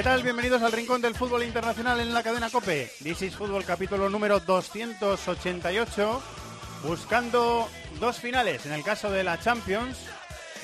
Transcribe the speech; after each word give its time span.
¿Qué 0.00 0.04
tal? 0.04 0.22
Bienvenidos 0.22 0.62
al 0.62 0.72
Rincón 0.72 1.02
del 1.02 1.14
Fútbol 1.14 1.42
Internacional 1.42 2.00
en 2.00 2.14
la 2.14 2.22
cadena 2.22 2.48
COPE. 2.48 2.90
This 3.02 3.20
is 3.20 3.36
Fútbol 3.36 3.66
capítulo 3.66 4.08
número 4.08 4.40
288, 4.40 6.22
buscando 6.84 7.68
dos 8.00 8.16
finales. 8.16 8.64
En 8.64 8.72
el 8.72 8.82
caso 8.82 9.10
de 9.10 9.22
la 9.24 9.38
Champions, 9.38 9.98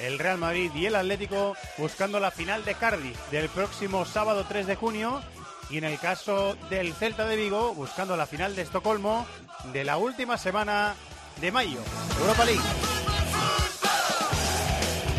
el 0.00 0.18
Real 0.18 0.38
Madrid 0.38 0.70
y 0.74 0.86
el 0.86 0.96
Atlético 0.96 1.54
buscando 1.76 2.18
la 2.18 2.30
final 2.30 2.64
de 2.64 2.76
Cardiff 2.76 3.18
del 3.30 3.50
próximo 3.50 4.06
sábado 4.06 4.46
3 4.48 4.68
de 4.68 4.76
junio. 4.76 5.20
Y 5.68 5.76
en 5.76 5.84
el 5.84 5.98
caso 5.98 6.56
del 6.70 6.94
Celta 6.94 7.26
de 7.26 7.36
Vigo, 7.36 7.74
buscando 7.74 8.16
la 8.16 8.24
final 8.24 8.56
de 8.56 8.62
Estocolmo 8.62 9.26
de 9.70 9.84
la 9.84 9.98
última 9.98 10.38
semana 10.38 10.94
de 11.42 11.52
mayo. 11.52 11.80
Europa 12.20 12.46
League. 12.46 12.62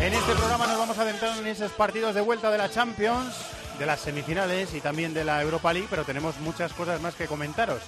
En 0.00 0.12
este 0.12 0.34
programa 0.34 0.66
nos 0.66 0.78
vamos 0.78 0.98
a 0.98 1.02
adentrar 1.02 1.38
en 1.38 1.46
esos 1.46 1.70
partidos 1.70 2.16
de 2.16 2.20
vuelta 2.20 2.50
de 2.50 2.58
la 2.58 2.68
Champions 2.68 3.57
de 3.78 3.86
las 3.86 4.00
semifinales 4.00 4.74
y 4.74 4.80
también 4.80 5.14
de 5.14 5.24
la 5.24 5.40
Europa 5.42 5.72
League, 5.72 5.88
pero 5.88 6.04
tenemos 6.04 6.38
muchas 6.38 6.72
cosas 6.72 7.00
más 7.00 7.14
que 7.14 7.26
comentaros. 7.26 7.82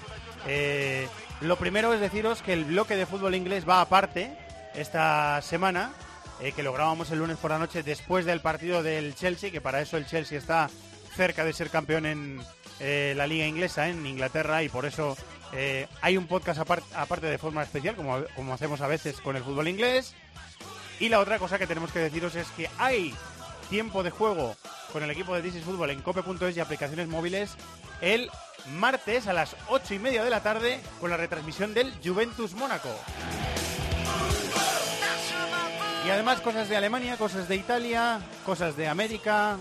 Eh, 0.46 1.08
lo 1.41 1.56
primero 1.56 1.92
es 1.92 2.00
deciros 2.00 2.42
que 2.42 2.52
el 2.52 2.64
bloque 2.64 2.96
de 2.96 3.06
fútbol 3.06 3.34
inglés 3.34 3.69
va 3.69 3.80
aparte 3.80 4.36
esta 4.74 5.42
semana, 5.42 5.92
eh, 6.41 6.52
que 6.52 6.62
lo 6.62 6.72
grabamos 6.72 7.11
el 7.11 7.18
lunes 7.18 7.36
por 7.38 7.50
la 7.50 7.58
noche 7.58 7.83
después 7.83 8.24
del 8.24 8.41
partido 8.41 8.83
del 8.83 9.14
Chelsea, 9.14 9.50
que 9.50 9.61
para 9.61 9.80
eso 9.80 9.96
el 9.96 10.06
Chelsea 10.06 10.38
está 10.38 10.70
cerca 11.16 11.44
de 11.44 11.52
ser 11.52 11.70
campeón 11.70 12.06
en 12.06 12.41
eh, 12.78 13.14
la 13.16 13.27
liga 13.27 13.46
inglesa, 13.46 13.88
en 13.88 14.06
Inglaterra, 14.06 14.62
y 14.62 14.68
por 14.68 14.86
eso 14.86 15.16
hay 16.00 16.16
un 16.16 16.28
podcast 16.28 16.61
aparte 16.61 17.27
de 17.27 17.36
forma 17.36 17.64
especial, 17.64 17.96
como, 17.96 18.22
como 18.36 18.55
hacemos 18.55 18.80
a 18.83 18.86
veces 18.86 19.20
con 19.20 19.34
el 19.34 19.42
fútbol 19.42 19.66
inglés. 19.66 20.14
Y 21.00 21.08
la 21.08 21.18
otra 21.18 21.41
cosa 21.41 21.58
que 21.58 21.66
tenemos 21.66 21.91
que 21.91 21.98
deciros 21.98 22.36
es 22.36 22.46
que 22.50 22.70
hay 22.78 23.12
tiempo 23.68 24.05
de 24.05 24.11
juego 24.11 24.55
con 24.92 25.02
el 25.02 25.10
equipo 25.10 25.34
de 25.34 25.42
This 25.42 25.62
Fútbol 25.64 25.91
en 25.91 26.02
cope.es 26.02 26.56
y 26.56 26.60
aplicaciones 26.60 27.08
móviles 27.08 27.56
el 28.00 28.30
martes 28.72 29.27
a 29.27 29.33
las 29.33 29.56
8 29.69 29.94
y 29.94 29.98
media 29.98 30.24
de 30.24 30.30
la 30.30 30.42
tarde 30.42 30.80
con 31.00 31.10
la 31.10 31.16
retransmisión 31.16 31.74
del 31.74 31.92
Juventus 32.05 32.55
Mónaco. 32.55 32.91
Y 36.06 36.11
además 36.11 36.41
cosas 36.41 36.68
de 36.68 36.77
Alemania, 36.77 37.16
cosas 37.16 37.46
de 37.48 37.56
Italia, 37.56 38.20
cosas 38.46 38.77
de 38.77 38.88
América, 38.88 39.58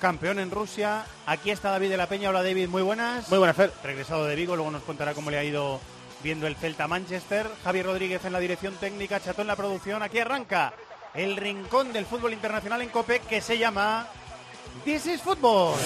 campeón 0.00 0.38
en 0.38 0.50
Rusia. 0.50 1.04
Aquí 1.26 1.50
está 1.50 1.70
David 1.70 1.90
de 1.90 1.96
la 1.96 2.08
Peña. 2.08 2.30
Hola 2.30 2.42
David, 2.42 2.68
muy 2.68 2.82
buenas. 2.82 3.28
Muy 3.28 3.38
buenas, 3.38 3.56
Fer. 3.56 3.70
Regresado 3.82 4.24
de 4.24 4.34
Vigo, 4.34 4.56
luego 4.56 4.70
nos 4.70 4.82
contará 4.82 5.14
cómo 5.14 5.30
le 5.30 5.38
ha 5.38 5.44
ido 5.44 5.80
viendo 6.22 6.46
el 6.46 6.56
Celta 6.56 6.88
Manchester. 6.88 7.46
Javier 7.62 7.86
Rodríguez 7.86 8.24
en 8.24 8.32
la 8.32 8.40
dirección 8.40 8.74
técnica, 8.74 9.20
Chatón 9.20 9.42
en 9.42 9.48
la 9.48 9.56
producción. 9.56 10.02
Aquí 10.02 10.18
arranca 10.18 10.72
el 11.14 11.36
rincón 11.36 11.92
del 11.92 12.06
fútbol 12.06 12.32
internacional 12.32 12.80
en 12.80 12.88
COPE 12.88 13.20
que 13.20 13.40
se 13.40 13.58
llama 13.58 14.08
This 14.82 15.06
is 15.06 15.20
Football. 15.20 15.76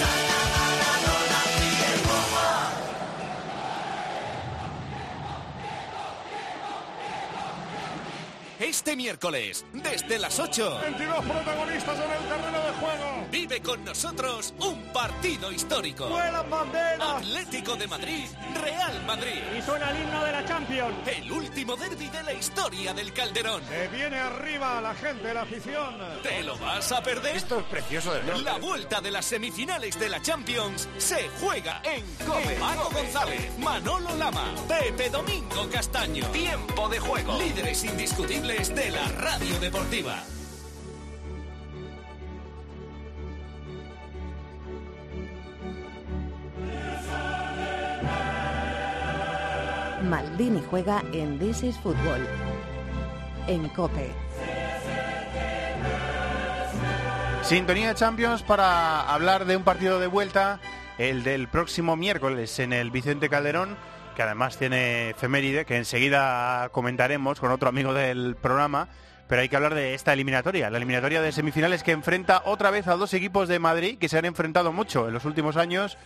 Este 8.60 8.96
miércoles, 8.96 9.64
desde 9.72 10.18
las 10.18 10.40
8. 10.40 10.80
22 10.82 11.24
protagonistas 11.24 11.96
en 11.96 12.10
el 12.10 12.28
terreno 12.28 12.58
de 12.58 12.72
juego. 12.72 13.26
Vive 13.30 13.62
con 13.62 13.84
nosotros 13.84 14.52
un 14.58 14.82
partido 14.92 15.52
histórico. 15.52 16.08
¡Vuelan 16.08 16.50
banderas! 16.50 17.18
Atlético 17.18 17.76
de 17.76 17.86
Madrid, 17.86 18.24
Real 18.60 19.04
Madrid. 19.06 19.42
Y 19.56 19.62
suena 19.62 19.90
el 19.90 20.02
himno 20.02 20.24
de 20.24 20.32
la 20.32 20.44
Champions. 20.44 20.92
El 21.06 21.30
último 21.30 21.76
derby 21.76 22.08
de 22.08 22.22
la 22.24 22.32
historia 22.32 22.92
del 22.92 23.12
Calderón. 23.12 23.62
Se 23.68 23.86
viene 23.96 24.18
arriba 24.18 24.80
la 24.80 24.94
gente, 24.96 25.32
la 25.32 25.42
afición. 25.42 25.94
¿Te 26.24 26.42
lo 26.42 26.58
vas 26.58 26.90
a 26.90 27.00
perder? 27.00 27.36
Esto 27.36 27.60
es 27.60 27.64
precioso 27.66 28.12
de 28.12 28.22
verdad. 28.22 28.40
La 28.42 28.58
vuelta 28.58 29.00
de 29.00 29.12
las 29.12 29.24
semifinales 29.24 30.00
de 30.00 30.08
la 30.08 30.20
Champions 30.20 30.88
se 30.98 31.28
juega 31.40 31.80
en 31.84 32.04
Cope. 32.26 32.58
Marco 32.58 32.90
González, 32.90 33.56
Manolo 33.60 34.16
Lama, 34.16 34.52
Pepe 34.66 35.10
Domingo 35.10 35.68
Castaño. 35.70 36.26
Tiempo 36.32 36.88
de 36.88 36.98
juego. 36.98 37.38
Líderes 37.38 37.84
indiscutibles 37.84 38.47
de 38.48 38.90
la 38.90 39.06
radio 39.08 39.60
deportiva. 39.60 40.22
Maldini 50.02 50.62
juega 50.70 51.02
en 51.12 51.38
This 51.38 51.62
is 51.62 51.76
Football. 51.76 52.26
En 53.48 53.68
Cope. 53.68 54.14
Sintonía 57.42 57.88
de 57.88 57.94
Champions 57.96 58.42
para 58.42 59.12
hablar 59.12 59.44
de 59.44 59.58
un 59.58 59.62
partido 59.62 60.00
de 60.00 60.06
vuelta, 60.06 60.58
el 60.96 61.22
del 61.22 61.48
próximo 61.48 61.96
miércoles 61.96 62.58
en 62.60 62.72
el 62.72 62.90
Vicente 62.90 63.28
Calderón, 63.28 63.76
que 64.18 64.24
además 64.24 64.58
tiene 64.58 65.10
efeméride, 65.10 65.64
que 65.64 65.76
enseguida 65.76 66.70
comentaremos 66.70 67.38
con 67.38 67.52
otro 67.52 67.68
amigo 67.68 67.94
del 67.94 68.34
programa. 68.34 68.88
Pero 69.28 69.42
hay 69.42 69.48
que 69.48 69.54
hablar 69.54 69.76
de 69.76 69.94
esta 69.94 70.12
eliminatoria, 70.12 70.70
la 70.70 70.78
eliminatoria 70.78 71.22
de 71.22 71.30
semifinales 71.30 71.84
que 71.84 71.92
enfrenta 71.92 72.42
otra 72.44 72.72
vez 72.72 72.88
a 72.88 72.96
dos 72.96 73.14
equipos 73.14 73.48
de 73.48 73.60
Madrid 73.60 73.96
que 73.96 74.08
se 74.08 74.18
han 74.18 74.24
enfrentado 74.24 74.72
mucho 74.72 75.06
en 75.06 75.14
los 75.14 75.24
últimos 75.24 75.56
años 75.56 75.98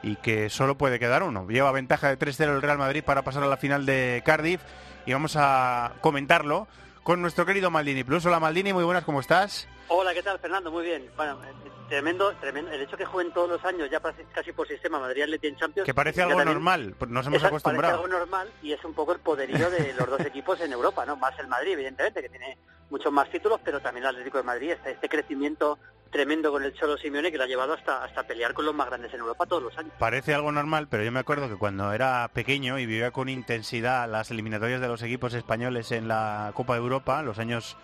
y 0.00 0.14
que 0.14 0.48
solo 0.48 0.78
puede 0.78 1.00
quedar 1.00 1.24
uno. 1.24 1.44
Lleva 1.48 1.72
ventaja 1.72 2.08
de 2.08 2.16
3-0 2.16 2.54
el 2.54 2.62
Real 2.62 2.78
Madrid 2.78 3.02
para 3.02 3.22
pasar 3.22 3.42
a 3.42 3.48
la 3.48 3.56
final 3.56 3.84
de 3.84 4.22
Cardiff 4.24 4.60
y 5.04 5.12
vamos 5.12 5.34
a 5.36 5.94
comentarlo 6.02 6.68
con 7.02 7.20
nuestro 7.20 7.46
querido 7.46 7.72
Maldini 7.72 8.04
Plus. 8.04 8.24
Hola 8.26 8.38
Maldini, 8.38 8.74
muy 8.74 8.84
buenas, 8.84 9.02
¿cómo 9.02 9.18
estás? 9.18 9.66
Hola, 9.88 10.14
¿qué 10.14 10.22
tal, 10.22 10.38
Fernando? 10.40 10.70
Muy 10.70 10.84
bien. 10.84 11.08
Bueno, 11.16 11.38
eh, 11.44 11.70
tremendo, 11.88 12.34
tremendo. 12.40 12.72
El 12.72 12.82
hecho 12.82 12.96
que 12.96 13.04
jueguen 13.04 13.32
todos 13.32 13.48
los 13.48 13.64
años, 13.64 13.88
ya 13.90 14.00
casi 14.32 14.52
por 14.52 14.66
sistema, 14.66 14.98
Madrid 14.98 15.22
Atleti 15.22 15.46
en 15.46 15.56
Champions. 15.56 15.86
Que 15.86 15.94
parece 15.94 16.22
algo 16.22 16.44
normal, 16.44 16.94
pues 16.98 17.10
nos 17.10 17.26
hemos 17.26 17.44
acostumbrado. 17.44 17.94
Parece 17.94 18.04
algo 18.04 18.18
normal 18.18 18.50
y 18.62 18.72
es 18.72 18.84
un 18.84 18.94
poco 18.94 19.12
el 19.12 19.20
poderío 19.20 19.70
de 19.70 19.94
los 19.94 20.08
dos 20.08 20.20
equipos 20.26 20.60
en 20.60 20.72
Europa, 20.72 21.06
¿no? 21.06 21.16
Más 21.16 21.38
el 21.38 21.46
Madrid, 21.46 21.72
evidentemente, 21.72 22.20
que 22.20 22.28
tiene 22.28 22.58
muchos 22.90 23.12
más 23.12 23.30
títulos, 23.30 23.60
pero 23.64 23.80
también 23.80 24.04
el 24.04 24.10
Atlético 24.10 24.38
de 24.38 24.44
Madrid, 24.44 24.70
este, 24.72 24.92
este 24.92 25.08
crecimiento 25.08 25.78
tremendo 26.10 26.50
con 26.50 26.62
el 26.62 26.72
Cholo 26.72 26.96
Simeone 26.96 27.30
que 27.30 27.38
lo 27.38 27.44
ha 27.44 27.48
llevado 27.48 27.74
hasta, 27.74 28.04
hasta 28.04 28.22
pelear 28.22 28.54
con 28.54 28.64
los 28.64 28.74
más 28.74 28.86
grandes 28.86 29.12
en 29.12 29.20
Europa 29.20 29.44
todos 29.46 29.62
los 29.62 29.78
años. 29.78 29.92
Parece 29.98 30.34
algo 30.34 30.52
normal, 30.52 30.86
pero 30.88 31.04
yo 31.04 31.12
me 31.12 31.18
acuerdo 31.18 31.48
que 31.48 31.56
cuando 31.56 31.92
era 31.92 32.30
pequeño 32.32 32.78
y 32.78 32.86
vivía 32.86 33.10
con 33.10 33.28
intensidad 33.28 34.08
las 34.08 34.30
eliminatorias 34.30 34.80
de 34.80 34.88
los 34.88 35.02
equipos 35.02 35.34
españoles 35.34 35.92
en 35.92 36.08
la 36.08 36.52
Copa 36.54 36.74
de 36.74 36.80
Europa, 36.80 37.22
los 37.22 37.38
años 37.38 37.76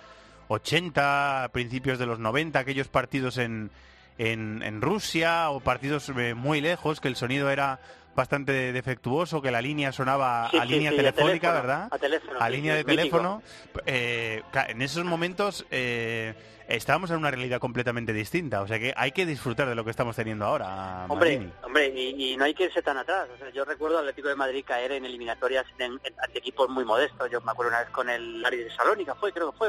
80, 0.52 1.50
principios 1.52 1.98
de 1.98 2.06
los 2.06 2.18
90, 2.18 2.58
aquellos 2.58 2.88
partidos 2.88 3.38
en, 3.38 3.70
en, 4.18 4.62
en 4.62 4.80
Rusia 4.80 5.50
o 5.50 5.60
partidos 5.60 6.08
eh, 6.10 6.34
muy 6.34 6.60
lejos, 6.60 7.00
que 7.00 7.08
el 7.08 7.16
sonido 7.16 7.50
era 7.50 7.80
bastante 8.14 8.72
defectuoso, 8.72 9.40
que 9.40 9.50
la 9.50 9.62
línea 9.62 9.90
sonaba 9.90 10.48
Sí, 10.50 10.58
a 10.58 10.64
línea 10.64 10.90
sí, 10.90 10.96
telefónica, 10.98 11.48
teléfono, 11.48 11.62
¿verdad? 11.62 11.88
a 11.90 11.98
teléfono, 11.98 12.38
A 12.40 12.46
sí, 12.46 12.52
línea 12.52 12.74
de 12.74 12.84
teléfono. 12.84 13.42
Eh, 13.86 14.42
en 14.68 14.82
esos 14.82 15.04
momentos 15.04 15.64
eh, 15.70 16.34
estábamos 16.68 17.10
en 17.10 17.16
una 17.16 17.30
realidad 17.30 17.58
completamente 17.58 18.12
distinta, 18.12 18.60
o 18.60 18.66
sea 18.66 18.78
que 18.78 18.92
hay 18.96 19.12
que 19.12 19.24
disfrutar 19.24 19.66
de 19.66 19.74
lo 19.74 19.82
que 19.82 19.90
estamos 19.90 20.14
teniendo 20.14 20.44
ahora, 20.44 21.06
Hombre, 21.08 21.50
hombre, 21.62 21.88
y, 21.88 22.32
y 22.32 22.36
no 22.36 22.44
hay 22.44 22.52
que 22.52 22.64
irse 22.64 22.82
tan 22.82 22.98
atrás. 22.98 23.28
O 23.34 23.38
sea, 23.38 23.48
yo 23.50 23.64
recuerdo 23.64 23.96
al 23.96 24.04
Atlético 24.04 24.28
de 24.28 24.36
Madrid 24.36 24.62
caer 24.66 24.92
en 24.92 25.06
eliminatorias 25.06 25.64
ante 25.78 26.38
equipos 26.38 26.68
muy 26.68 26.84
modestos. 26.84 27.30
Yo 27.30 27.40
me 27.40 27.50
acuerdo 27.52 27.70
una 27.70 27.80
vez 27.80 27.88
con 27.90 28.10
el 28.10 28.44
Ari 28.44 28.58
de 28.58 28.70
Salónica, 28.76 29.14
fue, 29.14 29.32
creo 29.32 29.52
que 29.52 29.56
fue, 29.58 29.68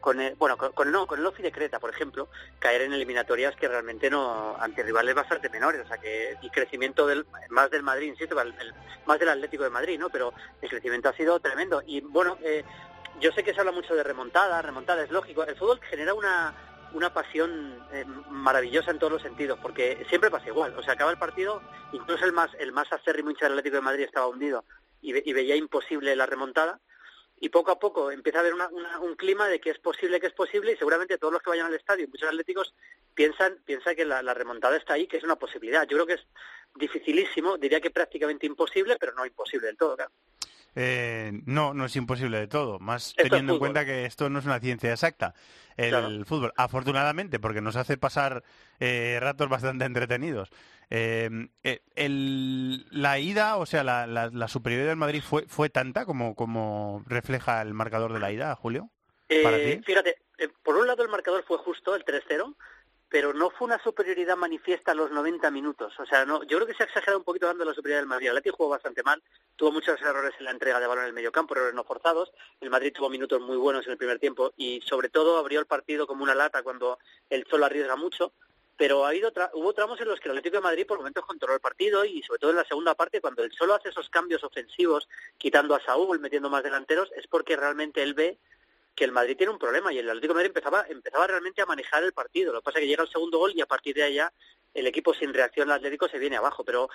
con 0.00 0.20
el, 0.20 0.34
bueno, 0.36 0.56
con, 0.56 0.72
con- 0.72 0.90
no, 0.90 1.06
con 1.06 1.20
el 1.20 1.26
Ofi 1.26 1.42
de 1.42 1.52
Creta, 1.52 1.78
por 1.78 1.90
ejemplo, 1.90 2.28
caer 2.58 2.82
en 2.82 2.92
eliminatorias 2.92 3.54
que 3.56 3.68
realmente 3.68 4.10
no, 4.10 4.56
ante 4.58 4.82
rivales 4.82 5.14
bastante 5.14 5.48
menores. 5.50 5.82
O 5.84 5.88
sea, 5.88 5.98
que 5.98 6.30
el 6.42 6.50
crecimiento 6.50 7.06
del, 7.06 7.26
más 7.50 7.70
del 7.70 7.82
Madrid, 7.82 8.08
insisto, 8.08 8.40
el- 8.40 8.54
el- 8.60 8.74
más 9.06 9.18
del 9.18 9.28
Atlético 9.28 9.64
de 9.64 9.70
Madrid, 9.70 9.98
¿no? 9.98 10.08
Pero 10.10 10.32
el 10.62 10.68
crecimiento 10.68 11.08
ha 11.08 11.12
sido 11.14 11.38
tremendo. 11.40 11.82
Y 11.86 12.00
bueno, 12.00 12.38
eh, 12.42 12.64
yo 13.20 13.30
sé 13.32 13.42
que 13.42 13.52
se 13.54 13.60
habla 13.60 13.72
mucho 13.72 13.94
de 13.94 14.02
remontada, 14.02 14.62
remontada 14.62 15.02
es 15.04 15.10
lógico. 15.10 15.44
El 15.44 15.56
fútbol 15.56 15.80
genera 15.90 16.14
una, 16.14 16.54
una 16.94 17.12
pasión 17.12 17.84
eh, 17.92 18.04
maravillosa 18.30 18.90
en 18.90 18.98
todos 18.98 19.12
los 19.12 19.22
sentidos, 19.22 19.58
porque 19.60 20.04
siempre 20.08 20.30
pasa 20.30 20.46
igual. 20.48 20.74
O 20.78 20.82
sea, 20.82 20.94
acaba 20.94 21.10
el 21.10 21.18
partido, 21.18 21.60
incluso 21.92 22.24
el 22.24 22.32
más 22.32 22.50
el 22.58 22.72
más 22.72 22.90
acérrimo 22.92 23.30
hincha 23.30 23.44
del 23.46 23.52
Atlético 23.52 23.76
de 23.76 23.82
Madrid 23.82 24.04
estaba 24.04 24.26
hundido 24.28 24.64
y, 25.02 25.12
ve- 25.12 25.22
y 25.24 25.32
veía 25.32 25.56
imposible 25.56 26.16
la 26.16 26.26
remontada. 26.26 26.80
Y 27.42 27.48
poco 27.48 27.72
a 27.72 27.78
poco 27.78 28.10
empieza 28.10 28.38
a 28.38 28.40
haber 28.42 28.52
una- 28.52 28.68
una- 28.68 28.98
un 29.00 29.16
clima 29.16 29.48
de 29.48 29.60
que 29.60 29.70
es 29.70 29.78
posible, 29.78 30.20
que 30.20 30.26
es 30.26 30.32
posible, 30.34 30.72
y 30.72 30.76
seguramente 30.76 31.16
todos 31.16 31.32
los 31.32 31.42
que 31.42 31.48
vayan 31.50 31.66
al 31.66 31.74
estadio, 31.74 32.06
muchos 32.06 32.28
atléticos, 32.28 32.74
piensan, 33.14 33.56
piensan 33.64 33.96
que 33.96 34.04
la, 34.04 34.22
la 34.22 34.34
remontada 34.34 34.76
está 34.76 34.92
ahí, 34.94 35.06
que 35.06 35.16
es 35.16 35.24
una 35.24 35.36
posibilidad. 35.36 35.88
Yo 35.88 35.96
creo 35.96 36.06
que 36.06 36.12
es 36.14 36.26
dificilísimo, 36.74 37.56
diría 37.56 37.80
que 37.80 37.90
prácticamente 37.90 38.46
imposible, 38.46 38.96
pero 39.00 39.14
no 39.14 39.24
imposible 39.24 39.68
del 39.68 39.76
todo, 39.78 39.96
claro. 39.96 40.12
Eh, 40.76 41.32
no, 41.46 41.74
no 41.74 41.86
es 41.86 41.96
imposible 41.96 42.38
de 42.38 42.46
todo, 42.46 42.78
más 42.78 43.08
Esto 43.08 43.22
teniendo 43.24 43.54
en 43.54 43.58
cuenta 43.58 43.84
que 43.84 44.04
esto 44.04 44.30
no 44.30 44.38
es 44.38 44.44
una 44.44 44.60
ciencia 44.60 44.92
exacta, 44.92 45.34
el 45.76 45.88
Claro. 45.90 46.24
fútbol, 46.24 46.52
afortunadamente, 46.56 47.40
porque 47.40 47.60
nos 47.60 47.74
hace 47.74 47.96
pasar 47.96 48.44
eh, 48.80 49.18
ratos 49.20 49.48
bastante 49.48 49.84
entretenidos. 49.84 50.50
Eh, 50.90 51.30
eh, 51.62 51.82
el- 51.94 52.86
la 52.90 53.18
ida, 53.20 53.56
o 53.58 53.66
sea, 53.66 53.84
la, 53.84 54.06
la- 54.08 54.30
la 54.32 54.48
superioridad 54.48 54.88
del 54.90 54.96
Madrid 54.96 55.22
fue, 55.22 55.44
fue 55.46 55.68
tanta 55.70 56.04
como, 56.04 56.34
como 56.34 57.04
refleja 57.06 57.62
el 57.62 57.74
marcador 57.74 58.12
de 58.12 58.18
la 58.20 58.32
ida, 58.32 58.54
Julio. 58.56 58.90
¿Para 59.44 59.58
Eh, 59.58 59.76
ti? 59.76 59.84
Fíjate, 59.84 60.16
eh, 60.38 60.48
por 60.64 60.76
un 60.76 60.88
lado 60.88 61.04
el 61.04 61.08
marcador 61.08 61.44
fue 61.46 61.58
justo, 61.58 61.94
el 61.94 62.04
3-0, 62.04 62.56
pero 63.08 63.32
no 63.32 63.50
fue 63.50 63.66
una 63.66 63.80
superioridad 63.82 64.36
manifiesta 64.36 64.92
a 64.92 64.94
los 64.94 65.10
90 65.12 65.50
minutos. 65.50 65.92
O 66.00 66.06
sea, 66.06 66.24
no, 66.24 66.42
yo 66.44 66.56
creo 66.58 66.66
que 66.66 66.74
se 66.74 66.82
ha 66.82 66.86
exagerado 66.86 67.18
un 67.18 67.24
poquito 67.24 67.46
dando 67.46 67.64
la 67.64 67.74
superioridad 67.74 68.00
del 68.02 68.08
Madrid. 68.08 68.26
El 68.28 68.36
Atleti 68.36 68.56
jugó 68.56 68.70
bastante 68.70 69.02
mal, 69.04 69.22
tuvo 69.56 69.70
muchos 69.72 70.00
errores 70.00 70.32
en 70.38 70.44
la 70.46 70.50
entrega 70.52 70.80
de 70.80 70.86
balón 70.88 71.04
en 71.04 71.08
el 71.08 71.14
mediocampo, 71.14 71.54
errores 71.54 71.74
no 71.74 71.84
forzados. 71.84 72.32
El 72.60 72.70
Madrid 72.70 72.92
tuvo 72.92 73.08
minutos 73.10 73.40
muy 73.40 73.56
buenos 73.56 73.84
en 73.86 73.92
el 73.92 73.98
primer 73.98 74.18
tiempo 74.18 74.52
y 74.56 74.80
sobre 74.82 75.08
todo 75.08 75.38
abrió 75.38 75.60
el 75.60 75.66
partido 75.66 76.06
como 76.08 76.22
una 76.24 76.34
lata 76.34 76.62
cuando 76.64 76.98
el 77.28 77.44
Cholo 77.44 77.66
arriesga 77.66 77.94
mucho. 77.96 78.32
Pero 78.80 79.04
ha 79.04 79.10
habido 79.10 79.30
tra- 79.30 79.50
hubo 79.52 79.74
tramos 79.74 80.00
en 80.00 80.08
los 80.08 80.18
que 80.20 80.30
el 80.30 80.38
Atlético 80.38 80.56
de 80.56 80.62
Madrid 80.62 80.86
por 80.86 80.96
momentos 80.96 81.26
controló 81.26 81.52
el 81.54 81.60
partido 81.60 82.02
y 82.02 82.22
sobre 82.22 82.38
todo 82.38 82.50
en 82.52 82.56
la 82.56 82.64
segunda 82.64 82.94
parte 82.94 83.20
cuando 83.20 83.44
el 83.44 83.50
Cholo 83.50 83.74
hace 83.74 83.90
esos 83.90 84.08
cambios 84.08 84.42
ofensivos, 84.42 85.06
quitando 85.36 85.74
a 85.74 85.84
Saúl, 85.84 86.18
metiendo 86.18 86.48
más 86.48 86.62
delanteros, 86.62 87.12
es 87.14 87.26
porque 87.26 87.56
realmente 87.56 88.02
él 88.02 88.14
ve 88.14 88.38
que 88.94 89.04
el 89.04 89.12
Madrid 89.12 89.36
tiene 89.36 89.52
un 89.52 89.58
problema 89.58 89.92
y 89.92 89.98
el 89.98 90.08
Atlético 90.08 90.32
de 90.32 90.36
Madrid 90.36 90.46
empezaba, 90.56 90.86
empezaba 90.88 91.26
realmente 91.26 91.60
a 91.60 91.66
manejar 91.66 92.02
el 92.04 92.14
partido. 92.14 92.54
Lo 92.54 92.60
que 92.62 92.64
pasa 92.64 92.78
es 92.78 92.84
que 92.84 92.88
llega 92.88 93.02
el 93.02 93.10
segundo 93.10 93.36
gol 93.36 93.52
y 93.54 93.60
a 93.60 93.66
partir 93.66 93.94
de 93.94 94.04
allá 94.04 94.32
el 94.72 94.86
equipo 94.86 95.12
sin 95.12 95.34
reacción 95.34 95.70
al 95.70 95.76
Atlético 95.76 96.08
se 96.08 96.18
viene 96.18 96.38
abajo. 96.38 96.64
Pero 96.64 96.88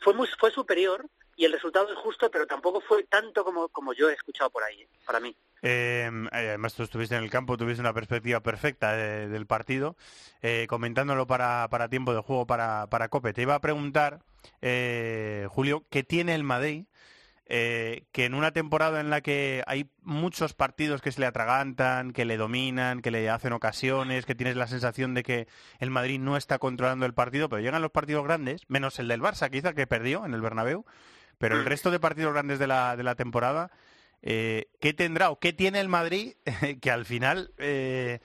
fue 0.00 0.12
muy, 0.12 0.28
fue 0.38 0.50
superior 0.50 1.06
y 1.34 1.46
el 1.46 1.52
resultado 1.52 1.90
es 1.90 1.98
justo, 1.98 2.30
pero 2.30 2.46
tampoco 2.46 2.82
fue 2.82 3.04
tanto 3.04 3.42
como, 3.42 3.70
como 3.70 3.94
yo 3.94 4.10
he 4.10 4.12
escuchado 4.12 4.50
por 4.50 4.64
ahí, 4.64 4.82
¿eh? 4.82 4.88
para 5.06 5.18
mí. 5.18 5.34
Eh, 5.62 6.10
además, 6.32 6.74
tú 6.74 6.82
estuviste 6.82 7.16
en 7.16 7.22
el 7.22 7.30
campo, 7.30 7.56
tuviste 7.56 7.80
una 7.80 7.94
perspectiva 7.94 8.40
perfecta 8.40 8.92
de- 8.96 9.28
del 9.28 9.46
partido, 9.46 9.96
eh, 10.42 10.66
comentándolo 10.68 11.26
para, 11.26 11.68
para 11.70 11.88
tiempo 11.88 12.12
de 12.14 12.20
juego 12.20 12.46
para, 12.46 12.88
para 12.88 13.08
Cope. 13.08 13.32
Te 13.32 13.42
iba 13.42 13.54
a 13.54 13.60
preguntar, 13.60 14.20
eh, 14.60 15.46
Julio, 15.50 15.84
¿qué 15.90 16.02
tiene 16.02 16.34
el 16.34 16.44
Madrid? 16.44 16.84
eh, 17.54 18.04
que 18.12 18.24
en 18.24 18.32
una 18.34 18.52
temporada 18.52 19.00
en 19.00 19.10
la 19.10 19.20
que 19.20 19.62
hay 19.66 19.90
muchos 20.02 20.54
partidos 20.54 21.02
que 21.02 21.12
se 21.12 21.20
le 21.20 21.26
atragantan, 21.26 22.12
que 22.12 22.24
le 22.24 22.38
dominan, 22.38 23.02
que 23.02 23.10
le 23.10 23.28
hacen 23.28 23.52
ocasiones, 23.52 24.24
que 24.24 24.34
tienes 24.34 24.56
la 24.56 24.68
sensación 24.68 25.12
de 25.12 25.22
que 25.22 25.48
el 25.78 25.90
Madrid 25.90 26.18
no 26.18 26.38
está 26.38 26.58
controlando 26.58 27.04
el 27.04 27.12
partido, 27.12 27.50
pero 27.50 27.60
llegan 27.60 27.82
los 27.82 27.90
partidos 27.90 28.24
grandes, 28.24 28.62
menos 28.68 28.98
el 29.00 29.08
del 29.08 29.20
Barça, 29.20 29.50
quizá 29.50 29.74
que 29.74 29.86
perdió 29.86 30.24
en 30.24 30.32
el 30.32 30.40
Bernabéu, 30.40 30.86
pero 31.36 31.58
el 31.58 31.66
resto 31.66 31.90
de 31.90 32.00
partidos 32.00 32.32
grandes 32.32 32.58
de 32.58 32.68
la, 32.68 32.96
de 32.96 33.02
la 33.02 33.16
temporada, 33.16 33.70
eh, 34.22 34.68
¿qué 34.80 34.92
tendrá 34.94 35.30
o 35.30 35.38
qué 35.38 35.52
tiene 35.52 35.80
el 35.80 35.88
Madrid 35.88 36.34
que 36.80 36.90
al 36.90 37.04
final 37.04 37.52
eh, 37.58 38.20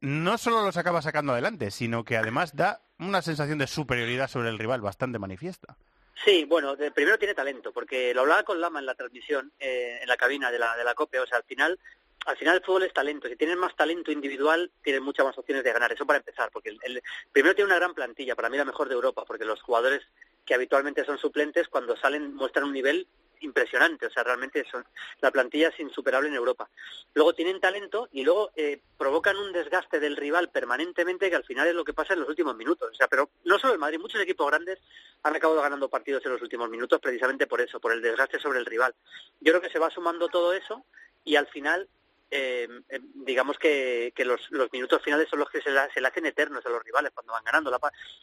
no 0.00 0.38
solo 0.38 0.62
los 0.64 0.76
acaba 0.76 1.02
sacando 1.02 1.32
adelante, 1.32 1.70
sino 1.70 2.04
que 2.04 2.16
además 2.16 2.56
da 2.56 2.80
una 2.98 3.22
sensación 3.22 3.58
de 3.58 3.66
superioridad 3.66 4.28
sobre 4.28 4.48
el 4.48 4.58
rival 4.58 4.80
bastante 4.80 5.18
manifiesta? 5.18 5.76
Sí, 6.24 6.44
bueno, 6.44 6.76
primero 6.94 7.18
tiene 7.18 7.34
talento, 7.34 7.72
porque 7.72 8.12
lo 8.12 8.20
hablaba 8.22 8.42
con 8.42 8.60
Lama 8.60 8.78
en 8.78 8.86
la 8.86 8.94
transmisión, 8.94 9.52
eh, 9.58 9.98
en 10.02 10.08
la 10.08 10.18
cabina 10.18 10.50
de 10.50 10.58
la, 10.58 10.76
de 10.76 10.84
la 10.84 10.94
COPE, 10.94 11.18
o 11.20 11.26
sea, 11.26 11.38
al 11.38 11.44
final, 11.44 11.78
al 12.26 12.36
final 12.36 12.56
el 12.56 12.62
fútbol 12.62 12.82
es 12.82 12.92
talento, 12.92 13.26
si 13.26 13.36
tienes 13.36 13.56
más 13.56 13.74
talento 13.74 14.12
individual, 14.12 14.70
tienes 14.82 15.00
muchas 15.00 15.24
más 15.24 15.38
opciones 15.38 15.64
de 15.64 15.72
ganar, 15.72 15.90
eso 15.92 16.04
para 16.04 16.18
empezar, 16.18 16.50
porque 16.52 16.76
el- 16.82 17.02
primero 17.32 17.54
tiene 17.54 17.68
una 17.70 17.78
gran 17.78 17.94
plantilla, 17.94 18.36
para 18.36 18.50
mí 18.50 18.58
la 18.58 18.66
mejor 18.66 18.88
de 18.90 18.94
Europa, 18.96 19.24
porque 19.26 19.46
los 19.46 19.62
jugadores 19.62 20.02
que 20.44 20.52
habitualmente 20.52 21.06
son 21.06 21.16
suplentes, 21.16 21.68
cuando 21.68 21.96
salen 21.96 22.34
muestran 22.34 22.64
un 22.66 22.74
nivel 22.74 23.06
impresionante, 23.40 24.06
o 24.06 24.10
sea, 24.10 24.22
realmente 24.22 24.64
son, 24.70 24.84
la 25.20 25.30
plantilla 25.30 25.68
es 25.68 25.80
insuperable 25.80 26.28
en 26.28 26.34
Europa. 26.34 26.68
Luego 27.14 27.34
tienen 27.34 27.60
talento 27.60 28.08
y 28.12 28.22
luego 28.22 28.50
eh, 28.56 28.80
provocan 28.98 29.36
un 29.36 29.52
desgaste 29.52 30.00
del 30.00 30.16
rival 30.16 30.50
permanentemente 30.50 31.30
que 31.30 31.36
al 31.36 31.44
final 31.44 31.68
es 31.68 31.74
lo 31.74 31.84
que 31.84 31.94
pasa 31.94 32.14
en 32.14 32.20
los 32.20 32.28
últimos 32.28 32.56
minutos. 32.56 32.90
O 32.92 32.94
sea, 32.94 33.08
pero 33.08 33.30
no 33.44 33.58
solo 33.58 33.72
el 33.72 33.78
Madrid, 33.78 33.98
muchos 33.98 34.20
equipos 34.20 34.46
grandes 34.46 34.78
han 35.22 35.36
acabado 35.36 35.60
ganando 35.60 35.88
partidos 35.88 36.24
en 36.24 36.32
los 36.32 36.42
últimos 36.42 36.70
minutos 36.70 37.00
precisamente 37.00 37.46
por 37.46 37.60
eso, 37.60 37.80
por 37.80 37.92
el 37.92 38.02
desgaste 38.02 38.38
sobre 38.38 38.58
el 38.58 38.66
rival. 38.66 38.94
Yo 39.40 39.52
creo 39.52 39.62
que 39.62 39.70
se 39.70 39.78
va 39.78 39.90
sumando 39.90 40.28
todo 40.28 40.52
eso 40.52 40.84
y 41.24 41.36
al 41.36 41.46
final, 41.48 41.88
eh, 42.30 42.68
eh, 42.88 43.00
digamos 43.14 43.58
que, 43.58 44.12
que 44.14 44.24
los, 44.24 44.50
los 44.50 44.72
minutos 44.72 45.02
finales 45.02 45.28
son 45.28 45.40
los 45.40 45.50
que 45.50 45.60
se, 45.60 45.70
la- 45.70 45.92
se 45.92 46.00
le 46.00 46.08
hacen 46.08 46.26
eternos 46.26 46.64
a 46.64 46.68
los 46.70 46.82
rivales 46.84 47.10
cuando 47.12 47.32
van 47.32 47.44
ganando. 47.44 47.70
La 47.70 47.78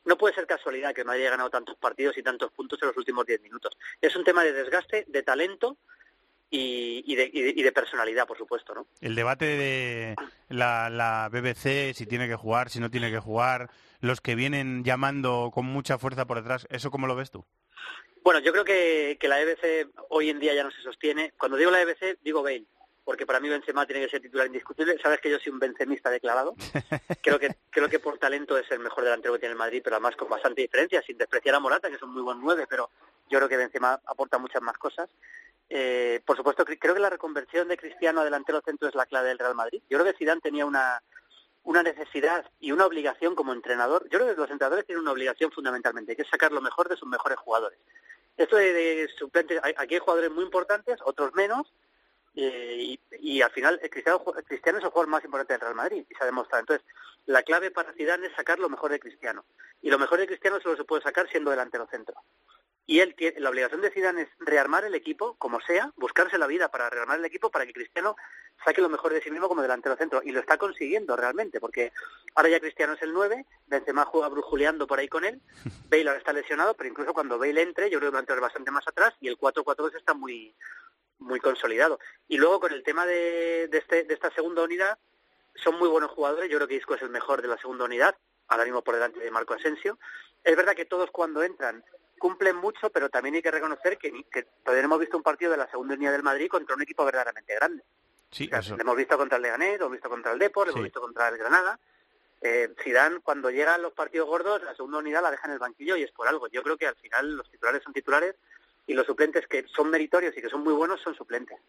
no 0.06 0.18
puede 0.18 0.34
ser 0.36 0.48
casualidad 0.48 0.94
que 0.96 1.04
Madrid 1.04 1.22
haya 1.24 1.32
ganado 1.32 1.50
tantos 1.50 1.76
partidos 1.78 2.18
y 2.18 2.24
tantos 2.24 2.52
puntos 2.52 2.82
en 2.82 2.88
los 2.90 2.98
últimos 2.98 3.26
diez 3.26 3.42
minutos. 3.42 3.76
Es 4.02 4.16
un 4.16 4.24
tema 4.24 4.44
de 4.44 4.54
desgaste, 4.54 5.06
de 5.08 5.24
talento 5.24 5.78
y, 6.50 7.04
y, 7.06 7.16
de, 7.16 7.30
y, 7.34 7.72
personalidad, 7.72 8.26
por 8.26 8.38
supuesto, 8.38 8.74
¿no? 8.74 8.88
El 9.02 9.16
debate 9.16 9.46
de 9.46 10.16
la, 10.48 10.90
la 10.90 11.30
BBC, 11.30 11.94
si 11.94 12.06
tiene 12.08 12.28
que 12.28 12.36
jugar, 12.36 12.70
si 12.70 12.80
no 12.80 12.90
tiene 12.90 13.12
que 13.12 13.20
jugar, 13.20 13.70
los 14.00 14.22
que 14.22 14.36
vienen 14.36 14.84
llamando 14.86 15.52
con 15.54 15.66
mucha 15.66 15.98
fuerza 15.98 16.26
por 16.26 16.38
detrás, 16.38 16.66
¿eso 16.70 16.90
cómo 16.90 17.08
lo 17.08 17.16
ves 17.16 17.32
tú? 17.32 17.46
Bueno, 18.24 18.40
yo 18.40 18.52
creo 18.52 18.64
que, 18.66 19.18
que 19.20 19.28
la 19.28 19.42
EBC 19.42 19.90
hoy 20.10 20.30
en 20.30 20.40
día 20.40 20.54
ya 20.54 20.64
no 20.64 20.72
se 20.72 20.82
sostiene. 20.82 21.34
Cuando 21.38 21.58
digo 21.58 21.72
la 21.72 21.82
EBC, 21.82 22.20
digo 22.22 22.44
Bale, 22.44 22.66
porque 23.08 23.26
para 23.26 23.40
mí 23.40 23.48
Benzema 23.48 23.86
tiene 23.86 24.04
que 24.04 24.10
ser 24.12 24.22
titular 24.22 24.48
indiscutible. 24.48 25.00
Sabes 25.02 25.22
que 25.22 25.30
yo 25.32 25.40
soy 25.40 25.54
un 25.54 25.60
benzemista 25.60 26.10
declarado. 26.10 26.56
Creo 27.24 27.40
que 27.40 27.56
creo 27.72 27.88
que 27.88 28.00
por 28.00 28.18
talento 28.18 28.58
es 28.58 28.70
el 28.70 28.80
mejor 28.80 29.06
delantero 29.06 29.34
que 29.34 29.40
tiene 29.40 29.54
el 29.54 29.58
Madrid, 29.58 29.82
pero 29.82 29.96
además 29.96 30.18
con 30.18 30.28
bastante 30.28 30.62
diferencia, 30.62 31.02
sin 31.04 31.18
despreciar 31.18 31.56
a 31.56 31.60
Morata, 31.62 31.88
que 31.90 31.96
es 31.96 32.02
un 32.04 32.12
muy 32.12 32.22
buen 32.22 32.42
nueve, 32.42 32.66
pero 32.70 32.90
yo 33.30 33.40
creo 33.40 33.48
que 33.48 33.56
Benzema 33.56 34.02
aporta 34.06 34.38
muchas 34.38 34.62
más 34.62 34.78
cosas. 34.78 35.10
Eh, 35.70 36.22
por 36.26 36.36
supuesto, 36.36 36.66
cre- 36.66 36.78
creo 36.80 36.94
que 36.96 37.00
la 37.00 37.10
reconversión 37.10 37.70
de 37.70 37.78
Cristiano 37.78 38.20
a 38.22 38.26
delantero 38.26 38.62
centro 38.62 38.90
es 38.90 38.96
la 38.96 39.06
clave 39.06 39.30
del 39.30 39.40
Real 39.40 39.56
Madrid. 39.56 39.82
Yo 39.90 39.98
creo 40.00 40.12
que 40.12 40.18
Zidane 40.18 40.42
tenía 40.42 40.66
una 40.66 41.02
una 41.64 41.84
necesidad 41.84 42.46
y 42.62 42.72
una 42.72 42.86
obligación 42.86 43.36
como 43.36 43.52
entrenador. 43.52 44.04
Yo 44.10 44.20
creo 44.20 44.34
que 44.34 44.40
los 44.42 44.50
entrenadores 44.52 44.86
tienen 44.86 45.02
una 45.04 45.12
obligación 45.12 45.52
fundamentalmente, 45.52 46.16
que 46.16 46.22
es 46.24 46.30
sacar 46.30 46.52
lo 46.54 46.62
mejor 46.62 46.88
de 46.88 46.96
sus 46.96 47.10
mejores 47.10 47.38
jugadores. 47.40 47.78
Esto 48.38 48.56
de, 48.56 48.72
de 48.74 49.08
suplentes, 49.20 49.60
hay- 49.64 49.74
aquí 49.78 49.96
hay 49.96 50.00
jugadores 50.00 50.32
muy 50.32 50.46
importantes, 50.46 50.98
otros 51.04 51.34
menos, 51.36 51.68
eh, 52.40 52.76
y, 52.78 53.00
y 53.20 53.42
al 53.42 53.50
final 53.50 53.80
Cristiano, 53.90 54.24
Cristiano 54.46 54.78
es 54.78 54.84
el 54.84 54.92
jugador 54.92 55.10
más 55.10 55.26
importante 55.26 55.54
del 55.54 55.62
Real 55.62 55.74
Madrid 55.74 56.06
y 56.08 56.14
se 56.14 56.24
ha 56.24 56.28
demostrado. 56.28 56.60
Entonces, 56.60 56.86
la 57.26 57.42
clave 57.42 57.72
para 57.72 57.94
Zidane 57.94 58.28
es 58.28 58.34
sacar 58.36 58.60
lo 58.60 58.70
mejor 58.70 58.92
de 58.92 59.00
Cristiano. 59.00 59.44
Y 59.82 59.90
lo 59.90 59.98
mejor 59.98 60.20
de 60.20 60.28
Cristiano 60.28 60.60
solo 60.62 60.78
se 60.78 60.84
puede 60.84 61.02
sacar 61.02 61.28
siendo 61.30 61.50
delantero 61.50 61.88
centro. 61.88 62.14
Y 62.86 63.00
él 63.00 63.16
tiene, 63.16 63.40
la 63.40 63.50
obligación 63.50 63.82
de 63.82 63.90
Zidane 63.90 64.22
es 64.22 64.30
rearmar 64.38 64.86
el 64.86 64.94
equipo, 64.94 65.36
como 65.40 65.60
sea, 65.62 65.92
buscarse 65.96 66.38
la 66.38 66.46
vida 66.46 66.70
para 66.70 66.92
rearmar 66.92 67.18
el 67.18 67.26
equipo 67.26 67.50
para 67.50 67.66
que 67.66 67.74
Cristiano 67.74 68.16
saque 68.64 68.82
lo 68.82 68.90
mejor 68.90 69.14
de 69.14 69.22
sí 69.22 69.32
mismo 69.32 69.50
como 69.50 69.64
delantero 69.64 69.98
centro. 69.98 70.22
Y 70.24 70.32
lo 70.32 70.40
está 70.40 70.60
consiguiendo 70.60 71.16
realmente, 71.16 71.60
porque 71.60 71.92
ahora 72.36 72.50
ya 72.50 72.60
Cristiano 72.60 72.94
es 72.94 73.02
el 73.02 73.14
9, 73.14 73.46
Benzema 73.66 74.06
juega 74.06 74.30
brujuleando 74.30 74.86
por 74.86 75.00
ahí 75.00 75.08
con 75.08 75.26
él, 75.26 75.42
Bale 75.90 76.08
ahora 76.08 76.20
está 76.20 76.34
lesionado, 76.34 76.76
pero 76.76 76.88
incluso 76.88 77.14
cuando 77.14 77.40
Bale 77.40 77.64
entre, 77.64 77.90
yo 77.90 77.98
creo 77.98 78.12
que 78.12 78.14
va 78.14 78.20
a 78.20 78.22
entrar 78.22 78.40
bastante 78.40 78.70
más 78.70 78.88
atrás 78.88 79.16
y 79.22 79.28
el 79.28 79.40
4-4-2 79.40 79.96
está 79.96 80.14
muy 80.14 80.56
muy 81.20 81.40
consolidado. 81.40 82.00
Y 82.28 82.38
luego 82.38 82.60
con 82.60 82.74
el 82.74 82.84
tema 82.84 83.06
de, 83.06 83.68
de, 83.70 83.78
este, 83.78 84.04
de 84.04 84.14
esta 84.14 84.32
segunda 84.32 84.64
unidad, 84.64 84.98
son 85.56 85.78
muy 85.80 85.90
buenos 85.90 86.12
jugadores, 86.12 86.50
yo 86.50 86.58
creo 86.58 86.68
que 86.68 86.76
Isco 86.76 86.96
es 86.96 87.02
el 87.02 87.10
mejor 87.10 87.42
de 87.42 87.48
la 87.48 87.58
segunda 87.58 87.86
unidad, 87.86 88.16
ahora 88.48 88.64
mismo 88.66 88.84
por 88.84 88.94
delante 88.96 89.20
de 89.20 89.32
Marco 89.32 89.54
Asensio. 89.56 89.98
Es 90.44 90.56
verdad 90.56 90.76
que 90.76 90.86
todos 90.86 91.10
cuando 91.12 91.42
entran 91.44 91.84
cumplen 92.20 92.56
mucho, 92.56 92.90
pero 92.90 93.10
también 93.10 93.36
hay 93.36 93.42
que 93.42 93.52
reconocer 93.52 93.98
que, 93.98 94.24
que 94.32 94.44
todavía 94.64 94.84
hemos 94.86 95.00
visto 95.00 95.18
un 95.18 95.24
partido 95.24 95.52
de 95.52 95.58
la 95.58 95.70
segunda 95.70 95.94
unidad 95.96 96.12
del 96.14 96.24
Madrid 96.24 96.48
contra 96.50 96.76
un 96.76 96.82
equipo 96.82 97.06
verdaderamente 97.06 97.54
grande. 97.56 97.84
Sí, 98.32 98.46
O 98.48 98.50
sea, 98.50 98.60
eso. 98.60 98.76
Lo 98.76 98.82
hemos 98.82 98.98
visto 98.98 99.18
contra 99.18 99.38
el 99.38 99.44
Leganés, 99.44 99.80
lo 99.80 99.86
hemos 99.86 99.94
visto 99.94 100.10
contra 100.10 100.32
el 100.32 100.40
Depor, 100.40 100.68
lo 100.68 100.74
Sí. 100.74 100.78
hemos 100.80 100.86
visto 100.86 101.02
contra 101.02 101.28
el 101.30 101.38
Granada. 101.38 101.80
Eh, 102.42 102.74
Zidane, 102.84 103.20
cuando 103.22 103.50
llegan 103.50 103.82
los 103.82 103.94
partidos 103.94 104.28
gordos, 104.28 104.62
la 104.64 104.76
segunda 104.76 104.98
unidad 105.00 105.22
la 105.24 105.32
deja 105.32 105.48
en 105.48 105.54
el 105.54 105.60
banquillo 105.60 105.96
y 105.96 106.04
es 106.04 106.12
por 106.12 106.28
algo. 106.28 106.48
Yo 106.48 106.62
creo 106.64 106.78
que 106.78 106.88
al 106.88 106.96
final 106.96 107.36
los 107.36 107.50
titulares 107.50 107.82
son 107.84 107.94
titulares 107.94 108.36
y 108.88 108.94
los 108.94 109.06
suplentes 109.06 109.46
que 109.48 109.66
son 109.68 109.92
meritorios 109.92 110.36
y 110.38 110.42
que 110.42 110.50
son 110.50 110.64
muy 110.64 110.74
buenos 110.74 111.02
son 111.02 111.14
suplentes. 111.14 111.60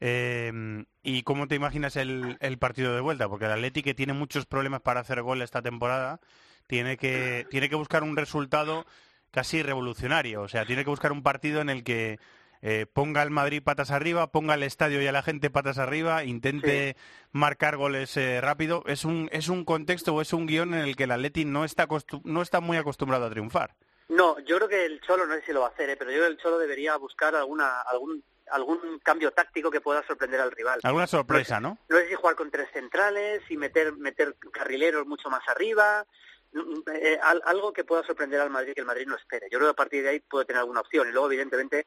Eh, 0.00 0.84
¿Y 1.02 1.22
cómo 1.22 1.46
te 1.46 1.54
imaginas 1.54 1.96
el, 1.96 2.36
el 2.40 2.58
partido 2.58 2.94
de 2.94 3.00
vuelta? 3.00 3.28
Porque 3.28 3.44
el 3.44 3.52
Atleti, 3.52 3.82
que 3.82 3.94
tiene 3.94 4.14
muchos 4.14 4.46
problemas 4.46 4.80
para 4.80 5.00
hacer 5.00 5.22
gol 5.22 5.42
esta 5.42 5.62
temporada, 5.62 6.20
tiene 6.66 6.96
que, 6.96 7.46
tiene 7.50 7.68
que 7.68 7.76
buscar 7.76 8.02
un 8.02 8.16
resultado 8.16 8.86
casi 9.30 9.62
revolucionario. 9.62 10.42
O 10.42 10.48
sea, 10.48 10.64
tiene 10.64 10.84
que 10.84 10.90
buscar 10.90 11.12
un 11.12 11.22
partido 11.22 11.60
en 11.60 11.68
el 11.68 11.84
que 11.84 12.18
eh, 12.62 12.86
ponga 12.90 13.20
al 13.20 13.30
Madrid 13.30 13.62
patas 13.62 13.90
arriba, 13.90 14.32
ponga 14.32 14.54
al 14.54 14.62
estadio 14.62 15.02
y 15.02 15.06
a 15.06 15.12
la 15.12 15.22
gente 15.22 15.50
patas 15.50 15.78
arriba, 15.78 16.24
intente 16.24 16.96
marcar 17.32 17.76
goles 17.76 18.16
eh, 18.16 18.40
rápido. 18.40 18.82
Es 18.86 19.04
un, 19.04 19.28
es 19.32 19.48
un 19.48 19.64
contexto 19.64 20.14
o 20.14 20.22
es 20.22 20.32
un 20.32 20.46
guion 20.46 20.72
en 20.72 20.80
el 20.80 20.96
que 20.96 21.04
el 21.04 21.10
Atleti 21.10 21.44
no 21.44 21.64
está, 21.64 21.86
no 22.24 22.42
está 22.42 22.60
muy 22.60 22.78
acostumbrado 22.78 23.26
a 23.26 23.30
triunfar. 23.30 23.74
No, 24.08 24.38
yo 24.40 24.56
creo 24.56 24.68
que 24.68 24.84
el 24.84 25.00
Cholo, 25.00 25.26
no 25.26 25.34
sé 25.34 25.42
si 25.46 25.52
lo 25.52 25.60
va 25.60 25.68
a 25.68 25.70
hacer, 25.70 25.88
¿eh? 25.90 25.96
pero 25.96 26.10
yo 26.10 26.18
creo 26.18 26.28
que 26.28 26.32
el 26.34 26.40
Cholo 26.42 26.58
debería 26.58 26.96
buscar 26.96 27.34
alguna 27.34 27.80
algún 27.82 28.22
algún 28.50 28.98
cambio 28.98 29.30
táctico 29.30 29.70
que 29.70 29.80
pueda 29.80 30.06
sorprender 30.06 30.38
al 30.40 30.52
rival. 30.52 30.78
Alguna 30.82 31.06
sorpresa, 31.06 31.60
¿no? 31.60 31.78
No 31.88 31.96
sé 31.96 32.08
si 32.08 32.14
jugar 32.14 32.36
con 32.36 32.50
tres 32.50 32.68
centrales 32.74 33.40
y 33.48 33.56
meter 33.56 33.92
meter 33.96 34.36
carrileros 34.52 35.06
mucho 35.06 35.30
más 35.30 35.40
arriba, 35.48 36.04
mm, 36.52 36.80
eh, 36.92 37.18
al- 37.22 37.40
algo 37.46 37.72
que 37.72 37.84
pueda 37.84 38.02
sorprender 38.04 38.40
al 38.42 38.50
Madrid 38.50 38.74
que 38.74 38.80
el 38.82 38.86
Madrid 38.86 39.06
no 39.06 39.16
espere. 39.16 39.48
Yo 39.50 39.58
creo 39.58 39.68
que 39.68 39.72
a 39.72 39.82
partir 39.82 40.02
de 40.02 40.10
ahí 40.10 40.20
puede 40.20 40.44
tener 40.44 40.60
alguna 40.60 40.80
opción. 40.80 41.08
Y 41.08 41.12
luego, 41.12 41.28
evidentemente, 41.28 41.86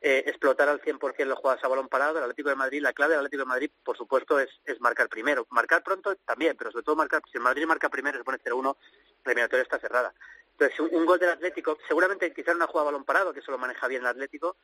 eh, 0.00 0.22
explotar 0.26 0.68
al 0.70 0.80
100% 0.80 1.28
los 1.28 1.38
jugadas 1.40 1.62
a 1.62 1.68
balón 1.68 1.88
parado. 1.88 2.16
El 2.16 2.22
Atlético 2.24 2.48
de 2.48 2.54
Madrid, 2.56 2.80
la 2.80 2.94
clave 2.94 3.10
del 3.12 3.18
Atlético 3.20 3.42
de 3.42 3.48
Madrid, 3.48 3.70
por 3.84 3.96
supuesto, 3.98 4.40
es, 4.40 4.48
es 4.64 4.80
marcar 4.80 5.08
primero. 5.10 5.46
Marcar 5.50 5.82
pronto 5.82 6.16
también, 6.24 6.56
pero 6.56 6.70
sobre 6.70 6.84
todo 6.84 6.96
marcar, 6.96 7.20
si 7.30 7.36
el 7.36 7.42
Madrid 7.44 7.66
marca 7.66 7.90
primero, 7.90 8.16
se 8.16 8.24
pone 8.24 8.38
0-1, 8.38 8.76
la 9.24 9.32
eliminatoria 9.32 9.62
está 9.64 9.78
cerrada. 9.78 10.14
Entonces, 10.58 10.80
un, 10.80 10.90
un 10.92 11.06
gol 11.06 11.20
del 11.20 11.30
Atlético, 11.30 11.78
seguramente 11.86 12.32
quizás 12.34 12.56
una 12.56 12.66
jugada 12.66 12.86
balón 12.86 13.04
parado, 13.04 13.32
que 13.32 13.38
eso 13.38 13.52
lo 13.52 13.58
maneja 13.58 13.86
bien 13.86 14.02
el 14.02 14.08
Atlético, 14.08 14.56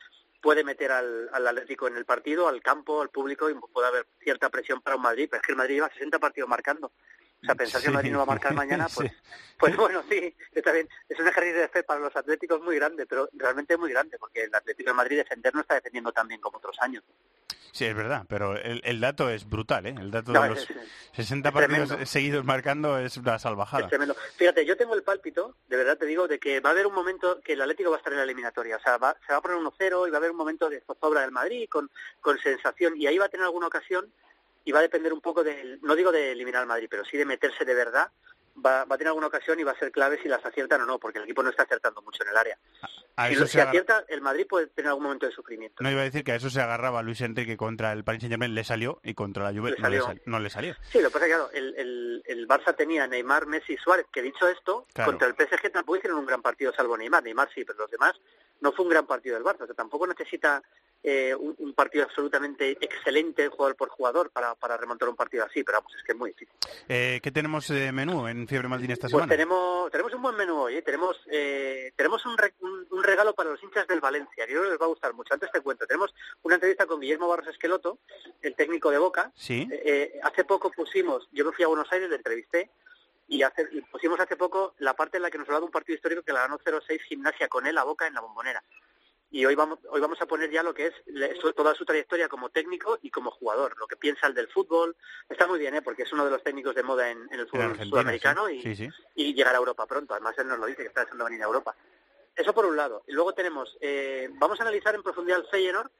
puede 0.42 0.64
meter 0.64 0.90
al, 0.90 1.30
al 1.32 1.46
Atlético 1.46 1.86
en 1.86 1.96
el 1.96 2.04
partido, 2.04 2.48
al 2.48 2.60
campo, 2.62 3.00
al 3.00 3.10
público, 3.10 3.48
y 3.48 3.54
puede 3.54 3.86
haber 3.86 4.06
cierta 4.20 4.50
presión 4.50 4.80
para 4.80 4.96
un 4.96 5.02
Madrid, 5.02 5.28
pero 5.30 5.40
es 5.40 5.46
que 5.46 5.52
el 5.52 5.58
Madrid 5.58 5.76
lleva 5.76 5.90
60 5.90 6.18
partidos 6.18 6.48
marcando. 6.48 6.88
O 6.88 7.46
sea, 7.46 7.54
pensar 7.54 7.80
que 7.80 7.88
el 7.88 7.94
Madrid 7.94 8.10
no 8.10 8.18
va 8.18 8.24
a 8.24 8.26
marcar 8.26 8.54
mañana, 8.54 8.88
pues, 8.92 9.08
sí. 9.08 9.16
pues 9.56 9.76
bueno, 9.76 10.02
sí, 10.08 10.34
está 10.52 10.72
bien. 10.72 10.88
Es 11.08 11.20
un 11.20 11.28
ejercicio 11.28 11.60
de 11.60 11.68
fe 11.68 11.84
para 11.84 12.00
los 12.00 12.16
atléticos 12.16 12.60
muy 12.60 12.74
grande, 12.74 13.06
pero 13.06 13.28
realmente 13.34 13.76
muy 13.76 13.90
grande, 13.90 14.18
porque 14.18 14.44
el 14.44 14.54
Atlético 14.54 14.90
de 14.90 14.94
Madrid 14.94 15.18
defender 15.18 15.54
no 15.54 15.60
está 15.60 15.74
defendiendo 15.74 16.10
tan 16.10 16.26
bien 16.26 16.40
como 16.40 16.58
otros 16.58 16.76
años. 16.80 17.04
Sí, 17.72 17.84
es 17.86 17.94
verdad, 17.96 18.24
pero 18.28 18.56
el, 18.56 18.80
el 18.84 19.00
dato 19.00 19.28
es 19.28 19.48
brutal, 19.48 19.84
¿eh? 19.86 19.94
El 19.98 20.12
dato 20.12 20.30
No, 20.32 20.42
de 20.44 20.48
los 20.50 20.60
es- 20.60 20.68
60 21.12 21.48
es 21.48 21.52
partidos 21.54 21.88
tremendo. 21.88 22.06
seguidos 22.06 22.44
marcando 22.44 22.98
es 22.98 23.16
una 23.16 23.36
salvajada. 23.40 23.82
Es 23.84 23.88
tremendo. 23.88 24.14
Fíjate, 24.36 24.64
yo 24.64 24.76
tengo 24.76 24.94
el 24.94 25.02
pálpito, 25.02 25.56
de 25.68 25.76
verdad 25.76 25.98
te 25.98 26.06
digo, 26.06 26.28
de 26.28 26.38
que 26.38 26.60
va 26.60 26.70
a 26.70 26.72
haber 26.72 26.86
un 26.86 26.94
momento 26.94 27.40
que 27.40 27.54
el 27.54 27.60
Atlético 27.62 27.90
va 27.90 27.96
a 27.96 27.98
estar 27.98 28.12
en 28.12 28.18
la 28.18 28.24
eliminatoria. 28.24 28.76
O 28.76 28.80
sea, 28.80 28.96
va- 28.98 29.16
se 29.26 29.32
va 29.32 29.38
a 29.38 29.42
poner 29.42 29.56
1-0 29.58 30.06
y 30.06 30.10
va 30.10 30.16
a 30.16 30.18
haber 30.18 30.30
un 30.30 30.36
momento 30.36 30.68
de 30.70 30.82
zozobra 30.82 31.22
del 31.22 31.32
Madrid 31.32 31.68
con, 31.68 31.90
con 32.20 32.38
sensación. 32.38 32.94
Y 32.96 33.08
ahí 33.08 33.18
va 33.18 33.26
a 33.26 33.28
tener 33.28 33.44
alguna 33.44 33.66
ocasión 33.66 34.12
y 34.64 34.70
va 34.70 34.78
a 34.78 34.82
depender 34.82 35.12
un 35.12 35.20
poco 35.20 35.42
del, 35.42 35.80
no 35.82 35.96
digo 35.96 36.12
de 36.12 36.30
eliminar 36.32 36.62
al 36.62 36.68
Madrid, 36.68 36.86
pero 36.88 37.04
sí 37.04 37.16
de 37.16 37.26
meterse 37.26 37.64
de 37.64 37.74
verdad. 37.74 38.10
Va, 38.56 38.84
va 38.84 38.94
a 38.94 38.98
tener 38.98 39.08
alguna 39.08 39.26
ocasión 39.26 39.58
y 39.58 39.64
va 39.64 39.72
a 39.72 39.78
ser 39.78 39.90
clave 39.90 40.16
si 40.22 40.28
las 40.28 40.44
aciertan 40.44 40.80
o 40.82 40.86
no, 40.86 40.98
porque 41.00 41.18
el 41.18 41.24
equipo 41.24 41.42
no 41.42 41.50
está 41.50 41.64
acertando 41.64 42.00
mucho 42.02 42.22
en 42.22 42.30
el 42.30 42.36
área. 42.36 42.58
A 43.16 43.28
Si, 43.28 43.34
acierta, 43.60 44.04
el 44.08 44.20
Madrid 44.20 44.46
puede 44.48 44.68
tener 44.68 44.90
algún 44.90 45.02
momento 45.04 45.26
de 45.26 45.32
sufrimiento. 45.32 45.82
No 45.82 45.90
iba 45.90 46.00
a 46.02 46.04
decir 46.04 46.22
que 46.22 46.32
a 46.32 46.36
eso 46.36 46.48
se 46.50 46.60
agarraba 46.60 47.02
Luis 47.02 47.20
Enrique 47.20 47.56
contra 47.56 47.92
el 47.92 48.04
Paris 48.04 48.20
Saint-Germain, 48.20 48.54
le 48.54 48.62
salió, 48.62 49.00
y 49.02 49.14
contra 49.14 49.42
la 49.44 49.50
Juve 49.58 49.72
Le 49.72 49.76
no, 49.78 49.88
le 49.88 49.98
salió. 49.98 50.04
sal- 50.04 50.22
no 50.26 50.38
le 50.38 50.50
salió. 50.50 50.74
Sí, 50.92 51.00
lo 51.00 51.08
que 51.08 51.12
pasa 51.14 51.26
es 51.26 51.32
que 51.32 51.36
claro, 51.36 51.50
el, 51.52 51.74
el, 51.76 52.22
el 52.26 52.48
Barça 52.48 52.76
tenía 52.76 53.06
Neymar, 53.08 53.46
Messi 53.46 53.72
y 53.72 53.76
Suárez, 53.76 54.06
que 54.12 54.22
dicho 54.22 54.46
esto, 54.48 54.86
Claro. 54.94 55.10
contra 55.10 55.26
el 55.26 55.34
PSG 55.34 55.72
tampoco 55.72 55.96
hicieron 55.96 56.18
un 56.20 56.26
gran 56.26 56.40
partido, 56.40 56.72
salvo 56.72 56.96
Neymar. 56.96 57.24
Neymar 57.24 57.48
sí, 57.52 57.64
pero 57.64 57.80
los 57.80 57.90
demás 57.90 58.12
no 58.60 58.70
fue 58.72 58.84
un 58.84 58.90
gran 58.90 59.06
partido 59.06 59.34
del 59.34 59.44
Barça. 59.44 59.62
O 59.62 59.66
sea, 59.66 59.74
tampoco 59.74 60.06
necesita 60.06 60.62
eh, 61.06 61.34
un, 61.34 61.54
un 61.58 61.74
partido 61.74 62.04
absolutamente 62.04 62.72
excelente 62.80 63.46
jugador 63.48 63.76
por 63.76 63.90
jugador 63.90 64.30
para, 64.30 64.54
para 64.54 64.76
remontar 64.78 65.08
un 65.08 65.16
partido 65.16 65.44
así, 65.44 65.62
pero 65.62 65.78
vamos, 65.78 65.94
es 65.94 66.02
que 66.02 66.12
es 66.12 66.18
muy 66.18 66.30
difícil. 66.30 66.54
Eh, 66.88 67.20
¿Qué 67.22 67.30
tenemos 67.30 67.68
de 67.68 67.92
menú 67.92 68.26
en 68.26 68.48
Fiebre 68.48 68.68
Maldini 68.68 68.94
esta 68.94 69.02
Pues 69.08 69.12
semana? 69.12 69.28
tenemos, 69.30 69.90
tenemos 69.90 70.14
un 70.14 70.22
buen 70.22 70.34
menú 70.36 70.56
hoy, 70.62 70.76
¿eh? 70.76 70.82
tenemos, 70.82 71.16
eh, 71.30 71.92
tenemos 71.94 72.24
un, 72.24 72.38
re- 72.38 72.54
un, 72.60 72.86
un 72.90 73.02
regalo 73.04 73.34
para 73.34 73.50
los 73.50 73.62
hinchas 73.62 73.86
del 73.86 74.00
Valencia, 74.00 74.44
yo 74.46 74.52
creo 74.52 74.62
que 74.64 74.70
les 74.70 74.80
va 74.80 74.86
a 74.86 74.88
gustar 74.88 75.12
mucho. 75.12 75.34
Antes 75.34 75.52
te 75.52 75.60
cuento, 75.60 75.86
tenemos 75.86 76.14
una 76.42 76.54
entrevista 76.54 76.86
con 76.86 77.00
Guillermo 77.00 77.28
Barros 77.28 77.48
Esqueloto, 77.48 77.98
el 78.40 78.54
técnico 78.54 78.90
de 78.90 78.98
Boca, 78.98 79.30
Sí. 79.34 79.68
eh, 79.70 79.82
eh, 79.84 80.20
hace 80.22 80.44
poco 80.44 80.70
pusimos, 80.70 81.28
yo 81.32 81.44
me 81.44 81.52
fui 81.52 81.64
a 81.64 81.68
Buenos 81.68 81.92
Aires, 81.92 82.08
le 82.08 82.16
entrevisté, 82.16 82.70
y, 83.28 83.42
hace, 83.42 83.66
y 83.72 83.80
pusimos 83.82 84.20
hace 84.20 84.36
poco 84.36 84.74
la 84.78 84.94
parte 84.94 85.16
en 85.18 85.22
la 85.22 85.30
que 85.30 85.38
nos 85.38 85.46
hablaba 85.48 85.60
de 85.60 85.66
un 85.66 85.72
partido 85.72 85.96
histórico 85.96 86.22
que 86.22 86.32
la 86.32 86.40
ganó 86.40 86.58
0-6 86.58 87.00
Gimnasia 87.08 87.48
con 87.48 87.66
él 87.66 87.76
a 87.78 87.84
Boca 87.84 88.06
en 88.06 88.14
la 88.14 88.20
bombonera. 88.20 88.62
Y 89.34 89.44
hoy 89.46 89.56
vamos, 89.56 89.80
hoy 89.90 90.00
vamos 90.00 90.20
a 90.22 90.26
poner 90.26 90.48
ya 90.48 90.62
lo 90.62 90.72
que 90.72 90.86
es 90.86 90.94
toda 91.56 91.74
su 91.74 91.84
trayectoria 91.84 92.28
como 92.28 92.50
técnico 92.50 93.00
y 93.02 93.10
como 93.10 93.32
jugador, 93.32 93.74
lo 93.80 93.88
que 93.88 93.96
piensa 93.96 94.28
el 94.28 94.34
del 94.34 94.46
fútbol. 94.46 94.94
Está 95.28 95.48
muy 95.48 95.58
bien, 95.58 95.74
¿eh? 95.74 95.82
porque 95.82 96.04
es 96.04 96.12
uno 96.12 96.24
de 96.24 96.30
los 96.30 96.40
técnicos 96.44 96.72
de 96.76 96.84
moda 96.84 97.10
en, 97.10 97.18
en 97.32 97.40
el 97.40 97.48
fútbol 97.48 97.76
sudamericano 97.84 98.46
sí. 98.46 98.58
y, 98.58 98.62
Sí, 98.62 98.76
sí. 98.76 98.88
y 99.16 99.34
llegar 99.34 99.52
a 99.52 99.58
Europa 99.58 99.86
pronto. 99.88 100.14
Además, 100.14 100.36
él 100.38 100.46
nos 100.46 100.60
lo 100.60 100.66
dice, 100.66 100.82
que 100.82 100.86
está 100.88 101.00
deseando 101.00 101.24
venir 101.24 101.42
a 101.42 101.46
Europa. 101.46 101.74
Eso 102.36 102.54
por 102.54 102.64
un 102.64 102.76
lado. 102.76 103.02
Y 103.08 103.12
luego 103.12 103.32
tenemos, 103.34 103.76
eh, 103.80 104.28
vamos 104.34 104.60
a 104.60 104.62
analizar 104.62 104.94
en 104.94 105.02
profundidad 105.02 105.40
el 105.40 105.46
Feyenoord, 105.48 105.90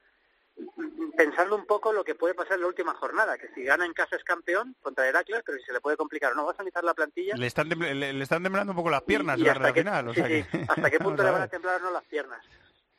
pensando 1.17 1.57
un 1.57 1.65
poco 1.65 1.91
lo 1.91 2.05
que 2.05 2.15
puede 2.15 2.35
pasar 2.35 2.53
en 2.53 2.61
la 2.61 2.67
última 2.67 2.93
jornada, 2.93 3.37
que 3.37 3.49
si 3.53 3.63
gana 3.65 3.85
en 3.85 3.91
casa 3.91 4.15
es 4.15 4.23
campeón 4.23 4.77
contra 4.81 5.09
Heracles, 5.09 5.41
pero 5.45 5.57
si 5.57 5.65
se 5.65 5.73
le 5.73 5.81
puede 5.81 5.97
complicar 5.97 6.31
o 6.31 6.35
no. 6.35 6.43
Vamos 6.43 6.55
a 6.57 6.61
analizar 6.61 6.85
la 6.85 6.93
plantilla. 6.93 7.35
Le 7.35 7.47
están, 7.47 7.67
le, 7.67 8.13
le 8.13 8.23
están 8.23 8.43
temblando 8.43 8.71
un 8.71 8.77
poco 8.77 8.89
las 8.89 9.01
piernas 9.03 9.37
y, 9.37 9.43
la 9.43 9.51
hasta 9.51 9.63
recta 9.65 9.73
qué, 9.73 9.81
final. 9.81 10.07
o 10.07 10.13
sea 10.13 10.25
sí, 10.27 10.43
que- 10.49 10.65
hasta 10.69 10.89
qué 10.89 10.99
punto 11.01 11.21
le 11.23 11.31
van 11.31 11.41
a 11.41 11.47
temblar 11.49 11.81
o 11.81 11.83
no 11.85 11.91
las 11.91 12.03
piernas. 12.05 12.45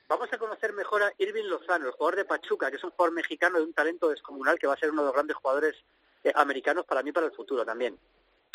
Vamos 0.09 0.33
a 0.33 0.39
conocer 0.39 0.73
mejor 0.73 1.03
a 1.03 1.13
Irving 1.19 1.45
Lozano, 1.45 1.87
el 1.87 1.93
jugador 1.93 2.17
de 2.17 2.25
Pachuca, 2.25 2.71
que 2.71 2.77
es 2.77 2.85
un 2.85 2.91
jugador 2.91 3.13
mexicano 3.15 3.59
de 3.59 3.65
un 3.65 3.73
talento 3.73 4.09
descomunal 4.09 4.59
que 4.59 4.67
va 4.67 4.75
a 4.75 4.79
ser 4.79 4.91
uno 4.91 5.03
de 5.03 5.07
los 5.07 5.15
grandes 5.15 5.37
jugadores 5.37 5.75
eh, 6.23 6.33
americanos 6.35 6.85
para 6.87 7.03
mí 7.03 7.11
para 7.13 7.27
el 7.27 7.33
futuro 7.33 7.65
también. 7.65 7.99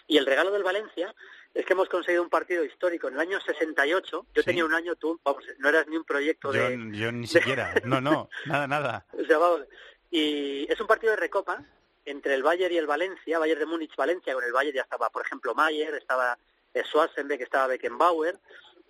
Y 0.08 0.18
el 0.18 0.26
regalo 0.26 0.52
del 0.52 0.64
Valencia 0.64 1.14
es 1.54 1.66
que 1.66 1.74
hemos 1.74 1.90
conseguido 1.90 2.24
un 2.24 2.30
partido 2.30 2.64
histórico 2.64 3.08
en 3.10 3.16
el 3.16 3.20
año 3.20 3.40
68. 3.42 4.26
Yo 4.34 4.42
Sí. 4.42 4.46
tenía 4.46 4.66
un 4.66 4.74
año, 4.74 4.96
tú, 4.96 5.20
vamos, 5.24 5.44
no 5.60 5.70
eras 5.70 5.88
ni 5.88 5.98
un 5.98 6.04
proyecto 6.06 6.54
Yo, 6.54 6.70
de... 6.70 6.90
yo 6.94 7.12
ni 7.12 7.28
siquiera. 7.28 7.74
No, 7.86 8.00
no, 8.02 8.30
nada, 8.46 8.68
nada. 8.68 9.06
o 9.14 9.24
sea, 9.26 9.38
vamos, 9.38 9.62
y 10.10 10.72
es 10.72 10.80
un 10.80 10.88
partido 10.88 11.12
de 11.12 11.18
recopa 11.18 11.64
entre 12.06 12.34
el 12.34 12.44
Bayern 12.44 12.74
y 12.74 12.78
el 12.78 12.88
Valencia, 12.88 13.40
Bayern 13.40 13.60
de 13.60 13.66
Múnich, 13.66 13.96
Valencia, 13.96 14.34
con 14.34 14.44
el 14.44 14.52
Bayern 14.54 14.76
ya 14.78 14.82
estaba, 14.84 15.10
por 15.10 15.26
ejemplo, 15.26 15.54
Mayer, 15.54 15.94
estaba 15.96 16.38
eh, 16.74 16.84
Schwarzenbeck, 16.84 17.42
estaba 17.42 17.68
Beckenbauer, 17.68 18.40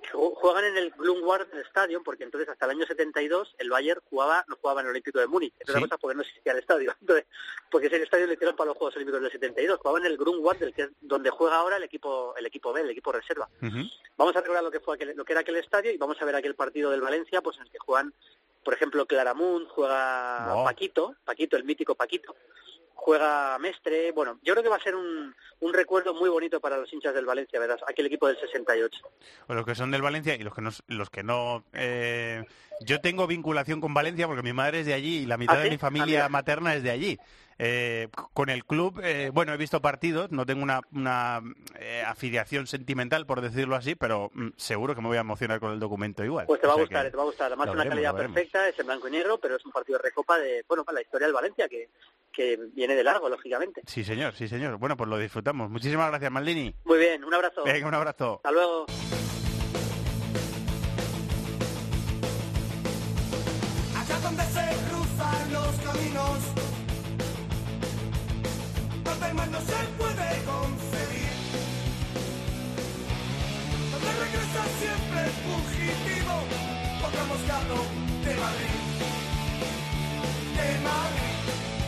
juegan 0.09 0.65
en 0.65 0.77
el 0.77 0.89
Blumward 0.91 1.47
Stadium 1.67 2.03
porque 2.03 2.23
entonces 2.23 2.49
hasta 2.49 2.65
el 2.65 2.71
año 2.71 2.85
72 2.85 3.55
el 3.59 3.69
Bayern 3.69 4.01
jugaba 4.09 4.43
no 4.47 4.55
jugaba 4.57 4.81
en 4.81 4.87
el 4.87 4.91
Olímpico 4.91 5.19
de 5.19 5.27
Múnich 5.27 5.53
entre 5.59 5.75
Sí. 5.75 5.81
cosas 5.81 5.97
porque 5.99 6.15
no 6.15 6.21
existía 6.21 6.53
el 6.53 6.59
estadio 6.59 6.93
entonces, 7.01 7.25
porque 7.69 7.87
ese 7.87 8.01
estadio 8.01 8.27
le 8.27 8.33
hicieron 8.33 8.55
para 8.55 8.69
los 8.69 8.77
Juegos 8.77 8.95
Olímpicos 8.95 9.21
del 9.21 9.31
72 9.31 9.77
jugaba 9.79 9.99
en 9.99 10.05
el 10.07 10.17
del 10.17 10.73
que 10.73 10.81
es 10.83 10.89
donde 11.01 11.29
juega 11.29 11.55
ahora 11.57 11.77
el 11.77 11.83
equipo 11.83 12.33
el 12.35 12.45
equipo 12.45 12.73
B 12.73 12.81
el 12.81 12.89
equipo 12.89 13.11
reserva. 13.11 13.49
Vamos 14.17 14.35
a 14.35 14.41
recordar 14.41 14.63
lo 14.63 14.71
que 14.71 14.79
fue 14.79 14.95
aquel- 14.97 15.15
lo 15.15 15.23
que 15.25 15.33
era 15.33 15.41
aquel 15.41 15.55
estadio 15.57 15.91
y 15.91 15.97
vamos 15.97 16.21
a 16.21 16.25
ver 16.25 16.35
aquel 16.35 16.55
partido 16.55 16.89
del 16.91 17.01
Valencia, 17.01 17.41
pues 17.41 17.57
en 17.57 17.63
el 17.63 17.69
que 17.71 17.79
juegan, 17.79 18.13
por 18.63 18.73
ejemplo, 18.73 19.05
Claramunt, 19.05 19.67
juega. 19.69 20.63
Paquito, 20.63 21.15
Paquito, 21.25 21.57
el 21.57 21.63
mítico 21.63 21.95
Paquito, 21.95 22.35
juega 22.93 23.57
Mestre, 23.59 24.11
bueno, 24.11 24.39
yo 24.43 24.53
creo 24.53 24.63
que 24.63 24.69
va 24.69 24.75
a 24.75 24.83
ser 24.83 24.95
un, 24.95 25.35
un 25.59 25.73
recuerdo 25.73 26.13
muy 26.13 26.29
bonito 26.29 26.59
para 26.59 26.77
los 26.77 26.91
hinchas 26.93 27.13
del 27.15 27.25
Valencia, 27.25 27.59
¿verdad? 27.59 27.79
Aquel 27.87 28.05
equipo 28.05 28.27
del 28.27 28.39
68. 28.39 28.99
O 29.47 29.53
los 29.55 29.65
que 29.65 29.73
son 29.75 29.89
del 29.91 30.01
Valencia 30.03 30.35
y 30.35 30.43
los 30.43 30.53
que 30.53 30.61
no, 30.61 30.69
los 30.87 31.09
que 31.09 31.23
no 31.23 31.63
eh, 31.73 32.43
yo 32.81 33.01
tengo 33.01 33.25
vinculación 33.27 33.81
con 33.81 33.93
Valencia 33.95 34.27
porque 34.27 34.43
mi 34.43 34.53
madre 34.53 34.81
es 34.81 34.85
de 34.85 34.93
allí 34.93 35.19
y 35.19 35.25
la 35.25 35.37
mitad 35.37 35.55
¿Ah, 35.57 35.59
de 35.59 35.65
sí? 35.65 35.69
mi 35.71 35.75
Ah, 35.77 35.79
familia 35.79 36.29
materna 36.29 36.75
es 36.75 36.83
de 36.83 36.91
allí. 36.91 37.19
Eh, 37.63 38.07
con 38.33 38.49
el 38.49 38.65
club, 38.65 38.99
eh, 39.03 39.29
bueno, 39.31 39.53
he 39.53 39.57
visto 39.57 39.83
partidos, 39.83 40.31
no 40.31 40.47
tengo 40.47 40.63
una, 40.63 40.81
una, 40.93 41.43
eh, 41.79 42.01
afiliación 42.03 42.65
sentimental, 42.65 43.27
por 43.27 43.39
decirlo 43.39 43.75
así, 43.75 43.93
pero 43.93 44.31
mm, 44.33 44.47
seguro 44.55 44.95
que 44.95 45.01
me 45.01 45.09
voy 45.09 45.17
a 45.17 45.19
emocionar 45.19 45.59
con 45.59 45.71
el 45.71 45.79
documento 45.79 46.23
igual. 46.23 46.47
Pues 46.47 46.59
te 46.59 46.65
va 46.65 46.73
O 46.73 46.77
a 46.77 46.81
gustar, 46.81 47.05
que 47.05 47.11
te 47.11 47.17
va 47.17 47.21
a 47.21 47.27
gustar. 47.27 47.45
Además, 47.45 47.67
lo 47.67 47.73
una 47.73 47.83
veremos, 47.83 48.03
calidad 48.03 48.15
perfecta, 48.15 48.67
es 48.67 48.79
en 48.79 48.87
blanco 48.87 49.07
y 49.07 49.11
negro, 49.11 49.37
pero 49.39 49.57
es 49.57 49.63
un 49.63 49.71
partido 49.71 49.99
de 49.99 50.05
recopa 50.05 50.39
de, 50.39 50.65
bueno, 50.67 50.83
para 50.83 50.95
la 50.95 51.01
historia 51.03 51.27
del 51.27 51.35
Valencia, 51.35 51.69
que, 51.69 51.89
que 52.33 52.57
viene 52.73 52.95
de 52.95 53.03
largo, 53.03 53.29
lógicamente. 53.29 53.83
Sí, 53.85 54.03
señor, 54.03 54.33
sí, 54.33 54.47
señor. 54.47 54.77
Bueno, 54.77 54.97
pues 54.97 55.07
lo 55.07 55.19
disfrutamos. 55.19 55.69
Muchísimas 55.69 56.09
gracias, 56.09 56.31
Maldini. 56.31 56.73
Muy 56.85 56.97
bien, 56.97 57.23
un 57.23 57.31
abrazo. 57.35 57.63
Venga, 57.63 57.87
un 57.87 57.93
abrazo. 57.93 58.37
Hasta 58.37 58.51
luego. 58.51 58.87
Allá 63.95 64.19
donde 64.19 64.43
se 64.45 64.89
cruzan 64.89 65.53
los 65.53 65.75
caminos, 65.85 66.60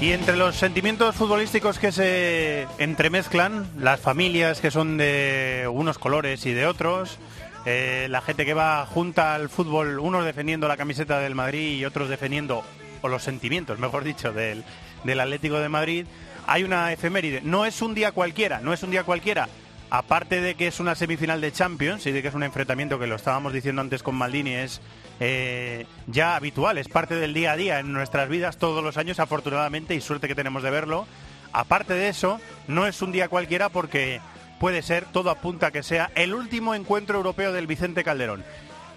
Y 0.03 0.11
entre 0.11 0.35
los 0.35 0.57
sentimientos 0.57 1.15
futbolísticos 1.15 1.79
que 1.79 1.93
se 1.93 2.67
entremezclan, 2.77 3.65
las 3.79 4.01
familias 4.01 4.59
que 4.59 4.69
son 4.69 4.97
de 4.97 5.65
unos 5.71 5.97
colores 5.97 6.45
y 6.45 6.51
de 6.51 6.67
otros, 6.67 7.19
eh, 7.65 8.07
la 8.09 8.19
gente 8.19 8.43
que 8.43 8.53
va 8.53 8.85
junta 8.85 9.33
al 9.33 9.47
fútbol, 9.47 9.99
unos 9.99 10.25
defendiendo 10.25 10.67
la 10.67 10.75
camiseta 10.75 11.19
del 11.19 11.35
Madrid 11.35 11.77
y 11.77 11.85
otros 11.85 12.09
defendiendo, 12.09 12.65
o 13.01 13.07
los 13.07 13.23
sentimientos, 13.23 13.79
mejor 13.79 14.03
dicho, 14.03 14.33
del, 14.33 14.65
del 15.05 15.21
Atlético 15.21 15.59
de 15.59 15.69
Madrid, 15.69 16.05
hay 16.47 16.65
una 16.65 16.91
efeméride. 16.91 17.39
No 17.41 17.65
es 17.65 17.81
un 17.81 17.95
día 17.95 18.11
cualquiera, 18.11 18.59
no 18.59 18.73
es 18.73 18.83
un 18.83 18.91
día 18.91 19.05
cualquiera. 19.05 19.47
Aparte 19.89 20.41
de 20.41 20.55
que 20.55 20.67
es 20.67 20.81
una 20.81 20.95
semifinal 20.95 21.39
de 21.39 21.53
Champions 21.53 22.05
y 22.07 22.11
de 22.11 22.21
que 22.21 22.27
es 22.27 22.33
un 22.33 22.43
enfrentamiento 22.43 22.99
que 22.99 23.07
lo 23.07 23.15
estábamos 23.15 23.53
diciendo 23.53 23.81
antes 23.81 24.03
con 24.03 24.15
Maldini, 24.15 24.51
es 24.51 24.81
eh, 25.19 25.85
ya 26.07 26.35
habitual, 26.35 26.77
es 26.77 26.87
parte 26.87 27.15
del 27.15 27.33
día 27.33 27.53
a 27.53 27.55
día 27.55 27.79
en 27.79 27.93
nuestras 27.93 28.29
vidas 28.29 28.57
todos 28.57 28.83
los 28.83 28.97
años, 28.97 29.19
afortunadamente, 29.19 29.95
y 29.95 30.01
suerte 30.01 30.27
que 30.27 30.35
tenemos 30.35 30.63
de 30.63 30.71
verlo. 30.71 31.07
Aparte 31.51 31.93
de 31.93 32.09
eso, 32.09 32.39
no 32.67 32.87
es 32.87 33.01
un 33.01 33.11
día 33.11 33.29
cualquiera 33.29 33.69
porque 33.69 34.21
puede 34.59 34.81
ser, 34.81 35.05
todo 35.05 35.29
apunta 35.29 35.67
a 35.67 35.71
que 35.71 35.83
sea, 35.83 36.11
el 36.15 36.33
último 36.33 36.73
encuentro 36.73 37.17
europeo 37.17 37.51
del 37.51 37.67
Vicente 37.67 38.03
Calderón. 38.03 38.43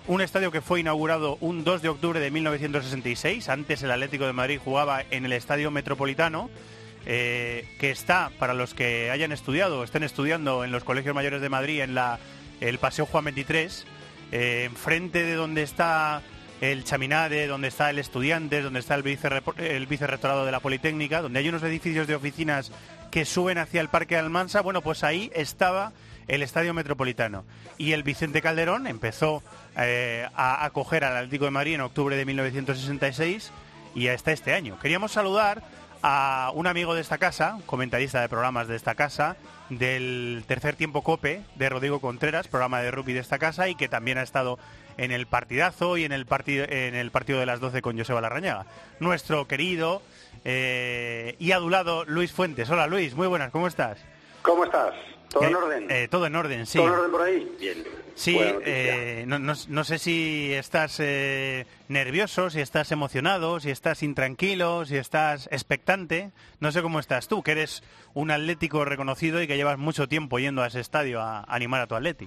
Un 0.06 0.20
estadio 0.20 0.52
que 0.52 0.60
fue 0.60 0.80
inaugurado 0.80 1.36
un 1.40 1.64
2 1.64 1.82
de 1.82 1.88
octubre 1.88 2.20
de 2.20 2.30
1966. 2.30 3.48
Antes 3.48 3.82
el 3.82 3.90
Atlético 3.90 4.24
de 4.26 4.32
Madrid 4.32 4.60
jugaba 4.64 5.02
en 5.10 5.24
el 5.24 5.32
Estadio 5.32 5.72
Metropolitano, 5.72 6.48
eh, 7.04 7.68
que 7.78 7.90
está, 7.90 8.30
para 8.38 8.54
los 8.54 8.74
que 8.74 9.10
hayan 9.10 9.32
estudiado 9.32 9.84
estén 9.84 10.02
estudiando 10.02 10.64
en 10.64 10.72
los 10.72 10.84
colegios 10.84 11.14
mayores 11.14 11.40
de 11.40 11.48
Madrid, 11.48 11.80
en 11.80 11.94
la, 11.94 12.18
el 12.60 12.78
Paseo 12.78 13.06
Juan 13.06 13.24
23, 13.24 13.82
eh, 13.82 13.95
enfrente 14.32 15.22
de 15.22 15.34
donde 15.34 15.62
está 15.62 16.22
el 16.60 16.84
Chaminade, 16.84 17.46
donde 17.46 17.68
está 17.68 17.90
el 17.90 17.98
Estudiantes, 17.98 18.64
donde 18.64 18.80
está 18.80 18.94
el, 18.94 19.04
el 19.58 19.86
vicerrectorado 19.86 20.44
de 20.46 20.52
la 20.52 20.60
Politécnica, 20.60 21.22
donde 21.22 21.38
hay 21.40 21.48
unos 21.48 21.62
edificios 21.62 22.06
de 22.06 22.14
oficinas 22.14 22.72
que 23.10 23.24
suben 23.24 23.58
hacia 23.58 23.80
el 23.80 23.88
Parque 23.88 24.16
Almansa, 24.16 24.62
bueno, 24.62 24.82
pues 24.82 25.04
ahí 25.04 25.30
estaba 25.34 25.92
el 26.28 26.42
Estadio 26.42 26.74
Metropolitano. 26.74 27.44
Y 27.78 27.92
el 27.92 28.02
Vicente 28.02 28.42
Calderón 28.42 28.86
empezó 28.86 29.42
eh, 29.76 30.26
a 30.34 30.64
acoger 30.64 31.04
al 31.04 31.16
Atlético 31.16 31.44
de 31.44 31.50
Madrid 31.50 31.74
en 31.74 31.82
octubre 31.82 32.16
de 32.16 32.24
1966 32.24 33.52
y 33.94 34.08
hasta 34.08 34.32
este 34.32 34.52
año. 34.52 34.78
Queríamos 34.80 35.12
saludar 35.12 35.62
a 36.08 36.52
un 36.54 36.68
amigo 36.68 36.94
de 36.94 37.00
esta 37.00 37.18
casa, 37.18 37.58
comentarista 37.66 38.20
de 38.20 38.28
programas 38.28 38.68
de 38.68 38.76
esta 38.76 38.94
casa, 38.94 39.36
del 39.70 40.44
tercer 40.46 40.76
tiempo 40.76 41.02
COPE 41.02 41.42
de 41.56 41.68
Rodrigo 41.68 42.00
Contreras, 42.00 42.46
programa 42.46 42.80
de 42.80 42.92
rugby 42.92 43.12
de 43.12 43.18
esta 43.18 43.40
casa, 43.40 43.68
y 43.68 43.74
que 43.74 43.88
también 43.88 44.16
ha 44.16 44.22
estado 44.22 44.56
en 44.98 45.10
el 45.10 45.26
partidazo 45.26 45.96
y 45.96 46.04
en 46.04 46.12
el, 46.12 46.24
partido 46.24 46.64
en 46.68 46.94
el 46.94 47.10
partido 47.10 47.40
de 47.40 47.46
las 47.46 47.58
12 47.58 47.82
con 47.82 47.98
Joseba 47.98 48.20
Larrañaga. 48.20 48.66
Nuestro 49.00 49.48
querido 49.48 50.00
eh, 50.44 51.34
y 51.40 51.50
adulado 51.50 52.04
Luis 52.04 52.30
Fuentes. 52.30 52.70
Hola 52.70 52.86
Luis, 52.86 53.16
muy 53.16 53.26
buenas, 53.26 53.50
¿cómo 53.50 53.66
estás? 53.66 53.98
¿Cómo 54.42 54.62
estás? 54.62 54.94
¿Todo 55.36 55.48
en 55.48 55.52
Eh, 55.52 55.56
orden? 55.56 55.90
eh, 55.90 56.08
todo 56.08 56.26
en 56.26 56.34
orden, 56.36 56.66
sí. 56.66 56.78
¿Todo 56.78 56.88
en 56.88 56.94
orden 56.94 57.10
por 57.10 57.22
ahí? 57.22 57.56
Bien. 57.60 57.84
Sí, 58.14 58.38
eh, 58.40 59.24
no, 59.26 59.38
no- 59.38 59.52
no 59.68 59.84
sé 59.84 59.98
si 59.98 60.50
estás 60.54 60.98
eh, 61.00 61.66
nervioso, 61.88 62.48
si 62.48 62.60
estás 62.62 62.90
emocionado, 62.90 63.60
si 63.60 63.70
estás 63.70 64.02
intranquilo, 64.02 64.86
si 64.86 64.96
estás 64.96 65.48
expectante. 65.52 66.30
No 66.60 66.72
sé 66.72 66.80
cómo 66.80 66.98
estás 66.98 67.28
tú, 67.28 67.42
que 67.42 67.52
eres 67.52 67.82
un 68.14 68.30
atlético 68.30 68.86
reconocido 68.86 69.42
y 69.42 69.46
que 69.46 69.58
llevas 69.58 69.76
mucho 69.76 70.08
tiempo 70.08 70.38
yendo 70.38 70.62
a 70.62 70.68
ese 70.68 70.80
estadio 70.80 71.20
a 71.20 71.44
animar 71.46 71.82
a 71.82 71.86
tu 71.86 71.94
atleti. 71.94 72.26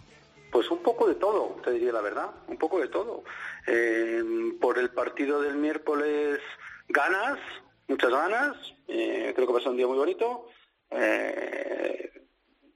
Pues 0.51 0.69
un 0.69 0.83
poco 0.83 1.07
de 1.07 1.15
todo, 1.15 1.59
te 1.63 1.71
diría 1.71 1.91
la 1.91 2.01
verdad, 2.01 2.27
un 2.47 2.57
poco 2.57 2.79
de 2.79 2.87
todo. 2.89 3.23
Eh, 3.65 4.21
por 4.61 4.77
el 4.77 4.91
partido 4.91 5.41
del 5.41 5.55
miércoles, 5.57 6.39
ganas, 6.87 7.39
muchas 7.87 8.11
ganas, 8.11 8.55
eh, 8.87 9.31
creo 9.35 9.47
que 9.47 9.53
va 9.53 9.57
a 9.59 9.61
ser 9.63 9.71
un 9.71 9.77
día 9.77 9.87
muy 9.87 9.97
bonito. 9.97 10.45
Eh, 10.91 12.11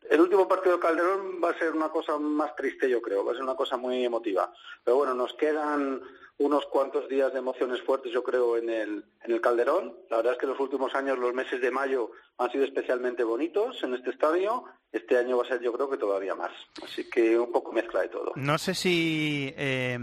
el 0.10 0.22
último 0.22 0.48
partido 0.48 0.76
de 0.76 0.82
Calderón 0.82 1.42
va 1.44 1.52
a 1.52 1.58
ser 1.58 1.72
una 1.72 1.90
cosa 1.90 2.18
más 2.18 2.56
triste, 2.56 2.90
yo 2.90 3.02
creo, 3.02 3.26
va 3.26 3.32
a 3.32 3.36
ser 3.36 3.44
una 3.44 3.56
cosa 3.56 3.78
muy 3.78 4.04
emotiva. 4.04 4.52
Pero 4.84 4.98
bueno, 4.98 5.14
nos 5.14 5.34
quedan 5.34 6.02
unos 6.38 6.66
cuantos 6.66 7.08
días 7.08 7.32
de 7.32 7.40
emociones 7.40 7.82
fuertes, 7.82 8.12
yo 8.12 8.24
creo, 8.24 8.58
en 8.58 8.70
el, 8.70 9.06
en 9.24 9.32
el 9.32 9.42
Calderón. 9.42 9.94
La 10.10 10.18
verdad 10.18 10.34
es 10.34 10.40
que 10.40 10.48
los 10.48 10.60
últimos 10.60 10.94
años, 10.96 11.18
los 11.20 11.34
meses 11.34 11.62
de 11.62 11.72
mayo, 11.72 12.12
han 12.38 12.52
sido 12.52 12.66
especialmente 12.66 13.24
bonitos 13.24 13.82
en 13.84 13.94
este 13.94 14.10
estadio. 14.10 14.66
Este 14.92 15.18
año 15.18 15.38
va 15.38 15.44
a 15.44 15.48
ser, 15.48 15.62
yo 15.62 15.72
creo 15.74 15.90
que 15.90 15.98
todavía 15.98 16.36
más. 16.36 16.52
Así 16.84 17.10
que 17.10 17.38
un 17.38 17.52
poco 17.52 17.72
mezcla 17.72 18.02
de 18.02 18.10
todo. 18.10 18.34
No 18.36 18.58
sé 18.58 18.76
si 18.76 19.54
eh, 19.58 19.98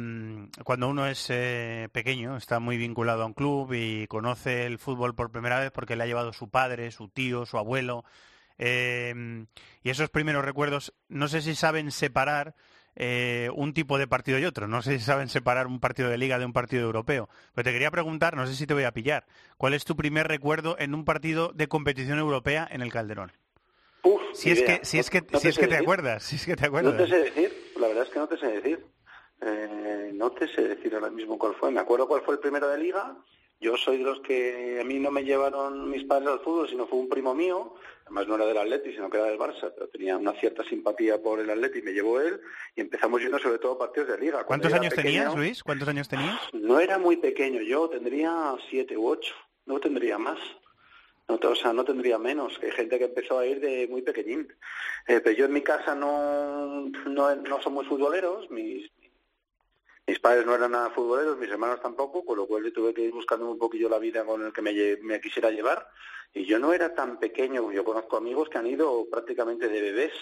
cuando 0.64 0.88
uno 0.88 1.06
es 1.06 1.26
eh, 1.30 1.88
pequeño, 1.92 2.36
está 2.36 2.58
muy 2.58 2.76
vinculado 2.76 3.22
a 3.22 3.26
un 3.26 3.34
club 3.34 3.72
y 3.72 4.06
conoce 4.06 4.66
el 4.66 4.78
fútbol 4.78 5.14
por 5.14 5.30
primera 5.30 5.60
vez 5.60 5.70
porque 5.72 5.96
le 5.96 6.04
ha 6.04 6.06
llevado 6.06 6.32
su 6.32 6.48
padre, 6.48 6.90
su 6.90 7.08
tío, 7.08 7.44
su 7.44 7.58
abuelo, 7.58 8.04
eh, 8.60 9.46
y 9.82 9.90
esos 9.90 10.10
primeros 10.10 10.44
recuerdos, 10.44 10.92
no 11.08 11.26
sé 11.28 11.40
si 11.40 11.54
saben 11.54 11.90
separar 11.90 12.54
eh, 12.94 13.48
un 13.54 13.72
tipo 13.72 13.96
de 13.98 14.06
partido 14.06 14.38
y 14.38 14.44
otro, 14.44 14.68
no 14.68 14.82
sé 14.82 14.98
si 14.98 15.04
saben 15.04 15.28
separar 15.28 15.66
un 15.66 15.80
partido 15.80 16.08
de 16.10 16.18
liga 16.18 16.38
de 16.38 16.44
un 16.44 16.52
partido 16.52 16.82
europeo, 16.82 17.28
pero 17.54 17.64
te 17.64 17.72
quería 17.72 17.90
preguntar, 17.90 18.36
no 18.36 18.46
sé 18.46 18.54
si 18.54 18.66
te 18.66 18.74
voy 18.74 18.84
a 18.84 18.92
pillar, 18.92 19.26
¿cuál 19.56 19.74
es 19.74 19.84
tu 19.84 19.96
primer 19.96 20.28
recuerdo 20.28 20.76
en 20.78 20.94
un 20.94 21.04
partido 21.04 21.52
de 21.54 21.68
competición 21.68 22.18
europea 22.18 22.68
en 22.70 22.82
el 22.82 22.92
Calderón? 22.92 23.32
Uf, 24.02 24.20
Si 24.32 24.50
es 24.50 24.62
que, 24.62 24.80
si 24.82 24.98
es 24.98 25.08
que, 25.10 25.20
No- 25.22 25.26
no 25.32 25.38
si 25.40 25.48
es 25.48 25.58
que 25.58 25.66
te 25.68 25.76
acuerdas, 25.76 26.22
si 26.22 26.36
es 26.36 26.44
que 26.46 26.56
te 26.56 26.64
No 26.64 26.68
acuerdas. 26.68 26.96
te 26.96 27.08
sé 27.08 27.18
decir, 27.18 27.72
la 27.78 27.88
verdad 27.88 28.04
es 28.04 28.10
que 28.10 28.18
no 28.18 28.28
te 28.28 28.38
sé 28.38 28.46
decir. 28.46 28.86
Eh, 29.42 30.10
no 30.14 30.30
te 30.32 30.46
sé 30.48 30.62
decir 30.68 30.94
ahora 30.94 31.08
mismo 31.10 31.38
cuál 31.38 31.54
fue. 31.54 31.70
Me 31.70 31.80
acuerdo 31.80 32.06
cuál 32.06 32.20
fue 32.22 32.34
el 32.34 32.40
primero 32.40 32.68
de 32.68 32.78
liga. 32.78 33.16
Yo 33.60 33.76
soy 33.76 33.98
de 33.98 34.04
los 34.04 34.20
que 34.20 34.78
a 34.80 34.84
mí 34.84 34.98
no 34.98 35.10
me 35.10 35.22
llevaron 35.22 35.90
mis 35.90 36.04
padres 36.04 36.30
al 36.30 36.40
fútbol, 36.40 36.68
sino 36.70 36.86
fue 36.86 36.98
un 36.98 37.10
primo 37.10 37.34
mío. 37.34 37.74
Además 38.06 38.26
no 38.26 38.36
era 38.36 38.46
del 38.46 38.56
Atleti, 38.56 38.92
sino 38.92 39.10
que 39.10 39.18
era 39.18 39.26
del 39.26 39.38
Barça, 39.38 39.70
pero 39.74 39.86
tenía 39.88 40.16
una 40.16 40.32
cierta 40.32 40.64
simpatía 40.64 41.22
por 41.22 41.40
el 41.40 41.50
Atleti 41.50 41.80
y 41.80 41.82
me 41.82 41.92
llevó 41.92 42.20
él. 42.22 42.40
Y 42.74 42.80
empezamos 42.80 43.20
yendo 43.20 43.38
sobre 43.38 43.58
todo 43.58 43.72
a 43.72 43.78
partidos 43.78 44.08
de 44.08 44.18
liga. 44.18 44.44
¿Cuántos 44.44 44.72
años 44.72 44.94
pequeño, 44.94 45.20
tenías, 45.20 45.36
Luis? 45.36 45.62
¿Cuántos 45.62 45.88
años 45.88 46.08
tenías? 46.08 46.40
No 46.54 46.80
era 46.80 46.98
muy 46.98 47.16
pequeño, 47.16 47.60
yo 47.62 47.88
tendría 47.88 48.54
siete 48.70 48.96
u 48.96 49.08
ocho, 49.08 49.34
no 49.66 49.78
tendría 49.78 50.18
más. 50.18 50.38
No, 51.28 51.38
o 51.42 51.54
sea, 51.54 51.72
no 51.72 51.84
tendría 51.84 52.18
menos. 52.18 52.58
Hay 52.62 52.70
gente 52.70 52.98
que 52.98 53.04
empezó 53.04 53.38
a 53.38 53.46
ir 53.46 53.60
de 53.60 53.86
muy 53.88 54.02
pequeñín. 54.02 54.48
Eh, 55.06 55.20
pero 55.20 55.36
yo 55.36 55.44
en 55.44 55.52
mi 55.52 55.60
casa 55.60 55.94
no, 55.94 56.90
no, 57.06 57.36
no 57.36 57.62
somos 57.62 57.86
futboleros, 57.86 58.50
mis, 58.50 58.90
mis 60.06 60.18
padres 60.18 60.44
no 60.44 60.54
eran 60.54 60.72
nada 60.72 60.90
futboleros, 60.90 61.38
mis 61.38 61.50
hermanos 61.50 61.80
tampoco, 61.80 62.24
con 62.24 62.36
lo 62.36 62.46
cual 62.46 62.64
yo 62.64 62.72
tuve 62.72 62.94
que 62.94 63.02
ir 63.02 63.12
buscando 63.12 63.50
un 63.50 63.58
poquillo 63.58 63.88
la 63.88 63.98
vida 63.98 64.24
con 64.24 64.44
el 64.44 64.52
que 64.52 64.62
me, 64.62 65.20
quisiera 65.20 65.50
llevar. 65.50 65.88
Y 66.32 66.44
yo 66.46 66.58
no 66.58 66.72
era 66.72 66.94
tan 66.94 67.18
pequeño, 67.18 67.72
yo 67.72 67.84
conozco 67.84 68.16
amigos 68.16 68.48
que 68.48 68.58
han 68.58 68.66
ido 68.66 69.06
prácticamente 69.10 69.68
de 69.68 69.80
bebés 69.80 70.12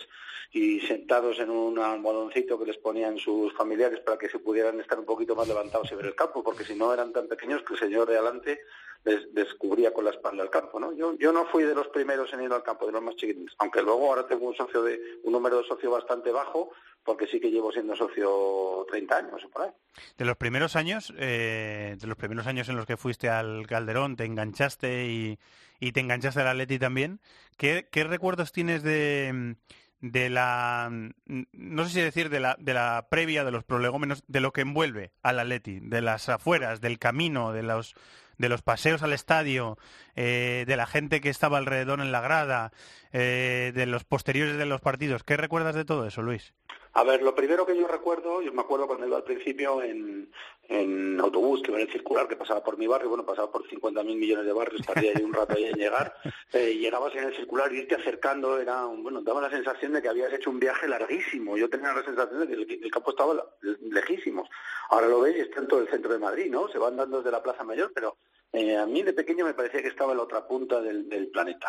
y 0.51 0.81
sentados 0.81 1.39
en 1.39 1.51
un 1.51 1.79
almohadoncito 1.79 2.59
que 2.59 2.67
les 2.67 2.79
ponían 2.79 3.19
sus 3.19 3.53
familiares 3.53 4.01
para 4.01 4.17
que 4.19 4.29
se 4.29 4.39
pudieran 4.39 4.81
estar 4.81 4.99
un 4.99 5.05
poquito 5.05 5.37
más 5.37 5.47
levantados 5.47 5.91
y 5.93 5.95
ver 5.95 6.07
el 6.07 6.15
campo, 6.15 6.43
porque 6.43 6.65
si 6.65 6.75
no 6.75 6.93
eran 6.93 7.13
tan 7.13 7.29
pequeños 7.29 7.63
que 7.63 7.75
el 7.75 7.81
señor 7.81 8.09
de 8.09 8.17
adelante 8.17 8.61
les 9.05 9.33
descubría 9.35 9.93
con 9.93 10.05
la 10.05 10.11
espalda 10.11 10.43
el 10.43 10.51
campo, 10.51 10.79
¿no? 10.79 10.93
Yo, 10.93 11.17
yo 11.19 11.33
no 11.33 11.47
fui 11.47 11.65
de 11.65 11.75
los 11.75 11.89
primeros 11.89 12.33
en 12.33 12.43
ir 12.43 12.53
al 12.53 12.63
campo, 12.63 12.87
de 12.87 12.93
los 12.93 13.03
más 13.03 13.17
chiquitines, 13.17 13.55
aunque 13.59 13.83
luego 13.83 14.09
ahora 14.09 14.27
tengo 14.27 14.47
un 14.47 14.55
socio 14.55 14.83
de 14.83 15.01
un 15.25 15.33
número 15.33 15.59
de 15.59 15.69
socio 15.69 15.91
bastante 15.91 16.31
bajo, 16.31 16.71
porque 17.05 17.27
sí 17.27 17.41
que 17.41 17.51
llevo 17.51 17.73
siendo 17.73 17.97
socio 17.97 18.85
30 18.91 19.17
años 19.17 19.47
por 19.53 19.63
ahí. 19.63 19.71
De 20.17 20.25
los 20.25 20.37
primeros 20.37 20.77
años, 20.77 21.13
eh, 21.17 21.97
de 21.99 22.07
los 22.07 22.17
primeros 22.17 22.47
años 22.47 22.69
en 22.69 22.77
los 22.77 22.87
que 22.87 22.97
fuiste 22.97 23.29
al 23.29 23.67
Calderón, 23.67 24.17
te 24.17 24.25
enganchaste 24.25 25.07
y, 25.07 25.39
y 25.81 25.93
te 25.93 26.01
enganchaste 26.01 26.41
al 26.41 26.49
Atleti 26.49 26.79
también, 26.79 27.21
¿qué, 27.57 27.89
qué 27.91 28.05
recuerdos 28.05 28.53
tienes 28.53 28.83
de, 28.83 29.57
de 30.01 30.31
la, 30.31 30.91
no 31.27 31.85
sé 31.85 31.91
si 31.91 32.01
decir 32.01 32.31
de 32.31 32.41
la, 32.41 32.57
de 32.59 32.75
la 32.75 33.07
previa, 33.11 33.45
de 33.45 33.51
los 33.51 33.65
prolegómenos, 33.65 34.23
de 34.29 34.41
lo 34.41 34.53
que 34.53 34.61
envuelve 34.61 35.13
al 35.23 35.41
Atleti, 35.41 35.81
de 35.81 36.03
las 36.03 36.29
afueras, 36.29 36.81
del 36.81 36.99
camino, 36.99 37.53
de 37.53 37.63
los 37.63 37.95
de 38.39 38.49
los 38.49 38.63
paseos 38.63 39.03
al 39.03 39.13
estadio, 39.13 39.77
eh, 40.17 40.65
de 40.67 40.77
la 40.77 40.87
gente 40.87 41.21
que 41.21 41.29
estaba 41.29 41.59
alrededor 41.59 42.01
en 42.01 42.13
la 42.13 42.21
grada, 42.21 42.73
eh, 43.13 43.73
de 43.75 43.87
los 43.87 44.05
posteriores 44.05 44.57
de 44.57 44.67
los 44.67 44.81
partidos. 44.81 45.25
¿Qué 45.25 45.37
recuerdas 45.37 45.75
de 45.75 45.85
todo 45.85 46.07
eso, 46.07 46.23
Luis? 46.23 46.55
A 46.95 47.05
ver, 47.05 47.23
lo 47.23 47.35
primero 47.35 47.65
que 47.67 47.77
yo 47.77 47.87
recuerdo, 47.87 48.43
yo 48.43 48.53
me 48.53 48.63
acuerdo 48.63 48.87
cuando 48.87 49.07
iba 49.07 49.17
al 49.17 49.23
principio 49.25 49.83
en, 49.83 50.31
en 50.69 51.21
autobús, 51.21 51.63
que 51.63 51.71
iba 51.71 51.79
en 51.81 51.87
el 51.87 51.93
circular, 51.93 52.27
que 52.27 52.35
pasaba 52.37 52.65
por 52.65 52.77
mi 52.77 52.87
barrio, 52.87 53.09
bueno, 53.11 53.25
pasaba 53.25 53.51
por 53.53 53.67
50.000 53.69 54.05
millones 54.17 54.45
de 54.47 54.53
barrios, 54.53 54.85
tardía 54.87 55.13
ahí 55.15 55.23
un 55.23 55.33
rato 55.33 55.55
ahí 55.55 55.65
en 55.65 55.77
llegar, 55.77 56.13
eh, 56.53 56.75
llegabas 56.77 57.15
en 57.15 57.25
el 57.25 57.37
circular 57.37 57.73
y 57.73 57.79
irte 57.79 57.95
acercando, 57.95 58.59
era, 58.59 58.85
un- 58.87 59.03
bueno, 59.03 59.21
daba 59.23 59.41
la 59.43 59.51
sensación 59.51 59.93
de 59.93 60.03
que 60.03 60.09
habías 60.09 60.33
hecho 60.33 60.51
un 60.51 60.59
viaje 60.59 60.89
larguísimo, 60.89 61.57
yo 61.57 61.69
tenía 61.71 61.93
la 61.93 62.05
sensación 62.05 62.41
de 62.41 62.47
que 62.49 62.55
el, 62.55 62.85
el 62.85 62.91
campo 62.91 63.11
estaba 63.11 63.45
lejísimos. 63.83 64.49
Ahora 64.91 65.07
lo 65.09 65.21
veis, 65.21 65.37
está 65.37 65.61
en 65.61 65.69
todo 65.69 65.81
el 65.81 65.89
centro 65.91 66.13
de 66.13 66.19
Madrid, 66.19 66.51
¿no? 66.51 66.69
Se 66.69 66.79
van 66.79 66.97
dando 66.97 67.19
desde 67.19 67.31
la 67.31 67.43
Plaza 67.43 67.63
Mayor, 67.65 67.93
pero 67.95 68.17
eh, 68.53 68.77
a 68.77 68.87
mí 68.87 69.03
de 69.03 69.13
pequeño 69.13 69.45
me 69.45 69.55
parecía 69.55 69.83
que 69.83 69.89
estaba 69.89 70.13
en 70.13 70.19
la 70.19 70.25
otra 70.25 70.47
punta 70.49 70.81
del, 70.81 71.09
del 71.09 71.29
planeta. 71.29 71.69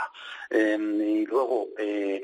Eh, 0.50 0.78
y 0.80 1.26
luego, 1.26 1.68
eh, 1.78 2.24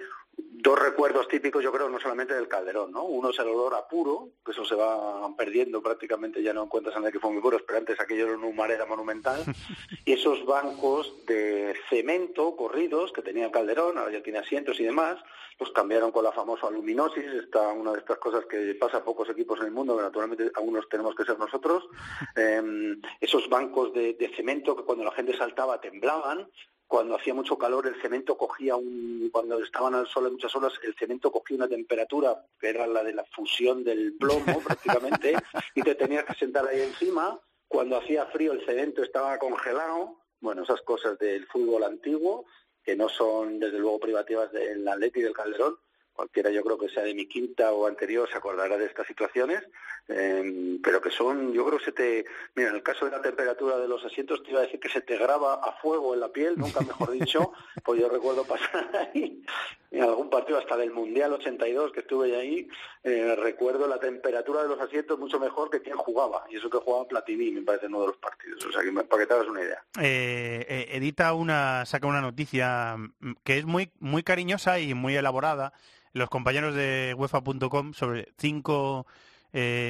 dos 0.66 0.80
recuerdos 0.80 1.28
típicos, 1.28 1.64
yo 1.64 1.72
creo, 1.72 1.90
no 1.90 2.00
solamente 2.00 2.34
del 2.34 2.48
Calderón, 2.48 2.92
¿no? 2.92 3.04
Uno 3.04 3.30
es 3.30 3.38
el 3.38 3.48
olor 3.48 3.76
a 3.76 3.88
puro, 3.88 4.30
que 4.44 4.52
eso 4.52 4.66
se 4.66 4.74
va 4.74 5.30
perdiendo 5.36 5.80
prácticamente, 5.82 6.42
ya 6.42 6.54
no 6.54 6.64
encuentras 6.64 6.96
a 6.98 7.12
que 7.12 7.20
fue 7.20 7.32
muy 7.32 7.42
puros, 7.42 7.62
pero 7.68 7.78
antes 7.78 8.00
aquello 8.00 8.26
era 8.26 8.38
una 8.38 8.48
humareda 8.48 8.88
monumental. 8.88 9.44
y 10.06 10.14
esos 10.14 10.44
bancos 10.46 11.24
de 11.28 11.76
cemento 11.88 12.56
corridos 12.56 13.12
que 13.12 13.22
tenía 13.22 13.46
el 13.46 13.52
Calderón, 13.52 14.00
ahora 14.00 14.12
ya 14.12 14.24
tiene 14.24 14.40
asientos 14.40 14.80
y 14.80 14.86
demás, 14.86 15.20
los 15.60 15.72
cambiaron 15.72 16.12
con 16.12 16.24
la 16.24 16.32
famosa 16.32 16.68
aluminosis, 16.68 17.26
esta 17.26 17.68
una 17.70 17.92
de 17.92 18.00
estas 18.00 18.18
cosas 18.18 18.46
que 18.48 18.74
pasa 18.74 18.98
a 18.98 19.04
pocos 19.04 19.30
equipos 19.30 19.60
en 19.60 19.68
el 19.68 19.72
mundo, 19.72 19.96
que 19.96 20.04
naturalmente 20.04 20.52
algunos 20.56 20.90
tenemos 20.90 21.14
que 21.16 21.26
ser 21.26 21.38
nosotros. 21.38 21.84
Eh, 22.38 22.98
esos 23.22 23.48
bancos 23.48 23.94
de, 23.94 24.14
de 24.14 24.30
cemento 24.36 24.76
que 24.76 24.84
cuando 24.84 25.06
la 25.06 25.12
gente 25.12 25.38
saltaba 25.38 25.80
temblaban, 25.80 26.50
cuando 26.88 27.16
hacía 27.16 27.34
mucho 27.34 27.58
calor 27.58 27.88
el 27.88 28.00
cemento 28.02 28.38
cogía 28.38 28.76
un 28.76 29.30
cuando 29.32 29.62
estaban 29.62 29.96
al 29.96 30.08
sol 30.08 30.28
en 30.28 30.34
muchas 30.34 30.56
horas 30.56 30.74
el 30.84 30.96
cemento 30.96 31.32
cogía 31.32 31.58
una 31.58 31.68
temperatura 31.68 32.46
que 32.60 32.70
era 32.70 32.86
la 32.86 33.04
de 33.04 33.14
la 33.14 33.26
fusión 33.26 33.84
del 33.84 34.16
plomo 34.18 34.46
prácticamente 34.66 35.36
y 35.74 35.82
te 35.82 35.96
tenías 35.96 36.26
que 36.26 36.36
sentar 36.36 36.68
ahí 36.68 36.82
encima. 36.82 37.40
Cuando 37.68 37.98
hacía 37.98 38.28
frío 38.28 38.54
el 38.54 38.66
cemento 38.66 39.04
estaba 39.04 39.38
congelado. 39.40 40.20
Bueno 40.40 40.64
esas 40.64 40.82
cosas 40.82 41.18
del 41.18 41.48
fútbol 41.48 41.84
antiguo 41.84 42.46
que 42.84 42.96
no 42.96 43.10
son 43.10 43.60
desde 43.60 43.80
luego 43.80 44.00
privativas 44.00 44.52
del 44.52 44.88
Atleti 44.88 45.20
y 45.20 45.24
del 45.24 45.34
Calderón. 45.34 45.78
Cualquiera 46.14 46.50
yo 46.52 46.64
creo 46.64 46.78
que 46.78 46.88
sea 46.88 47.04
de 47.04 47.16
mi 47.16 47.28
quinta 47.28 47.74
o 47.74 47.88
anterior 47.88 48.30
se 48.30 48.38
acordará 48.38 48.78
de 48.78 48.86
estas 48.86 49.08
situaciones, 49.08 49.64
eh, 50.08 50.80
pero 50.84 51.02
que 51.02 51.10
son, 51.10 51.54
yo 51.54 51.66
creo 51.66 51.80
que 51.80 51.86
se 51.86 51.92
te, 51.92 52.26
mira, 52.56 52.70
en 52.70 52.76
el 52.76 52.84
caso 52.84 53.06
de 53.06 53.12
la 53.12 53.22
temperatura 53.22 53.78
de 53.78 53.88
los 53.88 54.04
asientos 54.06 54.44
te 54.44 54.52
iba 54.52 54.60
a 54.60 54.64
decir 54.64 54.80
que 54.80 54.90
se 54.90 55.02
te 55.02 55.18
graba 55.18 55.56
a 55.56 55.74
fuego 55.82 56.14
en 56.14 56.20
la 56.20 56.30
piel, 56.30 56.58
nunca 56.58 56.82
mejor 56.82 57.12
dicho, 57.12 57.54
pues 57.84 58.00
yo 58.00 58.10
recuerdo 58.10 58.44
pasar 58.44 58.90
ahí 58.96 59.44
en 59.96 60.04
algún 60.04 60.30
partido 60.30 60.60
hasta 60.60 60.76
del 60.76 60.92
Mundial 60.92 61.32
82 61.34 61.94
que 61.94 62.02
estuve 62.02 62.36
ahí, 62.36 62.68
eh, 63.04 63.36
recuerdo 63.38 63.88
la 63.88 63.98
temperatura 63.98 64.62
de 64.62 64.68
los 64.68 64.80
asientos 64.80 65.18
mucho 65.18 65.40
mejor 65.40 65.70
que 65.70 65.82
quien 65.82 65.96
jugaba. 65.96 66.44
Y 66.50 66.58
eso 66.58 66.70
que 66.70 66.80
jugaba 66.80 67.08
Platini, 67.08 67.52
me 67.52 67.62
parece, 67.62 67.86
en 67.86 67.94
uno 67.94 68.02
de 68.02 68.08
los 68.08 68.18
partidos. 68.18 68.66
O 68.66 68.72
sea, 68.74 68.82
que, 68.82 68.92
para 68.92 69.22
que 69.22 69.28
te 69.28 69.34
hagas 69.34 69.48
una 69.48 69.62
idea. 69.62 69.84
Eh, 70.02 70.66
eh, 70.68 70.88
edita 70.92 71.34
una, 71.34 71.86
saca 71.86 72.08
una 72.08 72.20
noticia 72.20 72.96
mm, 72.98 73.32
que 73.46 73.58
es 73.58 73.66
muy, 73.66 73.90
muy 74.00 74.24
cariñosa 74.24 74.80
y 74.80 74.94
muy 74.94 75.16
elaborada. 75.16 75.72
Los 76.12 76.30
compañeros 76.30 76.76
de 76.76 77.16
UEFA.com 77.18 77.94
sobre 77.94 78.34
cinco 78.38 79.06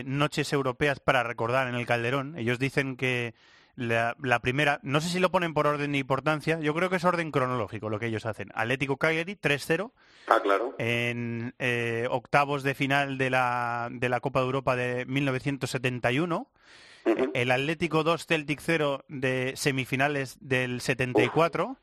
noches 0.06 0.54
europeas 0.54 0.99
para 0.99 1.23
recordar 1.23 1.67
en 1.67 1.75
el 1.75 1.86
Calderón. 1.86 2.38
Ellos 2.38 2.60
dicen 2.60 2.97
que 2.97 3.34
la, 3.75 4.39
primera, 4.41 4.80
no 4.84 5.01
sé 5.01 5.10
si 5.10 5.19
lo 5.19 5.32
ponen 5.32 5.54
por 5.54 5.67
orden 5.67 5.91
de 5.91 5.97
importancia, 5.97 6.60
yo 6.60 6.73
creo 6.73 6.89
que 6.89 6.95
es 6.95 7.04
orden 7.04 7.32
cronológico 7.32 7.89
lo 7.89 7.99
que 7.99 8.06
ellos 8.08 8.25
hacen. 8.25 8.49
Atlético 8.56 8.97
Cagliari 8.97 9.36
3-0. 9.36 9.91
Ah, 10.28 10.39
claro. 10.41 10.75
En 10.78 11.54
eh, 11.60 12.08
octavos 12.10 12.63
de 12.63 12.73
final 12.73 13.17
de 13.17 13.30
la, 13.30 13.89
de 13.91 14.10
la 14.10 14.21
Copa 14.21 14.39
de 14.39 14.45
Europa 14.45 14.75
de 14.75 15.06
1971. 15.06 16.49
El 17.34 17.51
Atlético 17.51 18.04
2 18.04 18.25
Celtic 18.25 18.60
0 18.62 19.06
de 19.10 19.54
semifinales 19.56 20.38
del 20.39 20.82
74, 20.82 21.78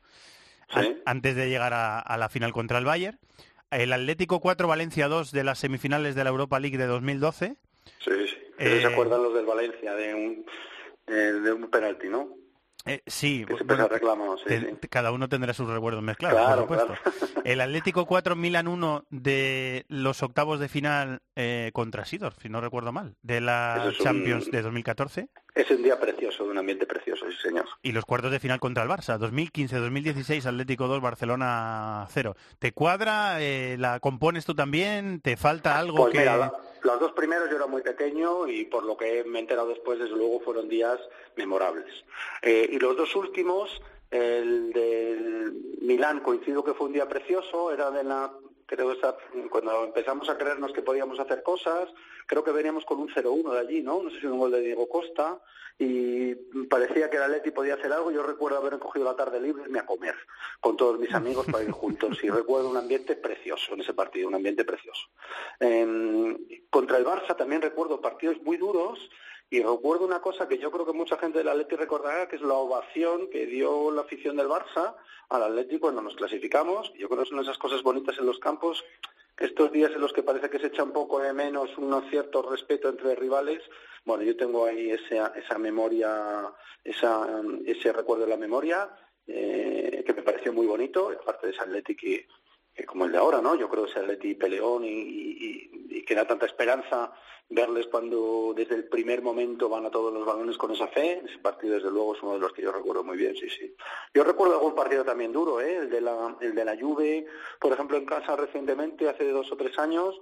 antes 1.05 1.35
de 1.35 1.47
llegar 1.47 1.73
a, 1.73 2.17
la 2.17 2.27
final 2.27 2.51
contra 2.51 2.77
el 2.77 2.85
Bayern. 2.85 3.19
El 3.71 3.93
Atlético 3.93 4.41
4 4.41 4.67
Valencia 4.67 5.07
2 5.07 5.31
de 5.31 5.43
las 5.45 5.59
semifinales 5.59 6.15
de 6.15 6.25
la 6.25 6.29
Europa 6.29 6.59
League 6.59 6.77
de 6.77 6.87
2012. 6.87 7.55
Sí, 7.99 8.11
sí. 8.27 8.37
Eh, 8.59 8.81
¿Se 8.81 8.87
acuerdan 8.87 9.23
los 9.23 9.33
del 9.33 9.45
Valencia? 9.45 9.93
De 9.93 10.13
un 10.13 10.45
de 11.05 11.51
un 11.51 11.69
penalti, 11.69 12.07
¿no? 12.07 12.43
Eh, 12.85 13.01
sí, 13.07 13.45
cada 14.89 15.13
uno 15.13 15.29
tendrá 15.29 15.53
sus 15.53 15.69
recuerdos 15.69 16.03
mezclados, 16.03 16.67
por 16.67 16.79
supuesto. 16.79 17.39
El 17.45 17.61
Atlético 17.61 18.05
4, 18.05 18.35
Milan 18.35 18.67
1 18.67 19.05
de 19.09 19.85
los 19.87 20.21
octavos 20.21 20.59
de 20.59 20.67
final 20.67 21.21
eh, 21.37 21.71
contra 21.73 22.03
Sidor, 22.03 22.33
si 22.41 22.49
no 22.49 22.59
recuerdo 22.59 22.91
mal, 22.91 23.15
de 23.21 23.39
la 23.39 23.93
Champions 24.01 24.51
de 24.51 24.61
2014. 24.61 25.29
Es 25.55 25.69
un 25.69 25.83
día 25.83 25.99
precioso, 25.99 26.45
un 26.45 26.57
ambiente 26.57 26.87
precioso, 26.87 27.29
sí 27.29 27.37
señor. 27.37 27.65
Y 27.83 27.91
los 27.91 28.05
cuartos 28.05 28.31
de 28.31 28.39
final 28.39 28.59
contra 28.59 28.81
el 28.81 28.89
Barça, 28.89 29.19
2015-2016, 29.19 30.47
Atlético 30.47 30.87
2, 30.87 30.99
Barcelona 30.99 32.07
0. 32.09 32.35
¿Te 32.57 32.71
cuadra? 32.71 33.39
Eh, 33.39 33.77
¿La 33.77 33.99
compones 33.99 34.45
tú 34.45 34.55
también? 34.55 35.21
¿Te 35.21 35.37
falta 35.37 35.77
algo 35.77 35.97
pues 35.97 36.13
que...? 36.13 36.19
Mira, 36.19 36.51
los 36.81 36.99
dos 36.99 37.11
primeros 37.11 37.51
yo 37.51 37.57
era 37.57 37.67
muy 37.67 37.83
pequeño 37.83 38.47
y 38.47 38.65
por 38.65 38.83
lo 38.83 38.97
que 38.97 39.23
me 39.25 39.37
he 39.37 39.41
enterado 39.41 39.67
después, 39.67 39.99
desde 39.99 40.15
luego, 40.15 40.39
fueron 40.39 40.67
días 40.67 40.99
memorables. 41.35 42.03
Eh, 42.41 42.69
y 42.71 42.79
los 42.79 42.97
dos 42.97 43.15
últimos, 43.15 43.79
el 44.09 44.73
del 44.73 45.77
Milán, 45.81 46.21
coincido 46.21 46.63
que 46.63 46.73
fue 46.73 46.87
un 46.87 46.93
día 46.93 47.07
precioso, 47.07 47.71
era 47.71 47.91
de 47.91 48.03
la 48.03 48.31
creo 48.65 48.93
que 48.93 49.49
cuando 49.49 49.83
empezamos 49.85 50.29
a 50.29 50.37
creernos 50.37 50.71
que 50.71 50.81
podíamos 50.81 51.19
hacer 51.19 51.43
cosas, 51.43 51.89
creo 52.25 52.43
que 52.43 52.51
veníamos 52.51 52.85
con 52.85 52.99
un 52.99 53.09
0-1 53.09 53.53
de 53.53 53.59
allí, 53.59 53.81
¿no? 53.81 54.03
No 54.03 54.09
sé 54.09 54.19
si 54.19 54.25
un 54.25 54.39
gol 54.39 54.51
de 54.51 54.61
Diego 54.61 54.87
Costa, 54.87 55.41
y 55.77 56.35
parecía 56.69 57.09
que 57.09 57.17
el 57.17 57.23
Atleti 57.23 57.51
podía 57.51 57.73
hacer 57.75 57.91
algo. 57.91 58.11
Yo 58.11 58.23
recuerdo 58.23 58.57
haber 58.57 58.77
cogido 58.79 59.05
la 59.05 59.15
tarde 59.15 59.41
libre 59.41 59.63
y 59.63 59.65
irme 59.65 59.79
a 59.79 59.85
comer 59.85 60.15
con 60.59 60.77
todos 60.77 60.99
mis 60.99 61.13
amigos 61.13 61.45
para 61.51 61.63
ir 61.63 61.71
juntos, 61.71 62.23
y 62.23 62.29
recuerdo 62.29 62.69
un 62.69 62.77
ambiente 62.77 63.15
precioso 63.15 63.73
en 63.73 63.81
ese 63.81 63.93
partido, 63.93 64.27
un 64.27 64.35
ambiente 64.35 64.63
precioso. 64.65 65.07
Em, 65.59 66.37
contra 66.69 66.97
el 66.97 67.05
Barça 67.05 67.35
también 67.35 67.61
recuerdo 67.61 68.01
partidos 68.01 68.41
muy 68.43 68.57
duros, 68.57 69.09
y 69.49 69.61
recuerdo 69.61 70.05
una 70.05 70.21
cosa 70.21 70.47
que 70.47 70.57
yo 70.57 70.71
creo 70.71 70.85
que 70.85 70.93
mucha 70.93 71.17
gente 71.17 71.37
del 71.37 71.49
Atleti 71.49 71.75
recordará, 71.75 72.27
que 72.27 72.37
es 72.37 72.41
la 72.41 72.55
ovación 72.55 73.29
que 73.29 73.45
dio 73.45 73.91
la 73.91 74.01
afición 74.01 74.35
del 74.35 74.47
Barça 74.47 74.95
al 75.29 75.43
Atleti 75.43 75.77
cuando 75.77 76.01
nos 76.01 76.15
clasificamos. 76.15 76.91
Yo 76.95 77.07
creo 77.07 77.23
que 77.23 77.29
son 77.29 77.39
esas 77.39 77.57
cosas 77.57 77.83
bonitas 77.83 78.17
en 78.17 78.25
los 78.25 78.39
campos, 78.39 78.83
estos 79.37 79.71
días 79.71 79.91
en 79.91 80.01
los 80.01 80.11
que 80.11 80.23
parece 80.23 80.49
que 80.49 80.59
se 80.59 80.67
echa 80.67 80.83
un 80.83 80.91
poco 80.91 81.19
de 81.19 81.33
menos 81.33 81.77
un 81.77 82.09
cierto 82.09 82.41
respeto 82.41 82.89
entre 82.89 83.15
rivales. 83.15 83.61
Bueno, 84.05 84.23
yo 84.23 84.35
tengo 84.35 84.65
ahí 84.65 84.89
esa, 84.89 85.27
esa 85.35 85.57
memoria, 85.57 86.51
esa, 86.83 87.43
ese 87.65 87.93
recuerdo 87.93 88.23
de 88.23 88.31
la 88.31 88.37
memoria, 88.37 88.89
eh, 89.27 90.03
que 90.05 90.13
me 90.13 90.23
pareció 90.23 90.51
muy 90.51 90.65
bonito, 90.65 91.09
aparte 91.09 91.47
de 91.47 91.53
ese 91.53 91.61
Atleti 91.61 91.95
que, 91.95 92.27
como 92.87 93.05
el 93.05 93.11
de 93.11 93.17
ahora, 93.17 93.41
¿no? 93.41 93.55
Yo 93.55 93.69
creo 93.69 93.85
que 93.85 93.91
ese 93.91 93.99
Atleti 93.99 94.35
peleón 94.35 94.83
y, 94.85 94.89
y 94.89 96.03
que 96.03 96.15
da 96.15 96.27
tanta 96.27 96.45
esperanza 96.45 97.11
verles 97.49 97.87
cuando 97.87 98.53
desde 98.55 98.75
el 98.75 98.85
primer 98.85 99.21
momento 99.21 99.69
van 99.69 99.85
a 99.85 99.91
todos 99.91 100.13
los 100.13 100.25
balones 100.25 100.57
con 100.57 100.71
esa 100.71 100.87
fe. 100.87 101.21
Ese 101.25 101.37
partido, 101.39 101.75
desde 101.75 101.91
luego, 101.91 102.15
es 102.15 102.23
uno 102.23 102.33
de 102.33 102.39
los 102.39 102.53
que 102.53 102.61
yo 102.61 102.71
recuerdo 102.71 103.03
muy 103.03 103.17
bien, 103.17 103.35
sí, 103.35 103.49
sí. 103.49 103.75
Yo 104.13 104.23
recuerdo 104.23 104.55
algún 104.55 104.75
partido 104.75 105.03
también 105.03 105.31
duro, 105.31 105.61
¿eh? 105.61 105.77
el, 105.77 105.89
de 105.89 106.01
la, 106.01 106.35
el 106.39 106.55
de 106.55 106.65
la 106.65 106.77
Juve, 106.77 107.25
por 107.59 107.71
ejemplo, 107.73 107.97
en 107.97 108.05
casa 108.05 108.35
recientemente, 108.35 109.09
hace 109.09 109.29
dos 109.29 109.51
o 109.51 109.57
tres 109.57 109.77
años. 109.77 110.19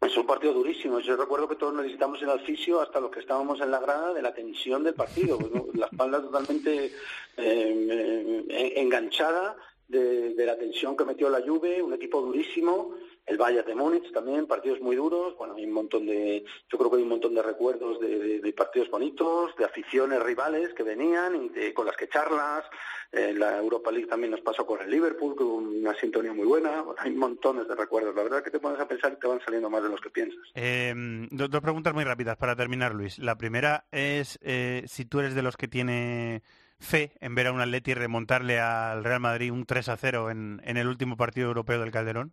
Es 0.00 0.16
un 0.16 0.26
partido 0.26 0.52
durísimo. 0.52 1.00
Yo 1.00 1.16
recuerdo 1.16 1.48
que 1.48 1.56
todos 1.56 1.74
necesitamos 1.74 2.22
el 2.22 2.30
alficio, 2.30 2.80
hasta 2.80 3.00
los 3.00 3.10
que 3.10 3.18
estábamos 3.18 3.60
en 3.60 3.72
la 3.72 3.80
grada, 3.80 4.14
de 4.14 4.22
la 4.22 4.32
tensión 4.32 4.84
del 4.84 4.94
partido. 4.94 5.38
la 5.74 5.86
espalda 5.86 6.22
totalmente 6.22 6.92
eh, 7.36 8.44
eh, 8.48 8.72
enganchada 8.76 9.56
de, 9.88 10.34
de, 10.34 10.46
la 10.46 10.56
tensión 10.56 10.96
que 10.96 11.04
metió 11.04 11.28
la 11.30 11.42
Juve, 11.42 11.82
un 11.82 11.94
equipo 11.94 12.20
durísimo 12.20 12.94
el 13.28 13.36
Bayern 13.36 13.66
de 13.66 13.74
Múnich 13.74 14.10
también, 14.12 14.46
partidos 14.46 14.80
muy 14.80 14.96
duros, 14.96 15.36
bueno, 15.36 15.54
hay 15.54 15.66
un 15.66 15.72
montón 15.72 16.06
de, 16.06 16.44
yo 16.70 16.78
creo 16.78 16.90
que 16.90 16.96
hay 16.96 17.02
un 17.02 17.10
montón 17.10 17.34
de 17.34 17.42
recuerdos 17.42 18.00
de, 18.00 18.54
partidos 18.56 18.90
bonitos, 18.90 19.54
de 19.56 19.66
aficiones 19.66 20.20
rivales 20.22 20.72
que 20.74 20.82
venían 20.82 21.50
y 21.54 21.72
con 21.72 21.86
las 21.86 21.96
que 21.96 22.08
charlas, 22.08 22.64
en 23.12 23.38
la 23.38 23.58
Europa 23.58 23.90
League 23.90 24.06
también 24.06 24.32
nos 24.32 24.40
pasó 24.40 24.66
con 24.66 24.80
el 24.80 24.90
Liverpool, 24.90 25.36
con 25.36 25.46
una 25.48 25.94
sintonía 25.94 26.32
muy 26.32 26.46
buena, 26.46 26.84
hay 26.98 27.12
montones 27.12 27.68
de 27.68 27.74
recuerdos, 27.74 28.14
la 28.14 28.22
verdad 28.22 28.42
que 28.42 28.50
te 28.50 28.60
pones 28.60 28.80
a 28.80 28.88
pensar 28.88 29.12
que 29.12 29.20
te 29.20 29.26
van 29.26 29.40
saliendo 29.44 29.70
más 29.70 29.82
de 29.82 29.90
los 29.90 30.00
que 30.00 30.10
piensas. 30.10 30.40
Eh, 30.54 30.94
dos, 31.30 31.60
preguntas 31.60 31.94
muy 31.94 32.04
rápidas 32.04 32.36
para 32.36 32.56
terminar, 32.56 32.94
Luis. 32.94 33.18
La 33.18 33.36
primera 33.36 33.86
es 33.92 34.38
eh, 34.42 34.84
si 34.86 35.04
tú 35.04 35.20
eres 35.20 35.34
de 35.34 35.42
los 35.42 35.56
que 35.56 35.68
tiene 35.68 36.42
fe 36.80 37.12
en 37.20 37.34
ver 37.34 37.48
a 37.48 37.52
un 37.52 37.60
Atleti 37.60 37.94
remontarle 37.94 38.60
al 38.60 39.04
Real 39.04 39.20
Madrid 39.20 39.52
un 39.52 39.66
3 39.66 39.88
a 39.88 39.96
0 39.96 40.30
en 40.30 40.60
el 40.64 40.86
último 40.86 41.16
partido 41.16 41.48
europeo 41.48 41.80
del 41.80 41.90
Calderón. 41.90 42.32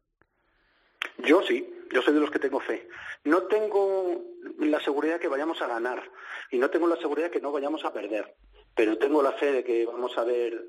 Yo 1.19 1.41
sí, 1.43 1.67
yo 1.91 2.01
soy 2.01 2.13
de 2.13 2.19
los 2.19 2.31
que 2.31 2.39
tengo 2.39 2.59
fe. 2.59 2.87
No 3.23 3.43
tengo 3.43 4.21
la 4.59 4.79
seguridad 4.81 5.19
que 5.19 5.27
vayamos 5.27 5.61
a 5.61 5.67
ganar 5.67 6.03
y 6.51 6.57
no 6.57 6.69
tengo 6.69 6.87
la 6.87 6.97
seguridad 6.97 7.31
que 7.31 7.41
no 7.41 7.51
vayamos 7.51 7.83
a 7.85 7.93
perder, 7.93 8.35
pero 8.75 8.97
tengo 8.97 9.23
la 9.23 9.31
fe 9.33 9.51
de 9.51 9.63
que 9.63 9.85
vamos 9.85 10.17
a 10.17 10.23
ver, 10.23 10.63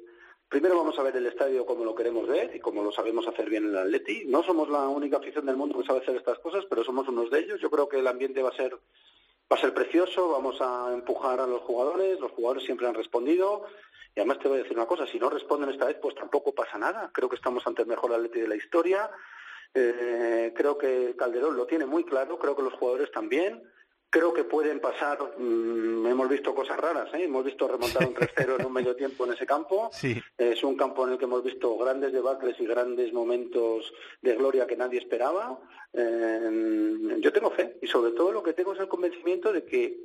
primero 0.49 0.77
vamos 0.77 0.99
a 0.99 1.03
ver 1.03 1.17
el 1.17 1.27
estadio 1.27 1.67
como 1.67 1.85
lo 1.85 1.95
queremos 1.95 2.27
ver 2.27 2.55
y 2.55 2.61
como 2.61 2.83
lo 2.83 2.93
sabemos 2.93 3.27
hacer 3.27 3.51
bien 3.51 3.65
en 3.65 3.71
el 3.71 3.79
Atleti. 3.79 4.25
No 4.27 4.43
somos 4.43 4.69
la 4.71 4.89
única 4.89 5.19
afición 5.19 5.47
del 5.47 5.57
mundo 5.57 5.79
que 5.79 5.87
sabe 5.87 6.01
hacer 6.01 6.17
estas 6.17 6.39
cosas, 6.39 6.65
pero 6.71 6.85
somos 6.85 7.09
unos 7.09 7.31
de 7.31 7.41
ellos. 7.41 7.61
Yo 7.61 7.71
creo 7.71 7.89
que 7.89 7.99
el 7.99 8.07
ambiente 8.07 8.43
va 8.43 8.51
a 8.51 8.57
ser 8.57 8.79
va 9.51 9.57
a 9.57 9.61
ser 9.61 9.73
precioso, 9.73 10.31
vamos 10.31 10.61
a 10.61 10.93
empujar 10.93 11.41
a 11.41 11.47
los 11.47 11.63
jugadores, 11.63 12.19
los 12.21 12.33
jugadores 12.33 12.65
siempre 12.65 12.87
han 12.87 12.95
respondido 12.95 13.67
y 14.17 14.21
además 14.21 14.39
te 14.39 14.49
voy 14.49 14.59
a 14.59 14.63
decir 14.63 14.77
una 14.77 14.87
cosa, 14.87 15.07
si 15.07 15.19
no 15.19 15.29
responden 15.29 15.69
esta 15.69 15.85
vez, 15.85 15.99
pues 16.01 16.15
tampoco 16.15 16.55
pasa 16.55 16.79
nada. 16.79 17.11
Creo 17.13 17.29
que 17.29 17.37
estamos 17.37 17.67
ante 17.67 17.83
el 17.83 17.89
mejor 17.89 18.15
Atleti 18.15 18.41
de 18.41 18.49
la 18.49 18.57
historia. 18.57 19.11
Eh, 19.75 20.55
creo 20.57 20.79
que 20.79 21.15
Calderón 21.19 21.55
lo 21.55 21.67
tiene 21.67 21.85
muy 21.85 22.03
claro, 22.03 22.39
creo 22.39 22.57
que 22.57 22.63
los 22.63 22.73
jugadores 22.73 23.13
también. 23.13 23.63
Creo 24.09 24.33
que 24.33 24.45
pueden 24.45 24.81
pasar, 24.81 25.19
mm, 25.39 26.07
hemos 26.07 26.29
visto 26.29 26.55
cosas 26.55 26.79
raras, 26.79 27.13
¿eh? 27.15 27.25
hemos 27.25 27.45
visto 27.45 27.67
remontar 27.67 28.07
un 28.07 28.15
3-0 28.15 28.61
en 28.61 28.67
un 28.67 28.73
medio 28.73 28.95
tiempo 28.95 29.27
en 29.27 29.33
ese 29.33 29.47
campo. 29.47 29.91
Es 30.39 30.63
un 30.63 30.77
campo 30.77 31.07
en 31.07 31.13
el 31.13 31.19
que 31.19 31.25
hemos 31.25 31.43
visto 31.43 31.77
grandes 31.77 32.13
debates 32.13 32.57
y 32.61 32.67
grandes 32.67 33.13
momentos 33.13 33.93
de 34.23 34.35
gloria 34.37 34.67
que 34.67 34.77
nadie 34.77 35.01
esperaba. 35.01 35.59
Eh, 35.93 37.17
yo 37.21 37.33
tengo 37.33 37.51
fe 37.51 37.79
y 37.83 37.87
sobre 37.87 38.13
todo 38.13 38.33
lo 38.33 38.43
que 38.43 38.53
tengo 38.53 38.75
es 38.75 38.81
el 38.81 38.89
convencimiento 38.89 39.53
de 39.53 39.65
que 39.65 39.99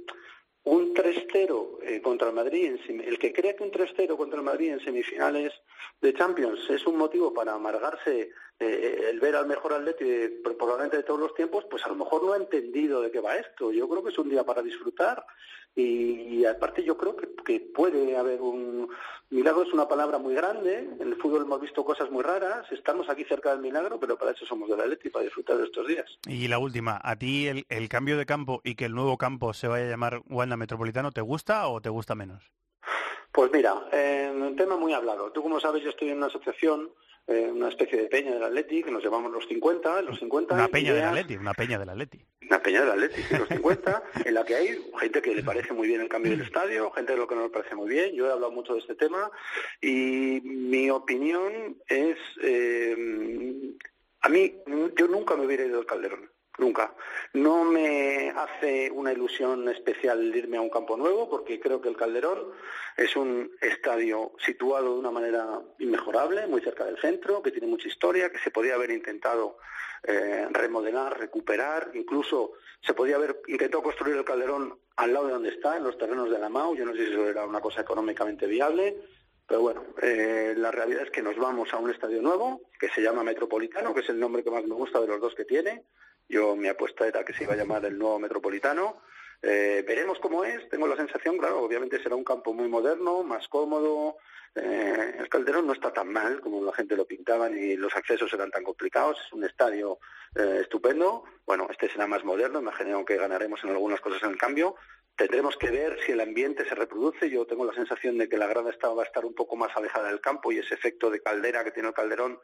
un 0.64 0.94
3-0 0.94 1.80
eh, 1.82 2.02
contra 2.02 2.30
el 2.30 2.36
Madrid, 2.36 2.76
el 2.88 3.18
que 3.18 3.34
crea 3.34 3.56
que 3.56 3.64
un 3.64 3.72
3-0 3.72 4.16
contra 4.16 4.38
el 4.38 4.46
Madrid 4.46 4.74
en 4.74 4.80
semifinales 4.80 5.54
de 6.00 6.14
Champions 6.14 6.70
es 6.70 6.86
un 6.86 6.98
motivo 6.98 7.34
para 7.34 7.54
amargarse 7.54 8.32
eh, 8.62 9.10
el 9.10 9.20
ver 9.20 9.36
al 9.36 9.48
mejor 9.48 9.74
Atleti 9.74 10.28
probablemente 10.44 10.98
de 10.98 11.04
todos 11.04 11.20
los 11.20 11.34
tiempos, 11.34 11.66
pues 11.70 11.86
a 11.86 11.90
lo 11.90 11.96
mejor 11.96 12.24
no 12.24 12.34
ha 12.34 12.38
entendido 12.38 13.02
de 13.02 13.12
qué 13.12 13.20
va 13.20 13.36
esto. 13.36 13.72
Yo 13.72 13.90
creo 13.90 14.04
que 14.04 14.10
es 14.10 14.18
un 14.18 14.30
día 14.30 14.44
para 14.44 14.62
disfrutar 14.62 15.26
y, 15.76 16.44
aparte 16.46 16.84
yo 16.84 16.98
creo 16.98 17.16
que, 17.16 17.60
puede 17.74 18.18
haber 18.18 18.42
un 18.42 18.90
milagro 19.30 19.64
es 19.64 19.74
una 19.74 19.88
palabra 19.88 20.18
muy 20.18 20.34
grande. 20.34 20.90
En 21.00 21.08
el 21.08 21.16
fútbol 21.16 21.44
hemos 21.44 21.62
visto 21.62 21.86
cosas 21.86 22.12
muy 22.12 22.24
raras. 22.24 22.70
Estamos 22.72 23.10
aquí 23.10 23.24
cerca 23.24 23.52
del 23.52 23.62
milagro, 23.62 24.00
pero 24.00 24.18
para 24.18 24.32
eso 24.32 24.46
somos 24.46 24.70
del 24.70 24.82
Atleti 24.82 25.10
para 25.10 25.26
disfrutar 25.26 25.58
de 25.58 25.66
estos 25.66 25.88
días. 25.88 26.06
Y 26.28 26.48
la 26.48 26.60
última, 26.60 27.00
¿a 27.02 27.16
ti 27.16 27.48
el, 27.48 27.90
cambio 27.90 28.18
de 28.18 28.26
campo 28.26 28.62
y 28.64 28.76
que 28.76 28.86
el 28.86 28.94
nuevo 28.94 29.18
campo 29.18 29.54
se 29.54 29.68
vaya 29.68 29.86
a 29.86 29.90
llamar 29.90 30.22
Wanda 30.30 30.58
Metropolitano 30.58 31.12
te 31.12 31.22
gusta 31.22 31.68
o 31.68 31.82
te 31.82 31.90
gusta 31.90 32.16
menos? 32.16 32.52
Pues 33.32 33.50
mira, 33.54 33.88
eh, 33.94 34.30
un 34.34 34.56
tema 34.58 34.76
muy 34.76 34.94
hablado. 34.94 35.32
Tú 35.32 35.42
como 35.42 35.60
sabes, 35.62 35.84
yo 35.84 35.92
estoy 35.92 36.10
en 36.10 36.18
una 36.18 36.28
asociación 36.28 36.90
eh, 37.28 37.52
una 37.52 37.70
especie 37.70 38.02
de 38.02 38.08
peña 38.08 38.34
del 38.34 38.44
Atleti, 38.44 38.84
que 38.84 38.92
nos 38.92 39.04
llevamos 39.04 39.32
los 39.32 39.48
50, 39.48 40.02
los 40.02 40.20
50. 40.20 40.56
Una 40.56 40.68
peña 40.68 40.94
del 40.94 41.04
Atleti, 41.04 41.36
una 41.36 41.54
peña 41.54 41.78
del 41.78 41.90
Atleti. 41.90 42.26
Una 42.42 42.62
peña 42.62 42.82
del 42.82 42.92
Atleti, 42.92 43.22
los 43.38 43.48
50, 43.48 44.04
en 44.26 44.34
la 44.34 44.44
que 44.44 44.56
hay 44.56 44.92
gente 45.00 45.22
que 45.22 45.36
le 45.36 45.44
parece 45.44 45.74
muy 45.74 45.88
bien 45.88 46.02
el 46.02 46.10
cambio 46.10 46.32
del 46.32 46.42
estadio, 46.42 46.92
gente 46.92 47.14
de 47.14 47.20
lo 47.20 47.28
que 47.28 47.36
no 47.36 47.44
le 47.44 47.50
parece 47.50 47.76
muy 47.76 47.90
bien. 47.90 48.16
Yo 48.16 48.28
he 48.28 48.32
hablado 48.32 48.52
mucho 48.52 48.74
de 48.74 48.80
este 48.80 48.96
tema 48.96 49.32
y 49.82 50.42
mi 50.44 50.90
opinión 50.90 51.78
es 51.88 52.18
eh, 52.42 53.76
A 54.22 54.30
mí, 54.30 54.56
yo 54.98 55.08
nunca 55.08 55.36
me 55.36 55.46
hubiera 55.46 55.66
ido 55.66 55.80
al 55.80 55.86
Calderón, 55.86 56.31
nunca. 56.58 56.94
No 57.34 57.64
me 57.64 58.30
hace 58.30 58.92
una 58.92 59.12
ilusión 59.12 59.68
especial 59.70 60.36
irme 60.36 60.58
a 60.58 60.62
un 60.62 60.70
campo 60.70 60.98
nuevo, 60.98 61.30
porque 61.30 61.60
creo 61.60 61.82
que 61.82 61.90
el 61.90 61.98
Calderón 61.98 62.52
es 62.98 63.16
un 63.16 63.52
estadio 63.62 64.34
situado 64.44 64.94
de 64.94 65.00
una 65.00 65.12
manera 65.12 65.62
inmejorable, 65.80 66.48
muy 66.48 66.62
cerca 66.62 66.86
del 66.86 67.00
centro, 67.00 67.42
que 67.42 67.52
tiene 67.52 67.68
mucha 67.68 67.88
historia, 67.88 68.32
que 68.32 68.40
se 68.40 68.52
podía 68.52 68.76
haber 68.76 68.92
intentado 68.92 69.58
eh, 70.04 70.48
remodelar, 70.52 71.20
recuperar, 71.20 71.92
incluso 71.94 72.54
se 72.82 72.94
podía 72.94 73.16
haber 73.16 73.42
intentado 73.48 73.84
construir 73.84 74.18
el 74.18 74.26
Calderón 74.26 74.80
al 74.96 75.14
lado 75.14 75.28
de 75.28 75.34
donde 75.34 75.50
está, 75.50 75.78
en 75.78 75.84
los 75.84 75.98
terrenos 75.98 76.30
de 76.30 76.40
la 76.40 76.50
MAU. 76.50 76.76
Yo 76.76 76.86
no 76.86 76.94
sé 76.94 77.06
si 77.06 77.12
eso 77.14 77.28
era 77.28 77.46
una 77.46 77.62
cosa 77.62 77.82
económicamente 77.82 78.46
viable 78.48 78.98
pero 79.52 79.64
bueno, 79.64 79.84
eh, 80.02 80.54
la 80.56 80.72
realidad 80.72 81.04
es 81.04 81.12
que 81.12 81.22
nos 81.22 81.36
vamos 81.36 81.74
a 81.74 81.78
un 81.78 81.90
estadio 81.90 82.22
nuevo 82.22 82.62
que 82.80 82.88
se 82.88 83.02
llama 83.02 83.22
Metropolitano, 83.22 83.94
que 83.94 84.00
es 84.00 84.08
el 84.08 84.18
nombre 84.18 84.46
que 84.46 84.50
más 84.50 84.64
me 84.64 84.76
gusta 84.76 85.02
de 85.02 85.08
los 85.08 85.20
dos 85.20 85.36
que 85.36 85.44
tiene. 85.44 85.84
Yo 86.30 86.56
mi 86.56 86.70
apuesta 86.70 87.06
era 87.06 87.26
que 87.26 87.34
se 87.34 87.44
iba 87.44 87.52
a 87.52 87.58
llamar 87.58 87.84
el 87.84 88.00
nuevo 88.00 88.18
Metropolitano. 88.18 89.02
Eh, 89.42 89.84
veremos 89.88 90.20
cómo 90.20 90.44
es. 90.44 90.68
Tengo 90.70 90.88
la 90.88 90.96
sensación, 90.96 91.38
claro, 91.38 91.62
obviamente 91.62 92.02
será 92.02 92.16
un 92.16 92.24
campo 92.24 92.54
muy 92.54 92.68
moderno, 92.68 93.24
más 93.24 93.48
cómodo. 93.48 94.18
Eh, 94.54 95.16
el 95.20 95.30
Calderón 95.30 95.68
no 95.68 95.74
está 95.74 95.94
tan 95.94 96.12
mal 96.12 96.42
como 96.42 96.64
la 96.64 96.74
gente 96.74 96.96
lo 96.96 97.06
pintaba 97.06 97.48
ni 97.48 97.76
los 97.76 97.96
accesos 97.96 98.32
eran 98.34 98.52
tan 98.52 98.64
complicados. 98.64 99.18
Es 99.26 99.34
un 99.34 99.44
estadio 99.44 100.00
estupendo. 100.34 101.26
Bueno, 101.46 101.68
este 101.70 101.90
será 101.90 102.08
más 102.08 102.24
moderno. 102.24 102.60
Imagino 102.60 103.04
que 103.04 103.18
ganaremos 103.18 103.62
en 103.64 103.72
algunas 103.72 104.00
cosas 104.00 104.24
en 104.24 104.32
el 104.32 104.38
cambio. 104.38 104.76
Tendremos 105.16 105.58
que 105.58 105.70
ver 105.70 106.00
si 106.06 106.14
el 106.14 106.22
ambiente 106.22 106.66
se 106.66 106.74
reproduce. 106.74 107.30
Yo 107.30 107.46
tengo 107.46 107.66
la 107.66 107.74
sensación 107.74 108.18
de 108.18 108.30
que 108.30 108.38
la 108.38 108.48
grada 108.48 108.72
va 108.96 109.04
a 109.04 109.06
estar 109.06 109.26
un 109.26 109.34
poco 109.34 109.56
más 109.56 109.76
alejada 109.76 110.08
del 110.08 110.22
campo 110.22 110.52
y 110.52 110.60
ese 110.60 110.74
efecto 110.74 111.10
de 111.10 111.22
caldera 111.22 111.64
que 111.64 111.72
tiene 111.72 111.90
el 111.90 111.94
Calderón 111.94 112.40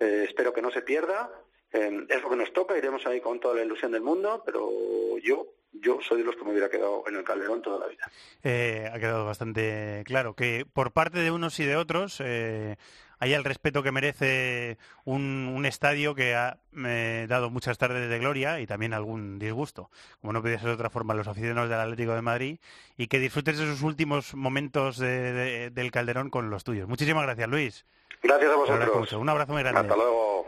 eh, 0.00 0.24
espero 0.28 0.52
que 0.52 0.62
no 0.62 0.70
se 0.70 0.82
pierda. 0.82 1.30
Eh, 1.72 2.06
es 2.08 2.22
lo 2.22 2.30
que 2.30 2.36
nos 2.36 2.52
toca, 2.52 2.76
iremos 2.76 3.06
ahí 3.06 3.20
con 3.20 3.38
toda 3.38 3.54
la 3.54 3.62
ilusión 3.62 3.92
del 3.92 4.02
mundo, 4.02 4.42
pero 4.44 5.18
yo 5.18 5.46
yo 5.72 5.98
soy 6.00 6.18
de 6.18 6.24
los 6.24 6.36
que 6.36 6.44
me 6.44 6.50
hubiera 6.50 6.68
quedado 6.68 7.04
en 7.06 7.16
el 7.16 7.24
Calderón 7.24 7.62
toda 7.62 7.78
la 7.78 7.86
vida. 7.86 8.10
Eh, 8.42 8.90
ha 8.92 8.98
quedado 8.98 9.24
bastante 9.24 10.02
claro 10.06 10.34
que 10.34 10.66
por 10.72 10.92
parte 10.92 11.18
de 11.18 11.30
unos 11.30 11.58
y 11.60 11.64
de 11.64 11.76
otros 11.76 12.20
hay 12.20 13.34
el 13.34 13.44
respeto 13.44 13.82
que 13.82 13.92
merece 13.92 14.78
un, 15.04 15.64
estadio 15.66 16.14
que 16.14 16.34
ha 16.34 16.58
dado 16.72 17.50
muchas 17.50 17.76
tardes 17.78 18.08
de 18.08 18.18
gloria 18.18 18.60
y 18.60 18.66
también 18.66 18.94
algún 18.94 19.38
disgusto, 19.38 19.90
como 20.20 20.32
no 20.32 20.42
podía 20.42 20.58
ser 20.58 20.68
de 20.68 20.74
otra 20.74 20.90
forma, 20.90 21.14
los 21.14 21.28
aficionados 21.28 21.68
del 21.68 21.80
Atlético 21.80 22.14
de 22.14 22.22
Madrid 22.22 22.58
y 22.96 23.08
que 23.08 23.18
disfrutes 23.18 23.58
de 23.58 23.64
esos 23.64 23.82
últimos 23.82 24.34
momentos 24.34 24.98
del 24.98 25.90
Calderón 25.92 26.30
con 26.30 26.50
los 26.50 26.64
tuyos. 26.64 26.88
Muchísimas 26.88 27.24
gracias, 27.24 27.48
Luis. 27.48 27.86
Gracias 28.22 28.50
a 28.50 28.56
vosotros. 28.56 29.12
Un 29.12 29.28
abrazo 29.28 29.52
muy 29.52 29.62
grande. 29.62 29.80
Hasta 29.80 29.96
luego. 29.96 30.39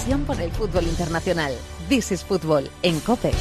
Pasión 0.00 0.24
por 0.24 0.40
el 0.40 0.50
fútbol 0.52 0.84
internacional. 0.84 1.54
This 1.90 2.12
is 2.12 2.24
Fútbol 2.24 2.70
en 2.80 3.00
COPE. 3.00 3.32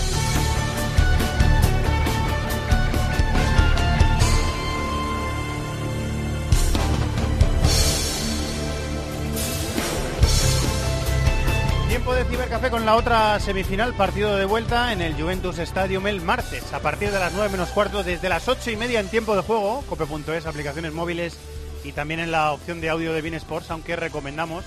Tiempo 11.88 12.14
de 12.14 12.26
cibercafé 12.26 12.70
con 12.70 12.86
la 12.86 12.98
otra 12.98 13.40
semifinal, 13.40 13.94
partido 13.94 14.36
de 14.36 14.44
vuelta 14.44 14.92
en 14.92 15.02
el 15.02 15.14
Juventus 15.14 15.60
Stadium 15.60 16.08
el 16.08 16.20
martes, 16.20 16.74
a 16.74 16.82
partir 16.82 17.12
de 17.12 17.20
las 17.20 17.32
9 17.32 17.52
menos 17.52 17.70
cuarto, 17.70 18.04
desde 18.04 18.28
las 18.28 18.50
8 18.50 18.72
y 18.72 18.76
media 18.76 19.00
en 19.00 19.08
tiempo 19.08 19.34
de 19.38 19.44
juego, 19.44 19.82
cope.es, 19.88 20.46
aplicaciones 20.46 20.92
móviles 20.92 21.38
y 21.86 21.94
también 21.94 22.20
en 22.20 22.32
la 22.32 22.52
opción 22.52 22.82
de 22.82 22.90
audio 22.90 23.14
de 23.14 23.22
Bean 23.22 23.36
Sports, 23.36 23.72
aunque 23.72 23.96
recomendamos, 23.96 24.66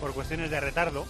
por 0.00 0.14
cuestiones 0.14 0.48
de 0.48 0.60
retardo, 0.60 1.04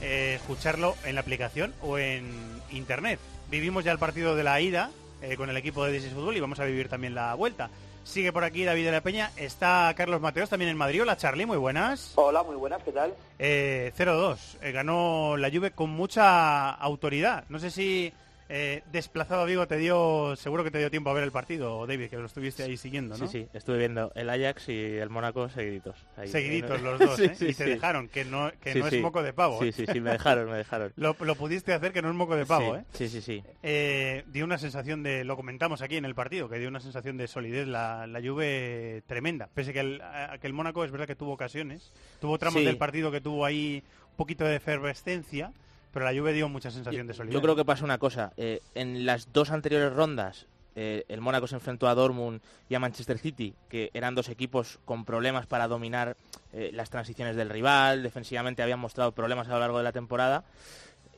eh, 0.00 0.34
escucharlo 0.36 0.96
en 1.04 1.14
la 1.14 1.20
aplicación 1.20 1.74
o 1.82 1.98
en 1.98 2.24
internet. 2.70 3.20
Vivimos 3.50 3.84
ya 3.84 3.92
el 3.92 3.98
partido 3.98 4.34
de 4.34 4.44
la 4.44 4.60
ida 4.60 4.90
eh, 5.22 5.36
con 5.36 5.50
el 5.50 5.56
equipo 5.56 5.84
de 5.84 5.92
Dices 5.92 6.12
Fútbol 6.12 6.36
y 6.36 6.40
vamos 6.40 6.60
a 6.60 6.64
vivir 6.64 6.88
también 6.88 7.14
la 7.14 7.34
vuelta. 7.34 7.70
Sigue 8.04 8.32
por 8.32 8.44
aquí 8.44 8.64
David 8.64 8.86
de 8.86 8.92
la 8.92 9.02
Peña, 9.02 9.30
está 9.36 9.92
Carlos 9.96 10.20
Mateos 10.20 10.48
también 10.48 10.70
en 10.70 10.76
Madrid. 10.76 11.02
Hola 11.02 11.16
Charlie, 11.16 11.44
muy 11.44 11.58
buenas. 11.58 12.12
Hola, 12.14 12.42
muy 12.42 12.56
buenas, 12.56 12.82
¿qué 12.82 12.92
tal? 12.92 13.14
0-2, 13.38 14.38
eh, 14.62 14.72
ganó 14.72 15.36
la 15.36 15.50
Juve 15.50 15.70
con 15.72 15.90
mucha 15.90 16.70
autoridad. 16.70 17.44
No 17.50 17.58
sé 17.58 17.70
si 17.70 18.12
eh, 18.52 18.82
desplazado 18.90 19.46
Vigo 19.46 19.68
te 19.68 19.76
dio, 19.76 20.34
seguro 20.34 20.64
que 20.64 20.72
te 20.72 20.78
dio 20.78 20.90
tiempo 20.90 21.08
a 21.10 21.12
ver 21.12 21.22
el 21.22 21.30
partido, 21.30 21.86
David, 21.86 22.08
que 22.10 22.16
lo 22.16 22.26
estuviste 22.26 22.64
ahí 22.64 22.76
siguiendo, 22.76 23.16
¿no? 23.16 23.28
Sí, 23.28 23.44
sí, 23.44 23.48
estuve 23.54 23.78
viendo 23.78 24.10
el 24.16 24.28
Ajax 24.28 24.68
y 24.70 24.96
el 24.96 25.08
Mónaco 25.08 25.48
seguiditos. 25.48 25.96
seguiditos 26.26 26.82
los 26.82 26.98
dos, 26.98 27.20
¿eh? 27.20 27.32
y 27.38 27.54
te 27.54 27.64
dejaron, 27.64 28.08
que 28.08 28.24
no, 28.24 28.50
que 28.60 28.74
no 28.74 28.88
es 28.88 29.00
moco 29.00 29.22
de 29.22 29.32
pavo. 29.32 29.60
Sí, 29.60 29.68
¿eh? 29.68 29.72
sí, 29.72 29.86
sí, 29.86 30.00
me 30.00 30.10
dejaron, 30.10 30.50
me 30.50 30.56
dejaron. 30.56 30.92
lo, 30.96 31.14
pudiste 31.14 31.72
hacer 31.72 31.92
que 31.92 32.02
no 32.02 32.08
es 32.08 32.14
moco 32.16 32.34
de 32.34 32.44
pavo, 32.44 32.74
¿eh? 32.74 32.84
Sí, 32.92 33.08
sí, 33.08 33.20
sí. 33.20 33.44
Eh, 33.62 34.24
dio 34.26 34.44
una 34.44 34.58
sensación 34.58 35.04
de, 35.04 35.22
lo 35.22 35.36
comentamos 35.36 35.80
aquí 35.80 35.96
en 35.96 36.04
el 36.04 36.16
partido, 36.16 36.48
que 36.48 36.58
dio 36.58 36.68
una 36.68 36.80
sensación 36.80 37.16
de 37.18 37.28
solidez 37.28 37.68
la, 37.68 38.08
la 38.08 38.20
Juve 38.20 39.04
tremenda. 39.06 39.48
Pese 39.54 39.72
que 39.72 39.78
el, 39.78 40.02
que 40.40 40.46
el 40.48 40.52
Mónaco 40.54 40.84
es 40.84 40.90
verdad 40.90 41.06
que 41.06 41.14
tuvo 41.14 41.34
ocasiones, 41.34 41.92
tuvo 42.20 42.36
tramos 42.36 42.64
del 42.64 42.78
partido 42.78 43.12
que 43.12 43.20
tuvo 43.20 43.44
ahí 43.44 43.84
un 44.10 44.16
poquito 44.16 44.44
de 44.44 44.56
efervescencia, 44.56 45.52
pero 45.92 46.04
la 46.04 46.18
Juve 46.18 46.32
dio 46.32 46.48
mucha 46.48 46.70
sensación 46.70 47.06
de 47.06 47.14
solidez. 47.14 47.34
Yo 47.34 47.42
creo 47.42 47.56
que 47.56 47.64
pasa 47.64 47.84
una 47.84 47.98
cosa. 47.98 48.32
Eh, 48.36 48.60
en 48.74 49.06
las 49.06 49.32
dos 49.32 49.50
anteriores 49.50 49.92
rondas, 49.92 50.46
eh, 50.76 51.04
el 51.08 51.20
Mónaco 51.20 51.46
se 51.46 51.56
enfrentó 51.56 51.88
a 51.88 51.94
Dortmund 51.94 52.40
y 52.68 52.74
a 52.74 52.80
Manchester 52.80 53.18
City, 53.18 53.54
que 53.68 53.90
eran 53.92 54.14
dos 54.14 54.28
equipos 54.28 54.78
con 54.84 55.04
problemas 55.04 55.46
para 55.46 55.68
dominar 55.68 56.16
eh, 56.52 56.70
las 56.72 56.90
transiciones 56.90 57.36
del 57.36 57.50
rival. 57.50 58.02
Defensivamente 58.02 58.62
habían 58.62 58.78
mostrado 58.78 59.12
problemas 59.12 59.48
a 59.48 59.52
lo 59.52 59.60
largo 59.60 59.78
de 59.78 59.84
la 59.84 59.92
temporada 59.92 60.44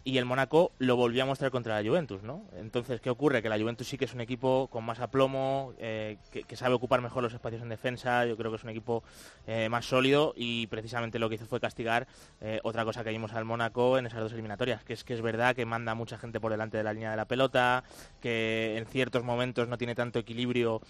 y 0.05 0.19
el 0.19 0.25
Mónaco 0.25 0.73
lo 0.79 0.97
volvió 0.97 1.23
a 1.23 1.27
mostrar 1.27 1.51
contra 1.51 1.81
la 1.81 1.89
Juventus, 1.89 2.23
¿no? 2.23 2.45
Entonces, 2.57 3.01
¿qué 3.01 3.09
ocurre? 3.09 3.41
Que 3.41 3.49
la 3.49 3.59
Juventus 3.59 3.87
sí 3.87 3.97
que 3.97 4.05
es 4.07 4.15
un 4.15 4.21
equipo 4.21 4.69
con 4.69 4.85
más 4.85 4.99
aplomo, 4.99 5.75
eh, 5.79 6.17
que, 6.31 6.57
sabe 6.57 6.75
ocupar 6.75 7.01
mejor 7.01 7.23
los 7.23 7.33
espacios 7.33 7.63
en 7.63 7.69
defensa, 7.69 8.27
yo 8.27 8.37
creo 8.37 8.51
que 8.51 8.57
es 8.57 8.65
un 8.65 8.71
equipo 8.71 9.05
eh, 9.47 9.69
más 9.69 9.87
sólido 9.87 10.35
y 10.37 10.67
precisamente 10.67 11.19
lo 11.19 11.29
que 11.29 11.37
hizo 11.37 11.47
fue 11.47 11.61
castigar 11.61 12.09
eh, 12.41 12.61
otra 12.65 12.85
cosa 12.85 13.05
que 13.05 13.11
vimos 13.11 13.33
al 13.33 13.45
Mónaco 13.45 13.97
en 13.97 14.07
esas 14.07 14.21
dos 14.21 14.33
eliminatorias, 14.33 14.83
que 14.83 14.93
es 14.93 15.05
que 15.05 15.15
es 15.15 15.23
verdad 15.23 15.55
que 15.55 15.67
manda 15.67 15.95
mucha 15.95 16.19
gente 16.19 16.41
por 16.41 16.51
delante 16.51 16.77
de 16.77 16.83
la 16.83 16.93
línea 16.93 17.11
de 17.13 17.17
la 17.17 17.27
pelota, 17.27 17.85
que 18.21 18.77
en 18.77 18.87
ciertos 18.87 19.23
momentos 19.23 19.69
no 19.69 19.79
tiene 19.79 19.95
tanto 19.95 20.19
equilibrio 20.19 20.81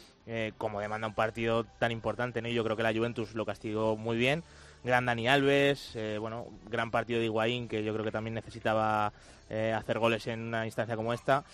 como 0.56 0.80
demanda 0.80 1.08
un 1.08 1.14
partido 1.14 1.64
tan 1.64 1.90
importante, 1.90 2.40
¿no? 2.40 2.48
Y 2.48 2.54
yo 2.54 2.62
creo 2.64 2.76
que 2.76 2.82
la 2.82 2.92
Juventus 2.92 3.34
lo 3.34 3.44
castigó 3.44 3.96
muy 3.96 4.16
bien 4.16 4.44
gran 4.84 5.06
Dani 5.06 5.28
Alves, 5.28 5.92
eh, 5.94 6.18
bueno, 6.20 6.46
gran 6.70 6.90
partido 6.90 7.20
de 7.20 7.26
Higuaín 7.26 7.68
que 7.68 7.84
yo 7.84 7.92
creo 7.92 8.04
que 8.04 8.12
también 8.12 8.34
necesitaba 8.34 9.12
eh, 9.48 9.74
hacer 9.76 9.98
goles 9.98 10.26
en 10.26 10.40
una 10.40 10.66
instancia 10.66 10.96
como 10.96 11.12
esta. 11.12 11.44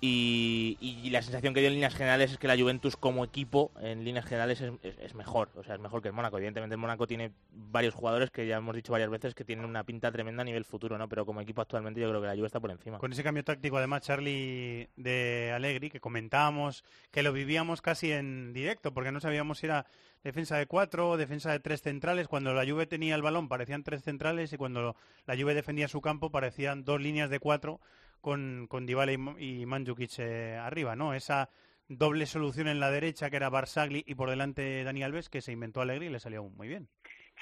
Y, 0.00 1.08
la 1.10 1.22
sensación 1.22 1.54
que 1.54 1.60
dio 1.60 1.68
en 1.68 1.74
líneas 1.74 1.94
generales 1.94 2.32
es 2.32 2.38
que 2.38 2.46
la 2.46 2.56
Juventus 2.56 2.96
como 2.96 3.24
equipo 3.24 3.72
en 3.80 4.04
líneas 4.04 4.26
generales 4.26 4.62
es, 4.82 5.14
mejor, 5.14 5.50
o 5.54 5.62
sea, 5.62 5.76
es 5.76 5.80
mejor 5.80 6.02
que 6.02 6.08
el 6.08 6.14
Mónaco. 6.14 6.36
Evidentemente 6.36 6.74
el 6.74 6.80
Mónaco 6.80 7.06
tiene 7.06 7.32
varios 7.50 7.94
jugadores 7.94 8.30
que 8.30 8.46
ya 8.46 8.56
hemos 8.56 8.74
dicho 8.74 8.92
varias 8.92 9.08
veces 9.08 9.34
que 9.34 9.44
tienen 9.44 9.64
una 9.64 9.84
pinta 9.84 10.12
tremenda 10.12 10.42
a 10.42 10.44
nivel 10.44 10.64
futuro, 10.64 10.98
¿no? 10.98 11.08
Pero 11.08 11.24
como 11.24 11.40
equipo 11.40 11.62
actualmente 11.62 12.00
yo 12.00 12.08
creo 12.10 12.20
que 12.20 12.26
la 12.26 12.34
Juve 12.34 12.46
está 12.46 12.60
por 12.60 12.70
encima. 12.70 12.98
Con 12.98 13.12
ese 13.12 13.22
cambio 13.22 13.44
táctico 13.44 13.78
además, 13.78 14.02
Charlie, 14.02 14.88
de 14.96 15.52
Allegri, 15.54 15.88
que 15.88 16.00
comentábamos, 16.00 16.84
que 17.10 17.22
lo 17.22 17.32
vivíamos 17.32 17.80
casi 17.80 18.12
en 18.12 18.52
directo, 18.52 18.92
porque 18.92 19.12
no 19.12 19.20
sabíamos 19.20 19.58
si 19.58 19.66
era 19.66 19.86
defensa 20.22 20.56
de 20.56 20.66
cuatro, 20.66 21.16
defensa 21.16 21.52
de 21.52 21.60
tres 21.60 21.80
centrales. 21.80 22.28
Cuando 22.28 22.52
la 22.52 22.66
Juve 22.66 22.86
tenía 22.86 23.14
el 23.14 23.22
balón 23.22 23.48
parecían 23.48 23.84
tres 23.84 24.02
centrales 24.02 24.52
y 24.52 24.56
cuando 24.56 24.96
la 25.24 25.36
Juve 25.36 25.54
defendía 25.54 25.88
su 25.88 26.00
campo 26.00 26.30
parecían 26.30 26.84
dos 26.84 27.00
líneas 27.00 27.30
de 27.30 27.38
cuatro 27.38 27.80
con, 28.20 28.66
con 28.68 28.86
Dybala 28.86 29.12
y, 29.12 29.18
y 29.38 29.66
eh, 30.18 30.56
arriba, 30.60 30.96
¿no? 30.96 31.14
Esa 31.14 31.50
doble 31.88 32.26
solución 32.26 32.68
en 32.68 32.80
la 32.80 32.90
derecha 32.90 33.30
que 33.30 33.36
era 33.36 33.48
Barsagli 33.48 34.02
y 34.06 34.14
por 34.14 34.30
delante 34.30 34.82
Dani 34.82 35.02
Alves 35.02 35.28
que 35.28 35.40
se 35.40 35.52
inventó 35.52 35.80
Alegri 35.80 36.06
y 36.06 36.10
le 36.10 36.20
salió 36.20 36.42
muy 36.44 36.68
bien. 36.68 36.88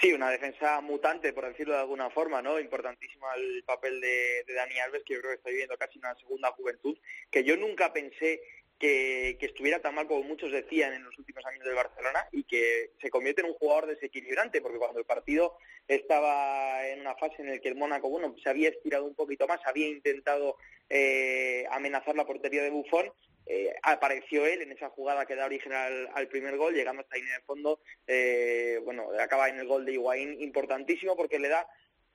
Sí, 0.01 0.13
una 0.13 0.29
defensa 0.29 0.81
mutante, 0.81 1.33
por 1.33 1.47
decirlo 1.47 1.75
de 1.75 1.81
alguna 1.81 2.11
forma, 2.11 2.43
¿no? 2.43 2.59
Importantísimo 2.59 3.27
el 3.37 3.63
papel 3.63 4.01
de, 4.01 4.43
de 4.45 4.55
Dani 4.55 4.79
Alves, 4.81 5.05
que 5.05 5.15
yo 5.15 5.21
creo 5.21 5.31
que 5.33 5.37
está 5.37 5.51
viviendo 5.51 5.77
casi 5.79 5.99
una 5.99 6.15
segunda 6.17 6.51
juventud, 6.51 6.99
que 7.31 7.45
yo 7.45 7.57
nunca 7.57 7.93
pensé 7.93 8.41
que, 8.79 9.39
estuviera 9.41 9.81
tan 9.81 9.95
mal 9.95 10.07
como 10.07 10.23
muchos 10.23 10.53
decían 10.53 10.93
en 10.93 11.05
los 11.05 11.19
últimos 11.19 11.45
años 11.47 11.65
del 11.65 11.75
Barcelona 11.75 12.27
y 12.33 12.45
que 12.45 12.91
se 13.01 13.11
convierte 13.11 13.43
en 13.43 13.49
un 13.49 13.55
jugador 13.55 13.87
desequilibrante, 13.87 14.61
porque 14.61 14.79
cuando 14.79 14.99
el 14.99 15.07
partido 15.07 15.59
estaba 15.88 16.87
en 16.88 17.01
una 17.01 17.14
fase 17.16 17.37
en 17.38 17.51
la 17.51 17.59
que 17.59 17.68
el 17.68 17.77
Mónaco 17.77 18.09
bueno, 18.09 18.35
se 18.42 18.49
había 18.49 18.70
estirado 18.70 19.05
un 19.05 19.14
poquito 19.14 19.47
más, 19.47 19.61
había 19.64 19.88
intentado 19.88 20.57
eh, 20.88 21.66
amenazar 21.70 22.14
la 22.16 22.27
portería 22.27 22.62
de 22.62 22.70
Buffon, 22.70 23.11
eh, 23.47 23.75
apareció 23.83 24.47
él 24.47 24.62
en 24.62 24.73
esa 24.73 24.88
jugada 24.88 25.27
que 25.27 25.35
da 25.35 25.44
origen 25.44 25.73
al, 25.73 26.29
primer 26.29 26.57
gol, 26.57 26.75
llegando 26.75 27.03
hasta 27.03 27.16
ahí 27.16 27.23
en 27.23 27.35
el 27.35 27.42
fondo, 27.42 27.81
eh, 28.07 28.81
bueno, 28.85 29.09
acaba 29.20 29.49
en 29.49 29.59
el 29.59 29.66
gol 29.66 29.85
de 29.85 29.92
Higuaín, 29.92 30.40
importantísimo 30.40 31.16
porque 31.16 31.38
le 31.38 31.49
da 31.49 31.66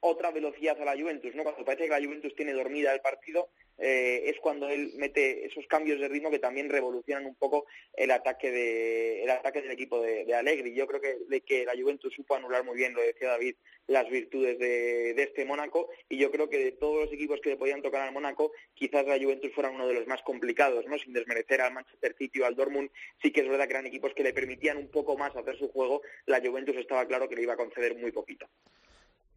otra 0.02 0.32
velocidad 0.32 0.80
a 0.82 0.86
la 0.86 0.98
Juventus, 1.00 1.36
¿no? 1.36 1.44
Cuando 1.44 1.66
parece 1.66 1.86
que 1.86 1.90
la 1.90 2.06
Juventus 2.06 2.36
tiene 2.36 2.54
dormida 2.54 2.94
el 2.94 3.02
partido, 3.02 3.50
eh, 3.78 4.24
es 4.26 4.40
cuando 4.40 4.68
él 4.68 4.92
mete 4.98 5.46
esos 5.46 5.66
cambios 5.68 6.00
de 6.00 6.10
ritmo 6.10 6.30
que 6.30 6.40
también 6.40 6.70
revolucionan 6.70 7.26
un 7.26 7.36
poco 7.36 7.66
el 7.96 8.12
ataque 8.12 8.52
de 8.52 9.24
el 9.24 9.30
ataque 9.30 9.62
del 9.62 9.72
equipo 9.72 10.02
de, 10.02 10.26
de 10.26 10.36
Allegri. 10.36 10.74
Yo 10.74 10.86
creo 10.88 11.00
que 11.00 11.18
de 11.28 11.42
que 11.42 11.66
la 11.66 11.74
Juventus 11.74 12.14
supo 12.14 12.36
anular 12.36 12.64
muy 12.66 12.76
bien, 12.76 12.94
lo 12.94 13.02
decía 13.02 13.30
David, 13.30 13.56
las 13.88 14.10
virtudes 14.10 14.60
de, 14.60 15.14
de 15.14 15.24
este 15.24 15.46
Mónaco 15.46 15.90
y 16.10 16.18
yo 16.18 16.30
creo 16.30 16.50
que 16.50 16.58
de 16.58 16.72
todos 16.74 17.06
los 17.06 17.14
equipos 17.14 17.40
que 17.42 17.52
le 17.52 17.58
podían 17.58 17.82
tocar 17.82 18.02
al 18.02 18.14
Mónaco, 18.14 18.52
quizás 18.74 19.06
la 19.06 19.18
Juventus 19.18 19.54
fuera 19.54 19.70
uno 19.70 19.88
de 19.88 19.94
los 19.94 20.08
más 20.08 20.22
complicados, 20.24 20.86
¿no? 20.86 20.98
Sin 20.98 21.14
desmerecer 21.14 21.62
al 21.62 21.74
Manchester 21.74 22.16
City 22.18 22.42
o 22.42 22.46
al 22.46 22.56
Dortmund, 22.56 22.92
sí 23.22 23.32
que 23.32 23.42
es 23.42 23.48
verdad 23.48 23.66
que 23.66 23.74
eran 23.74 23.88
equipos 23.88 24.14
que 24.14 24.24
le 24.24 24.34
permitían 24.34 24.78
un 24.78 24.90
poco 24.90 25.18
más 25.18 25.36
hacer 25.36 25.58
su 25.58 25.70
juego, 25.70 26.02
la 26.26 26.42
Juventus 26.42 26.76
estaba 26.76 27.06
claro 27.06 27.30
que 27.30 27.36
le 27.36 27.44
iba 27.44 27.54
a 27.54 27.58
conceder 27.58 27.96
muy 27.96 28.12
poquito. 28.12 28.48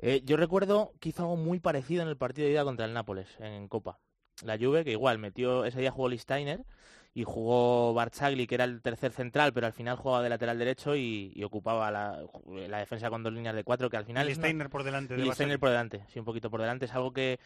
Eh, 0.03 0.21
yo 0.25 0.37
recuerdo 0.37 0.93
que 1.01 1.11
hizo 1.11 1.23
algo 1.23 1.37
muy 1.37 1.61
parecido 1.61 2.03
en 2.03 2.09
el 2.09 2.17
partido 2.17 2.47
de 2.47 2.53
ida 2.53 2.65
contra 2.65 2.85
el 2.85 2.93
Nápoles, 2.93 3.29
en 3.39 3.69
Copa. 3.69 4.01
La 4.45 4.59
Juve, 4.59 4.85
que 4.85 4.91
igual 4.91 5.19
metió, 5.19 5.65
ese 5.65 5.81
día 5.81 5.93
jugó 5.93 6.09
Listeiner 6.09 6.65
y 7.15 7.23
jugó 7.23 7.95
Barzagli, 7.95 8.49
que 8.49 8.57
era 8.57 8.65
el 8.65 8.83
tercer 8.83 9.13
central, 9.13 9.53
pero 9.53 9.67
al 9.69 9.73
final 9.73 9.97
jugaba 9.97 10.23
de 10.23 10.31
lateral 10.31 10.59
derecho 10.59 10.97
y, 10.97 11.33
y 11.37 11.45
ocupaba 11.45 11.91
la, 11.93 12.21
la, 12.69 12.79
defensa 12.79 13.11
con 13.11 13.23
dos 13.23 13.33
líneas 13.33 13.55
de 13.55 13.63
cuatro, 13.63 13.89
que 13.89 13.97
al 13.97 14.05
final... 14.05 14.29
Y 14.29 14.35
Steiner 14.35 14.69
por 14.69 14.83
delante. 14.83 15.15
De 15.15 15.25
y 15.25 15.31
Steiner 15.31 15.61
por 15.61 15.69
delante, 15.69 16.05
sí, 16.09 16.19
un 16.19 16.25
poquito 16.25 16.51
por 16.51 16.61
delante. 16.61 16.87
Es 16.87 16.95
algo 16.95 17.13
que, 17.13 17.39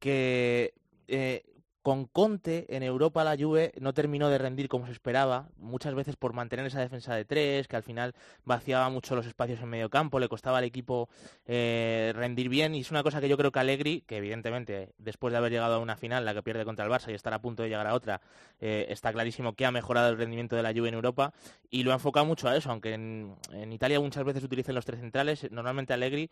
que 0.00 0.74
eh, 1.06 1.44
con 1.82 2.06
Conte 2.06 2.66
en 2.74 2.84
Europa 2.84 3.24
la 3.24 3.36
Juve 3.36 3.72
no 3.80 3.92
terminó 3.92 4.28
de 4.28 4.38
rendir 4.38 4.68
como 4.68 4.86
se 4.86 4.92
esperaba, 4.92 5.48
muchas 5.56 5.94
veces 5.94 6.16
por 6.16 6.32
mantener 6.32 6.64
esa 6.66 6.80
defensa 6.80 7.14
de 7.14 7.24
tres, 7.24 7.66
que 7.66 7.74
al 7.74 7.82
final 7.82 8.14
vaciaba 8.44 8.88
mucho 8.88 9.16
los 9.16 9.26
espacios 9.26 9.60
en 9.60 9.68
medio 9.68 9.90
campo, 9.90 10.20
le 10.20 10.28
costaba 10.28 10.58
al 10.58 10.64
equipo 10.64 11.08
eh, 11.44 12.12
rendir 12.14 12.48
bien 12.48 12.74
y 12.76 12.80
es 12.80 12.90
una 12.92 13.02
cosa 13.02 13.20
que 13.20 13.28
yo 13.28 13.36
creo 13.36 13.50
que 13.50 13.58
Allegri, 13.58 14.02
que 14.02 14.18
evidentemente 14.18 14.92
después 14.98 15.32
de 15.32 15.38
haber 15.38 15.50
llegado 15.50 15.74
a 15.74 15.78
una 15.78 15.96
final, 15.96 16.24
la 16.24 16.34
que 16.34 16.42
pierde 16.42 16.64
contra 16.64 16.84
el 16.84 16.90
Barça 16.90 17.10
y 17.10 17.14
estar 17.14 17.34
a 17.34 17.42
punto 17.42 17.64
de 17.64 17.68
llegar 17.68 17.88
a 17.88 17.94
otra, 17.94 18.20
eh, 18.60 18.86
está 18.88 19.12
clarísimo 19.12 19.54
que 19.54 19.66
ha 19.66 19.72
mejorado 19.72 20.10
el 20.10 20.18
rendimiento 20.18 20.54
de 20.54 20.62
la 20.62 20.72
Juve 20.72 20.88
en 20.88 20.94
Europa 20.94 21.32
y 21.68 21.82
lo 21.82 21.90
ha 21.90 21.94
enfocado 21.94 22.26
mucho 22.26 22.48
a 22.48 22.56
eso, 22.56 22.70
aunque 22.70 22.94
en, 22.94 23.36
Italia 23.72 23.98
muchas 23.98 24.22
veces 24.24 24.44
utilicen 24.44 24.74
los 24.74 24.84
tres 24.84 25.00
centrales, 25.00 25.50
normalmente 25.50 25.92
Allegri, 25.92 26.30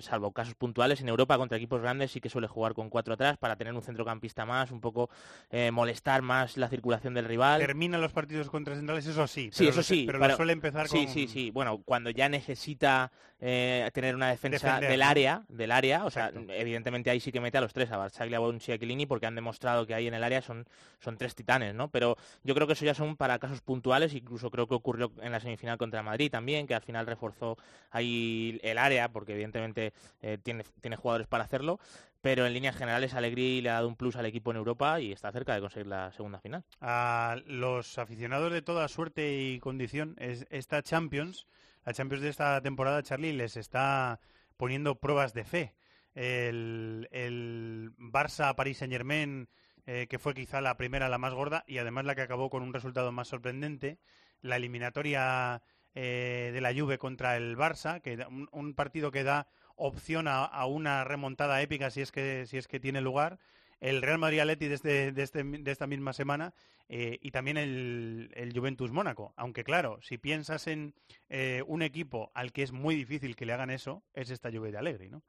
salvo 0.00 0.32
casos 0.32 0.54
puntuales, 0.54 1.00
en 1.00 1.08
Europa 1.08 1.38
contra 1.38 1.56
equipos 1.56 1.80
grandes 1.80 2.10
sí 2.10 2.20
que 2.20 2.28
suele 2.28 2.48
jugar 2.48 2.74
con 2.74 2.90
cuatro 2.90 3.14
atrás 3.14 3.38
para 3.38 3.56
tener 3.56 3.72
un 3.72 3.82
centrocampista 3.82 4.44
más, 4.44 4.70
poco 4.82 5.08
eh, 5.50 5.70
molestar 5.70 6.20
más 6.20 6.58
la 6.58 6.68
circulación 6.68 7.14
del 7.14 7.24
rival. 7.24 7.60
Termina 7.60 7.96
los 7.96 8.12
partidos 8.12 8.50
contra 8.50 8.74
centrales, 8.74 9.06
eso 9.06 9.26
sí. 9.26 9.48
Sí, 9.50 9.66
eso 9.66 9.82
sí. 9.82 10.04
Pero, 10.06 10.18
lo 10.18 10.36
suele 10.36 10.52
empezar 10.52 10.88
sí, 10.88 11.06
con... 11.06 11.14
Sí, 11.14 11.26
sí, 11.28 11.50
Bueno, 11.50 11.80
cuando 11.82 12.10
ya 12.10 12.28
necesita 12.28 13.10
eh, 13.40 13.90
tener 13.92 14.14
una 14.14 14.28
defensa 14.28 14.66
Defender, 14.66 14.90
del 14.90 15.02
área, 15.02 15.42
del 15.48 15.72
área, 15.72 16.04
o 16.04 16.08
Exacto. 16.08 16.44
sea, 16.46 16.56
evidentemente 16.56 17.10
ahí 17.10 17.18
sí 17.18 17.32
que 17.32 17.40
mete 17.40 17.58
a 17.58 17.60
los 17.60 17.72
tres, 17.72 17.90
a 17.90 17.96
Barzagli, 17.96 18.34
a 18.34 18.38
Bonucci 18.38 18.70
y 18.70 18.74
a 18.74 18.78
Chiellini, 18.78 19.06
porque 19.06 19.26
han 19.26 19.34
demostrado 19.34 19.86
que 19.86 19.94
ahí 19.94 20.06
en 20.06 20.14
el 20.14 20.22
área 20.22 20.42
son, 20.42 20.66
son 21.00 21.16
tres 21.16 21.34
titanes, 21.34 21.74
¿no? 21.74 21.88
Pero 21.88 22.16
yo 22.44 22.54
creo 22.54 22.66
que 22.66 22.74
eso 22.74 22.84
ya 22.84 22.94
son 22.94 23.16
para 23.16 23.38
casos 23.38 23.60
puntuales, 23.60 24.14
incluso 24.14 24.50
creo 24.50 24.68
que 24.68 24.74
ocurrió 24.74 25.12
en 25.20 25.32
la 25.32 25.40
semifinal 25.40 25.78
contra 25.78 26.02
Madrid 26.02 26.30
también, 26.30 26.66
que 26.66 26.74
al 26.74 26.82
final 26.82 27.06
reforzó 27.06 27.56
ahí 27.90 28.60
el 28.62 28.78
área, 28.78 29.08
porque 29.08 29.32
evidentemente 29.32 29.92
eh, 30.20 30.38
tiene, 30.42 30.64
tiene 30.80 30.96
jugadores 30.96 31.26
para 31.26 31.44
hacerlo, 31.44 31.80
pero 32.22 32.46
en 32.46 32.54
líneas 32.54 32.76
generales 32.76 33.14
Alegri 33.14 33.60
le 33.60 33.70
ha 33.70 33.74
dado 33.74 33.88
un 33.88 33.96
plus 33.96 34.16
al 34.16 34.26
equipo 34.26 34.52
en 34.52 34.56
Europa 34.56 35.00
y 35.00 35.12
está 35.12 35.32
cerca 35.32 35.54
de 35.54 35.60
conseguir 35.60 35.88
la 35.88 36.12
segunda 36.12 36.40
final. 36.40 36.64
A 36.80 37.36
los 37.46 37.98
aficionados 37.98 38.52
de 38.52 38.62
toda 38.62 38.86
suerte 38.88 39.42
y 39.42 39.58
condición, 39.58 40.14
es, 40.18 40.46
esta 40.48 40.82
Champions, 40.82 41.48
la 41.84 41.92
Champions 41.92 42.22
de 42.22 42.28
esta 42.30 42.60
temporada, 42.62 43.02
Charlie, 43.02 43.32
les 43.32 43.56
está 43.56 44.20
poniendo 44.56 45.00
pruebas 45.00 45.34
de 45.34 45.44
fe. 45.44 45.74
El, 46.14 47.08
el 47.10 47.90
Barça-Paris 47.98 48.78
Saint-Germain, 48.78 49.48
eh, 49.86 50.06
que 50.08 50.20
fue 50.20 50.32
quizá 50.32 50.60
la 50.60 50.76
primera, 50.76 51.08
la 51.08 51.18
más 51.18 51.34
gorda, 51.34 51.64
y 51.66 51.78
además 51.78 52.04
la 52.04 52.14
que 52.14 52.22
acabó 52.22 52.50
con 52.50 52.62
un 52.62 52.72
resultado 52.72 53.10
más 53.10 53.26
sorprendente, 53.26 53.98
la 54.42 54.56
eliminatoria 54.56 55.62
eh, 55.94 56.50
de 56.54 56.60
la 56.60 56.72
Juve 56.72 56.98
contra 56.98 57.36
el 57.36 57.56
Barça, 57.56 58.00
que 58.00 58.24
un 58.52 58.74
partido 58.74 59.10
que 59.10 59.24
da 59.24 59.48
opción 59.82 60.28
a, 60.28 60.44
a, 60.44 60.66
una 60.66 61.04
remontada 61.04 61.60
épica 61.60 61.90
si 61.90 62.00
es 62.00 62.12
que 62.12 62.46
si 62.46 62.56
es 62.56 62.68
que 62.68 62.80
tiene 62.80 63.00
lugar. 63.00 63.38
El 63.80 64.00
Real 64.00 64.18
Madrid 64.18 64.38
Atleti 64.38 64.68
de, 64.68 64.74
este, 64.74 65.10
de, 65.10 65.22
este, 65.22 65.42
de 65.42 65.70
esta 65.70 65.88
misma 65.88 66.12
semana 66.12 66.54
eh, 66.88 67.18
y 67.20 67.32
también 67.32 67.56
el, 67.56 68.30
el, 68.34 68.56
Juventus 68.56 68.92
Mónaco. 68.92 69.32
Aunque 69.36 69.64
claro 69.64 69.98
si 70.02 70.18
piensas 70.18 70.68
en 70.68 70.94
eh, 71.28 71.62
un 71.66 71.82
equipo 71.82 72.30
al 72.34 72.52
que 72.52 72.62
es 72.62 72.70
muy 72.70 72.94
difícil 72.94 73.34
que 73.34 73.44
le 73.44 73.52
hagan 73.52 73.70
eso 73.70 74.02
es 74.14 74.30
esta 74.30 74.52
Juve 74.52 74.70
de 74.70 74.78
Alegre 74.78 75.08
no 75.08 75.22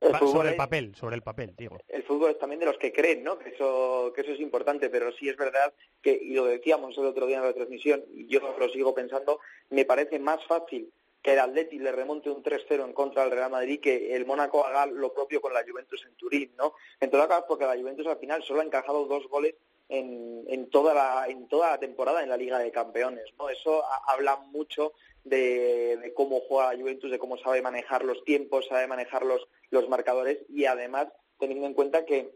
el 0.00 0.16
sobre 0.28 0.50
el 0.50 0.56
papel 0.56 0.94
sobre 0.94 1.16
el 1.16 1.22
papel 1.22 1.54
digo. 1.56 1.78
el 1.88 2.02
fútbol 2.04 2.30
es 2.30 2.38
también 2.38 2.60
de 2.60 2.66
los 2.66 2.78
que 2.78 2.92
creen 2.92 3.24
no 3.24 3.38
que 3.38 3.50
eso 3.50 4.12
que 4.14 4.20
eso 4.20 4.32
es 4.32 4.40
importante 4.40 4.90
pero 4.90 5.10
sí 5.12 5.28
es 5.28 5.36
verdad 5.36 5.72
que 6.00 6.12
y 6.12 6.34
lo 6.34 6.44
decíamos 6.44 6.96
el 6.96 7.06
otro 7.06 7.26
día 7.26 7.38
en 7.38 7.44
la 7.44 7.52
transmisión 7.52 8.04
y 8.14 8.26
yo 8.26 8.40
lo 8.40 8.68
sigo 8.68 8.94
pensando 8.94 9.40
me 9.70 9.84
parece 9.84 10.18
más 10.18 10.44
fácil 10.46 10.88
que 11.22 11.32
el 11.32 11.40
Atleti 11.40 11.78
le 11.78 11.92
remonte 11.92 12.30
un 12.30 12.42
3-0 12.42 12.84
en 12.84 12.92
contra 12.92 13.22
del 13.22 13.32
Real 13.32 13.50
Madrid, 13.50 13.80
que 13.80 14.14
el 14.14 14.26
Mónaco 14.26 14.64
haga 14.64 14.86
lo 14.86 15.12
propio 15.12 15.40
con 15.40 15.52
la 15.52 15.64
Juventus 15.68 16.04
en 16.06 16.14
Turín, 16.14 16.52
¿no? 16.56 16.74
En 17.00 17.10
todo 17.10 17.26
caso, 17.28 17.44
porque 17.48 17.66
la 17.66 17.76
Juventus 17.76 18.06
al 18.06 18.18
final 18.18 18.42
solo 18.42 18.60
ha 18.60 18.64
encajado 18.64 19.06
dos 19.06 19.28
goles 19.28 19.54
en, 19.88 20.44
en, 20.48 20.70
toda 20.70 20.94
la, 20.94 21.26
en 21.28 21.48
toda 21.48 21.70
la 21.70 21.80
temporada 21.80 22.22
en 22.22 22.28
la 22.28 22.36
Liga 22.36 22.58
de 22.58 22.70
Campeones, 22.70 23.24
¿no? 23.38 23.48
Eso 23.48 23.84
habla 24.06 24.36
mucho 24.36 24.92
de, 25.24 25.96
de, 25.96 26.14
cómo 26.14 26.40
juega 26.40 26.72
la 26.72 26.80
Juventus, 26.80 27.10
de 27.10 27.18
cómo 27.18 27.36
sabe 27.38 27.62
manejar 27.62 28.04
los 28.04 28.22
tiempos, 28.24 28.66
sabe 28.68 28.86
manejar 28.86 29.24
los, 29.24 29.48
los 29.70 29.88
marcadores 29.88 30.38
y 30.48 30.66
además 30.66 31.08
teniendo 31.38 31.66
en 31.66 31.74
cuenta 31.74 32.04
que 32.04 32.34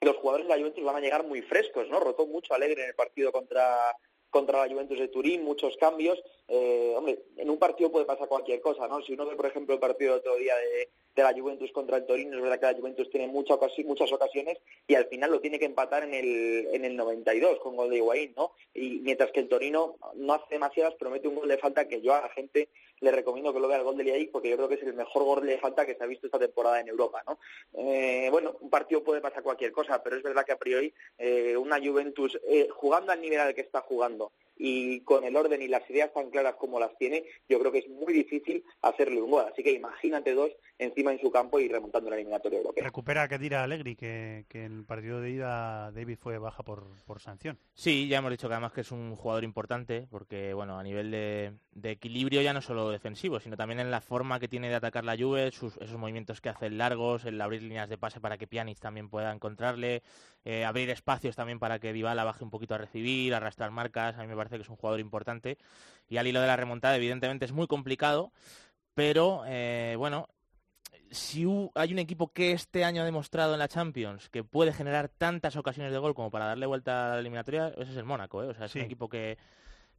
los 0.00 0.16
jugadores 0.16 0.46
de 0.46 0.54
la 0.54 0.60
Juventus 0.60 0.84
van 0.84 0.96
a 0.96 1.00
llegar 1.00 1.24
muy 1.26 1.42
frescos, 1.42 1.88
¿no? 1.88 2.00
Rotó 2.00 2.26
mucho 2.26 2.54
alegre 2.54 2.82
en 2.82 2.88
el 2.90 2.94
partido 2.94 3.32
contra 3.32 3.96
contra 4.34 4.66
la 4.66 4.72
Juventus 4.72 4.98
de 4.98 5.06
Turín, 5.06 5.44
muchos 5.44 5.76
cambios. 5.76 6.20
Eh, 6.48 6.92
hombre, 6.96 7.20
en 7.36 7.48
un 7.48 7.56
partido 7.56 7.92
puede 7.92 8.04
pasar 8.04 8.26
cualquier 8.26 8.60
cosa, 8.60 8.88
¿no? 8.88 9.00
Si 9.02 9.12
uno 9.12 9.26
ve, 9.26 9.36
por 9.36 9.46
ejemplo, 9.46 9.74
el 9.74 9.80
partido 9.80 10.14
de 10.14 10.18
otro 10.18 10.34
día 10.34 10.56
de, 10.56 10.88
de 11.14 11.22
la 11.22 11.32
Juventus 11.32 11.70
contra 11.70 11.98
el 11.98 12.04
Torino, 12.04 12.36
es 12.36 12.42
verdad 12.42 12.58
que 12.58 12.66
la 12.66 12.76
Juventus 12.76 13.08
tiene 13.10 13.28
mucha 13.28 13.54
ocasi 13.54 13.84
muchas 13.84 14.10
ocasiones 14.10 14.58
y 14.88 14.96
al 14.96 15.06
final 15.06 15.30
lo 15.30 15.40
tiene 15.40 15.60
que 15.60 15.66
empatar 15.66 16.02
en 16.02 16.14
el, 16.14 16.66
en 16.72 16.84
el 16.84 16.96
92 16.96 17.60
con 17.60 17.76
gol 17.76 17.90
de 17.90 17.98
Higuaín, 17.98 18.34
¿no? 18.36 18.50
Y 18.74 18.98
mientras 19.04 19.30
que 19.30 19.38
el 19.38 19.48
Torino 19.48 19.98
no 20.16 20.34
hace 20.34 20.46
demasiadas, 20.50 20.94
pero 20.98 21.12
mete 21.12 21.28
un 21.28 21.36
gol 21.36 21.48
de 21.48 21.58
falta 21.58 21.86
que 21.86 22.00
yo 22.00 22.12
a 22.12 22.22
la 22.22 22.28
gente 22.30 22.70
le 23.04 23.12
recomiendo 23.12 23.52
que 23.52 23.60
lo 23.60 23.68
vea 23.68 23.76
el 23.76 23.84
gol 23.84 23.96
de 23.96 24.28
porque 24.32 24.48
yo 24.48 24.56
creo 24.56 24.68
que 24.68 24.76
es 24.76 24.82
el 24.82 24.94
mejor 24.94 25.24
gol 25.24 25.46
de 25.46 25.58
falta 25.58 25.86
que 25.86 25.94
se 25.94 26.02
ha 26.02 26.06
visto 26.06 26.26
esta 26.26 26.38
temporada 26.38 26.80
en 26.80 26.88
Europa, 26.88 27.22
¿no? 27.26 27.38
Eh, 27.74 28.28
bueno, 28.30 28.56
un 28.60 28.70
partido 28.70 29.04
puede 29.04 29.20
pasar 29.20 29.42
cualquier 29.42 29.72
cosa, 29.72 30.02
pero 30.02 30.16
es 30.16 30.22
verdad 30.22 30.44
que 30.44 30.52
a 30.52 30.58
priori 30.58 30.92
eh, 31.18 31.56
una 31.56 31.78
Juventus 31.78 32.38
eh, 32.48 32.68
jugando 32.70 33.12
al 33.12 33.20
nivel 33.20 33.40
al 33.40 33.54
que 33.54 33.60
está 33.60 33.82
jugando 33.82 34.32
y 34.56 35.00
con 35.00 35.24
el 35.24 35.36
orden 35.36 35.62
y 35.62 35.68
las 35.68 35.88
ideas 35.90 36.12
tan 36.12 36.30
claras 36.30 36.54
como 36.56 36.78
las 36.78 36.96
tiene, 36.96 37.24
yo 37.48 37.58
creo 37.58 37.72
que 37.72 37.78
es 37.78 37.88
muy 37.88 38.12
difícil 38.12 38.64
hacerle 38.82 39.20
un 39.20 39.30
gol. 39.30 39.46
Así 39.50 39.62
que 39.62 39.72
imagínate 39.72 40.34
dos 40.34 40.50
encima 40.78 41.12
en 41.12 41.20
su 41.20 41.30
campo 41.30 41.60
y 41.60 41.68
remontando 41.68 42.10
la 42.10 42.16
eliminatoria 42.16 42.58
europea. 42.58 42.84
Recupera 42.84 43.22
a 43.22 43.28
Kedira 43.28 43.62
Allegri, 43.62 43.96
que, 43.96 44.44
que, 44.48 44.64
en 44.64 44.78
el 44.78 44.84
partido 44.84 45.20
de 45.20 45.30
ida 45.30 45.90
David 45.92 46.18
fue 46.18 46.38
baja 46.38 46.62
por, 46.62 46.86
por, 47.04 47.20
sanción. 47.20 47.58
Sí, 47.74 48.08
ya 48.08 48.18
hemos 48.18 48.30
dicho 48.30 48.48
que 48.48 48.54
además 48.54 48.72
que 48.72 48.82
es 48.82 48.92
un 48.92 49.16
jugador 49.16 49.44
importante, 49.44 50.06
porque 50.10 50.54
bueno, 50.54 50.78
a 50.78 50.82
nivel 50.82 51.10
de, 51.10 51.52
de, 51.72 51.90
equilibrio 51.92 52.42
ya 52.42 52.52
no 52.52 52.60
solo 52.60 52.90
defensivo, 52.90 53.40
sino 53.40 53.56
también 53.56 53.80
en 53.80 53.90
la 53.90 54.00
forma 54.00 54.40
que 54.40 54.48
tiene 54.48 54.68
de 54.68 54.74
atacar 54.74 55.04
la 55.04 55.16
Juve, 55.16 55.50
sus, 55.50 55.76
esos 55.78 55.98
movimientos 55.98 56.40
que 56.40 56.48
hace 56.48 56.70
largos, 56.70 57.24
el 57.24 57.40
abrir 57.40 57.62
líneas 57.62 57.88
de 57.88 57.98
pase 57.98 58.20
para 58.20 58.38
que 58.38 58.46
Pjanic 58.46 58.78
también 58.78 59.08
pueda 59.08 59.32
encontrarle, 59.32 60.02
eh, 60.44 60.64
abrir 60.64 60.90
espacios 60.90 61.36
también 61.36 61.58
para 61.58 61.78
que 61.78 61.92
Dybala 61.92 62.24
baje 62.24 62.44
un 62.44 62.50
poquito 62.50 62.74
a 62.74 62.78
recibir, 62.78 63.34
arrastrar 63.34 63.70
marcas, 63.70 64.16
a 64.16 64.22
mí 64.22 64.26
me 64.26 64.36
parece 64.36 64.56
que 64.56 64.62
es 64.62 64.68
un 64.68 64.76
jugador 64.76 65.00
importante. 65.00 65.58
Y 66.08 66.18
al 66.18 66.26
hilo 66.26 66.40
de 66.40 66.46
la 66.46 66.56
remontada, 66.56 66.96
evidentemente, 66.96 67.44
es 67.44 67.52
muy 67.52 67.66
complicado, 67.66 68.32
pero 68.94 69.44
eh, 69.46 69.94
bueno, 69.96 70.28
si 71.10 71.46
hay 71.74 71.92
un 71.92 71.98
equipo 71.98 72.32
que 72.32 72.52
este 72.52 72.84
año 72.84 73.02
ha 73.02 73.04
demostrado 73.04 73.54
en 73.54 73.58
la 73.58 73.68
Champions 73.68 74.28
que 74.28 74.44
puede 74.44 74.72
generar 74.72 75.08
tantas 75.08 75.56
ocasiones 75.56 75.92
de 75.92 75.98
gol 75.98 76.14
como 76.14 76.30
para 76.30 76.46
darle 76.46 76.66
vuelta 76.66 77.06
a 77.06 77.14
la 77.14 77.20
eliminatoria, 77.20 77.68
ese 77.68 77.92
es 77.92 77.96
el 77.96 78.04
Mónaco, 78.04 78.42
¿eh? 78.42 78.48
O 78.48 78.54
sea, 78.54 78.66
es 78.66 78.72
sí. 78.72 78.80
un 78.80 78.84
equipo 78.84 79.08
que, 79.08 79.38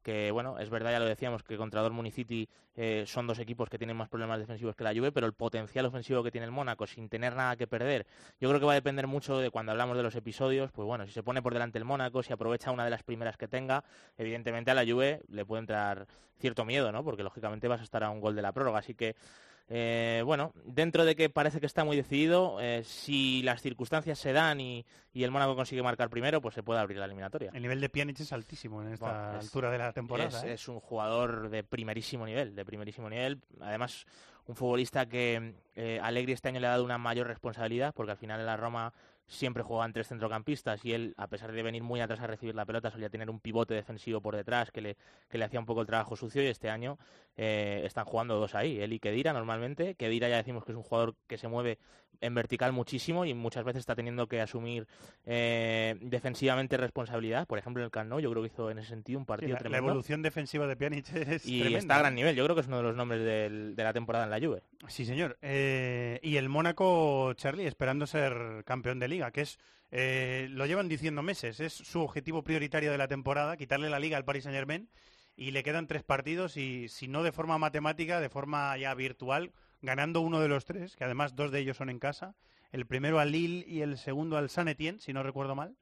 que, 0.05 0.29
bueno, 0.29 0.59
es 0.59 0.69
verdad, 0.69 0.91
ya 0.91 0.99
lo 0.99 1.05
decíamos, 1.05 1.41
que 1.41 1.57
contra 1.57 1.81
Dortmund 1.81 2.07
y 2.07 2.11
City 2.11 2.47
eh, 2.75 3.05
son 3.07 3.25
dos 3.25 3.39
equipos 3.39 3.71
que 3.71 3.79
tienen 3.79 3.97
más 3.97 4.07
problemas 4.07 4.37
defensivos 4.37 4.75
que 4.75 4.83
la 4.83 4.93
Juve, 4.93 5.11
pero 5.11 5.25
el 5.25 5.33
potencial 5.33 5.83
ofensivo 5.87 6.21
que 6.21 6.29
tiene 6.29 6.45
el 6.45 6.51
Mónaco, 6.51 6.85
sin 6.85 7.09
tener 7.09 7.35
nada 7.35 7.55
que 7.55 7.65
perder, 7.65 8.05
yo 8.39 8.47
creo 8.47 8.59
que 8.59 8.67
va 8.67 8.73
a 8.73 8.75
depender 8.75 9.07
mucho 9.07 9.39
de 9.39 9.49
cuando 9.49 9.71
hablamos 9.71 9.97
de 9.97 10.03
los 10.03 10.15
episodios, 10.15 10.71
pues 10.71 10.85
bueno, 10.85 11.07
si 11.07 11.11
se 11.11 11.23
pone 11.23 11.41
por 11.41 11.53
delante 11.53 11.79
el 11.79 11.85
Mónaco, 11.85 12.21
si 12.21 12.31
aprovecha 12.31 12.69
una 12.69 12.83
de 12.83 12.91
las 12.91 13.01
primeras 13.01 13.35
que 13.35 13.47
tenga, 13.47 13.83
evidentemente 14.15 14.69
a 14.69 14.75
la 14.75 14.85
Juve 14.85 15.23
le 15.27 15.43
puede 15.43 15.61
entrar 15.61 16.05
cierto 16.37 16.65
miedo, 16.65 16.91
¿no? 16.91 17.03
Porque 17.03 17.23
lógicamente 17.23 17.67
vas 17.67 17.81
a 17.81 17.83
estar 17.83 18.03
a 18.03 18.11
un 18.11 18.21
gol 18.21 18.35
de 18.35 18.43
la 18.43 18.51
prórroga, 18.51 18.77
así 18.77 18.93
que 18.93 19.15
eh, 19.67 20.21
bueno, 20.23 20.53
dentro 20.63 21.05
de 21.05 21.15
que 21.15 21.29
parece 21.29 21.59
que 21.59 21.65
está 21.65 21.83
muy 21.83 21.97
decidido, 21.97 22.59
eh, 22.61 22.83
si 22.83 23.41
las 23.41 23.61
circunstancias 23.61 24.19
se 24.19 24.31
dan 24.31 24.61
y, 24.61 24.85
y, 25.11 25.23
el 25.23 25.31
Mónaco 25.31 25.55
consigue 25.55 25.81
marcar 25.81 26.09
primero, 26.09 26.39
pues 26.39 26.53
se 26.53 26.61
puede 26.61 26.79
abrir 26.79 26.99
la 26.99 27.05
eliminatoria. 27.05 27.49
El 27.53 27.63
nivel 27.63 27.81
de 27.81 27.89
Pjanic 27.89 28.19
es 28.19 28.31
altísimo 28.31 28.83
en 28.83 28.93
esta 28.93 29.05
bueno, 29.05 29.39
es, 29.39 29.45
altura 29.45 29.71
de 29.71 29.77
la 29.79 29.91
temporada. 29.91 30.29
Es, 30.29 30.43
¿eh? 30.43 30.53
es, 30.53 30.67
un 30.67 30.79
jugador 30.79 31.49
de 31.49 31.63
primerísimo 31.63 32.25
nivel, 32.27 32.55
de 32.55 32.63
primerísimo 32.63 33.09
nivel. 33.09 33.41
Además, 33.59 34.05
un 34.47 34.55
futbolista 34.55 35.07
que 35.07 35.55
eh, 35.75 35.99
Allegri 36.01 36.33
este 36.33 36.49
año 36.49 36.59
le 36.59 36.67
ha 36.67 36.71
dado 36.71 36.83
una 36.83 36.99
mayor 36.99 37.27
responsabilidad, 37.27 37.93
porque 37.95 38.11
al 38.11 38.17
final 38.17 38.39
en 38.39 38.45
la 38.45 38.57
Roma 38.57 38.93
siempre 39.27 39.63
jugaban 39.63 39.93
tres 39.93 40.07
centrocampistas 40.07 40.83
y 40.85 40.93
él, 40.93 41.13
a 41.17 41.27
pesar 41.27 41.51
de 41.51 41.63
venir 41.63 41.83
muy 41.83 42.01
atrás 42.01 42.19
a 42.19 42.27
recibir 42.27 42.55
la 42.55 42.65
pelota, 42.65 42.91
solía 42.91 43.09
tener 43.09 43.29
un 43.29 43.39
pivote 43.39 43.73
defensivo 43.73 44.21
por 44.21 44.35
detrás 44.35 44.71
que 44.71 44.81
le, 44.81 44.97
que 45.29 45.37
le 45.37 45.45
hacía 45.45 45.59
un 45.59 45.65
poco 45.65 45.81
el 45.81 45.87
trabajo 45.87 46.15
sucio 46.15 46.43
y 46.43 46.47
este 46.47 46.69
año 46.69 46.97
eh, 47.37 47.81
están 47.85 48.05
jugando 48.05 48.39
dos 48.39 48.55
ahí, 48.55 48.79
él 48.79 48.93
y 48.93 48.99
Kedira 48.99 49.33
normalmente. 49.33 49.95
Kedira 49.95 50.29
ya 50.29 50.37
decimos 50.37 50.63
que 50.65 50.71
es 50.71 50.77
un 50.77 50.83
jugador 50.83 51.15
que 51.27 51.37
se 51.37 51.47
mueve 51.47 51.79
en 52.21 52.33
vertical 52.35 52.71
muchísimo 52.73 53.25
y 53.25 53.33
muchas 53.33 53.63
veces 53.63 53.79
está 53.81 53.95
teniendo 53.95 54.27
que 54.27 54.41
asumir 54.41 54.87
eh, 55.25 55.95
defensivamente 56.01 56.77
responsabilidad. 56.77 57.47
Por 57.47 57.57
ejemplo, 57.59 57.81
en 57.81 57.85
el 57.85 57.91
Camp 57.91 58.09
Nou 58.09 58.19
yo 58.19 58.29
creo 58.31 58.41
que 58.43 58.47
hizo 58.47 58.69
en 58.71 58.79
ese 58.79 58.89
sentido 58.89 59.19
un 59.19 59.25
partido 59.25 59.47
Sí, 59.49 59.51
la, 59.53 59.57
la 59.57 59.59
tremendo. 59.59 59.87
evolución 59.89 60.21
defensiva 60.21 60.67
de 60.67 60.75
Pjanic 60.75 61.13
es 61.15 61.45
y 61.45 61.59
tremenda, 61.59 61.79
está 61.79 61.95
a 61.95 61.99
gran 61.99 62.15
nivel. 62.15 62.35
Yo 62.35 62.43
creo 62.43 62.55
que 62.55 62.61
es 62.61 62.67
uno 62.67 62.77
de 62.77 62.83
los 62.83 62.95
nombres 62.95 63.23
del- 63.23 63.75
de 63.75 63.83
la 63.83 63.93
temporada 63.93 64.25
en 64.25 64.31
la 64.31 64.39
Juve. 64.39 64.61
Sí, 64.87 65.05
señor. 65.05 65.37
Eh, 65.41 66.19
y 66.23 66.37
el 66.37 66.49
Mónaco, 66.49 67.33
Charlie, 67.33 67.67
esperando 67.67 68.07
ser 68.07 68.63
campeón 68.65 68.99
de 68.99 69.07
liga, 69.07 69.31
que 69.31 69.41
es, 69.41 69.59
eh, 69.91 70.47
lo 70.51 70.65
llevan 70.65 70.87
diciendo 70.89 71.21
meses, 71.23 71.59
es 71.59 71.73
su 71.73 72.01
objetivo 72.01 72.43
prioritario 72.43 72.91
de 72.91 72.97
la 72.97 73.07
temporada, 73.07 73.57
quitarle 73.57 73.89
la 73.89 73.99
liga 73.99 74.17
al 74.17 74.25
Paris 74.25 74.43
Saint 74.43 74.55
Germain, 74.55 74.89
y 75.37 75.51
le 75.51 75.63
quedan 75.63 75.87
tres 75.87 76.03
partidos, 76.03 76.55
y 76.55 76.87
si 76.87 77.07
no 77.09 77.21
de 77.23 77.31
forma 77.33 77.57
matemática, 77.57 78.21
de 78.21 78.29
forma 78.29 78.77
ya 78.77 78.93
virtual, 78.93 79.51
ganando 79.85 80.21
uno 80.21 80.39
de 80.39 80.47
los 80.47 80.65
tres, 80.65 80.95
que 80.95 81.03
además 81.03 81.35
dos 81.35 81.51
de 81.51 81.59
ellos 81.59 81.77
son 81.77 81.89
en 81.89 81.99
casa, 81.99 82.35
el 82.71 82.85
primero 82.85 83.19
al 83.19 83.31
Lille 83.31 83.63
y 83.67 83.81
el 83.81 83.97
segundo 83.97 84.37
al 84.37 84.49
San 84.49 84.67
Etienne, 84.67 84.99
si 84.99 85.13
no 85.13 85.23
recuerdo 85.23 85.55
mal. 85.55 85.77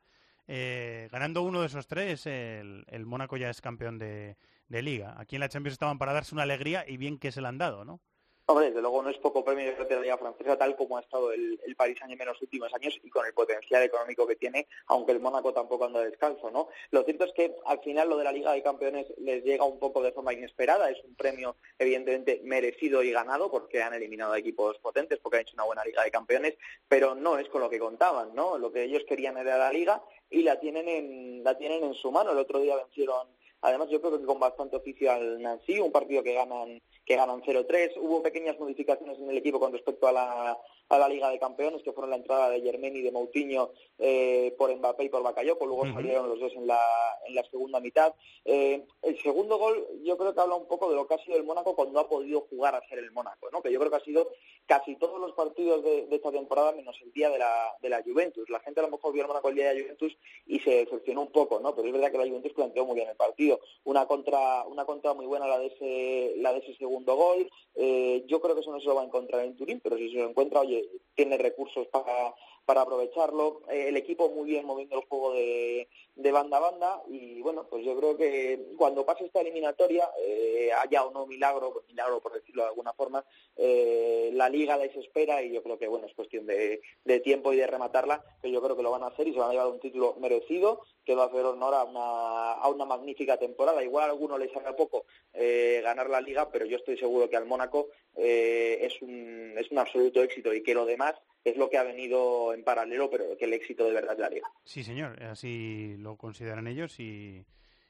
Eh, 0.47 1.08
ganando 1.12 1.41
uno 1.41 1.62
de 1.62 1.68
esos 1.68 1.88
tres, 1.88 2.26
el, 2.26 2.86
el 2.89 3.06
Mónaco 3.06 3.38
ya 3.38 3.49
es 3.49 3.62
campeón 3.62 3.97
de, 3.97 4.38
de 4.68 4.82
liga. 4.82 5.16
Aquí 5.18 5.38
en 5.38 5.39
la 5.39 5.49
Champions 5.49 5.74
estaban 5.74 5.97
para 5.97 6.14
darse 6.14 6.36
una 6.36 6.43
alegría 6.43 6.86
y 6.88 6.97
bien 6.97 7.18
que 7.18 7.32
se 7.32 7.41
la 7.41 7.49
han 7.49 7.58
dado, 7.58 7.86
¿no? 7.86 8.01
Hombre, 8.46 8.68
desde 8.68 8.82
luego 8.82 9.02
no 9.02 9.10
es 9.10 9.18
poco 9.20 9.46
premio 9.46 9.74
de 9.74 9.96
la 9.96 10.02
Liga 10.02 10.18
Francesa, 10.18 10.58
tal 10.58 10.76
como 10.76 10.98
ha 10.98 11.00
estado 11.00 11.32
el, 11.32 11.58
el 11.66 11.78
Paris 11.78 11.98
Saint-Germain 11.98 12.28
en 12.28 12.34
los 12.34 12.41
últimos 12.41 12.74
años 12.74 13.00
y 13.02 13.10
con 13.10 13.26
el 13.26 13.34
potencial 13.34 13.82
económico 13.84 14.28
que 14.28 14.36
tiene, 14.36 14.68
aunque 14.88 15.14
el 15.14 15.22
Mónaco 15.22 15.54
tampoco 15.54 15.86
anda 15.86 16.04
descalzo, 16.04 16.52
¿no? 16.52 16.68
Lo 16.91 17.04
cierto 17.04 17.24
es 17.24 17.32
que 17.32 17.56
al 17.66 17.80
final 17.80 18.10
lo 18.10 18.18
de 18.18 18.26
la 18.26 18.34
Liga 18.34 18.52
de 18.52 18.62
Campeones 18.62 19.08
les 19.18 19.46
llega 19.46 19.64
un 19.64 19.80
poco 19.80 20.04
de 20.04 20.12
forma 20.12 20.34
inesperada, 20.34 20.89
es 20.89 21.02
un 21.06 21.16
premio 21.16 21.56
evidentemente 21.80 22.41
merecido 22.44 23.02
y 23.02 23.12
ganado 23.12 23.50
porque 23.50 23.82
han 23.82 23.94
eliminado 23.94 24.34
a 24.34 24.39
equipos 24.39 24.78
potentes, 24.80 25.20
porque 25.20 25.38
han 25.38 25.44
hecho 25.44 25.54
una 25.54 25.64
buena 25.64 25.86
Liga 25.86 26.04
de 26.04 26.12
Campeones, 26.12 26.58
pero 26.89 27.16
no 27.16 27.38
es 27.38 27.48
con 27.48 27.62
lo 27.62 27.70
que 27.70 27.80
contaban, 27.80 28.36
¿no? 28.36 28.58
Lo 28.58 28.74
que 28.74 28.84
ellos 28.84 29.04
querían 29.08 29.38
era 29.38 29.58
la 29.58 29.72
Liga 29.72 30.04
y 30.30 30.44
la 30.44 30.60
tienen 30.60 30.89
en, 30.89 31.46
la 31.46 31.58
tienen 31.58 31.82
en 31.86 31.94
su 31.94 32.12
mano. 32.12 32.34
El 32.34 32.39
otro 32.39 32.60
día 32.60 32.76
vencieron 32.76 33.26
Además, 33.64 33.88
yo 33.89 34.02
creo 34.02 34.20
que 34.20 34.26
con 34.26 34.41
bastante 34.41 34.76
oficio 34.76 35.10
al 35.10 35.41
Nancy, 35.41 35.80
un 35.80 35.91
partido 35.91 36.22
que 36.22 36.34
ganan 36.34 36.82
que 37.06 37.16
ganan 37.16 37.41
0-3. 37.41 37.93
Hubo 37.97 38.22
pequeñas 38.22 38.60
modificaciones 38.60 39.20
en 39.20 39.30
el 39.30 39.38
equipo 39.38 39.60
con 39.60 39.72
respecto 39.72 40.08
a 40.08 40.12
la, 40.12 40.58
a 40.90 40.98
la 40.98 41.08
Liga 41.08 41.30
de 41.30 41.40
Campeones, 41.40 41.82
que 41.84 41.92
fueron 41.92 42.12
la 42.12 42.18
entrada 42.18 42.50
de 42.50 42.62
Germain 42.62 42.96
y 42.96 43.02
de 43.02 43.12
Moutinho 43.12 43.72
eh, 43.98 44.54
por 44.58 44.76
Mbappé 44.76 45.06
y 45.06 45.10
por 45.10 45.24
Bakayoko. 45.24 45.66
Luego 45.66 45.92
salieron 45.94 46.30
los 46.30 46.40
dos 46.40 46.54
en 46.54 46.68
la, 46.68 46.80
en 47.26 47.36
la 47.36 47.44
segunda 47.50 47.80
mitad. 47.80 48.14
Eh, 48.46 48.86
el 49.02 49.22
segundo 49.22 49.58
gol 49.58 49.86
yo 50.04 50.18
creo 50.18 50.34
que 50.34 50.42
habla 50.42 50.56
un 50.56 50.68
poco 50.68 50.90
de 50.90 50.96
lo 50.96 51.08
que 51.08 51.16
ha 51.16 51.24
sido 51.24 51.38
el 51.38 51.44
Mónaco 51.44 51.76
cuando 51.76 52.00
ha 52.00 52.08
podido 52.08 52.42
jugar 52.42 52.76
a 52.76 52.88
ser 52.88 53.00
el 53.00 53.12
Mónaco, 53.12 53.50
¿no? 53.52 53.62
que 53.62 53.72
yo 53.72 53.80
creo 53.80 53.92
que 53.92 53.98
ha 53.98 54.04
sido 54.04 54.30
casi 54.66 54.96
todos 54.96 55.20
los 55.20 55.34
partidos 55.34 55.84
de, 55.84 56.08
de 56.08 56.16
esta 56.16 56.32
temporada 56.32 56.72
menos 56.74 56.96
el 57.02 57.12
día 57.12 57.30
de 57.30 57.40
la, 57.40 57.76
de 57.82 57.90
la 57.90 58.04
Juventus. 58.04 58.50
La 58.50 58.60
gente 58.60 58.80
a 58.80 58.84
lo 58.84 58.92
mejor 58.92 59.14
vio 59.14 59.24
al 59.24 59.28
Mónaco 59.28 59.50
el 59.50 59.56
día 59.56 59.70
de 59.70 59.76
la 59.76 59.82
Juventus 59.82 60.18
y 60.46 60.60
se 60.60 60.72
decepcionó 60.72 61.22
un 61.22 61.32
poco, 61.32 61.60
¿no? 61.60 61.76
pero 61.76 61.88
es 61.88 61.94
verdad 61.94 62.12
que 62.12 62.18
la 62.18 62.28
Juventus 62.28 62.54
planteó 62.54 62.86
muy 62.86 62.96
bien 62.96 63.10
el 63.10 63.16
partido. 63.16 63.60
Una 63.84 64.06
contra, 64.06 64.66
una 64.66 64.86
contra 64.86 65.14
muy 65.14 65.26
buena 65.26 65.48
la 65.48 65.60
de 65.60 65.68
ese, 65.68 66.34
la 66.38 66.54
de 66.54 66.60
ese 66.60 66.76
segundo 66.76 67.16
gol. 67.16 67.50
Eh, 67.76 68.24
yo 68.28 68.40
creo 68.42 68.56
que 68.56 68.62
eso 68.62 68.72
no 68.72 68.80
se 68.80 68.88
lo 68.88 68.96
va 68.96 69.02
a 69.02 69.06
encontrar 69.06 69.44
en 69.44 69.56
Turín, 69.56 69.80
pero 69.82 69.98
si 69.98 70.10
se 70.10 70.18
lo 70.18 70.30
encuentra, 70.30 70.62
oye, 70.62 70.72
tiene 71.15 71.38
recursos 71.38 71.88
para, 71.88 72.34
para 72.65 72.82
aprovecharlo. 72.82 73.61
Eh, 73.69 73.89
el 73.89 73.97
equipo 73.97 74.30
muy 74.30 74.49
bien 74.49 74.65
moviendo 74.65 74.97
el 74.97 75.05
juego 75.05 75.34
de, 75.34 75.89
de 76.15 76.32
banda 76.32 76.57
a 76.57 76.61
banda 76.61 77.03
y 77.07 77.41
bueno, 77.41 77.65
pues 77.69 77.84
yo 77.86 77.97
creo 77.97 78.15
que 78.17 78.74
cuando 78.78 79.05
pase 79.05 79.26
esta 79.26 79.41
eliminatoria, 79.41 80.09
eh, 80.21 80.71
haya 80.82 81.03
o 81.03 81.11
no 81.11 81.26
milagro, 81.26 81.84
milagro 81.88 82.21
por 82.21 82.34
decirlo 82.34 82.63
de 82.63 82.69
alguna 82.69 82.93
forma, 82.93 83.26
eh, 83.57 84.22
la 84.44 84.50
liga 84.50 84.78
les 84.78 84.94
espera 84.96 85.41
y 85.41 85.54
yo 85.54 85.64
creo 85.64 85.78
que 85.78 85.88
bueno, 85.88 86.06
es 86.06 86.14
cuestión 86.14 86.46
de, 86.46 86.82
de 87.06 87.20
tiempo 87.22 87.54
y 87.54 87.58
de 87.58 87.68
rematarla, 87.68 88.24
que 88.41 88.52
yo 88.52 88.62
creo 88.62 88.76
que 88.76 88.84
lo 88.84 88.91
van 88.91 89.04
a 89.04 89.08
hacer 89.08 89.28
y 89.28 89.34
se 89.34 89.39
van 89.39 89.50
a 89.50 89.54
llevar 89.54 89.68
un 89.68 89.80
título 89.80 90.16
merecido 90.20 90.82
que 91.06 91.16
va 91.16 91.24
a 91.24 91.28
hacer 91.28 91.46
honor 91.46 91.74
a 91.74 91.84
una, 91.84 92.52
a 92.54 92.68
una 92.68 92.86
magnífica 92.86 93.38
temporada. 93.38 93.82
Igual 93.82 94.04
a 94.04 94.12
alguno 94.12 94.38
les 94.38 94.54
haga 94.56 94.76
poco 94.76 95.06
eh, 95.34 95.80
ganar 95.82 96.10
la 96.10 96.20
liga, 96.20 96.50
pero 96.52 96.66
yo 96.66 96.78
estoy 96.78 96.98
seguro 96.98 97.30
que 97.30 97.38
al 97.38 97.46
Mónaco 97.46 97.88
eh, 98.16 98.80
es, 98.82 99.02
un, 99.02 99.54
es 99.58 99.72
un 99.72 99.80
absoluto 99.80 100.22
éxito 100.22 100.54
y 100.54 100.62
que 100.62 100.74
lo 100.74 100.86
demás 100.86 101.16
es 101.46 101.56
lo 101.56 101.70
que 101.70 101.78
ha 101.78 101.84
venido 101.84 102.54
en 102.54 102.64
paralelo, 102.64 103.10
pero 103.10 103.38
que 103.38 103.46
el 103.46 103.54
éxito 103.54 103.86
de 103.86 103.94
verdad 103.94 104.14
es 104.14 104.20
la 104.20 104.30
liga. 104.30 104.52
Sí, 104.66 104.84
señor, 104.84 105.22
así 105.24 105.96
lo 106.00 106.18
consideran 106.18 106.68
ellos 106.68 107.00
y, 107.00 107.46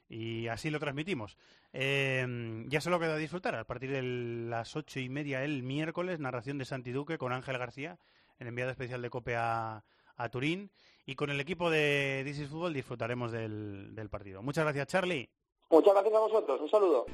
y 0.08 0.46
así 0.48 0.70
lo 0.70 0.78
transmitimos. 0.78 1.36
Eh, 1.76 2.64
ya 2.68 2.80
solo 2.80 3.00
queda 3.00 3.16
disfrutar 3.16 3.56
a 3.56 3.64
partir 3.64 3.90
de 3.90 4.00
las 4.00 4.76
ocho 4.76 5.00
y 5.00 5.08
media 5.08 5.42
el 5.42 5.64
miércoles, 5.64 6.20
narración 6.20 6.56
de 6.56 6.64
Santi 6.64 6.92
Duque 6.92 7.18
con 7.18 7.32
Ángel 7.32 7.58
García, 7.58 7.98
el 8.38 8.46
enviado 8.46 8.70
especial 8.70 9.02
de 9.02 9.10
COPE 9.10 9.34
a, 9.34 9.84
a 10.16 10.28
Turín, 10.28 10.70
y 11.04 11.16
con 11.16 11.30
el 11.30 11.40
equipo 11.40 11.70
de 11.70 12.22
This 12.24 12.38
is 12.38 12.48
Fútbol 12.48 12.72
disfrutaremos 12.72 13.32
del, 13.32 13.92
del 13.92 14.08
partido. 14.08 14.40
Muchas 14.40 14.62
gracias, 14.64 14.86
Charlie. 14.86 15.28
Muchas 15.68 15.94
gracias 15.94 16.14
a 16.14 16.20
vosotros, 16.20 16.60
un 16.60 16.70
saludo. 16.70 17.06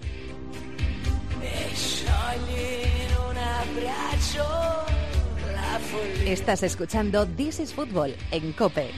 Estás 6.26 6.62
escuchando 6.62 7.26
This 7.26 7.60
is 7.60 7.72
Fútbol 7.72 8.14
en 8.30 8.52
Cope. 8.52 8.90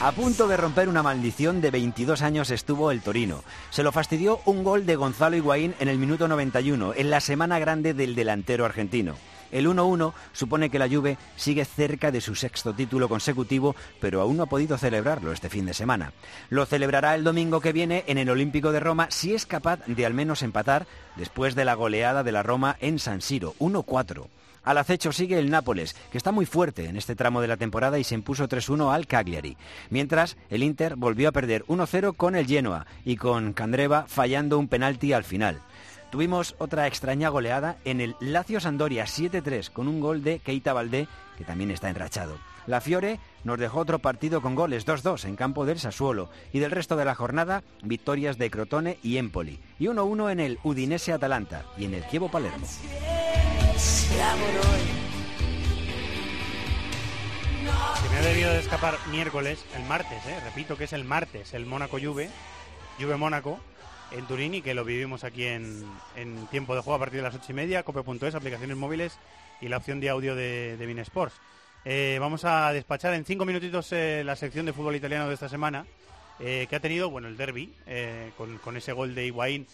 A 0.00 0.12
punto 0.12 0.46
de 0.46 0.56
romper 0.56 0.88
una 0.88 1.02
maldición 1.02 1.60
de 1.60 1.72
22 1.72 2.22
años 2.22 2.52
estuvo 2.52 2.92
el 2.92 3.02
Torino. 3.02 3.42
Se 3.70 3.82
lo 3.82 3.90
fastidió 3.90 4.38
un 4.44 4.62
gol 4.62 4.86
de 4.86 4.94
Gonzalo 4.94 5.34
Higuaín 5.34 5.74
en 5.80 5.88
el 5.88 5.98
minuto 5.98 6.28
91, 6.28 6.94
en 6.94 7.10
la 7.10 7.20
semana 7.20 7.58
grande 7.58 7.94
del 7.94 8.14
delantero 8.14 8.64
argentino. 8.64 9.16
El 9.50 9.66
1-1 9.66 10.12
supone 10.32 10.70
que 10.70 10.78
la 10.78 10.88
Juve 10.88 11.18
sigue 11.34 11.64
cerca 11.64 12.12
de 12.12 12.20
su 12.20 12.36
sexto 12.36 12.74
título 12.74 13.08
consecutivo, 13.08 13.74
pero 14.00 14.20
aún 14.20 14.36
no 14.36 14.44
ha 14.44 14.46
podido 14.46 14.78
celebrarlo 14.78 15.32
este 15.32 15.48
fin 15.48 15.66
de 15.66 15.74
semana. 15.74 16.12
Lo 16.48 16.64
celebrará 16.64 17.16
el 17.16 17.24
domingo 17.24 17.60
que 17.60 17.72
viene 17.72 18.04
en 18.06 18.18
el 18.18 18.30
Olímpico 18.30 18.70
de 18.70 18.78
Roma 18.78 19.08
si 19.10 19.34
es 19.34 19.46
capaz 19.46 19.80
de 19.84 20.06
al 20.06 20.14
menos 20.14 20.42
empatar 20.42 20.86
después 21.16 21.56
de 21.56 21.64
la 21.64 21.74
goleada 21.74 22.22
de 22.22 22.30
la 22.30 22.44
Roma 22.44 22.76
en 22.78 23.00
San 23.00 23.20
Siro, 23.20 23.56
1-4. 23.58 24.28
Al 24.68 24.76
acecho 24.76 25.12
sigue 25.12 25.38
el 25.38 25.48
Nápoles, 25.48 25.96
que 26.12 26.18
está 26.18 26.30
muy 26.30 26.44
fuerte 26.44 26.84
en 26.84 26.98
este 26.98 27.16
tramo 27.16 27.40
de 27.40 27.48
la 27.48 27.56
temporada 27.56 27.98
y 27.98 28.04
se 28.04 28.14
impuso 28.14 28.46
3-1 28.46 28.92
al 28.92 29.06
Cagliari. 29.06 29.56
Mientras, 29.88 30.36
el 30.50 30.62
Inter 30.62 30.94
volvió 30.94 31.30
a 31.30 31.32
perder 31.32 31.64
1-0 31.68 32.14
con 32.14 32.36
el 32.36 32.46
Genoa 32.46 32.86
y 33.02 33.16
con 33.16 33.54
Candreva 33.54 34.04
fallando 34.06 34.58
un 34.58 34.68
penalti 34.68 35.14
al 35.14 35.24
final. 35.24 35.62
Tuvimos 36.10 36.54
otra 36.58 36.86
extraña 36.86 37.30
goleada 37.30 37.78
en 37.86 38.02
el 38.02 38.14
Lazio 38.20 38.60
Sandoria 38.60 39.06
7-3 39.06 39.70
con 39.70 39.88
un 39.88 40.00
gol 40.00 40.22
de 40.22 40.38
Keita 40.38 40.74
Valdé, 40.74 41.08
que 41.38 41.44
también 41.44 41.70
está 41.70 41.88
enrachado. 41.88 42.36
La 42.66 42.82
Fiore 42.82 43.20
nos 43.44 43.58
dejó 43.58 43.80
otro 43.80 44.00
partido 44.00 44.42
con 44.42 44.54
goles 44.54 44.86
2-2 44.86 45.24
en 45.24 45.36
campo 45.36 45.64
del 45.64 45.78
Sassuolo 45.78 46.28
y 46.52 46.58
del 46.58 46.72
resto 46.72 46.94
de 46.96 47.06
la 47.06 47.14
jornada 47.14 47.62
victorias 47.82 48.36
de 48.36 48.50
Crotone 48.50 48.98
y 49.02 49.16
Empoli 49.16 49.60
y 49.78 49.86
1-1 49.86 50.30
en 50.30 50.40
el 50.40 50.58
Udinese 50.62 51.14
Atalanta 51.14 51.64
y 51.78 51.86
en 51.86 51.94
el 51.94 52.06
Chievo 52.08 52.30
Palermo. 52.30 52.66
Se 53.78 54.18
me 58.08 58.16
ha 58.16 58.22
debido 58.22 58.52
de 58.52 58.58
escapar 58.58 58.98
miércoles, 59.10 59.64
el 59.76 59.84
martes, 59.84 60.24
¿eh? 60.26 60.40
repito 60.44 60.76
que 60.76 60.84
es 60.84 60.92
el 60.92 61.04
martes, 61.04 61.54
el 61.54 61.64
Mónaco-Juve, 61.64 62.28
Juve-Mónaco, 62.98 63.60
en 64.10 64.26
Turín 64.26 64.54
y 64.54 64.62
que 64.62 64.74
lo 64.74 64.84
vivimos 64.84 65.22
aquí 65.22 65.44
en, 65.44 65.84
en 66.16 66.46
tiempo 66.48 66.74
de 66.74 66.80
juego 66.80 66.96
a 66.96 66.98
partir 66.98 67.18
de 67.18 67.22
las 67.22 67.36
ocho 67.36 67.46
y 67.50 67.54
media, 67.54 67.84
cope.es, 67.84 68.34
aplicaciones 68.34 68.76
móviles 68.76 69.16
y 69.60 69.68
la 69.68 69.76
opción 69.76 70.00
de 70.00 70.08
audio 70.08 70.34
de, 70.34 70.76
de. 70.76 71.06
Eh, 71.84 72.18
vamos 72.20 72.44
a 72.44 72.72
despachar 72.72 73.14
en 73.14 73.24
cinco 73.24 73.44
minutitos 73.44 73.92
eh, 73.92 74.22
la 74.24 74.34
sección 74.34 74.66
de 74.66 74.72
fútbol 74.72 74.96
italiano 74.96 75.28
de 75.28 75.34
esta 75.34 75.48
semana, 75.48 75.86
eh, 76.40 76.66
que 76.68 76.74
ha 76.74 76.80
tenido, 76.80 77.10
bueno, 77.10 77.28
el 77.28 77.36
derby, 77.36 77.72
con, 78.36 78.58
con 78.58 78.76
ese 78.76 78.92
gol 78.92 79.14
de 79.14 79.26
Higuaín, 79.26 79.68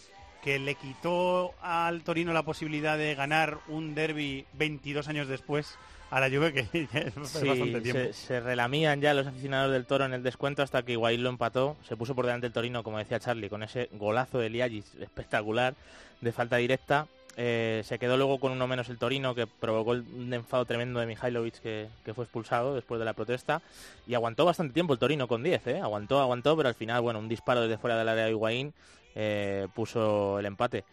que 0.45 0.59
le 0.59 0.75
quitó 0.75 1.53
al 1.61 2.03
Torino 2.03 2.31
la 2.31 2.43
posibilidad 2.43 2.97
de 2.97 3.15
ganar 3.15 3.57
un 3.67 3.95
derby 3.95 4.45
22 4.53 5.07
años 5.09 5.27
después 5.27 5.75
a 6.11 6.19
la 6.19 6.29
Juve, 6.29 6.53
que 6.53 6.87
ya 6.93 6.99
es 6.99 7.13
Sí, 7.27 7.47
bastante 7.47 7.81
tiempo. 7.81 7.99
se, 8.01 8.13
se 8.13 8.39
relamían 8.39 9.01
ya 9.01 9.13
los 9.15 9.25
aficionados 9.27 9.71
del 9.73 9.85
Toro 9.87 10.05
en 10.05 10.13
el 10.13 10.21
descuento 10.23 10.61
hasta 10.61 10.83
que 10.83 10.93
Higuaín 10.93 11.23
lo 11.23 11.29
empató. 11.29 11.75
Se 11.87 11.97
puso 11.97 12.13
por 12.15 12.25
delante 12.25 12.47
el 12.47 12.53
Torino, 12.53 12.83
como 12.83 12.99
decía 12.99 13.19
Charlie, 13.19 13.49
con 13.49 13.63
ese 13.63 13.89
golazo 13.93 14.37
de 14.37 14.49
Liagis 14.51 14.85
espectacular 15.01 15.73
de 16.21 16.31
falta 16.31 16.57
directa. 16.57 17.07
Eh, 17.37 17.81
se 17.83 17.99
quedó 17.99 18.15
luego 18.15 18.39
con 18.39 18.51
uno 18.53 18.67
menos 18.67 18.87
el 18.89 18.97
Torino, 18.97 19.35
que 19.35 19.47
provocó 19.47 19.91
un 19.91 20.31
enfado 20.31 20.63
tremendo 20.65 20.99
de 21.01 21.07
Mihailovic, 21.07 21.55
que, 21.59 21.87
que 22.05 22.13
fue 22.13 22.23
expulsado 22.23 22.75
después 22.75 22.99
de 22.99 23.03
la 23.05 23.13
protesta. 23.13 23.61
Y 24.07 24.13
aguantó 24.13 24.45
bastante 24.45 24.73
tiempo 24.73 24.93
el 24.93 24.99
Torino 24.99 25.27
con 25.27 25.41
10, 25.43 25.67
¿eh? 25.67 25.79
Aguantó, 25.81 26.21
aguantó, 26.21 26.55
pero 26.55 26.69
al 26.69 26.75
final, 26.75 27.01
bueno, 27.01 27.17
un 27.19 27.27
disparo 27.27 27.61
desde 27.61 27.77
fuera 27.79 27.97
del 27.97 28.07
área 28.07 28.25
de 28.25 28.29
Higuaín 28.31 28.73
eh, 29.15 29.67
puso 29.73 30.37
el 30.39 30.45
empate. 30.45 30.83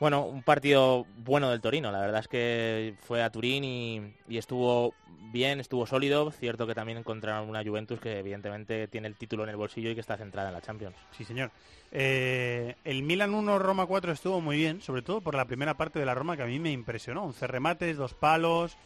Bueno, 0.00 0.26
un 0.26 0.42
partido 0.42 1.06
bueno 1.18 1.50
del 1.50 1.60
Torino. 1.60 1.92
La 1.92 2.00
verdad 2.00 2.20
es 2.20 2.28
que 2.28 2.94
fue 3.00 3.22
a 3.22 3.30
Turín 3.30 3.64
y, 3.64 4.36
estuvo 4.36 4.94
bien, 5.32 5.60
estuvo 5.60 5.86
sólido. 5.86 6.30
Cierto 6.30 6.66
que 6.66 6.74
también 6.74 6.98
encontraron 6.98 7.48
una 7.48 7.62
Juventus 7.62 8.00
que 8.00 8.18
evidentemente 8.18 8.88
tiene 8.88 9.08
el 9.08 9.16
título 9.16 9.44
en 9.44 9.50
el 9.50 9.56
bolsillo 9.56 9.90
y 9.90 9.94
que 9.94 10.00
está 10.00 10.16
centrada 10.16 10.48
en 10.48 10.54
la 10.54 10.62
Champions. 10.62 10.96
Sí, 11.16 11.24
señor. 11.24 11.52
Eh, 11.92 12.74
el 12.84 13.02
Milan 13.02 13.34
1, 13.34 13.58
Roma 13.58 13.86
4 13.86 14.12
estuvo 14.12 14.40
muy 14.40 14.56
bien, 14.56 14.82
sobre 14.82 15.02
todo 15.02 15.20
por 15.20 15.36
la 15.36 15.44
primera 15.44 15.74
parte 15.74 16.00
de 16.00 16.06
la 16.06 16.14
Roma 16.14 16.36
que 16.36 16.42
a 16.42 16.46
mí 16.46 16.58
me 16.58 16.72
impresionó. 16.72 17.24
Un 17.24 17.34
remates, 17.40 17.96
dos 17.96 18.14
palos 18.14 18.76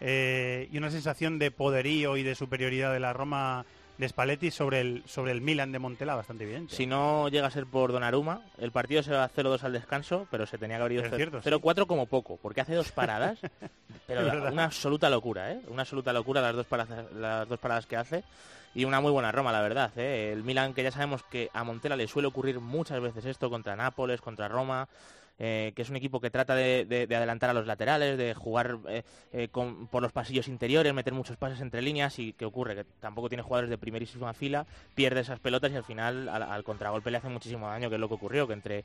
eh, 0.00 0.68
y 0.72 0.78
una 0.78 0.90
sensación 0.90 1.38
de 1.38 1.50
poderío 1.50 2.16
y 2.16 2.22
de 2.22 2.34
superioridad 2.34 2.92
de 2.92 3.00
la 3.00 3.12
Roma 3.12 3.64
de 3.98 4.08
Spalletti 4.08 4.50
sobre 4.50 4.80
el, 4.80 5.02
sobre 5.06 5.32
el 5.32 5.40
Milan 5.40 5.72
de 5.72 5.78
Montela 5.78 6.14
bastante 6.14 6.44
bien. 6.44 6.68
Si 6.68 6.86
no 6.86 7.28
llega 7.28 7.46
a 7.46 7.50
ser 7.50 7.66
por 7.66 7.92
Donnarumma, 7.92 8.42
el 8.58 8.72
partido 8.72 9.02
se 9.02 9.12
va 9.12 9.24
a 9.24 9.30
0-2 9.30 9.62
al 9.62 9.72
descanso, 9.72 10.26
pero 10.30 10.46
se 10.46 10.58
tenía 10.58 10.76
que 10.76 10.82
haber 10.82 10.92
ido 10.92 11.04
0-4 11.04 11.86
como 11.86 12.06
poco, 12.06 12.38
porque 12.42 12.60
hace 12.60 12.74
dos 12.74 12.92
paradas, 12.92 13.38
pero 14.06 14.50
una 14.52 14.64
absoluta 14.64 15.08
locura, 15.08 15.52
¿eh? 15.52 15.60
Una 15.68 15.82
absoluta 15.82 16.12
locura 16.12 16.40
las 16.40 16.54
dos 16.54 16.66
paradas, 16.66 17.12
las 17.12 17.48
dos 17.48 17.58
paradas 17.58 17.86
que 17.86 17.96
hace 17.96 18.24
y 18.76 18.84
una 18.84 19.00
muy 19.00 19.10
buena 19.10 19.32
Roma, 19.32 19.52
la 19.52 19.62
verdad. 19.62 19.90
¿eh? 19.96 20.32
El 20.32 20.44
Milan, 20.44 20.74
que 20.74 20.82
ya 20.82 20.90
sabemos 20.90 21.22
que 21.22 21.48
a 21.54 21.64
Montela 21.64 21.96
le 21.96 22.06
suele 22.06 22.28
ocurrir 22.28 22.60
muchas 22.60 23.00
veces 23.00 23.24
esto 23.24 23.48
contra 23.48 23.74
Nápoles, 23.74 24.20
contra 24.20 24.48
Roma. 24.48 24.86
Eh, 25.38 25.72
que 25.76 25.82
es 25.82 25.90
un 25.90 25.96
equipo 25.96 26.18
que 26.18 26.30
trata 26.30 26.54
de, 26.54 27.06
adelantar 27.14 27.50
a 27.50 27.52
los 27.52 27.66
laterales, 27.66 28.16
de 28.16 28.32
jugar 28.32 28.78
eh, 28.88 29.02
eh, 29.32 29.48
por 29.48 30.02
los 30.02 30.12
pasillos 30.12 30.48
interiores, 30.48 30.94
meter 30.94 31.12
muchos 31.12 31.36
pases 31.36 31.60
entre 31.60 31.82
líneas 31.82 32.18
y 32.18 32.32
¿qué 32.32 32.46
ocurre? 32.46 32.74
Que 32.74 32.84
tampoco 33.00 33.28
tiene 33.28 33.42
jugadores 33.42 33.68
de 33.68 33.76
primerísima 33.76 34.32
fila, 34.32 34.66
pierde 34.94 35.20
esas 35.20 35.38
pelotas 35.38 35.72
y 35.72 35.76
al 35.76 35.84
final 35.84 36.28
al, 36.30 36.64
contragolpe 36.64 37.10
le 37.10 37.18
hace 37.18 37.28
muchísimo 37.28 37.68
daño, 37.68 37.90
que 37.90 37.96
es 37.96 38.00
lo 38.00 38.08
que 38.08 38.14
ocurrió, 38.14 38.46
que 38.46 38.54
entre 38.54 38.84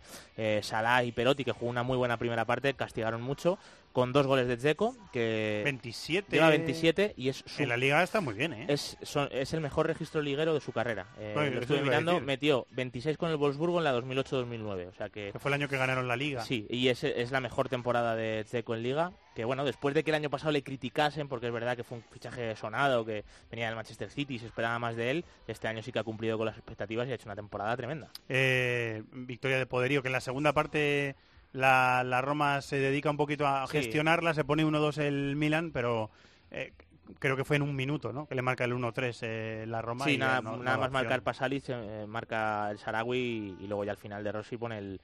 Salah 0.61 1.05
y 1.05 1.13
Perotti, 1.13 1.45
que 1.45 1.53
jugó 1.53 1.69
una 1.69 1.83
muy 1.83 1.95
buena 1.95 2.17
primera 2.17 2.43
parte, 2.43 2.73
castigaron 2.73 3.21
mucho 3.21 3.57
con 3.93 4.13
dos 4.13 4.25
goles 4.25 4.47
de 4.47 4.57
Dzeko, 4.57 4.95
que 5.11 5.61
27 5.63 6.35
lleva 6.35 6.49
27 6.49 7.13
y 7.17 7.29
es 7.29 7.43
en 7.57 7.69
la 7.69 7.77
liga 7.77 8.01
está 8.01 8.21
muy 8.21 8.33
bien, 8.33 8.53
¿eh? 8.53 8.65
Es, 8.69 8.97
es 9.31 9.53
el 9.53 9.61
mejor 9.61 9.87
registro 9.87 10.21
liguero 10.21 10.53
de 10.53 10.61
su 10.61 10.71
carrera. 10.71 11.07
Eh, 11.19 11.51
lo 11.53 11.61
estuve 11.61 11.81
mirando, 11.81 12.21
metió 12.21 12.67
26 12.71 13.17
con 13.17 13.29
el 13.29 13.37
Wolfsburgo 13.37 13.79
en 13.79 13.83
la 13.83 13.95
2008-2009, 13.97 14.87
o 14.87 14.93
sea 14.93 15.09
que, 15.09 15.31
que 15.31 15.39
fue 15.39 15.49
el 15.49 15.55
año 15.55 15.67
que 15.67 15.77
ganaron 15.77 16.07
la 16.07 16.15
liga. 16.15 16.40
Sí, 16.43 16.67
y 16.69 16.87
es, 16.87 17.03
es 17.03 17.31
la 17.31 17.39
mejor 17.39 17.69
temporada 17.69 18.15
de 18.15 18.43
Dzeko 18.43 18.75
en 18.75 18.83
liga, 18.83 19.11
que 19.35 19.45
bueno, 19.45 19.65
después 19.65 19.95
de 19.95 20.03
que 20.03 20.11
el 20.11 20.15
año 20.15 20.29
pasado 20.29 20.51
le 20.51 20.63
criticasen 20.63 21.27
porque 21.27 21.47
es 21.47 21.53
verdad 21.53 21.75
que 21.75 21.83
fue 21.83 21.97
un 21.97 22.03
fichaje 22.03 22.55
sonado, 22.55 23.05
que 23.05 23.23
venía 23.49 23.67
del 23.67 23.75
Manchester 23.75 24.09
City 24.09 24.35
y 24.35 24.39
se 24.39 24.47
esperaba 24.47 24.77
más 24.79 24.95
de 24.95 25.11
él, 25.11 25.25
este 25.47 25.67
año 25.67 25.81
sí 25.81 25.91
que 25.91 25.99
ha 25.99 26.03
cumplido 26.03 26.37
con 26.37 26.45
las 26.45 26.57
expectativas 26.57 27.07
y 27.07 27.11
ha 27.11 27.15
hecho 27.15 27.27
una 27.27 27.35
temporada 27.35 27.75
tremenda. 27.77 28.09
Eh, 28.29 29.03
victoria 29.11 29.57
de 29.57 29.65
poderío 29.65 30.01
que 30.01 30.09
en 30.09 30.13
la 30.13 30.21
segunda 30.21 30.53
parte 30.53 31.15
la, 31.53 32.03
la 32.03 32.21
Roma 32.21 32.61
se 32.61 32.77
dedica 32.77 33.09
un 33.09 33.17
poquito 33.17 33.47
a 33.47 33.67
gestionarla, 33.67 34.33
se 34.33 34.43
pone 34.43 34.65
1-2 34.65 34.97
el 34.99 35.35
Milan, 35.35 35.71
pero 35.71 36.09
eh, 36.49 36.73
creo 37.19 37.35
que 37.35 37.43
fue 37.43 37.57
en 37.57 37.61
un 37.61 37.75
minuto, 37.75 38.13
¿no? 38.13 38.27
Que 38.27 38.35
le 38.35 38.41
marca 38.41 38.63
el 38.63 38.73
1-3 38.73 39.19
eh, 39.21 39.65
la 39.67 39.81
Roma. 39.81 40.05
Sí, 40.05 40.17
nada, 40.17 40.41
nada 40.41 40.77
más 40.77 40.91
marca 40.91 41.15
el 41.15 41.23
Pasalic, 41.23 41.65
eh, 41.69 42.05
marca 42.07 42.69
el 42.71 42.79
Sarawi 42.79 43.57
y, 43.59 43.67
luego 43.67 43.83
ya 43.83 43.91
al 43.91 43.97
final 43.97 44.23
de 44.23 44.31
Rossi 44.31 44.57
pone 44.57 44.77
el, 44.77 45.01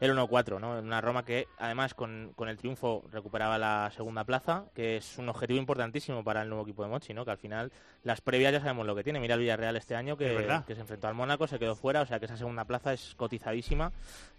el 0.00 0.16
1-4, 0.16 0.58
¿no? 0.58 0.78
Una 0.78 1.00
Roma 1.00 1.24
que 1.24 1.46
además 1.58 1.94
con, 1.94 2.32
con, 2.34 2.48
el 2.48 2.56
triunfo 2.56 3.04
recuperaba 3.12 3.58
la 3.58 3.90
segunda 3.94 4.24
plaza, 4.24 4.64
que 4.74 4.96
es 4.96 5.18
un 5.18 5.28
objetivo 5.28 5.58
importantísimo 5.58 6.24
para 6.24 6.42
el 6.42 6.48
nuevo 6.48 6.64
equipo 6.64 6.82
de 6.82 6.88
Mochi, 6.88 7.12
¿no? 7.12 7.24
Que 7.24 7.30
al 7.32 7.38
final 7.38 7.70
las 8.02 8.20
previas 8.20 8.52
ya 8.52 8.60
sabemos 8.60 8.86
lo 8.86 8.94
que 8.94 9.04
tiene. 9.04 9.20
Mira 9.20 9.34
el 9.34 9.40
Villarreal 9.40 9.76
este 9.76 9.94
año 9.94 10.16
que, 10.16 10.46
que 10.66 10.74
se 10.74 10.80
enfrentó 10.80 11.08
al 11.08 11.14
Mónaco, 11.14 11.46
se 11.46 11.58
quedó 11.58 11.76
fuera, 11.76 12.00
o 12.00 12.06
sea 12.06 12.18
que 12.18 12.24
esa 12.24 12.36
segunda 12.36 12.64
plaza 12.64 12.92
es 12.92 13.14
cotizadísima 13.16 13.92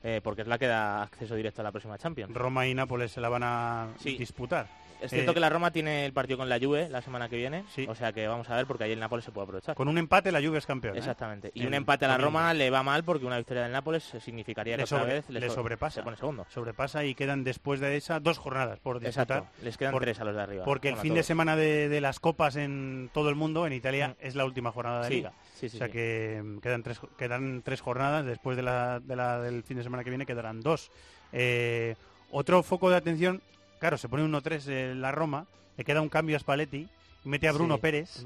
eh, 0.03 0.19
porque 0.23 0.41
es 0.41 0.47
la 0.47 0.57
que 0.57 0.67
da 0.67 1.03
acceso 1.03 1.35
directo 1.35 1.61
a 1.61 1.63
la 1.63 1.71
próxima 1.71 1.97
Champions. 1.97 2.33
Roma 2.33 2.67
y 2.67 2.73
Nápoles 2.73 3.11
se 3.11 3.21
la 3.21 3.29
van 3.29 3.43
a 3.43 3.87
disputar. 4.03 4.67
Es 5.01 5.11
cierto 5.11 5.31
eh, 5.31 5.33
que 5.33 5.39
la 5.39 5.49
Roma 5.49 5.71
tiene 5.71 6.05
el 6.05 6.13
partido 6.13 6.37
con 6.37 6.47
la 6.47 6.59
Juve 6.59 6.87
la 6.89 7.01
semana 7.01 7.27
que 7.27 7.35
viene, 7.35 7.63
o 7.87 7.95
sea 7.95 8.13
que 8.13 8.27
vamos 8.27 8.49
a 8.49 8.55
ver 8.55 8.65
porque 8.65 8.83
ahí 8.83 8.91
el 8.91 8.99
Nápoles 8.99 9.25
se 9.25 9.31
puede 9.31 9.45
aprovechar. 9.45 9.75
Con 9.75 9.87
un 9.87 9.97
empate 9.97 10.31
la 10.31 10.41
Juve 10.41 10.59
es 10.59 10.65
campeón. 10.65 10.95
¿eh? 10.95 10.99
Exactamente. 10.99 11.51
Y 11.53 11.65
un 11.65 11.73
empate 11.73 12.05
a 12.05 12.07
la 12.09 12.17
Roma 12.17 12.53
le 12.53 12.69
va 12.69 12.83
mal 12.83 13.03
porque 13.03 13.25
una 13.25 13.37
victoria 13.37 13.63
del 13.63 13.71
Nápoles 13.71 14.03
significaría 14.19 14.77
que 14.77 14.83
otra 14.83 15.03
vez 15.03 15.29
le, 15.29 15.49
sobrepasa. 15.49 15.95
Se 15.95 16.03
pone 16.03 16.17
segundo. 16.17 16.45
Sobrepasa 16.49 17.03
y 17.05 17.15
quedan 17.15 17.43
después 17.43 17.79
de 17.79 17.97
esa 17.97 18.19
dos 18.19 18.37
jornadas 18.37 18.79
por 18.79 18.99
disputar. 18.99 19.39
Exacto. 19.39 19.63
Les 19.63 19.77
quedan 19.77 19.97
tres 19.99 20.19
a 20.19 20.23
los 20.23 20.35
de 20.35 20.41
arriba. 20.41 20.65
Porque 20.65 20.89
el 20.89 20.97
fin 20.97 21.13
de 21.13 21.23
semana 21.23 21.55
de, 21.55 22.01
las 22.01 22.19
copas 22.19 22.55
en 22.55 23.09
todo 23.13 23.29
el 23.29 23.35
mundo, 23.35 23.67
en 23.67 23.73
Italia, 23.73 24.09
mm. 24.09 24.25
es 24.25 24.35
la 24.35 24.45
última 24.45 24.71
jornada 24.71 25.03
de 25.03 25.09
liga. 25.09 25.33
o 25.63 25.69
sea 25.69 25.89
que 25.89 26.41
mm, 26.43 26.57
quedan 26.59 26.83
tres, 26.83 26.99
quedan 27.17 27.61
tres 27.63 27.81
jornadas. 27.81 28.25
Después 28.25 28.57
de 28.57 28.63
la, 28.63 28.99
del 28.99 29.63
fin 29.63 29.77
de 29.77 29.83
semana 29.83 30.03
que 30.03 30.09
viene 30.09 30.25
quedarán 30.25 30.61
dos. 30.61 30.91
Eh, 31.31 31.95
otro 32.31 32.63
foco 32.63 32.89
de 32.89 32.95
atención, 32.95 33.41
claro, 33.81 33.97
se 33.97 34.07
pone 34.07 34.23
1-3 34.23 34.93
la 34.93 35.11
Roma 35.11 35.47
le 35.75 35.83
queda 35.83 36.01
un 36.01 36.09
cambio 36.09 36.35
a 36.35 36.39
Spalletti, 36.39 36.87
mete 37.23 37.47
a 37.47 37.51
Bruno 37.51 37.79
Pérez 37.79 38.23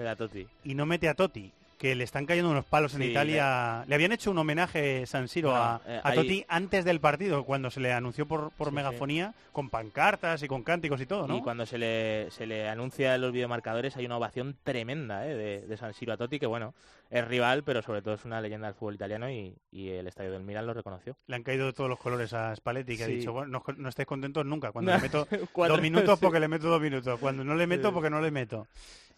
y 0.65 0.75
no 0.75 0.85
mete 0.85 1.07
a 1.07 1.13
Totti 1.13 1.51
que 1.77 1.95
le 1.95 2.03
están 2.03 2.25
cayendo 2.25 2.51
unos 2.51 2.65
palos 2.65 2.93
en 2.95 3.03
Italia. 3.03 3.83
Le... 3.87 3.95
habían 3.95 4.11
hecho 4.11 4.31
un 4.31 4.37
homenaje 4.37 5.05
San 5.05 5.27
Siro 5.27 5.55
a, 5.55 5.81
eh, 5.85 6.01
Totti 6.13 6.45
antes 6.47 6.85
del 6.85 6.99
partido, 6.99 7.43
cuando 7.43 7.69
se 7.69 7.79
le 7.79 7.91
anunció 7.91 8.25
por, 8.25 8.51
por 8.51 8.71
megafonía, 8.71 9.33
con 9.51 9.69
pancartas 9.69 10.43
y 10.43 10.47
con 10.47 10.63
cánticos 10.63 11.01
y 11.01 11.05
todo, 11.05 11.27
¿no? 11.27 11.37
Y 11.37 11.41
cuando 11.41 11.65
se 11.65 11.77
le, 11.77 12.29
se 12.31 12.45
le 12.45 12.69
anuncia 12.69 13.15
en 13.15 13.21
los 13.21 13.31
videomarcadores 13.31 13.95
hay 13.97 14.05
una 14.05 14.17
ovación 14.17 14.57
tremenda 14.63 15.27
¿eh? 15.27 15.35
de, 15.65 15.77
San 15.77 15.93
Siro 15.93 16.13
a 16.13 16.17
Totti, 16.17 16.39
que 16.39 16.45
bueno, 16.45 16.73
es 17.09 17.27
rival, 17.27 17.63
pero 17.63 17.81
sobre 17.81 18.01
todo 18.01 18.15
es 18.15 18.25
una 18.25 18.41
leyenda 18.41 18.67
del 18.67 18.75
fútbol 18.75 18.95
italiano 18.95 19.29
y, 19.29 19.55
el 19.71 20.07
estadio 20.07 20.31
del 20.31 20.43
Milan 20.43 20.65
lo 20.65 20.73
reconoció. 20.73 21.17
Le 21.27 21.35
han 21.35 21.43
caído 21.43 21.73
todos 21.73 21.89
los 21.89 21.99
colores 21.99 22.33
a 22.33 22.55
Spalletti, 22.55 22.97
que 22.97 23.03
ha 23.03 23.07
dicho, 23.07 23.33
bueno, 23.33 23.63
no, 23.77 23.89
estáis 23.89 24.07
contentos 24.07 24.45
nunca, 24.45 24.71
cuando 24.71 24.91
le 24.95 25.01
meto 25.01 25.27
dos 25.53 25.81
minutos 25.81 26.19
porque 26.21 26.39
le 26.39 26.47
meto 26.47 26.67
dos 26.67 26.81
minutos, 26.81 27.19
cuando 27.19 27.43
no 27.43 27.55
le 27.55 27.67
meto 27.67 27.93
porque 27.93 28.09
no 28.09 28.21
le 28.21 28.31
meto. 28.31 28.67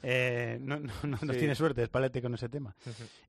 Eh, 0.03 0.57
no, 0.61 0.79
no, 1.03 1.33
tiene 1.33 1.55
suerte 1.55 1.85
Spalletti 1.85 2.21
con 2.21 2.33
ese 2.33 2.49
tema. 2.49 2.75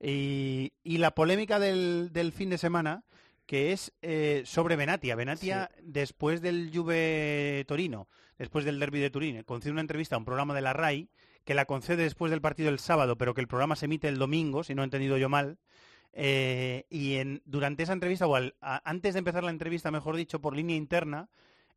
y, 0.01 0.71
la 0.85 1.13
polémica 1.13 1.59
del, 1.59 2.11
del, 2.13 2.33
fin 2.33 2.51
de 2.51 2.59
semana, 2.59 3.05
que 3.47 3.73
es 3.73 3.93
eh, 4.03 4.43
sobre 4.45 4.77
Benatia. 4.77 5.15
Benatia, 5.15 5.71
después 5.83 6.43
del 6.43 6.71
Juve 6.73 7.65
Torino, 7.67 8.09
después 8.39 8.65
del 8.65 8.79
derby 8.79 9.01
de 9.01 9.11
Turín, 9.11 9.43
concede 9.45 9.73
una 9.73 9.81
entrevista 9.81 10.17
a 10.17 10.19
un 10.19 10.25
programa 10.25 10.55
de 10.55 10.61
la 10.61 10.73
RAI, 10.73 11.09
que 11.45 11.55
la 11.55 11.65
concede 11.65 12.03
después 12.03 12.31
del 12.31 12.43
partido 12.43 12.69
del 12.69 12.79
sábado, 12.79 13.17
pero 13.17 13.33
que 13.33 13.41
el 13.41 13.49
programa 13.49 13.75
se 13.75 13.87
emite 13.87 14.09
el 14.09 14.19
domingo, 14.19 14.65
si 14.65 14.75
no 14.75 14.83
he 14.83 14.85
entendido 14.85 15.17
yo 15.17 15.31
mal. 15.31 15.59
Eh, 16.13 16.85
y 16.91 17.15
en, 17.15 17.43
durante 17.47 17.85
esa 17.85 17.93
entrevista, 17.95 18.27
o 18.27 18.37
antes 18.61 19.15
de 19.15 19.19
empezar 19.19 19.45
la 19.45 19.51
entrevista, 19.51 19.91
mejor 19.91 20.17
dicho, 20.17 20.41
por 20.41 20.55
línea 20.55 20.77
interna, 20.77 21.29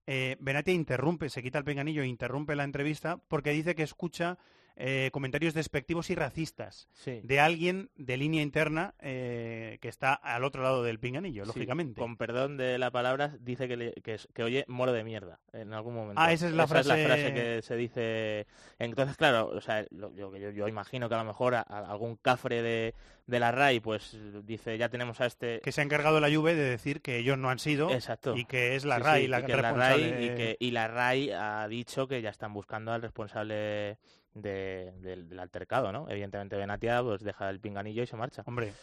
eh, 0.07 0.35
Benatia 0.39 0.73
interrumpe, 0.73 1.29
se 1.29 1.41
quita 1.41 1.57
el 1.57 1.63
penganillo 1.63 2.01
e 2.01 2.07
interrumpe 2.07 2.55
la 2.55 2.63
entrevista 2.63 3.17
porque 3.27 3.51
dice 3.51 3.75
que 3.75 3.83
escucha 3.83 4.37
eh, 4.83 5.11
comentarios 5.11 5.53
despectivos 5.53 6.09
y 6.09 6.15
racistas 6.15 6.89
de 7.05 7.39
alguien 7.39 7.91
de 7.97 8.17
línea 8.17 8.41
interna 8.41 8.95
eh, 8.99 9.77
que 9.79 9.87
está 9.87 10.15
al 10.15 10.43
otro 10.43 10.63
lado 10.63 10.81
del 10.81 10.99
pinganillo, 10.99 11.45
lógicamente. 11.45 12.01
Con 12.01 12.17
perdón 12.17 12.57
de 12.57 12.79
la 12.79 12.89
palabra, 12.89 13.35
dice 13.39 13.67
que, 13.67 13.93
que, 14.33 14.43
oye 14.43 14.65
moro 14.67 14.91
de 14.91 15.03
mierda 15.03 15.39
en 15.53 15.73
algún 15.73 15.93
momento. 15.93 16.19
Ah, 16.19 16.33
esa 16.33 16.47
es 16.47 16.53
la, 16.53 16.65
frase... 16.65 16.95
que 16.95 17.61
se 17.61 17.75
dice. 17.75 18.47
Entonces, 18.79 19.17
claro, 19.17 19.49
o 19.49 19.61
sea, 19.61 19.85
yo, 19.91 20.35
yo, 20.35 20.67
imagino 20.67 21.07
que 21.07 21.13
a 21.13 21.19
lo 21.19 21.25
mejor 21.25 21.53
algún 21.53 22.15
cafre 22.15 22.63
de, 22.63 22.95
de 23.27 23.39
la 23.39 23.51
RAI, 23.51 23.81
pues 23.81 24.17
dice, 24.45 24.79
ya 24.79 24.89
tenemos 24.89 25.21
a 25.21 25.27
este... 25.27 25.59
Que 25.59 25.71
se 25.71 25.81
ha 25.81 25.83
encargado 25.83 26.19
la 26.19 26.33
Juve 26.33 26.55
de 26.55 26.63
decir 26.63 27.01
que 27.01 27.17
ellos 27.17 27.37
no 27.37 27.51
han 27.51 27.59
sido 27.59 27.91
Exacto. 27.91 28.35
y 28.35 28.45
que 28.45 28.75
es 28.75 28.83
la 28.83 28.97
RAI 28.97 29.27
la 29.27 29.45
que 29.45 29.55
responsable. 29.55 30.25
y, 30.25 30.29
que, 30.29 30.57
y 30.59 30.71
la 30.71 30.87
RAI 30.87 31.31
ha 31.31 31.67
dicho 31.67 32.07
que 32.07 32.21
ya 32.21 32.31
están 32.31 32.53
buscando 32.53 32.91
al 32.91 33.03
responsable 33.03 33.99
del 34.33 35.39
altercado, 35.39 35.91
¿no? 35.91 36.09
Evidentemente 36.09 36.55
Benatia 36.55 37.01
pues 37.03 37.23
deja 37.23 37.49
el 37.49 37.59
pinganillo 37.59 38.03
y 38.03 38.07
se 38.07 38.15
marcha. 38.15 38.43
Hombre, 38.45 38.73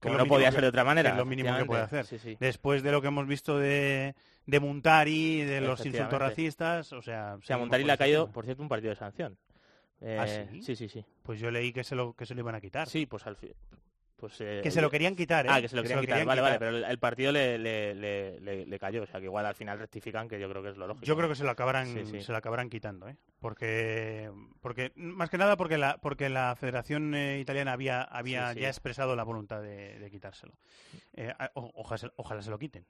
como 0.00 0.18
no 0.18 0.26
podía 0.26 0.52
ser 0.52 0.62
de 0.62 0.68
otra 0.68 0.84
manera. 0.84 1.10
Es 1.10 1.16
lo 1.16 1.24
mínimo 1.24 1.56
que 1.56 1.64
puede 1.64 1.82
hacer. 1.82 2.06
Después 2.38 2.82
de 2.82 2.92
lo 2.92 3.00
que 3.00 3.08
hemos 3.08 3.26
visto 3.26 3.58
de, 3.58 4.14
de 4.46 4.60
Montari, 4.60 5.42
de 5.42 5.60
los 5.60 5.84
insultos 5.84 6.18
racistas, 6.18 6.92
o 6.92 7.02
sea... 7.02 7.36
O 7.38 7.42
sea, 7.42 7.58
Montari 7.58 7.84
le 7.84 7.92
ha 7.92 7.96
caído, 7.96 8.30
por 8.30 8.44
cierto, 8.44 8.62
un 8.62 8.68
partido 8.68 8.90
de 8.90 8.96
sanción. 8.96 9.38
¿Ah, 10.02 10.26
sí? 10.26 10.62
Sí, 10.62 10.76
sí, 10.76 10.88
sí. 10.88 11.04
Pues 11.22 11.40
yo 11.40 11.50
leí 11.50 11.72
que 11.72 11.82
se 11.82 11.94
lo, 11.94 12.12
que 12.14 12.26
se 12.26 12.34
lo 12.34 12.40
iban 12.40 12.54
a 12.54 12.60
quitar. 12.60 12.88
Sí, 12.88 13.06
pues 13.06 13.26
al 13.26 13.36
fin... 13.36 13.52
Pues, 14.16 14.40
eh, 14.40 14.60
que 14.62 14.70
se 14.70 14.80
lo 14.80 14.90
querían 14.90 15.14
quitar, 15.14 15.44
¿eh? 15.44 15.48
Ah, 15.52 15.60
que 15.60 15.68
se 15.68 15.76
lo 15.76 15.82
querían, 15.82 16.00
quitar. 16.00 16.24
vale, 16.24 16.40
vale, 16.40 16.58
pero 16.58 16.76
el, 16.78 16.98
partido 16.98 17.32
le, 17.32 17.58
le, 17.58 17.94
le, 18.40 18.78
cayó. 18.78 19.02
O 19.02 19.06
sea, 19.06 19.20
que 19.20 19.26
igual 19.26 19.44
al 19.44 19.54
final 19.54 19.78
rectifican, 19.78 20.26
que 20.26 20.40
yo 20.40 20.48
creo 20.48 20.62
que 20.62 20.70
es 20.70 20.76
lo 20.78 20.86
lógico. 20.86 21.04
Yo 21.04 21.16
creo 21.16 21.28
que 21.28 21.34
se 21.34 21.44
lo 21.44 21.50
acabarán, 21.50 22.06
Se 22.06 22.32
lo 22.32 22.38
acabarán 22.38 22.70
quitando, 22.70 23.08
¿eh? 23.08 23.16
Porque, 23.40 24.30
porque, 24.62 24.92
más 24.96 25.28
que 25.28 25.36
nada 25.36 25.56
porque 25.56 25.76
la, 25.76 25.98
porque 25.98 26.30
la 26.30 26.56
Federación 26.56 27.14
eh, 27.14 27.38
Italiana 27.40 27.72
había, 27.72 28.02
había 28.02 28.54
ya 28.54 28.68
expresado 28.68 29.14
la 29.16 29.22
voluntad 29.22 29.60
de, 29.60 30.08
quitárselo. 30.10 30.54
Eh, 31.12 31.34
ojalá, 31.54 32.12
ojalá 32.16 32.40
se 32.40 32.50
lo 32.50 32.58
quiten. 32.58 32.86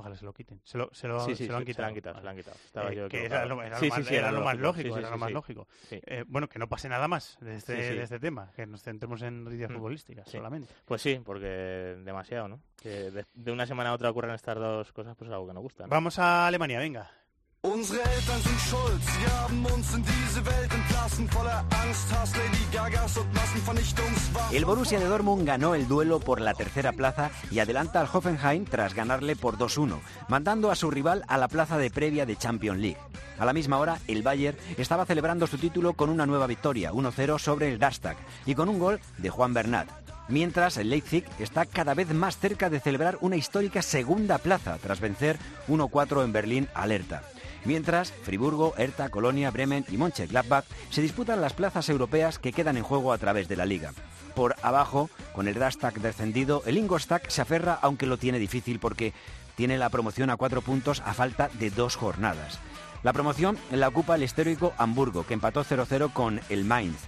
Ojalá 0.00 0.16
se 0.16 0.24
lo 0.24 0.32
quiten. 0.32 0.60
Se 0.64 0.76
lo, 0.78 0.88
se 0.92 1.06
lo, 1.08 1.20
Sí, 1.20 1.34
sí, 1.36 1.44
se 1.46 1.52
lo 1.52 1.58
han 1.58 1.62
se- 1.64 1.66
se 1.66 1.72
quitado. 1.72 1.84
lo 1.84 1.88
han 1.88 1.94
quitado, 1.94 2.16
se 2.18 2.22
lo 2.24 2.30
han 2.30 2.36
quitado. 2.36 2.56
Estaba 2.64 2.90
Eh, 2.92 2.96
yo 2.96 3.08
que 3.08 3.24
era 3.24 3.44
lo, 3.46 3.62
era 3.62 3.78
Sí, 3.78 3.88
más, 3.88 4.10
era 4.10 4.32
lo 4.32 4.40
más 4.42 4.56
lógico, 4.58 4.96
era 4.98 5.10
lo 5.10 5.18
más 5.18 5.30
lógico. 5.30 5.68
Eh, 5.90 6.24
bueno, 6.26 6.48
que 6.48 6.58
no 6.58 6.68
pase 6.68 6.88
nada 6.88 7.06
más 7.08 7.38
de 7.40 7.54
este, 7.56 7.74
de 7.74 8.02
este 8.02 8.18
tema, 8.18 8.50
que 8.56 8.66
nos 8.66 8.82
centremos 8.82 9.22
en 9.22 9.44
noticias 9.44 9.70
Mm. 9.70 9.74
futbolísticas 9.74 10.28
solamente. 10.28 10.72
Pues 10.84 11.00
sí, 11.02 11.20
porque 11.24 11.46
demasiado, 12.04 12.48
¿no? 12.48 12.60
Que 12.80 13.10
de, 13.10 13.24
de 13.32 13.52
una 13.52 13.66
semana 13.66 13.90
a 13.90 13.92
otra 13.94 14.10
ocurran 14.10 14.34
estas 14.34 14.56
dos 14.56 14.92
cosas, 14.92 15.14
pues 15.16 15.28
es 15.28 15.34
algo 15.34 15.46
que 15.46 15.54
no 15.54 15.60
gusta. 15.60 15.84
¿no? 15.84 15.90
Vamos 15.90 16.18
a 16.18 16.46
Alemania, 16.46 16.78
venga. 16.78 17.10
Unsere 17.62 18.02
Eltern 18.02 18.42
sind 18.42 18.60
schuld, 18.60 19.02
sie 19.02 19.26
haben 19.32 19.66
uns 19.66 19.94
in 19.94 20.02
diese 20.02 20.44
Welt 20.46 20.72
entlassen, 20.72 21.28
voller 21.28 21.62
Angst, 21.82 22.10
Lady 22.10 22.66
Gagas 22.72 23.18
und. 23.18 23.28
El 24.52 24.64
Borussia 24.64 24.98
de 24.98 25.06
Dortmund 25.06 25.46
ganó 25.46 25.74
el 25.74 25.86
duelo 25.86 26.20
por 26.20 26.40
la 26.40 26.54
tercera 26.54 26.92
plaza 26.92 27.30
y 27.50 27.58
adelanta 27.58 28.00
al 28.00 28.08
Hoffenheim 28.12 28.64
tras 28.64 28.94
ganarle 28.94 29.36
por 29.36 29.58
2-1, 29.58 29.98
mandando 30.28 30.70
a 30.70 30.74
su 30.74 30.90
rival 30.90 31.24
a 31.28 31.36
la 31.36 31.48
plaza 31.48 31.78
de 31.78 31.90
previa 31.90 32.26
de 32.26 32.36
Champions 32.36 32.80
League. 32.80 32.98
A 33.38 33.44
la 33.44 33.52
misma 33.52 33.78
hora, 33.78 33.98
el 34.08 34.22
Bayern 34.22 34.56
estaba 34.76 35.04
celebrando 35.04 35.46
su 35.46 35.58
título 35.58 35.92
con 35.92 36.08
una 36.08 36.26
nueva 36.26 36.46
victoria, 36.46 36.92
1-0 36.92 37.38
sobre 37.38 37.70
el 37.70 37.78
Darstag, 37.78 38.16
y 38.46 38.54
con 38.54 38.68
un 38.68 38.78
gol 38.78 39.00
de 39.18 39.30
Juan 39.30 39.52
Bernat. 39.52 39.88
Mientras, 40.28 40.76
el 40.76 40.90
Leipzig 40.90 41.24
está 41.38 41.66
cada 41.66 41.94
vez 41.94 42.12
más 42.14 42.38
cerca 42.38 42.70
de 42.70 42.80
celebrar 42.80 43.18
una 43.20 43.36
histórica 43.36 43.82
segunda 43.82 44.38
plaza 44.38 44.78
tras 44.82 45.00
vencer 45.00 45.38
1-4 45.68 46.24
en 46.24 46.32
Berlín 46.32 46.68
alerta. 46.74 47.22
Mientras, 47.64 48.12
Friburgo, 48.12 48.74
Hertha, 48.76 49.08
Colonia, 49.08 49.50
Bremen 49.50 49.84
y 49.88 49.96
Mönchengladbach 49.96 50.64
se 50.90 51.02
disputan 51.02 51.40
las 51.40 51.52
plazas 51.52 51.88
europeas 51.88 52.38
que 52.38 52.52
quedan 52.52 52.76
en 52.76 52.82
juego 52.82 53.12
a 53.12 53.18
través 53.18 53.48
de 53.48 53.56
la 53.56 53.66
liga. 53.66 53.92
Por 54.34 54.56
abajo, 54.62 55.10
con 55.34 55.48
el 55.48 55.58
Dastak 55.58 55.96
descendido, 56.00 56.62
el 56.66 56.78
Ingolstadt 56.78 57.28
se 57.28 57.42
aferra 57.42 57.78
aunque 57.82 58.06
lo 58.06 58.16
tiene 58.16 58.38
difícil 58.38 58.78
porque 58.78 59.12
tiene 59.56 59.76
la 59.76 59.90
promoción 59.90 60.30
a 60.30 60.36
cuatro 60.36 60.62
puntos 60.62 61.02
a 61.04 61.12
falta 61.12 61.50
de 61.58 61.70
dos 61.70 61.96
jornadas. 61.96 62.58
La 63.02 63.12
promoción 63.12 63.58
la 63.70 63.88
ocupa 63.88 64.14
el 64.14 64.22
histórico 64.22 64.72
Hamburgo, 64.78 65.26
que 65.26 65.34
empató 65.34 65.64
0-0 65.64 66.12
con 66.12 66.40
el 66.48 66.64
Mainz, 66.64 66.98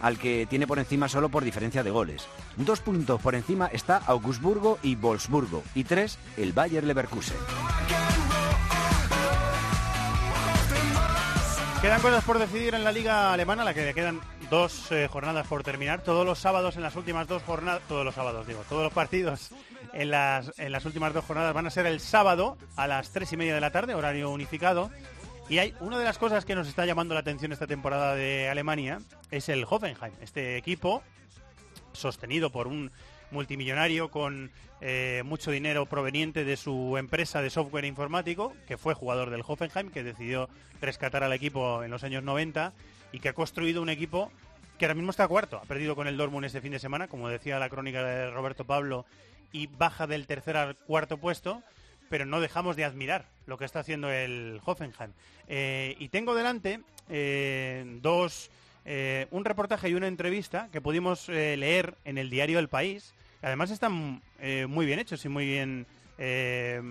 al 0.00 0.18
que 0.18 0.46
tiene 0.48 0.66
por 0.66 0.78
encima 0.78 1.08
solo 1.08 1.28
por 1.28 1.44
diferencia 1.44 1.82
de 1.82 1.90
goles. 1.90 2.26
Dos 2.56 2.80
puntos 2.80 3.20
por 3.20 3.34
encima 3.34 3.66
está 3.66 3.98
Augsburgo 3.98 4.78
y 4.82 4.94
Wolfsburgo, 4.96 5.62
y 5.74 5.84
tres 5.84 6.18
el 6.36 6.52
Bayer 6.52 6.84
Leverkusen. 6.84 7.36
Quedan 11.82 12.02
cosas 12.02 12.22
por 12.24 12.38
decidir 12.38 12.74
en 12.74 12.84
la 12.84 12.92
liga 12.92 13.32
alemana, 13.32 13.64
la 13.64 13.72
que 13.72 13.86
le 13.86 13.94
quedan 13.94 14.20
dos 14.50 14.92
eh, 14.92 15.08
jornadas 15.10 15.46
por 15.46 15.62
terminar. 15.62 16.02
Todos 16.02 16.26
los 16.26 16.38
sábados 16.38 16.76
en 16.76 16.82
las 16.82 16.94
últimas 16.94 17.26
dos 17.26 17.42
jornadas, 17.42 17.80
todos 17.88 18.04
los 18.04 18.14
sábados 18.14 18.46
digo, 18.46 18.62
todos 18.68 18.82
los 18.82 18.92
partidos 18.92 19.50
en 19.94 20.10
las 20.10 20.84
últimas 20.84 21.14
dos 21.14 21.24
jornadas 21.24 21.54
van 21.54 21.66
a 21.66 21.70
ser 21.70 21.86
el 21.86 22.00
sábado 22.00 22.58
a 22.76 22.86
las 22.86 23.10
tres 23.12 23.32
y 23.32 23.38
media 23.38 23.54
de 23.54 23.62
la 23.62 23.70
tarde, 23.70 23.94
horario 23.94 24.28
unificado. 24.30 24.90
Y 25.48 25.56
hay 25.56 25.74
una 25.80 25.98
de 25.98 26.04
las 26.04 26.18
cosas 26.18 26.44
que 26.44 26.54
nos 26.54 26.68
está 26.68 26.84
llamando 26.84 27.14
la 27.14 27.20
atención 27.20 27.50
esta 27.50 27.66
temporada 27.66 28.14
de 28.14 28.50
Alemania 28.50 29.00
es 29.30 29.48
el 29.48 29.64
Hoffenheim, 29.68 30.12
este 30.20 30.58
equipo 30.58 31.02
sostenido 31.92 32.50
por 32.50 32.66
un 32.66 32.92
multimillonario 33.30 34.10
con 34.10 34.50
eh, 34.82 35.22
mucho 35.26 35.50
dinero 35.50 35.84
proveniente 35.84 36.44
de 36.44 36.56
su 36.56 36.96
empresa 36.96 37.42
de 37.42 37.50
software 37.50 37.84
informático, 37.84 38.54
que 38.66 38.78
fue 38.78 38.94
jugador 38.94 39.28
del 39.28 39.42
Hoffenheim, 39.46 39.90
que 39.90 40.02
decidió 40.02 40.48
rescatar 40.80 41.22
al 41.22 41.34
equipo 41.34 41.82
en 41.82 41.90
los 41.90 42.02
años 42.02 42.22
90 42.22 42.72
y 43.12 43.20
que 43.20 43.28
ha 43.28 43.34
construido 43.34 43.82
un 43.82 43.90
equipo 43.90 44.32
que 44.78 44.86
ahora 44.86 44.94
mismo 44.94 45.10
está 45.10 45.28
cuarto. 45.28 45.58
Ha 45.58 45.66
perdido 45.66 45.94
con 45.94 46.06
el 46.06 46.16
Dortmund 46.16 46.46
este 46.46 46.62
fin 46.62 46.72
de 46.72 46.78
semana, 46.78 47.08
como 47.08 47.28
decía 47.28 47.58
la 47.58 47.68
crónica 47.68 48.02
de 48.02 48.30
Roberto 48.30 48.64
Pablo, 48.64 49.04
y 49.52 49.66
baja 49.66 50.06
del 50.06 50.26
tercer 50.26 50.56
al 50.56 50.76
cuarto 50.76 51.18
puesto, 51.18 51.62
pero 52.08 52.24
no 52.24 52.40
dejamos 52.40 52.74
de 52.76 52.84
admirar 52.84 53.26
lo 53.44 53.58
que 53.58 53.66
está 53.66 53.80
haciendo 53.80 54.10
el 54.10 54.62
Hoffenheim. 54.64 55.12
Eh, 55.46 55.94
y 55.98 56.08
tengo 56.08 56.34
delante 56.34 56.80
eh, 57.10 57.84
dos, 58.00 58.50
un 59.30 59.44
reportaje 59.44 59.90
y 59.90 59.94
una 59.94 60.06
entrevista 60.08 60.70
que 60.72 60.80
pudimos 60.80 61.28
leer 61.28 61.96
en 62.04 62.16
el 62.16 62.30
diario 62.30 62.58
El 62.58 62.68
País. 62.68 63.12
Además 63.42 63.70
están 63.70 64.22
eh, 64.38 64.66
muy 64.66 64.86
bien 64.86 64.98
hechos 64.98 65.24
y 65.24 65.28
muy 65.28 65.46
bien 65.46 65.86
eh, 66.18 66.82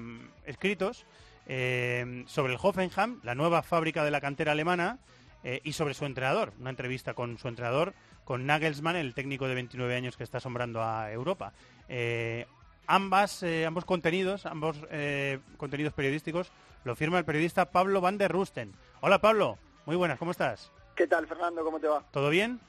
escritos 0.45 1.05
eh, 1.45 2.23
sobre 2.27 2.53
el 2.53 2.59
Hoffenheim, 2.61 3.19
la 3.23 3.35
nueva 3.35 3.61
fábrica 3.61 4.03
de 4.03 4.11
la 4.11 4.21
cantera 4.21 4.53
alemana, 4.53 4.99
y 5.63 5.71
sobre 5.71 5.93
su 5.93 6.05
entrenador. 6.05 6.51
Una 6.59 6.69
entrevista 6.69 7.13
con 7.13 7.37
su 7.37 7.47
entrenador, 7.47 7.93
con 8.25 8.45
Nagelsmann, 8.45 8.97
el 8.97 9.13
técnico 9.13 9.47
de 9.47 9.55
29 9.55 9.95
años 9.95 10.17
que 10.17 10.25
está 10.25 10.39
asombrando 10.39 10.83
a 10.83 11.13
Europa. 11.13 11.53
Ambas, 12.87 13.45
ambos 13.65 13.85
contenidos, 13.85 14.45
ambos 14.45 14.81
contenidos 15.55 15.93
periodísticos, 15.93 16.51
lo 16.83 16.93
firma 16.93 17.19
el 17.19 17.23
periodista 17.23 17.71
Pablo 17.71 18.01
Van 18.01 18.17
der 18.17 18.33
Rusten. 18.33 18.73
Hola 18.99 19.21
Pablo, 19.21 19.57
muy 19.85 19.95
buenas, 19.95 20.19
¿cómo 20.19 20.31
estás? 20.31 20.73
¿Qué 20.93 21.07
tal, 21.07 21.25
Fernando? 21.25 21.63
¿Cómo 21.63 21.79
te 21.79 21.87
va? 21.87 22.03
¿Todo 22.11 22.29
bien? 22.29 22.59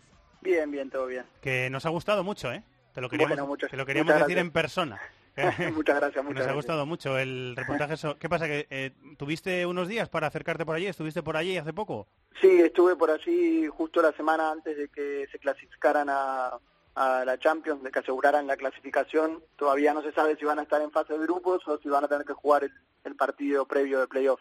Bien, 0.40 0.70
bien, 0.70 0.90
todo 0.90 1.06
bien. 1.06 1.24
Que 1.42 1.70
nos 1.70 1.86
ha 1.86 1.88
gustado 1.88 2.22
mucho, 2.22 2.52
¿eh? 2.52 2.62
Te 3.00 3.02
lo 3.02 3.08
queríamos, 3.08 3.36
Bueno, 3.36 3.46
muchas- 3.46 3.70
te 3.70 3.76
lo 3.78 3.86
queríamos 3.86 4.12
decir 4.12 4.26
gracias. 4.26 4.40
en 4.40 4.50
persona. 4.50 5.00
muchas 5.74 5.96
gracias, 5.96 6.24
muchas 6.24 6.24
Nos 6.24 6.26
ha 6.26 6.32
gracias. 6.34 6.54
gustado 6.54 6.84
mucho 6.86 7.16
el 7.18 7.54
reportaje. 7.56 7.94
¿Qué 8.18 8.28
pasa? 8.28 8.46
que 8.46 8.66
eh, 8.68 8.90
¿Tuviste 9.16 9.64
unos 9.64 9.88
días 9.88 10.08
para 10.10 10.26
acercarte 10.26 10.66
por 10.66 10.76
allí? 10.76 10.86
¿Estuviste 10.86 11.22
por 11.22 11.36
allí 11.38 11.56
hace 11.56 11.72
poco? 11.72 12.06
Sí, 12.42 12.60
estuve 12.60 12.96
por 12.96 13.10
allí 13.10 13.66
justo 13.68 14.02
la 14.02 14.12
semana 14.12 14.50
antes 14.50 14.76
de 14.76 14.88
que 14.88 15.26
se 15.32 15.38
clasificaran 15.38 16.08
a, 16.10 16.58
a 16.94 17.24
la 17.24 17.38
Champions, 17.38 17.82
de 17.82 17.90
que 17.90 18.00
aseguraran 18.00 18.46
la 18.46 18.56
clasificación. 18.58 19.42
Todavía 19.56 19.94
no 19.94 20.02
se 20.02 20.12
sabe 20.12 20.36
si 20.36 20.44
van 20.44 20.58
a 20.58 20.62
estar 20.62 20.82
en 20.82 20.90
fase 20.90 21.14
de 21.14 21.20
grupos 21.20 21.66
o 21.68 21.78
si 21.78 21.88
van 21.88 22.04
a 22.04 22.08
tener 22.08 22.26
que 22.26 22.34
jugar 22.34 22.64
el, 22.64 22.72
el 23.04 23.16
partido 23.16 23.64
previo 23.66 24.00
de 24.00 24.08
playoff. 24.08 24.40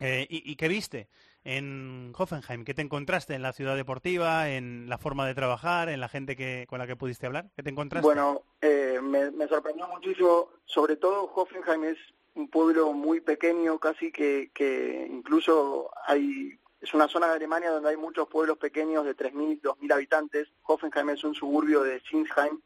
Eh, 0.00 0.26
¿y, 0.28 0.52
y 0.52 0.56
qué 0.56 0.68
viste 0.68 1.08
en 1.46 2.12
Hoffenheim? 2.18 2.64
¿Qué 2.64 2.74
te 2.74 2.82
encontraste 2.82 3.34
en 3.34 3.42
la 3.42 3.52
ciudad 3.52 3.76
deportiva, 3.76 4.50
en 4.50 4.88
la 4.88 4.98
forma 4.98 5.26
de 5.26 5.34
trabajar, 5.34 5.88
en 5.88 6.00
la 6.00 6.08
gente 6.08 6.36
que, 6.36 6.66
con 6.68 6.80
la 6.80 6.86
que 6.86 6.96
pudiste 6.96 7.26
hablar? 7.26 7.46
¿Qué 7.54 7.62
te 7.62 7.70
encontraste? 7.70 8.04
Bueno, 8.04 8.42
eh, 8.60 8.98
me, 9.00 9.30
me 9.30 9.46
sorprendió 9.46 9.86
muchísimo, 9.86 10.50
sobre 10.64 10.96
todo 10.96 11.32
Hoffenheim 11.34 11.84
es 11.84 11.98
un 12.34 12.48
pueblo 12.48 12.92
muy 12.92 13.20
pequeño, 13.20 13.78
casi 13.78 14.10
que, 14.10 14.50
que 14.52 15.06
incluso 15.08 15.90
hay 16.06 16.58
es 16.80 16.92
una 16.92 17.08
zona 17.08 17.28
de 17.28 17.36
Alemania 17.36 17.70
donde 17.70 17.90
hay 17.90 17.96
muchos 17.96 18.28
pueblos 18.28 18.58
pequeños 18.58 19.04
de 19.04 19.16
3.000, 19.16 19.62
2.000 19.62 19.92
habitantes. 19.92 20.48
Hoffenheim 20.64 21.10
es 21.10 21.24
un 21.24 21.34
suburbio 21.34 21.82
de 21.82 22.00
Sinsheim 22.00 22.60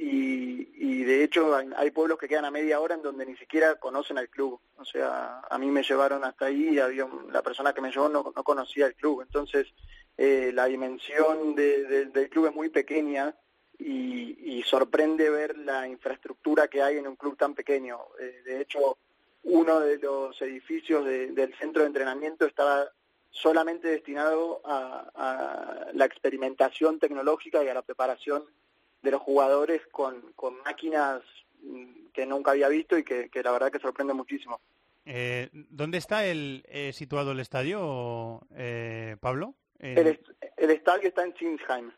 y, 0.00 0.68
y 0.76 1.02
de 1.04 1.24
hecho 1.24 1.54
hay, 1.76 1.90
pueblos 1.90 2.18
que 2.18 2.28
quedan 2.28 2.44
a 2.44 2.50
media 2.52 2.78
hora 2.78 2.94
en 2.94 3.02
donde 3.02 3.26
ni 3.26 3.36
siquiera 3.36 3.74
conocen 3.76 4.16
al 4.16 4.28
club. 4.28 4.60
O 4.76 4.84
sea, 4.84 5.40
a 5.50 5.58
mí 5.58 5.66
me 5.70 5.82
llevaron 5.82 6.24
hasta 6.24 6.46
ahí 6.46 6.68
y 6.74 6.78
había 6.78 7.04
un- 7.04 7.32
la 7.32 7.42
persona 7.42 7.72
que 7.72 7.80
me 7.80 7.90
llevó 7.90 8.08
no, 8.08 8.32
no 8.34 8.44
conocía 8.44 8.86
el 8.86 8.94
club. 8.94 9.22
Entonces, 9.22 9.66
eh, 10.16 10.52
la 10.54 10.66
dimensión 10.66 11.54
de- 11.56 11.84
de- 11.84 12.06
del 12.06 12.28
club 12.30 12.46
es 12.46 12.54
muy 12.54 12.68
pequeña 12.68 13.34
y, 13.78 14.56
y 14.58 14.62
sorprende 14.62 15.30
ver 15.30 15.58
la 15.58 15.88
infraestructura 15.88 16.68
que 16.68 16.80
hay 16.82 16.98
en 16.98 17.08
un 17.08 17.16
club 17.16 17.36
tan 17.36 17.54
pequeño. 17.54 17.98
Eh, 18.20 18.42
de 18.44 18.60
hecho, 18.60 18.98
uno 19.44 19.80
de 19.80 19.98
los 19.98 20.40
edificios 20.42 21.04
de- 21.04 21.32
del 21.32 21.54
centro 21.54 21.82
de 21.82 21.88
entrenamiento 21.88 22.46
estaba 22.46 22.88
solamente 23.30 23.88
destinado 23.88 24.60
a, 24.64 25.10
a 25.14 25.86
la 25.92 26.04
experimentación 26.04 26.98
tecnológica 27.00 27.62
y 27.64 27.68
a 27.68 27.74
la 27.74 27.82
preparación 27.82 28.44
de 29.02 29.10
los 29.10 29.20
jugadores 29.22 29.82
con, 29.90 30.32
con 30.34 30.58
máquinas 30.64 31.22
mm, 31.62 32.08
que 32.12 32.26
nunca 32.26 32.50
había 32.52 32.68
visto 32.68 32.96
y 32.98 33.04
que, 33.04 33.28
que 33.30 33.42
la 33.42 33.52
verdad 33.52 33.70
que 33.70 33.78
sorprende 33.78 34.12
muchísimo. 34.14 34.60
Eh, 35.06 35.48
¿Dónde 35.52 35.98
está 35.98 36.26
el, 36.26 36.64
eh, 36.68 36.92
situado 36.92 37.32
el 37.32 37.40
estadio, 37.40 38.42
eh, 38.54 39.16
Pablo? 39.20 39.54
En- 39.78 39.98
El, 39.98 40.06
est- 40.08 40.28
el 40.56 40.70
estadio 40.70 41.08
está 41.08 41.22
en 41.24 41.34
Sinsheim. 41.36 41.90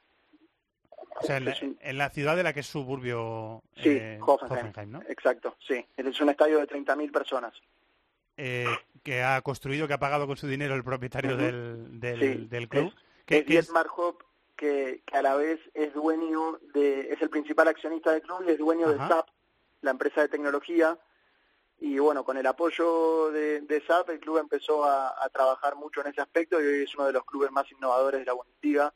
o 1.21 1.23
sea, 1.25 1.39
en 1.39 1.47
la, 1.47 1.57
en 1.81 1.99
la 1.99 2.11
ciudad 2.11 2.37
de 2.37 2.43
la 2.45 2.53
que 2.53 2.61
es 2.61 2.67
suburbio 2.67 3.63
Sí, 3.77 3.89
eh, 3.89 4.19
Hoffenheim. 4.21 4.91
¿no? 4.93 5.03
Exacto, 5.09 5.57
sí. 5.67 5.85
Es 5.97 6.21
un 6.21 6.29
estadio 6.31 6.59
de 6.59 6.67
30.000 6.69 7.11
personas. 7.11 7.53
Eh, 8.37 8.67
que 9.03 9.23
ha 9.23 9.41
construido, 9.43 9.89
que 9.89 9.95
ha 9.95 9.99
pagado 9.99 10.27
con 10.27 10.37
su 10.37 10.47
dinero 10.47 10.75
el 10.75 10.85
propietario 10.85 11.37
del, 11.37 11.99
del, 12.01 12.21
Sí, 12.21 12.47
del 12.49 12.69
club. 12.69 12.87
Es, 12.87 12.95
que- 13.27 13.39
es 13.39 13.45
que 13.45 13.73
que, 14.61 15.03
que 15.07 15.17
a 15.17 15.23
la 15.23 15.37
vez 15.37 15.59
es 15.73 15.95
dueño 15.95 16.59
de, 16.75 17.13
es 17.13 17.23
el 17.23 17.31
principal 17.31 17.67
accionista 17.69 18.13
del 18.13 18.21
club 18.21 18.45
y 18.47 18.51
es 18.51 18.59
dueño 18.59 18.91
de. 18.91 18.99
SAP, 19.09 19.27
la 19.81 19.93
empresa 19.93 20.21
de 20.21 20.29
tecnología. 20.29 20.99
Y 21.79 21.99
bueno, 21.99 22.25
con 22.25 22.37
el 22.37 22.47
apoyo 22.47 23.31
de, 23.31 23.63
de 23.63 23.81
SAP, 23.87 24.11
el 24.11 24.21
club 24.21 24.37
empezó 24.37 24.85
a, 24.85 25.15
a 25.25 25.31
trabajar 25.31 25.77
mucho 25.77 26.03
en 26.03 26.09
ese 26.09 26.21
aspecto 26.21 26.61
y 26.61 26.67
hoy 26.67 26.83
es 26.83 26.95
uno 26.95 27.07
de 27.07 27.15
los 27.15 27.25
clubes 27.25 27.51
más 27.51 27.73
innovadores 27.73 28.21
de 28.21 28.27
la 28.27 28.35
Bundesliga. 28.35 28.93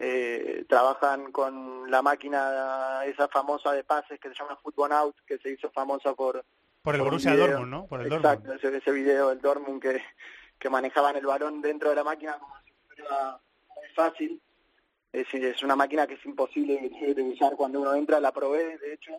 Eh, 0.00 0.64
trabajan 0.68 1.30
con 1.30 1.88
la 1.88 2.02
máquina 2.02 3.04
esa 3.04 3.28
famosa 3.28 3.70
de 3.72 3.84
pases 3.84 4.18
que 4.18 4.28
se 4.30 4.34
llama 4.34 4.58
Football 4.60 4.90
Out, 4.92 5.16
que 5.24 5.38
se 5.38 5.50
hizo 5.52 5.70
famosa 5.70 6.14
por, 6.14 6.44
por 6.82 6.94
el 6.96 7.02
un 7.02 7.06
Borussia. 7.06 7.36
Dortmund, 7.36 7.70
¿no? 7.70 7.86
Por 7.86 8.00
el 8.00 8.12
Exacto, 8.12 8.48
Dortmund. 8.48 8.64
ese, 8.64 8.76
ese 8.78 8.90
video 8.90 9.28
del 9.28 9.40
Dortmund 9.40 9.80
que, 9.80 10.02
que 10.58 10.68
manejaban 10.68 11.14
el 11.14 11.26
balón 11.26 11.62
dentro 11.62 11.90
de 11.90 11.94
la 11.94 12.02
máquina 12.02 12.38
como 12.40 12.54
si 12.64 12.72
fuera 12.88 13.38
muy 13.76 13.88
fácil. 13.94 14.42
Es, 15.12 15.26
es 15.32 15.62
una 15.62 15.76
máquina 15.76 16.06
que 16.06 16.14
es 16.14 16.24
imposible 16.24 16.90
de, 17.14 17.22
usar 17.22 17.56
cuando 17.56 17.80
uno 17.80 17.94
entra, 17.94 18.20
la 18.20 18.32
probé 18.32 18.78
de 18.78 18.94
hecho, 18.94 19.12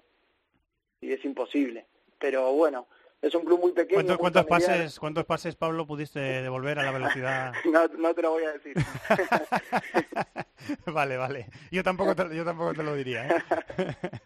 y 1.02 1.12
es 1.12 1.24
imposible. 1.26 1.86
Pero 2.18 2.54
bueno, 2.54 2.88
es 3.22 3.34
un 3.36 3.44
club 3.44 3.60
muy 3.60 3.72
pequeño. 3.72 3.96
¿Cuántos, 3.96 4.18
cuántos 4.18 4.46
pases, 4.46 5.00
¿Cuántos 5.00 5.26
pases, 5.26 5.56
Pablo, 5.56 5.86
pudiste 5.86 6.20
devolver 6.20 6.80
a 6.80 6.84
la 6.84 6.92
velocidad? 6.92 7.54
No, 7.72 7.88
no 7.88 8.14
te 8.14 8.22
lo 8.22 8.32
voy 8.32 8.44
a 8.44 8.54
decir. 8.54 8.76
vale, 10.88 11.18
vale. 11.18 11.48
Yo 11.72 11.84
tampoco 11.84 12.16
te, 12.16 12.36
yo 12.36 12.46
tampoco 12.46 12.74
te 12.74 12.84
lo 12.84 12.96
diría. 12.96 13.28
¿eh? 13.28 13.44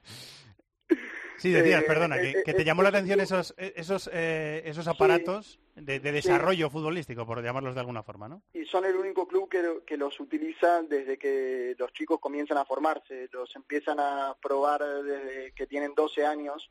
Sí, 1.37 1.51
decías, 1.51 1.83
Eh, 1.83 1.85
perdona, 1.85 2.17
eh, 2.17 2.33
que, 2.33 2.43
que 2.43 2.53
te 2.53 2.61
eh, 2.61 2.65
llamó 2.65 2.83
la 2.83 2.89
un 2.89 2.95
atención 2.95 3.19
esos 3.19 3.53
esos 3.57 4.09
eh, 4.13 4.61
esos 4.65 4.87
aparatos 4.87 5.59
de, 5.75 5.99
de 5.99 6.11
desarrollo 6.11 6.69
futbolístico, 6.69 7.25
por 7.25 7.43
llamarlos 7.43 7.75
de 7.75 7.81
alguna 7.81 8.03
forma, 8.03 8.27
¿no? 8.27 8.41
y 8.53 8.65
son 8.65 8.85
el 8.85 8.95
único 8.95 9.27
club 9.27 9.49
que, 9.49 9.81
que 9.85 9.97
los 9.97 10.19
utiliza 10.19 10.81
desde 10.83 11.17
que 11.17 11.75
los 11.77 11.91
chicos 11.93 12.19
comienzan 12.19 12.57
a 12.57 12.65
formarse, 12.65 13.29
los 13.31 13.55
empiezan 13.55 13.99
a 13.99 14.35
probar 14.41 14.83
desde 15.03 15.51
que 15.53 15.67
tienen 15.67 15.93
12 15.95 16.25
años. 16.25 16.69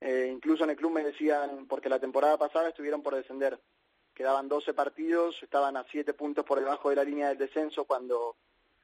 Eh, 0.00 0.28
incluso 0.30 0.64
en 0.64 0.70
el 0.70 0.76
club 0.76 0.92
me 0.92 1.02
decían, 1.02 1.66
porque 1.66 1.88
la 1.88 1.98
temporada 1.98 2.36
pasada 2.36 2.68
estuvieron 2.68 3.02
por 3.02 3.14
descender, 3.14 3.58
quedaban 4.14 4.46
12 4.48 4.74
partidos, 4.74 5.42
estaban 5.42 5.76
a 5.76 5.86
7 5.90 6.12
puntos 6.12 6.44
por 6.44 6.58
debajo 6.58 6.90
de 6.90 6.96
la 6.96 7.04
línea 7.04 7.28
del 7.28 7.38
descenso 7.38 7.84
cuando, 7.84 8.36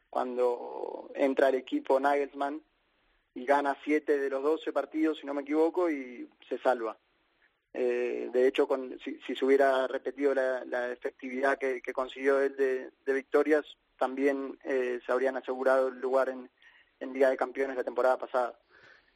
cuando 0.09 1.11
entra 1.15 1.51
el 1.51 1.57
equipo 1.57 2.01
Nagelsmann 2.01 2.63
y 3.35 3.45
gana 3.45 3.77
7 3.85 4.19
de 4.19 4.31
los 4.31 4.43
12 4.43 4.73
partidos, 4.73 5.19
si 5.19 5.27
no 5.27 5.35
me 5.35 5.43
equivoco, 5.43 5.91
y 5.91 6.29
se 6.49 6.59
salva. 6.59 6.97
Eh, 7.75 8.29
de 8.33 8.47
hecho, 8.47 8.69
con, 8.69 8.99
si, 9.03 9.19
si 9.27 9.35
se 9.35 9.45
hubiera 9.45 9.87
repetido 9.87 10.35
la, 10.35 10.93
efectividad 10.93 11.59
que, 11.59 11.81
consiguió 11.93 12.41
él 12.41 12.57
de, 12.57 13.13
victorias, 13.13 13.65
también 13.99 14.59
eh, 14.65 15.01
se 15.05 15.13
habrían 15.13 15.37
asegurado 15.37 15.89
el 15.89 16.01
lugar 16.01 16.29
en, 16.29 16.51
en 17.01 17.13
Liga 17.13 17.31
de 17.31 17.37
Campeones 17.37 17.77
la 17.77 17.85
temporada 17.85 18.19
pasada. 18.19 18.59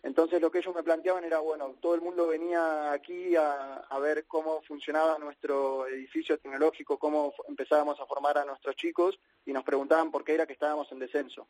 Entonces 0.03 0.41
lo 0.41 0.51
que 0.51 0.59
ellos 0.59 0.75
me 0.75 0.85
planteaban 0.85 1.25
era, 1.25 1.41
bueno, 1.41 1.75
todo 1.81 1.95
el 1.95 2.01
mundo 2.01 2.29
venía 2.29 2.93
aquí 2.93 3.35
a, 3.35 3.75
a 3.79 3.99
ver 3.99 4.25
cómo 4.27 4.62
funcionaba 4.62 5.19
nuestro 5.19 5.87
edificio 5.89 6.39
tecnológico, 6.39 6.99
cómo 6.99 7.35
empezábamos 7.49 7.99
a 7.99 8.07
formar 8.07 8.39
a 8.39 8.45
nuestros 8.45 8.77
chicos 8.77 9.19
y 9.45 9.53
nos 9.53 9.64
preguntaban 9.64 10.11
por 10.11 10.23
qué 10.23 10.35
era 10.35 10.47
que 10.47 10.53
estábamos 10.53 10.91
en 10.93 11.01
descenso. 11.01 11.49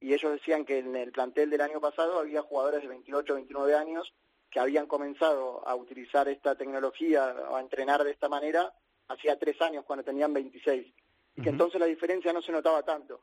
Y 0.00 0.12
ellos 0.12 0.32
decían 0.32 0.64
que 0.64 0.78
en 0.78 0.94
el 0.94 1.12
plantel 1.12 1.50
del 1.50 1.60
año 1.60 1.80
pasado 1.80 2.18
había 2.18 2.42
jugadores 2.42 2.82
de 2.82 2.88
28 2.88 3.32
o 3.32 3.36
29 3.36 3.74
años 3.74 4.14
que 4.50 4.60
habían 4.60 4.86
comenzado 4.86 5.66
a 5.66 5.74
utilizar 5.74 6.28
esta 6.28 6.54
tecnología 6.54 7.34
o 7.50 7.56
a 7.56 7.60
entrenar 7.60 8.04
de 8.04 8.10
esta 8.10 8.28
manera 8.28 8.72
hacía 9.08 9.38
tres 9.38 9.60
años 9.60 9.84
cuando 9.84 10.04
tenían 10.04 10.32
26. 10.32 10.94
Y 11.36 11.42
que 11.42 11.50
entonces 11.50 11.80
la 11.80 11.86
diferencia 11.86 12.32
no 12.32 12.42
se 12.42 12.52
notaba 12.52 12.82
tanto. 12.82 13.20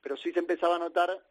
Pero 0.00 0.16
sí 0.16 0.32
se 0.32 0.40
empezaba 0.40 0.76
a 0.76 0.80
notar 0.80 1.22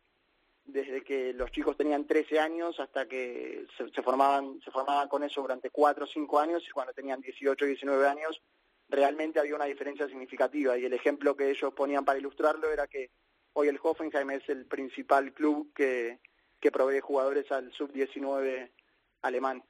desde 0.66 1.04
que 1.04 1.34
los 1.34 1.52
chicos 1.52 1.76
tenían 1.76 2.08
13 2.08 2.40
años 2.40 2.80
hasta 2.80 3.08
que 3.08 3.66
se, 3.78 3.90
se 3.90 4.02
formaban 4.02 4.62
se 4.64 4.72
formaban 4.72 5.10
con 5.10 5.24
eso 5.24 5.42
durante 5.42 5.70
4 5.70 6.06
o 6.06 6.08
5 6.08 6.40
años 6.40 6.64
y 6.68 6.72
cuando 6.72 6.94
tenían 6.94 7.20
18 7.20 7.66
o 7.66 7.68
19 7.68 8.08
años 8.08 8.42
realmente 8.88 9.40
había 9.40 9.56
una 9.56 9.66
diferencia 9.66 10.08
significativa 10.08 10.78
y 10.78 10.86
el 10.86 10.94
ejemplo 10.94 11.36
que 11.36 11.50
ellos 11.50 11.74
ponían 11.74 12.06
para 12.06 12.20
ilustrarlo 12.20 12.72
era 12.72 12.88
que 12.88 13.12
hoy 13.54 13.68
el 13.68 13.80
Hoffenheim 13.82 14.32
es 14.32 14.48
el 14.50 14.66
principal 14.66 15.34
club 15.34 15.72
que, 15.74 16.20
que 16.60 16.72
provee 16.72 17.00
jugadores 17.00 17.52
al 17.52 17.72
sub-19 17.74 18.70
alemán. 19.22 19.64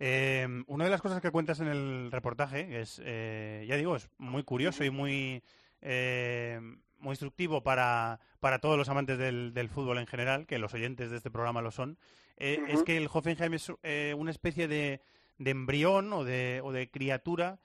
Eh, 0.00 0.46
una 0.66 0.84
de 0.84 0.90
las 0.90 1.00
cosas 1.00 1.20
que 1.20 1.30
cuentas 1.30 1.60
en 1.60 1.68
el 1.68 2.10
reportaje 2.10 2.80
es, 2.80 3.00
eh, 3.04 3.64
ya 3.68 3.76
digo, 3.76 3.96
es 3.96 4.10
muy 4.18 4.42
curioso 4.42 4.84
y 4.84 4.90
muy, 4.90 5.42
eh, 5.82 6.60
muy 6.98 7.12
instructivo 7.12 7.62
para, 7.62 8.20
para 8.40 8.58
todos 8.58 8.76
los 8.76 8.88
amantes 8.88 9.18
del, 9.18 9.54
del 9.54 9.68
fútbol 9.68 9.98
en 9.98 10.06
general, 10.06 10.46
que 10.46 10.58
los 10.58 10.74
oyentes 10.74 11.10
de 11.10 11.18
este 11.18 11.30
programa 11.30 11.62
lo 11.62 11.70
son, 11.70 11.98
es 12.36 12.82
que 12.82 12.96
el 12.96 13.08
Hoffenheim 13.12 13.54
es 13.54 13.70
una 14.16 14.32
especie 14.32 14.66
de, 14.66 15.00
de 15.38 15.50
embrión 15.50 16.12
o 16.12 16.24
de, 16.24 16.60
o 16.64 16.72
de 16.72 16.90
criatura 16.90 17.60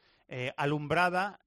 alumbrada, 0.58 1.40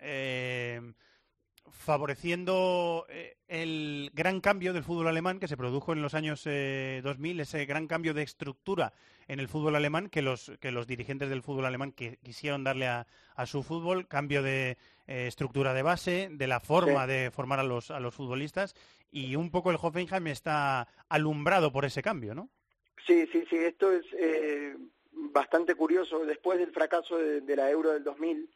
favoreciendo 1.73 3.07
eh, 3.09 3.37
el 3.49 4.11
gran 4.15 4.41
cambio 4.41 4.73
del 4.73 4.85
fútbol 4.85 5.09
alemán 5.09 5.41
que 5.41 5.49
se 5.49 5.57
produjo 5.57 5.93
en 5.93 6.03
los 6.03 6.15
años 6.15 6.43
eh, 6.47 7.01
2000, 7.03 7.41
ese 7.41 7.65
gran 7.67 7.87
cambio 7.87 8.15
de 8.15 8.23
estructura 8.23 8.93
en 9.29 9.41
el 9.41 9.49
fútbol 9.49 9.75
alemán 9.77 10.09
que 10.09 10.23
los, 10.23 10.53
que 10.61 10.71
los 10.71 10.87
dirigentes 10.87 11.29
del 11.29 11.43
fútbol 11.43 11.67
alemán 11.67 11.93
que 11.93 12.19
quisieron 12.23 12.65
darle 12.65 12.87
a, 12.87 13.07
a 13.35 13.47
su 13.47 13.63
fútbol, 13.63 14.07
cambio 14.07 14.43
de 14.43 14.77
eh, 15.07 15.27
estructura 15.27 15.75
de 15.75 15.83
base, 15.83 16.29
de 16.31 16.47
la 16.47 16.61
forma 16.61 17.07
Sí. 17.07 17.13
de 17.13 17.31
formar 17.31 17.59
a 17.59 17.65
los, 17.65 17.91
a 17.91 18.01
los 18.01 18.15
futbolistas 18.15 18.75
y 19.11 19.37
un 19.37 19.51
poco 19.51 19.71
el 19.71 19.79
Hoffenheim 19.81 20.27
está 20.29 20.87
alumbrado 21.09 21.73
por 21.73 21.85
ese 21.85 22.03
cambio, 22.03 22.35
¿no? 22.35 22.49
Sí, 23.07 23.27
sí, 23.33 23.45
sí, 23.51 23.57
esto 23.57 23.93
es 23.93 24.05
eh, 24.19 24.77
bastante 25.13 25.75
curioso. 25.75 26.25
Después 26.25 26.59
del 26.59 26.73
fracaso 26.73 27.19
de, 27.19 27.41
de 27.41 27.57
la 27.57 27.71
Euro 27.71 27.93
del 27.93 28.05
2000, 28.05 28.49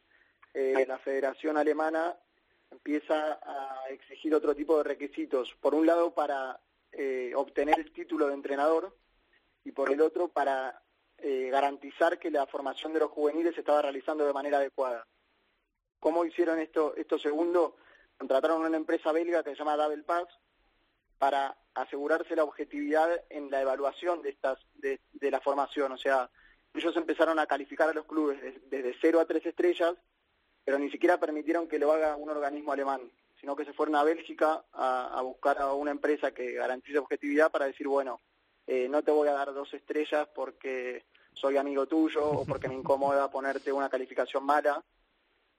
eh, 0.55 0.85
la 0.87 0.99
Federación 0.99 1.57
Alemana 1.59 2.15
empieza 2.71 3.39
a 3.43 3.89
exigir 3.91 4.35
otro 4.35 4.55
tipo 4.55 4.77
de 4.79 4.85
requisitos. 4.85 5.55
Por 5.61 5.75
un 5.75 5.87
lado, 5.87 6.15
para 6.15 6.61
eh, 6.93 7.33
obtener 7.35 7.79
el 7.79 7.93
título 7.93 8.29
de 8.29 8.35
entrenador 8.35 8.97
y 9.65 9.73
por 9.73 9.91
el 9.91 10.01
otro, 10.01 10.29
para 10.29 10.83
eh, 11.19 11.49
garantizar 11.51 12.19
que 12.19 12.31
la 12.31 12.47
formación 12.47 12.93
de 12.93 13.01
los 13.01 13.11
juveniles 13.11 13.55
se 13.55 13.61
estaba 13.61 13.83
realizando 13.83 14.27
de 14.27 14.33
manera 14.33 14.59
adecuada. 14.59 15.07
¿Cómo 16.01 16.25
hicieron 16.25 16.59
esto, 16.61 16.95
esto 16.97 17.19
segundo? 17.19 17.77
Contrataron 18.17 18.63
a 18.63 18.69
una 18.69 18.77
empresa 18.77 19.13
belga 19.13 19.43
que 19.43 19.51
se 19.51 19.57
llama 19.57 19.77
Double 19.77 20.03
Pass 20.05 20.29
para 21.19 21.57
asegurarse 21.75 22.37
la 22.37 22.45
objetividad 22.45 23.25
en 23.31 23.51
la 23.51 23.63
evaluación 23.63 24.23
de 24.23 24.31
estas 24.31 24.59
de, 24.75 25.01
de 25.13 25.31
la 25.31 25.41
formación. 25.41 25.93
O 25.93 25.97
sea, 25.99 26.31
ellos 26.75 26.97
empezaron 26.97 27.39
a 27.39 27.47
calificar 27.47 27.89
a 27.89 27.95
los 27.95 28.07
clubes 28.07 28.41
des- 28.41 28.71
desde 28.71 28.95
cero 29.01 29.21
a 29.21 29.25
tres 29.27 29.45
estrellas, 29.47 29.95
pero 30.67 30.81
ni 30.81 30.91
siquiera 30.91 31.21
permitieron 31.21 31.69
que 31.69 31.79
lo 31.79 31.93
haga 31.93 32.17
un 32.17 32.29
organismo 32.29 32.73
alemán, 32.73 33.01
sino 33.41 33.55
que 33.55 33.65
se 33.65 33.73
fueron 33.73 33.95
a 33.95 34.03
Bélgica 34.03 34.65
a, 34.73 35.17
a 35.17 35.23
buscar 35.23 35.59
a 35.59 35.73
una 35.73 35.93
empresa 35.93 36.33
que 36.33 36.55
garantice 36.55 36.99
objetividad 36.99 37.53
para 37.53 37.67
decir, 37.67 37.87
bueno, 37.87 38.21
eh, 38.67 38.89
no 38.89 39.05
te 39.05 39.13
voy 39.13 39.29
a 39.29 39.33
dar 39.33 39.55
dos 39.55 39.73
estrellas 39.75 40.27
porque 40.35 41.05
soy 41.35 41.57
amigo 41.57 41.87
tuyo 41.87 42.29
o 42.29 42.45
porque 42.45 42.67
me 42.67 42.75
incomoda 42.83 43.31
ponerte 43.31 43.73
una 43.73 43.89
calificación 43.89 44.45
mala. 44.45 44.85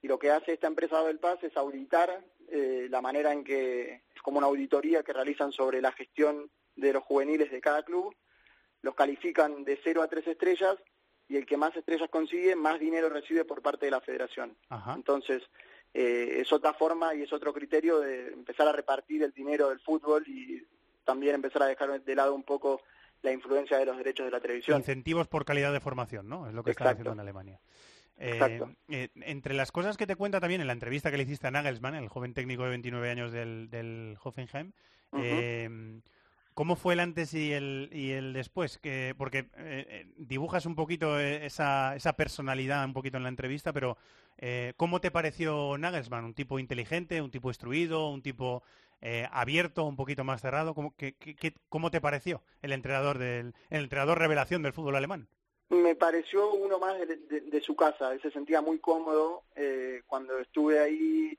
Y 0.02 0.08
lo 0.08 0.18
que 0.18 0.30
hace 0.30 0.52
esta 0.52 0.66
empresa 0.66 1.02
del 1.02 1.18
Paz 1.18 1.42
es 1.42 1.56
auditar 1.56 2.22
eh, 2.50 2.86
la 2.90 3.00
manera 3.00 3.32
en 3.32 3.44
que, 3.44 4.02
es 4.14 4.22
como 4.22 4.38
una 4.38 4.46
auditoría 4.46 5.02
que 5.02 5.14
realizan 5.14 5.52
sobre 5.52 5.80
la 5.80 5.92
gestión 5.92 6.50
de 6.76 6.92
los 6.92 7.02
juveniles 7.02 7.50
de 7.50 7.62
cada 7.62 7.82
club, 7.82 8.14
los 8.82 8.94
califican 8.94 9.64
de 9.64 9.80
cero 9.82 10.02
a 10.02 10.06
tres 10.06 10.26
estrellas 10.26 10.76
y 11.28 11.36
el 11.36 11.46
que 11.46 11.56
más 11.56 11.76
estrellas 11.76 12.08
consigue, 12.10 12.56
más 12.56 12.80
dinero 12.80 13.08
recibe 13.08 13.44
por 13.44 13.62
parte 13.62 13.86
de 13.86 13.92
la 13.92 14.00
federación. 14.00 14.56
Ajá. 14.68 14.94
Entonces, 14.94 15.42
eh, 15.94 16.38
es 16.40 16.52
otra 16.52 16.72
forma 16.74 17.14
y 17.14 17.22
es 17.22 17.32
otro 17.32 17.52
criterio 17.52 18.00
de 18.00 18.28
empezar 18.28 18.66
a 18.68 18.72
repartir 18.72 19.22
el 19.22 19.32
dinero 19.32 19.68
del 19.68 19.80
fútbol 19.80 20.26
y 20.26 20.62
también 21.04 21.34
empezar 21.34 21.62
a 21.62 21.66
dejar 21.66 22.02
de 22.02 22.14
lado 22.14 22.34
un 22.34 22.42
poco 22.42 22.82
la 23.22 23.32
influencia 23.32 23.78
de 23.78 23.86
los 23.86 23.96
derechos 23.96 24.26
de 24.26 24.30
la 24.32 24.40
televisión. 24.40 24.78
Incentivos 24.78 25.26
por 25.28 25.44
calidad 25.44 25.72
de 25.72 25.80
formación, 25.80 26.28
¿no? 26.28 26.46
Es 26.46 26.54
lo 26.54 26.62
que 26.62 26.70
están 26.70 26.86
Exacto. 26.86 27.02
haciendo 27.02 27.22
en 27.22 27.28
Alemania. 27.28 27.60
Eh, 28.20 28.60
eh, 28.88 29.08
entre 29.22 29.54
las 29.54 29.70
cosas 29.70 29.96
que 29.96 30.06
te 30.06 30.16
cuenta 30.16 30.40
también 30.40 30.60
en 30.60 30.66
la 30.66 30.72
entrevista 30.72 31.10
que 31.10 31.16
le 31.16 31.22
hiciste 31.22 31.46
a 31.46 31.50
Nagelsmann, 31.52 31.94
el 31.94 32.08
joven 32.08 32.34
técnico 32.34 32.64
de 32.64 32.70
29 32.70 33.10
años 33.10 33.32
del, 33.32 33.70
del 33.70 34.16
Hoffenheim, 34.22 34.72
eh, 35.16 36.00
¿cómo 36.58 36.74
fue 36.74 36.94
el 36.94 37.00
antes 37.00 37.34
y 37.34 37.52
el, 37.52 37.88
y 37.92 38.10
el 38.10 38.32
después? 38.32 38.78
Que, 38.78 39.14
porque 39.16 39.38
eh, 39.38 39.86
eh, 39.88 40.06
dibujas 40.16 40.66
un 40.66 40.74
poquito 40.74 41.20
eh, 41.20 41.46
esa, 41.46 41.94
esa 41.94 42.14
personalidad 42.14 42.84
un 42.84 42.92
poquito 42.94 43.16
en 43.16 43.22
la 43.22 43.28
entrevista, 43.28 43.72
pero 43.72 43.96
eh, 44.38 44.72
¿cómo 44.76 45.00
te 45.00 45.12
pareció 45.12 45.78
Nagelsmann? 45.78 46.24
¿Un 46.24 46.34
tipo 46.34 46.58
inteligente, 46.58 47.22
un 47.22 47.30
tipo 47.30 47.48
instruido, 47.48 48.10
un 48.10 48.22
tipo 48.22 48.64
abierto, 49.30 49.84
un 49.84 49.94
poquito 49.94 50.24
más 50.24 50.40
cerrado? 50.40 50.74
¿Cómo, 50.74 50.96
qué- 50.96 51.14
qué- 51.14 51.54
cómo 51.68 51.92
te 51.92 52.00
pareció 52.00 52.42
el 52.60 52.72
entrenador, 52.72 53.18
del, 53.18 53.54
el 53.70 53.84
entrenador 53.84 54.18
revelación 54.18 54.64
del 54.64 54.72
fútbol 54.72 54.96
alemán? 54.96 55.28
Me 55.70 55.94
pareció 55.94 56.52
uno 56.54 56.80
más 56.80 56.98
de, 56.98 57.06
de- 57.50 57.60
su 57.60 57.76
casa, 57.76 58.12
él 58.12 58.20
se 58.20 58.32
sentía 58.32 58.60
muy 58.60 58.80
cómodo. 58.80 59.44
cuando 60.08 60.36
estuve 60.40 60.80
ahí, 60.80 61.38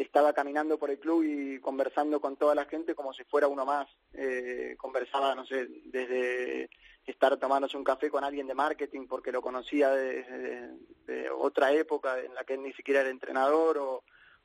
estaba 0.00 0.32
caminando 0.32 0.78
por 0.78 0.90
el 0.90 0.98
club 0.98 1.22
y 1.24 1.60
conversando 1.60 2.20
con 2.20 2.36
toda 2.36 2.54
la 2.54 2.66
gente 2.66 2.94
como 2.94 3.14
si 3.14 3.24
fuera 3.24 3.48
uno 3.48 3.64
más. 3.64 3.88
Eh, 4.12 4.74
conversaba, 4.76 5.34
no 5.34 5.46
sé, 5.46 5.66
desde 5.84 6.68
estar 7.06 7.36
tomándose 7.38 7.76
un 7.76 7.84
café 7.84 8.10
con 8.10 8.22
alguien 8.22 8.46
de 8.46 8.54
marketing 8.54 9.06
porque 9.06 9.32
lo 9.32 9.40
conocía 9.40 9.90
de, 9.90 10.70
otra 11.38 11.72
época 11.72 12.20
en 12.20 12.34
la 12.34 12.44
que 12.44 12.54
él 12.54 12.62
ni 12.62 12.72
siquiera 12.72 13.00
era 13.00 13.10
entrenador 13.10 13.78
o, 13.78 14.04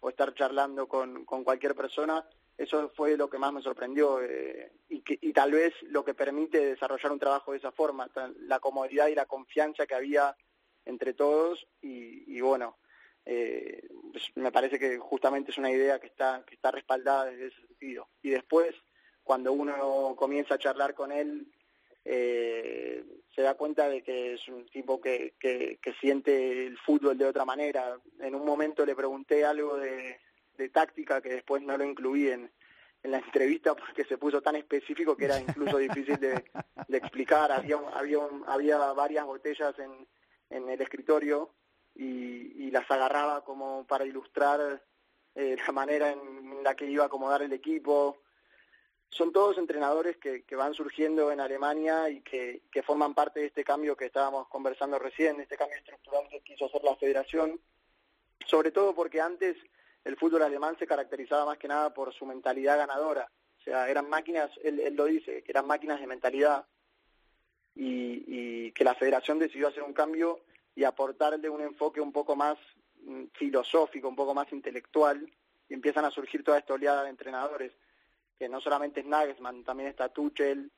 estar 0.10 0.34
charlando 0.34 0.88
con, 0.88 1.26
con 1.26 1.44
cualquier 1.44 1.76
persona. 1.76 2.26
Eso 2.58 2.90
fue 2.96 3.18
lo 3.18 3.30
que 3.30 3.38
más 3.38 3.54
me 3.54 3.62
sorprendió 3.62 4.22
eh, 4.22 4.72
y, 4.90 5.02
que, 5.02 5.18
y 5.22 5.32
tal 5.32 5.52
vez 5.52 5.74
lo 5.84 6.04
que 6.04 6.16
permite 6.16 6.66
desarrollar 6.66 7.12
un 7.12 7.20
trabajo 7.20 7.52
de 7.52 7.60
esa 7.60 7.72
forma, 7.72 8.10
la 8.40 8.60
comodidad 8.60 9.08
y 9.08 9.16
la 9.16 9.26
confianza 9.26 9.86
que 9.86 9.96
había 9.96 10.36
entre 10.86 11.14
todos 11.14 11.68
y, 11.82 12.36
y 12.36 12.42
bueno, 12.42 12.78
eh, 13.26 13.88
pues 14.12 14.32
me 14.36 14.52
parece 14.52 14.80
que 14.80 14.98
justamente 14.98 15.52
es 15.52 15.58
una 15.58 15.72
idea 15.72 16.00
que 16.00 16.08
está, 16.08 16.44
que 16.46 16.56
está 16.56 16.72
respaldada 16.72 17.26
desde 17.26 17.48
ese 17.48 17.68
sentido. 17.68 18.10
Y 18.22 18.32
después, 18.32 18.76
cuando 19.24 19.54
uno 19.54 20.16
comienza 20.18 20.56
a 20.56 20.60
charlar 20.60 20.94
con 20.94 21.12
él, 21.12 21.48
eh, 22.04 23.04
se 23.36 23.42
da 23.44 23.54
cuenta 23.54 23.88
de 23.88 24.02
que 24.02 24.34
es 24.34 24.48
un 24.48 24.66
tipo 24.68 25.00
que, 25.00 25.36
que, 25.40 25.80
siente 26.00 26.66
el 26.66 26.78
fútbol 26.80 27.18
de 27.18 27.26
otra 27.26 27.46
manera. 27.46 27.98
En 28.20 28.36
un 28.36 28.46
momento 28.46 28.86
le 28.86 28.96
pregunté 28.96 29.46
algo 29.46 29.78
de, 29.78 30.18
táctica 30.72 31.22
que 31.22 31.30
después 31.30 31.64
no 31.64 31.76
lo 31.76 31.84
incluí 31.84 32.28
en, 32.30 32.52
en 33.02 33.12
la 33.12 33.18
entrevista 33.18 33.74
porque 33.76 34.06
se 34.06 34.20
puso 34.20 34.44
tan 34.44 34.56
específico 34.56 35.18
que 35.18 35.26
era 35.26 35.40
incluso 35.40 35.78
difícil 35.78 36.18
de, 36.18 36.44
de 36.88 36.98
explicar. 36.98 37.52
Había, 37.52 37.78
había, 37.94 38.20
había 38.46 38.78
varias 38.94 39.26
botellas 39.26 39.78
en, 39.80 40.08
en 40.52 40.70
el 40.70 40.82
escritorio 40.82 41.52
y, 41.96 42.66
y 42.66 42.72
las 42.72 42.90
agarraba 42.90 43.44
como 43.44 43.86
para 43.86 44.06
ilustrar 44.06 44.82
eh, 45.36 45.56
la 45.66 45.72
manera 45.72 46.12
en 46.12 46.64
la 46.64 46.76
que 46.76 46.86
iba 46.86 47.04
a 47.04 47.08
acomodar 47.08 47.42
el 47.42 47.54
equipo. 47.54 48.18
Son 49.10 49.32
todos 49.32 49.58
entrenadores 49.58 50.18
que, 50.18 50.44
van 50.56 50.74
surgiendo 50.74 51.32
en 51.32 51.40
Alemania 51.40 52.10
y 52.10 52.22
que, 52.22 52.64
que 52.72 52.84
forman 52.84 53.14
parte 53.14 53.42
de 53.42 53.48
este 53.48 53.64
cambio 53.64 53.96
que 53.96 54.06
estábamos 54.06 54.48
conversando 54.48 55.00
recién, 55.00 55.40
este 55.40 55.58
cambio 55.58 55.78
estructural 55.78 56.28
que 56.30 56.42
quiso 56.42 56.66
hacer 56.66 56.84
la 56.84 56.96
federación, 56.96 57.60
sobre 58.46 58.72
todo 58.72 58.96
porque 58.96 59.20
antes 59.20 59.58
el 60.06 60.16
fútbol 60.16 60.44
alemán 60.44 60.78
se 60.80 60.88
caracterizaba 60.88 61.46
más 61.46 61.58
que 61.58 61.68
nada 61.68 61.94
por 61.94 62.14
su 62.14 62.26
mentalidad 62.26 62.78
ganadora. 62.78 63.30
O 63.60 63.64
sea, 63.64 63.90
eran 63.90 64.10
máquinas, 64.10 64.50
él, 64.64 64.80
él 64.80 64.96
lo 64.96 65.06
dice, 65.06 65.44
eran 65.46 65.68
máquinas 65.68 66.00
de 66.00 66.08
mentalidad 66.08 66.66
y, 67.76 68.24
y, 68.28 68.72
que 68.72 68.84
la 68.84 68.96
federación 68.96 69.40
decidió 69.40 69.68
hacer 69.68 69.84
un 69.84 69.94
cambio 69.94 70.40
y 70.76 70.84
aportarle 70.84 71.50
un 71.50 71.62
enfoque 71.62 72.02
un 72.02 72.12
poco 72.12 72.36
más 72.36 72.58
mm, 73.04 73.26
filosófico, 73.34 74.08
un 74.08 74.16
poco 74.16 74.34
más 74.34 74.52
intelectual, 74.52 75.32
y 75.70 75.74
empiezan 75.74 76.06
a 76.06 76.12
surgir 76.12 76.44
toda 76.44 76.60
esta 76.60 76.74
oleada 76.74 77.04
de 77.04 77.10
entrenadores 77.10 77.72
que 78.38 78.50
no 78.50 78.60
solamente 78.60 79.02
es 79.02 79.06
Nagelsmann, 79.06 79.64
también 79.64 79.90
está 79.90 80.10
Tuchel, 80.10 80.72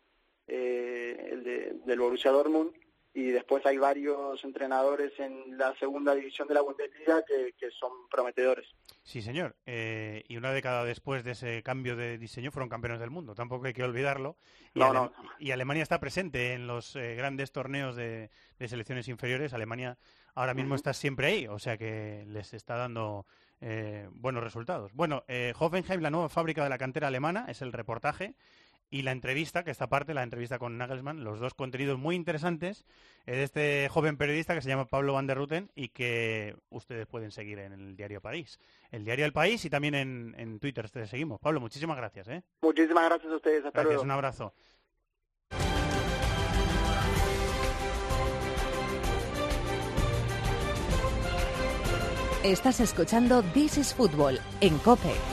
eh, 0.47 1.29
el 1.31 1.43
de, 1.43 1.73
del 1.85 1.99
Borussia 1.99 2.31
Dortmund, 2.31 2.73
y 3.15 3.25
después 3.29 3.63
hay 3.65 3.77
varios 3.77 4.43
entrenadores 4.43 5.11
en 5.19 5.55
la 5.57 5.75
segunda 5.77 6.15
división 6.15 6.47
de 6.47 6.55
la 6.55 6.61
Bundesliga 6.61 7.23
que, 7.23 7.53
que 7.59 7.69
son 7.69 7.91
prometedores. 8.09 8.67
Sí, 9.03 9.21
señor. 9.21 9.55
Eh, 9.67 10.23
y 10.27 10.37
una 10.37 10.51
década 10.51 10.83
después 10.83 11.23
de 11.23 11.31
ese 11.31 11.61
cambio 11.61 11.95
de 11.95 12.17
diseño 12.17 12.51
fueron 12.51 12.69
campeones 12.69 12.99
del 12.99 13.11
mundo. 13.11 13.35
Tampoco 13.35 13.67
hay 13.67 13.73
que 13.73 13.83
olvidarlo. 13.83 14.37
Y, 14.73 14.79
no, 14.79 14.85
Ale 14.85 14.99
no. 14.99 15.13
y 15.37 15.51
Alemania 15.51 15.83
está 15.83 15.99
presente 15.99 16.53
en 16.53 16.65
los 16.65 16.95
eh, 16.95 17.13
grandes 17.15 17.51
torneos 17.51 17.95
de, 17.95 18.31
de, 18.57 18.67
selecciones 18.67 19.07
inferiores. 19.07 19.53
Alemania 19.53 19.97
ahora 20.33 20.55
mismo 20.55 20.71
uh 20.71 20.73
-huh. 20.73 20.77
está 20.77 20.93
siempre 20.93 21.27
ahí, 21.27 21.47
o 21.47 21.59
sea 21.59 21.77
que 21.77 22.25
les 22.27 22.55
está 22.55 22.77
dando 22.77 23.27
eh, 23.65 24.09
buenos 24.11 24.43
resultados. 24.43 24.91
Bueno, 24.93 25.23
eh, 25.29 25.53
Hoffenheim, 25.57 26.01
la 26.01 26.09
nueva 26.09 26.27
fábrica 26.27 26.65
de 26.65 26.69
la 26.69 26.77
cantera 26.77 27.07
alemana, 27.07 27.45
es 27.47 27.61
el 27.61 27.71
reportaje 27.71 28.35
y 28.93 29.01
la 29.01 29.11
entrevista, 29.11 29.63
que 29.63 29.71
esta 29.71 29.87
parte, 29.87 30.13
la 30.13 30.21
entrevista 30.21 30.59
con 30.59 30.77
Nagelsmann, 30.77 31.23
los 31.23 31.39
dos 31.39 31.55
contenidos 31.55 31.97
muy 31.97 32.15
interesantes 32.15 32.85
de 33.25 33.41
este 33.41 33.89
joven 33.89 34.17
periodista 34.17 34.53
que 34.53 34.61
se 34.61 34.69
llama 34.69 34.85
Pablo 34.85 35.13
Van 35.13 35.25
der 35.25 35.35
Ruten 35.35 35.71
y 35.73 35.87
que 35.87 36.55
ustedes 36.69 37.07
pueden 37.07 37.31
seguir 37.31 37.57
en 37.57 37.73
el 37.73 37.95
diario 37.95 38.21
París, 38.21 38.59
el 38.91 39.03
diario 39.03 39.25
El 39.25 39.33
País 39.33 39.65
y 39.65 39.71
también 39.71 39.95
en, 39.95 40.35
en 40.37 40.59
Twitter 40.59 40.91
te 40.91 41.07
seguimos. 41.07 41.39
Pablo, 41.39 41.59
muchísimas 41.59 41.97
gracias. 41.97 42.27
¿eh? 42.27 42.43
Muchísimas 42.61 43.05
gracias 43.05 43.33
a 43.33 43.35
ustedes. 43.35 43.65
Hasta 43.65 43.71
gracias, 43.71 43.85
luego. 43.85 44.03
un 44.03 44.11
abrazo. 44.11 44.53
Estás 52.43 52.79
escuchando 52.79 53.41
This 53.55 53.79
is 53.79 53.91
Football 53.95 54.39
en 54.61 54.77
Cope. 54.77 55.32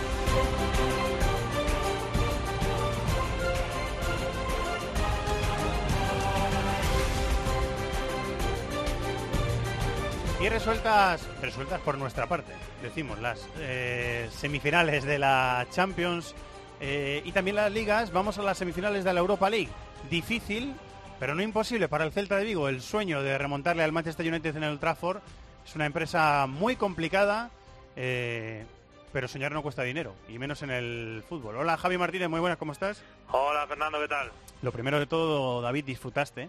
Y 10.41 10.49
resueltas, 10.49 11.29
resueltas 11.43 11.81
por 11.83 11.99
nuestra 11.99 12.27
parte, 12.27 12.55
decimos, 12.81 13.19
las 13.19 13.47
eh, 13.59 14.27
semifinales 14.33 15.05
de 15.05 15.19
la 15.19 15.67
Champions 15.71 16.35
eh, 16.81 17.21
y 17.27 17.33
también 17.33 17.57
las 17.57 17.71
ligas. 17.71 18.11
Vamos 18.11 18.39
a 18.39 18.43
las 18.43 18.57
semifinales 18.57 19.05
de 19.05 19.13
la 19.13 19.21
Europa 19.21 19.51
League. 19.51 19.69
Difícil, 20.09 20.73
pero 21.19 21.35
no 21.35 21.43
imposible 21.43 21.89
para 21.89 22.05
el 22.05 22.13
Celta 22.13 22.39
de 22.39 22.47
Vigo. 22.47 22.71
El 22.71 22.81
sueño 22.81 23.23
de 23.23 23.37
remontarle 23.37 23.83
al 23.83 23.93
Manchester 23.93 24.27
United 24.27 24.57
en 24.57 24.65
el 24.65 24.79
Trafford 24.79 25.19
es 25.67 25.75
una 25.75 25.85
empresa 25.85 26.47
muy 26.49 26.75
complicada, 26.75 27.51
eh, 27.95 28.65
pero 29.13 29.29
soñar 29.29 29.53
no 29.53 29.63
cuesta 29.63 29.83
dinero, 29.83 30.15
y 30.27 30.39
menos 30.39 30.63
en 30.63 30.71
el 30.71 31.23
fútbol. 31.29 31.57
Hola 31.57 31.77
Javi 31.77 31.99
Martínez, 31.99 32.31
muy 32.31 32.41
buenas, 32.41 32.59
¿cómo 32.59 32.73
estás? 32.73 33.03
Hola 33.31 33.67
Fernando, 33.67 34.01
¿qué 34.01 34.09
tal? 34.09 34.31
Lo 34.63 34.73
primero 34.73 34.99
de 34.99 35.07
todo, 35.07 35.61
David, 35.61 35.85
disfrutaste 35.85 36.49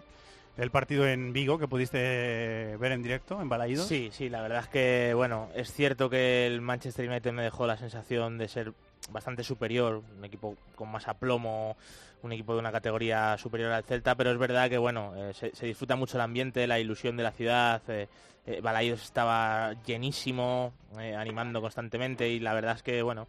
el 0.56 0.70
partido 0.70 1.06
en 1.06 1.32
Vigo 1.32 1.58
que 1.58 1.68
pudiste 1.68 2.76
ver 2.78 2.92
en 2.92 3.02
directo, 3.02 3.40
en 3.40 3.48
Balaídos. 3.48 3.86
Sí, 3.86 4.10
sí, 4.12 4.28
la 4.28 4.42
verdad 4.42 4.60
es 4.60 4.68
que, 4.68 5.12
bueno, 5.14 5.48
es 5.54 5.72
cierto 5.72 6.10
que 6.10 6.46
el 6.46 6.60
Manchester 6.60 7.08
United 7.08 7.32
me 7.32 7.42
dejó 7.42 7.66
la 7.66 7.76
sensación 7.76 8.38
de 8.38 8.48
ser 8.48 8.72
bastante 9.10 9.42
superior, 9.42 10.02
un 10.16 10.24
equipo 10.24 10.56
con 10.76 10.90
más 10.90 11.08
aplomo, 11.08 11.76
un 12.22 12.32
equipo 12.32 12.52
de 12.54 12.60
una 12.60 12.70
categoría 12.70 13.36
superior 13.38 13.72
al 13.72 13.84
Celta, 13.84 14.14
pero 14.14 14.30
es 14.30 14.38
verdad 14.38 14.70
que, 14.70 14.78
bueno, 14.78 15.12
eh, 15.16 15.32
se, 15.34 15.54
se, 15.54 15.66
disfruta 15.66 15.96
mucho 15.96 16.16
el 16.16 16.20
ambiente, 16.20 16.66
la 16.66 16.78
ilusión 16.78 17.16
de 17.16 17.22
la 17.22 17.32
ciudad. 17.32 17.82
Eh, 17.88 18.08
eh, 18.44 18.60
Balaídos 18.60 19.02
estaba 19.02 19.74
llenísimo, 19.84 20.72
eh, 20.98 21.14
animando 21.14 21.60
constantemente 21.60 22.28
y 22.28 22.40
la 22.40 22.54
verdad 22.54 22.76
es 22.76 22.82
que, 22.82 23.00
bueno, 23.02 23.28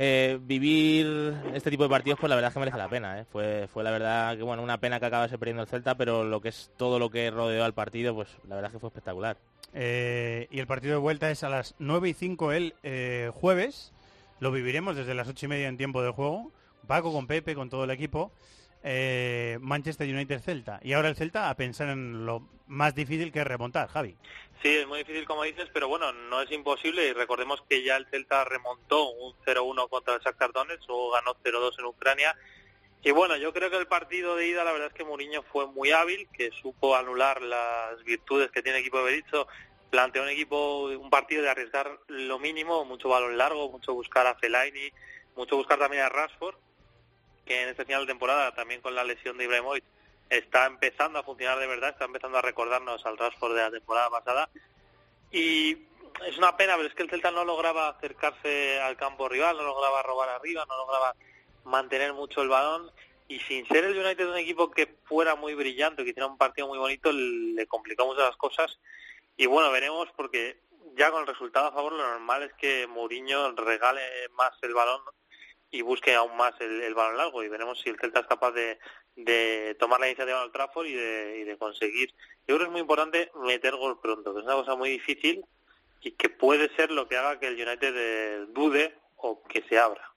eh, 0.00 0.38
vivir 0.40 1.34
este 1.54 1.70
tipo 1.70 1.82
de 1.82 1.88
partidos, 1.88 2.20
pues 2.20 2.30
la 2.30 2.36
verdad 2.36 2.50
es 2.50 2.54
que 2.54 2.60
merece 2.60 2.78
la 2.78 2.88
pena. 2.88 3.18
¿eh? 3.18 3.24
Fue, 3.30 3.68
fue 3.72 3.82
la 3.82 3.90
verdad 3.90 4.36
que, 4.36 4.44
bueno, 4.44 4.62
una 4.62 4.78
pena 4.78 5.00
que 5.00 5.06
acabase 5.06 5.36
perdiendo 5.38 5.64
el 5.64 5.68
Celta, 5.68 5.96
pero 5.96 6.22
lo 6.22 6.40
que 6.40 6.50
es 6.50 6.70
todo 6.76 7.00
lo 7.00 7.10
que 7.10 7.30
rodeó 7.32 7.64
al 7.64 7.74
partido, 7.74 8.14
pues 8.14 8.28
la 8.46 8.54
verdad 8.54 8.70
es 8.70 8.74
que 8.74 8.78
fue 8.78 8.88
espectacular. 8.88 9.36
Eh, 9.74 10.46
y 10.52 10.60
el 10.60 10.68
partido 10.68 10.92
de 10.92 11.00
vuelta 11.00 11.30
es 11.32 11.42
a 11.42 11.48
las 11.48 11.74
9 11.80 12.10
y 12.10 12.14
5 12.14 12.52
el 12.52 12.74
jueves. 13.32 13.92
Lo 14.38 14.52
viviremos 14.52 14.94
desde 14.94 15.14
las 15.14 15.26
8 15.26 15.46
y 15.46 15.48
media 15.48 15.68
en 15.68 15.76
tiempo 15.76 16.00
de 16.00 16.12
juego. 16.12 16.52
Paco 16.86 17.12
con 17.12 17.26
Pepe, 17.26 17.56
con 17.56 17.68
todo 17.68 17.82
el 17.82 17.90
equipo. 17.90 18.30
Eh, 18.82 19.58
Manchester 19.60 20.08
United 20.08 20.40
Celta. 20.40 20.78
Y 20.82 20.92
ahora 20.92 21.08
el 21.08 21.16
Celta 21.16 21.50
a 21.50 21.56
pensar 21.56 21.88
en 21.88 22.24
lo 22.24 22.48
más 22.66 22.94
difícil 22.94 23.32
que 23.32 23.40
es 23.40 23.46
remontar, 23.46 23.88
Javi. 23.88 24.16
Sí, 24.62 24.68
es 24.68 24.86
muy 24.86 24.98
difícil 24.98 25.24
como 25.24 25.44
dices, 25.44 25.68
pero 25.72 25.88
bueno, 25.88 26.12
no 26.12 26.42
es 26.42 26.50
imposible 26.50 27.06
y 27.06 27.12
recordemos 27.12 27.62
que 27.68 27.82
ya 27.82 27.96
el 27.96 28.06
Celta 28.06 28.44
remontó 28.44 29.10
un 29.10 29.34
0-1 29.44 29.88
contra 29.88 30.14
el 30.14 30.20
Shakhtar 30.20 30.52
Donetsk 30.52 30.88
o 30.88 31.10
ganó 31.12 31.36
0-2 31.42 31.78
en 31.78 31.84
Ucrania. 31.84 32.36
Y 33.02 33.12
bueno, 33.12 33.36
yo 33.36 33.52
creo 33.52 33.70
que 33.70 33.76
el 33.76 33.86
partido 33.86 34.34
de 34.34 34.48
ida 34.48 34.64
la 34.64 34.72
verdad 34.72 34.88
es 34.88 34.94
que 34.94 35.04
Mourinho 35.04 35.42
fue 35.44 35.66
muy 35.66 35.92
hábil, 35.92 36.28
que 36.32 36.50
supo 36.50 36.96
anular 36.96 37.40
las 37.42 38.02
virtudes 38.04 38.50
que 38.50 38.62
tiene 38.62 38.78
el 38.78 38.82
equipo 38.82 38.98
de 38.98 39.04
Berizzo, 39.04 39.46
planteó 39.90 40.22
un 40.22 40.28
equipo, 40.28 40.86
un 40.86 41.08
partido 41.08 41.42
de 41.42 41.50
arriesgar 41.50 42.00
lo 42.08 42.38
mínimo, 42.38 42.84
mucho 42.84 43.08
balón 43.08 43.38
largo, 43.38 43.70
mucho 43.70 43.94
buscar 43.94 44.26
a 44.26 44.34
Fellaini, 44.34 44.90
mucho 45.36 45.56
buscar 45.56 45.78
también 45.78 46.02
a 46.02 46.08
Rashford, 46.08 46.56
que 47.48 47.62
en 47.62 47.70
este 47.70 47.86
final 47.86 48.02
de 48.02 48.12
temporada 48.12 48.54
también 48.54 48.82
con 48.82 48.94
la 48.94 49.02
lesión 49.02 49.38
de 49.38 49.44
Ibrahimovic 49.44 49.82
está 50.28 50.66
empezando 50.66 51.18
a 51.18 51.22
funcionar 51.22 51.58
de 51.58 51.66
verdad, 51.66 51.90
está 51.90 52.04
empezando 52.04 52.36
a 52.36 52.42
recordarnos 52.42 53.04
al 53.06 53.16
Rashford 53.16 53.54
de 53.54 53.62
la 53.62 53.70
temporada 53.70 54.10
pasada. 54.10 54.50
Y 55.32 55.72
es 56.26 56.36
una 56.36 56.58
pena, 56.58 56.76
pero 56.76 56.88
es 56.88 56.94
que 56.94 57.02
el 57.02 57.10
Celta 57.10 57.30
no 57.30 57.46
lograba 57.46 57.88
acercarse 57.88 58.78
al 58.80 58.98
campo 58.98 59.30
rival, 59.30 59.56
no 59.56 59.62
lograba 59.62 60.02
robar 60.02 60.28
arriba, 60.28 60.66
no 60.68 60.76
lograba 60.76 61.14
mantener 61.64 62.12
mucho 62.12 62.42
el 62.42 62.48
balón. 62.48 62.92
Y 63.28 63.40
sin 63.40 63.66
ser 63.66 63.84
el 63.84 63.98
United 63.98 64.28
un 64.28 64.36
equipo 64.36 64.70
que 64.70 64.98
fuera 65.04 65.34
muy 65.34 65.54
brillante, 65.54 66.04
que 66.04 66.10
hiciera 66.10 66.26
un 66.26 66.38
partido 66.38 66.68
muy 66.68 66.78
bonito, 66.78 67.10
le 67.12 67.66
complicó 67.66 68.04
mucho 68.04 68.20
las 68.20 68.36
cosas. 68.36 68.78
Y 69.38 69.46
bueno, 69.46 69.70
veremos 69.70 70.08
porque 70.16 70.60
ya 70.96 71.10
con 71.10 71.22
el 71.22 71.26
resultado 71.26 71.68
a 71.68 71.72
favor 71.72 71.92
lo 71.92 72.06
normal 72.06 72.42
es 72.42 72.52
que 72.54 72.86
Mourinho 72.86 73.52
regale 73.52 74.02
más 74.34 74.52
el 74.62 74.74
balón 74.74 75.00
y 75.70 75.82
busque 75.82 76.14
aún 76.14 76.36
más 76.36 76.54
el, 76.60 76.94
balón 76.94 77.16
largo 77.16 77.42
y 77.42 77.48
veremos 77.48 77.80
si 77.80 77.90
el 77.90 77.98
Celta 77.98 78.20
es 78.20 78.26
capaz 78.26 78.52
de, 78.52 78.78
de 79.16 79.76
tomar 79.78 80.00
la 80.00 80.06
iniciativa 80.06 80.42
el 80.42 80.52
Trafford 80.52 80.86
y 80.86 80.94
de, 80.94 81.38
y 81.40 81.44
de 81.44 81.58
conseguir. 81.58 82.14
Yo 82.46 82.56
creo 82.56 82.58
que 82.58 82.64
es 82.64 82.70
muy 82.70 82.80
importante 82.80 83.30
meter 83.44 83.76
gol 83.76 84.00
pronto, 84.00 84.32
que 84.32 84.40
es 84.40 84.46
una 84.46 84.54
cosa 84.54 84.76
muy 84.76 84.90
difícil 84.90 85.44
y 86.00 86.12
que 86.12 86.28
puede 86.28 86.74
ser 86.76 86.90
lo 86.90 87.08
que 87.08 87.16
haga 87.16 87.38
que 87.38 87.48
el 87.48 87.54
United 87.54 87.94
eh, 87.96 88.46
dude 88.50 88.94
o 89.16 89.42
que 89.42 89.62
se 89.68 89.78
abra. 89.78 90.14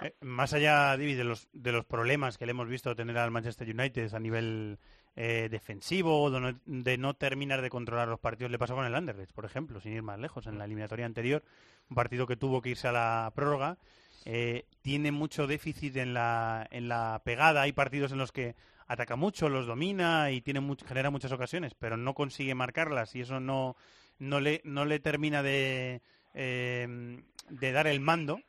Eh, 0.00 0.14
más 0.20 0.52
allá, 0.52 0.96
David, 0.96 1.18
de 1.18 1.24
los, 1.24 1.48
de 1.52 1.72
los 1.72 1.84
problemas 1.84 2.38
que 2.38 2.46
le 2.46 2.52
hemos 2.52 2.68
visto 2.68 2.94
tener 2.94 3.18
al 3.18 3.30
Manchester 3.30 3.68
United 3.68 4.14
a 4.14 4.20
nivel 4.20 4.78
eh, 5.16 5.48
defensivo, 5.50 6.30
de 6.30 6.40
no, 6.40 6.60
de 6.64 6.98
no, 6.98 7.14
terminar 7.14 7.60
de 7.60 7.70
controlar 7.70 8.08
los 8.08 8.20
partidos, 8.20 8.50
le 8.50 8.58
pasó 8.58 8.74
con 8.74 8.86
el 8.86 8.94
Anderlecht, 8.94 9.32
por 9.32 9.44
ejemplo, 9.44 9.80
sin 9.80 9.92
ir 9.92 10.02
más 10.02 10.18
lejos, 10.18 10.46
en 10.46 10.58
la 10.58 10.64
eliminatoria 10.64 11.06
anterior, 11.06 11.42
un 11.90 11.96
partido 11.96 12.26
que 12.26 12.36
tuvo 12.36 12.62
que 12.62 12.70
irse 12.70 12.88
a 12.88 12.92
la 12.92 13.32
prórroga 13.34 13.76
eh, 14.24 14.64
tiene 14.82 15.12
mucho 15.12 15.46
déficit 15.46 15.96
en 15.96 16.14
la, 16.14 16.66
en 16.70 16.88
la 16.88 17.20
pegada. 17.24 17.62
Hay 17.62 17.72
partidos 17.72 18.12
en 18.12 18.18
los 18.18 18.32
que 18.32 18.54
ataca 18.86 19.16
mucho, 19.16 19.48
los 19.48 19.66
domina 19.66 20.30
y 20.30 20.40
tiene 20.40 20.60
much, 20.60 20.84
genera 20.84 21.10
muchas 21.10 21.32
ocasiones, 21.32 21.74
pero 21.74 21.96
no 21.96 22.14
consigue 22.14 22.54
marcarlas 22.54 23.14
y 23.14 23.20
eso 23.22 23.40
no, 23.40 23.76
no, 24.18 24.40
le, 24.40 24.60
no 24.64 24.84
le 24.84 25.00
termina 25.00 25.42
de, 25.42 26.02
eh, 26.34 27.22
de 27.48 27.72
dar 27.72 27.86
el 27.86 28.00
mando, 28.00 28.40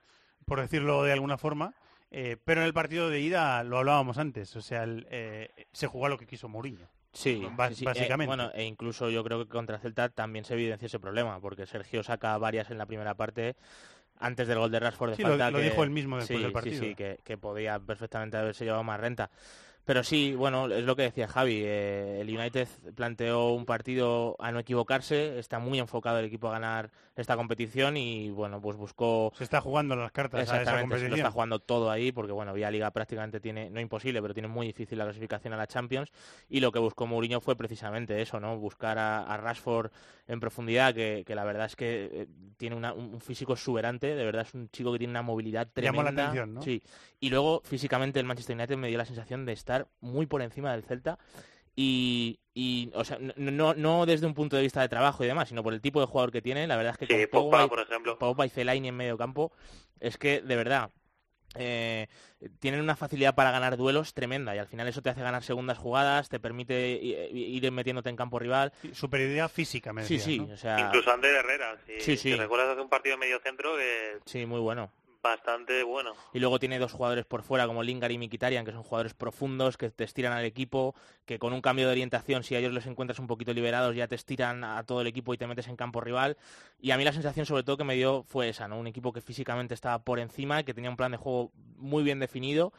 por 0.46 0.60
decirlo 0.60 1.04
de 1.04 1.14
alguna 1.14 1.38
forma. 1.38 1.74
Eh, 2.16 2.38
pero 2.46 2.62
en 2.62 2.68
el 2.68 2.74
partido 2.74 3.10
de 3.10 3.22
ida 3.22 3.64
lo 3.64 3.80
hablábamos 3.80 4.20
antes, 4.20 4.56
o 4.56 4.62
sea, 4.62 4.84
el, 4.84 5.08
eh, 5.10 5.50
se 5.72 5.88
jugó 5.88 6.06
a 6.06 6.10
lo 6.10 6.18
que 6.20 6.28
quiso 6.28 6.48
Mourinho. 6.48 6.88
Sí, 7.12 7.42
sí. 7.42 7.48
básicamente. 7.56 8.24
Eh, 8.24 8.28
bueno, 8.28 8.52
e 8.54 8.66
incluso 8.66 9.10
yo 9.10 9.24
creo 9.24 9.40
que 9.40 9.50
contra 9.50 9.80
Celta 9.80 10.10
también 10.10 10.46
se 10.46 10.54
evidencia 10.54 10.86
ese 10.86 11.00
problema, 11.00 11.40
porque 11.40 11.66
Sergio 11.66 12.04
saca 12.04 12.38
varias 12.38 12.70
en 12.70 12.78
la 12.78 12.86
primera 12.86 13.16
parte 13.16 13.56
antes 14.26 14.48
del 14.48 14.58
gol 14.60 14.72
de 14.72 14.80
Rashford 14.80 15.12
de 15.12 15.16
Sí, 15.18 15.22
lo- 15.24 15.30
falta. 15.30 15.52
lo 15.52 15.58
que- 15.60 15.64
dijo 15.66 15.84
él 15.84 15.90
mismo 15.90 16.18
después 16.18 16.38
sí, 16.40 16.44
del 16.44 16.52
partido. 16.52 16.82
Sí, 16.82 16.90
sí, 16.90 16.96
que, 16.96 17.20
que 17.24 17.38
podía 17.38 17.80
perfectamente 17.80 18.38
haberse 18.38 18.66
llevado 18.66 18.84
más 18.84 19.00
renta. 19.00 19.30
Pero 19.86 20.04
sí, 20.04 20.34
bueno, 20.34 20.68
es 20.68 20.84
lo 20.86 20.96
que 20.96 21.04
decía 21.04 21.28
Javi. 21.28 21.62
eh, 21.64 22.20
el 22.22 22.30
United 22.38 22.68
planteó 22.96 23.50
un 23.50 23.66
partido 23.66 24.36
a 24.40 24.52
no 24.52 24.60
equivocarse, 24.60 25.40
está 25.40 25.60
muy 25.60 25.78
enfocado 25.80 26.20
el 26.20 26.26
equipo 26.26 26.48
a 26.48 26.52
ganar 26.54 26.90
esta 27.16 27.36
competición 27.36 27.98
y 27.98 28.30
bueno, 28.32 28.62
pues 28.62 28.78
buscó 28.78 29.32
Se 29.38 29.44
está 29.44 29.62
jugando 29.62 29.96
las 29.96 30.12
cartas 30.12 30.40
a 30.40 30.44
esa 30.44 30.56
Exactamente, 30.62 31.00
se 31.00 31.10
lo 31.10 31.16
está 31.16 31.32
jugando 31.32 31.60
todo 31.60 31.92
ahí, 31.92 32.12
porque 32.12 32.32
bueno, 32.32 32.54
Vía 32.54 32.72
Liga 32.72 32.90
prácticamente 32.92 33.40
tiene, 33.40 33.70
no 33.70 33.80
imposible, 33.82 34.22
pero 34.22 34.34
tiene 34.34 34.48
muy 34.48 34.66
difícil 34.68 34.98
la 34.98 35.04
clasificación 35.04 35.54
a 35.54 35.58
la 35.58 35.68
Champions, 35.68 36.12
y 36.50 36.60
lo 36.62 36.72
que 36.72 36.80
buscó 36.80 37.06
Mourinho 37.06 37.42
fue 37.42 37.56
precisamente 37.56 38.22
eso, 38.22 38.40
¿no? 38.40 38.58
Buscar 38.58 38.98
a, 38.98 39.24
a 39.26 39.38
Rashford 39.38 39.92
en 40.28 40.40
profundidad, 40.40 40.96
que, 40.96 41.24
que 41.28 41.36
la 41.36 41.44
verdad 41.44 41.66
es 41.66 41.76
que 41.76 42.10
eh, 42.14 42.28
tiene 42.58 42.76
una- 42.78 42.94
un 42.94 43.20
físico 43.20 43.54
exuberante, 43.54 44.16
de 44.16 44.24
verdad 44.26 44.44
es 44.48 44.54
un 44.54 44.70
chico 44.70 44.92
que 44.94 44.98
tiene 45.00 45.12
una 45.12 45.22
movilidad 45.22 45.68
Llamó 45.76 46.00
tremenda. 46.02 46.12
la 46.12 46.22
atención, 46.30 46.54
¿no? 46.54 46.62
Sí, 46.62 46.82
y 47.20 47.30
luego 47.30 47.62
físicamente 47.66 48.20
el 48.20 48.26
Manchester 48.26 48.56
United 48.56 48.78
me 48.78 48.88
dio 48.88 48.98
la 48.98 49.06
sensación 49.06 49.46
de 49.46 49.52
estar 49.54 49.73
muy 50.02 50.26
por 50.26 50.42
encima 50.42 50.72
del 50.72 50.84
Celta, 50.84 51.18
y, 51.76 52.40
y, 52.54 52.92
o 52.94 53.04
sea, 53.04 53.18
no, 53.36 53.74
no, 53.74 54.06
desde 54.06 54.28
un 54.28 54.34
punto 54.36 54.56
de 54.56 54.62
vista 54.62 54.82
de 54.82 54.90
trabajo 54.90 55.24
y 55.24 55.28
demás, 55.28 55.50
sino 55.50 55.64
por 55.64 55.74
el 55.74 55.82
tipo 55.82 56.00
de 56.00 56.06
jugador 56.08 56.32
que 56.32 56.42
tiene, 56.42 56.68
la 56.68 56.76
verdad 56.78 56.92
es 56.94 56.98
que 57.00 57.08
Sí, 57.08 57.22
con 57.28 57.30
Pogba, 57.32 57.58
Pogba 57.58 57.66
y- 57.66 57.70
por 57.70 57.80
ejemplo. 57.80 58.18
Pogba 58.20 58.46
y 58.46 58.50
Fellaini 58.50 58.90
en 58.90 58.96
medio 58.96 59.18
campo, 59.18 59.52
es 60.00 60.18
que 60.18 60.42
de 60.42 60.56
verdad 60.56 60.92
eh, 61.56 62.08
tienen 62.60 62.82
una 62.82 62.96
facilidad 62.96 63.36
para 63.36 63.52
ganar 63.52 63.78
duelos 63.78 64.14
tremenda 64.16 64.56
y 64.56 64.60
al 64.60 64.68
final 64.68 64.88
eso 64.88 65.02
te 65.04 65.10
hace 65.12 65.22
ganar 65.22 65.44
segundas 65.44 65.78
jugadas, 65.78 66.28
te 66.30 66.40
permite 66.40 67.00
ir 67.02 67.72
metiéndote 67.72 68.10
en 68.10 68.16
campo 68.16 68.40
rival. 68.40 68.72
Superioridad 68.92 69.50
física, 69.50 69.94
me 69.94 70.04
Sí, 70.04 70.16
decías, 70.16 70.26
sí, 70.26 70.38
¿no? 70.40 70.54
o 70.54 70.58
sea, 70.58 70.80
Incluso 70.80 71.12
Ander 71.12 71.36
Herrera, 71.36 71.78
si, 71.86 72.00
Sí, 72.02 72.18
sí. 72.18 72.30
si 72.30 72.36
recuerdas 72.36 72.70
hace 72.70 72.82
un 72.82 72.90
partido 72.90 73.16
de 73.16 73.20
medio 73.20 73.40
centro 73.40 73.76
que 73.78 74.18
sí, 74.26 74.46
muy 74.46 74.60
bueno. 74.60 74.92
Bastante 75.24 75.82
bueno. 75.84 76.14
Y 76.34 76.40
luego 76.40 76.60
tiene 76.60 76.78
dos 76.78 76.92
jugadores 76.92 77.26
por 77.26 77.42
fuera 77.42 77.66
como 77.66 77.82
Lingard 77.82 78.12
y 78.12 78.18
Mkhitaryan, 78.20 78.66
que 78.66 78.72
son 78.72 78.84
jugadores 78.84 79.14
profundos, 79.14 79.78
que 79.78 79.90
te 79.90 80.04
estiran 80.04 80.34
al 80.34 80.46
equipo, 80.46 80.94
que 81.26 81.40
con 81.40 81.54
un 81.54 81.62
cambio 81.62 81.88
de 81.88 81.94
orientación, 81.94 82.44
si 82.44 82.56
a 82.56 82.60
ellos 82.60 82.74
los 82.74 82.86
encuentras 82.86 83.18
un 83.20 83.28
poquito 83.28 83.54
liberados, 83.54 83.96
ya 83.96 84.08
te 84.08 84.16
estiran 84.16 84.64
a 84.64 84.84
todo 84.84 85.02
el 85.02 85.08
equipo 85.08 85.34
y 85.34 85.38
te 85.38 85.48
metes 85.48 85.68
en 85.68 85.78
campo 85.78 86.02
rival. 86.02 86.38
Y 86.80 86.92
a 86.92 86.98
mí 86.98 87.04
la 87.04 87.14
sensación 87.14 87.46
sobre 87.46 87.64
todo 87.64 87.78
que 87.78 87.86
me 87.86 87.96
dio 87.96 88.24
fue 88.24 88.50
esa, 88.50 88.68
¿no? 88.68 88.78
Un 88.78 88.88
equipo 88.88 89.14
que 89.14 89.22
físicamente 89.22 89.74
estaba 89.74 90.04
por 90.04 90.20
encima, 90.20 90.64
que 90.64 90.74
tenía 90.74 90.90
un 90.90 90.98
plan 90.98 91.12
de 91.12 91.18
juego 91.18 91.52
muy 91.78 92.04
bien 92.04 92.20
definido, 92.20 92.74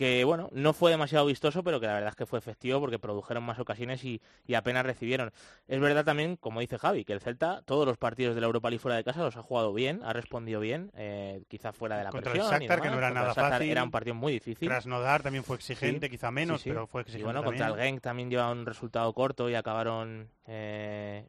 que 0.00 0.24
bueno, 0.24 0.48
no 0.52 0.72
fue 0.72 0.90
demasiado 0.90 1.26
vistoso, 1.26 1.62
pero 1.62 1.78
que 1.78 1.86
la 1.86 1.92
verdad 1.92 2.08
es 2.08 2.16
que 2.16 2.24
fue 2.24 2.38
efectivo 2.38 2.80
porque 2.80 2.98
produjeron 2.98 3.42
más 3.44 3.58
ocasiones 3.58 4.02
y, 4.02 4.22
y 4.46 4.54
apenas 4.54 4.86
recibieron. 4.86 5.30
Es 5.68 5.78
verdad 5.78 6.06
también, 6.06 6.36
como 6.36 6.60
dice 6.60 6.78
Javi, 6.78 7.04
que 7.04 7.12
el 7.12 7.20
Celta 7.20 7.60
todos 7.66 7.86
los 7.86 7.98
partidos 7.98 8.34
de 8.34 8.40
la 8.40 8.46
Europa 8.46 8.70
League 8.70 8.80
fuera 8.80 8.96
de 8.96 9.04
casa 9.04 9.20
los 9.22 9.36
ha 9.36 9.42
jugado 9.42 9.74
bien, 9.74 10.00
ha 10.02 10.14
respondido 10.14 10.58
bien, 10.58 10.90
eh, 10.96 11.42
quizá 11.48 11.74
fuera 11.74 11.98
de 11.98 12.04
la 12.04 12.10
Contra 12.12 12.32
el 12.32 12.38
presión. 12.38 12.62
y 12.62 12.66
Shakhtar, 12.66 12.80
que 12.80 12.88
no 12.90 12.96
era 12.96 13.08
contra 13.08 13.20
nada 13.20 13.28
el 13.32 13.34
Shakhtar 13.36 13.52
fácil. 13.58 13.70
Era 13.72 13.84
un 13.84 13.90
partido 13.90 14.14
muy 14.14 14.32
difícil. 14.32 14.68
Krasnodar 14.68 15.22
también 15.22 15.44
fue 15.44 15.56
exigente, 15.56 16.06
Sí, 16.06 16.10
quizá 16.12 16.30
menos, 16.30 16.62
sí, 16.62 16.64
sí. 16.64 16.70
pero 16.70 16.86
fue 16.86 17.02
Y 17.02 17.02
exigente 17.02 17.24
bueno, 17.26 17.44
contra 17.44 17.66
el 17.66 17.72
también. 17.72 17.92
Genk 17.96 18.02
también 18.02 18.30
lleva 18.30 18.50
un 18.50 18.64
resultado 18.64 19.12
corto 19.12 19.50
y 19.50 19.54
acabaron 19.54 20.30
eh, 20.46 21.26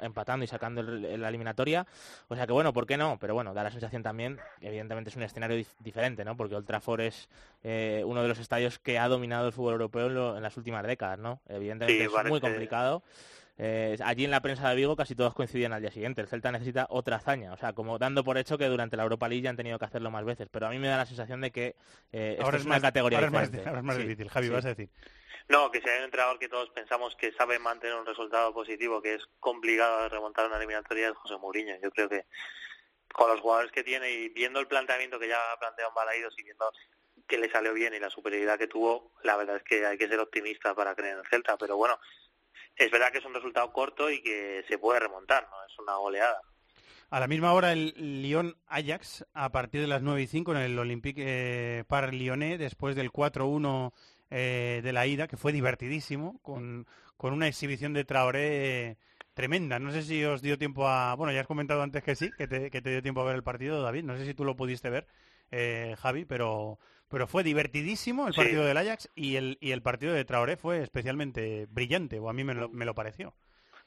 Empatando. 0.00 0.44
y 0.44 0.46
sacando 0.46 0.80
el- 0.80 1.04
el- 1.04 1.20
la 1.20 1.28
eliminatoria. 1.28 1.86
O 2.28 2.36
sea 2.36 2.46
que 2.46 2.52
bueno, 2.52 2.72
¿por 2.72 2.86
qué 2.86 2.96
no? 2.96 3.18
Pero 3.18 3.34
bueno, 3.34 3.52
da 3.52 3.62
la 3.64 3.70
sensación 3.70 4.02
también, 4.02 4.38
evidentemente 4.60 5.10
es 5.10 5.16
un 5.16 5.22
escenario 5.24 5.56
dif- 5.58 5.74
diferente, 5.80 6.24
¿no? 6.24 6.36
Porque 6.36 6.54
Old 6.54 6.66
Trafford 6.66 7.00
es 7.00 7.28
eh, 7.64 8.02
uno 8.06 8.22
de 8.22 8.28
los 8.28 8.38
estadios 8.38 8.78
que 8.78 8.98
ha 8.98 9.08
dominado 9.08 9.46
el 9.48 9.52
fútbol 9.52 9.72
europeo 9.72 10.06
en, 10.06 10.14
lo- 10.14 10.36
en 10.36 10.42
las 10.42 10.56
últimas 10.56 10.86
décadas, 10.86 11.18
¿no? 11.18 11.40
Evidentemente 11.48 12.06
Sí, 12.08 12.14
es 12.14 12.24
muy 12.30 12.40
complicado. 12.40 13.02
Eh, 13.56 13.96
allí 14.04 14.24
en 14.24 14.32
la 14.32 14.40
prensa 14.42 14.68
de 14.68 14.74
Vigo 14.74 14.96
casi 14.96 15.14
todos 15.14 15.32
coincidían 15.32 15.72
al 15.72 15.80
día 15.80 15.90
siguiente. 15.92 16.20
El 16.20 16.26
Celta 16.28 16.50
necesita 16.50 16.86
otra 16.90 17.16
hazaña, 17.16 17.52
o 17.52 17.56
sea, 17.56 17.72
como 17.72 17.98
dando 17.98 18.24
por 18.24 18.36
hecho 18.36 18.58
que 18.58 18.66
durante 18.66 18.96
la 18.96 19.04
Europa 19.04 19.28
League 19.28 19.42
ya 19.42 19.50
han 19.50 19.56
tenido 19.56 19.78
que 19.78 19.84
hacerlo 19.84 20.10
más 20.10 20.24
veces. 20.24 20.48
Pero 20.50 20.66
a 20.66 20.70
mí 20.70 20.78
me 20.78 20.88
da 20.88 20.96
la 20.96 21.06
sensación 21.06 21.40
de 21.40 21.52
que 21.52 21.76
eh, 22.12 22.32
esto 22.32 22.44
Ahora 22.44 22.56
es 22.56 22.62
es 22.62 22.66
una 22.66 22.74
más- 22.76 22.82
categoría 22.82 23.18
ahora 23.18 23.26
es 23.28 23.32
más- 23.32 23.42
diferente. 23.52 23.68
ahora 23.68 23.78
es 23.80 23.84
más 23.84 23.96
Sí, 23.96 24.02
difícil. 24.02 24.28
Javi, 24.28 24.46
sí. 24.48 24.52
vas 24.52 24.64
a 24.64 24.68
decir. 24.68 24.88
No, 25.48 25.70
que 25.70 25.80
si 25.80 25.88
hay 25.88 25.98
un 25.98 26.04
entrenador 26.06 26.38
que 26.40 26.48
todos 26.48 26.70
pensamos 26.70 27.14
que 27.16 27.30
sabe 27.32 27.58
mantener 27.60 27.94
un 27.96 28.06
resultado 28.06 28.52
positivo, 28.52 29.00
que 29.00 29.14
es 29.14 29.22
complicado 29.40 30.02
de 30.02 30.08
remontar 30.08 30.46
una 30.46 30.56
eliminatoria, 30.56 31.08
es 31.10 31.16
José 31.16 31.36
Mourinho. 31.36 31.74
Yo 31.82 31.90
creo 31.92 32.08
que 32.08 32.24
con 33.12 33.28
los 33.30 33.40
jugadores 33.40 33.70
que 33.70 33.84
tiene 33.84 34.10
y 34.10 34.28
viendo 34.30 34.58
el 34.58 34.66
planteamiento 34.66 35.18
que 35.20 35.28
ya 35.28 35.36
ha 35.52 35.58
planteado 35.60 35.90
en 35.90 35.94
Balaídos 35.94 36.34
y 36.38 36.42
viendo 36.42 36.64
que 37.26 37.38
le 37.38 37.50
salió 37.50 37.72
bien 37.72 37.94
y 37.94 38.00
la 38.00 38.10
superioridad 38.10 38.58
que 38.58 38.66
tuvo, 38.66 39.12
la 39.22 39.36
verdad 39.36 39.56
es 39.56 39.62
que 39.62 39.86
hay 39.86 39.96
que 39.96 40.08
ser 40.08 40.20
optimista 40.20 40.74
para 40.74 40.94
creer 40.94 41.14
en 41.14 41.20
el 41.20 41.26
Celta. 41.28 41.56
Pero 41.56 41.76
bueno, 41.76 41.98
es 42.76 42.90
verdad 42.90 43.10
que 43.12 43.18
es 43.18 43.24
un 43.24 43.34
resultado 43.34 43.72
corto 43.72 44.10
y 44.10 44.22
que 44.22 44.64
se 44.68 44.78
puede 44.78 45.00
remontar, 45.00 45.48
no 45.50 45.56
es 45.64 45.78
una 45.78 45.96
goleada. 45.96 46.40
A 47.10 47.20
la 47.20 47.28
misma 47.28 47.52
hora 47.52 47.72
el 47.72 47.94
Lyon-Ajax, 48.22 49.26
a 49.34 49.52
partir 49.52 49.80
de 49.80 49.86
las 49.86 50.02
9 50.02 50.22
y 50.22 50.26
5 50.26 50.52
en 50.52 50.58
el 50.58 50.78
Olympique 50.78 51.22
eh, 51.24 51.84
Par 51.86 52.12
Lyonnais, 52.12 52.58
después 52.58 52.96
del 52.96 53.12
4-1 53.12 53.92
eh, 54.30 54.80
de 54.82 54.92
la 54.92 55.06
ida, 55.06 55.28
que 55.28 55.36
fue 55.36 55.52
divertidísimo, 55.52 56.40
con, 56.42 56.86
con 57.16 57.32
una 57.32 57.46
exhibición 57.46 57.92
de 57.92 58.04
Traoré 58.04 58.88
eh, 58.88 58.96
tremenda. 59.34 59.78
No 59.78 59.92
sé 59.92 60.02
si 60.02 60.24
os 60.24 60.42
dio 60.42 60.58
tiempo 60.58 60.88
a... 60.88 61.14
Bueno, 61.14 61.32
ya 61.32 61.42
has 61.42 61.46
comentado 61.46 61.82
antes 61.82 62.02
que 62.02 62.16
sí, 62.16 62.30
que 62.36 62.48
te, 62.48 62.70
que 62.70 62.82
te 62.82 62.90
dio 62.90 63.02
tiempo 63.02 63.20
a 63.20 63.24
ver 63.24 63.36
el 63.36 63.42
partido, 63.42 63.82
David. 63.82 64.04
No 64.04 64.16
sé 64.16 64.24
si 64.24 64.34
tú 64.34 64.44
lo 64.44 64.56
pudiste 64.56 64.90
ver, 64.90 65.06
eh, 65.50 65.94
Javi, 65.98 66.24
pero, 66.24 66.78
pero 67.08 67.26
fue 67.26 67.42
divertidísimo 67.42 68.26
el 68.26 68.34
Sí. 68.34 68.40
partido 68.40 68.64
del 68.64 68.76
Ajax 68.76 69.08
y 69.14 69.36
el, 69.36 69.58
y 69.60 69.72
el 69.72 69.82
partido 69.82 70.12
de 70.14 70.24
Traoré 70.24 70.56
fue 70.56 70.82
especialmente 70.82 71.66
brillante, 71.70 72.18
o 72.18 72.28
a 72.28 72.32
mí 72.32 72.44
me 72.44 72.54
lo, 72.54 72.68
me 72.68 72.84
lo 72.84 72.94
pareció. 72.94 73.34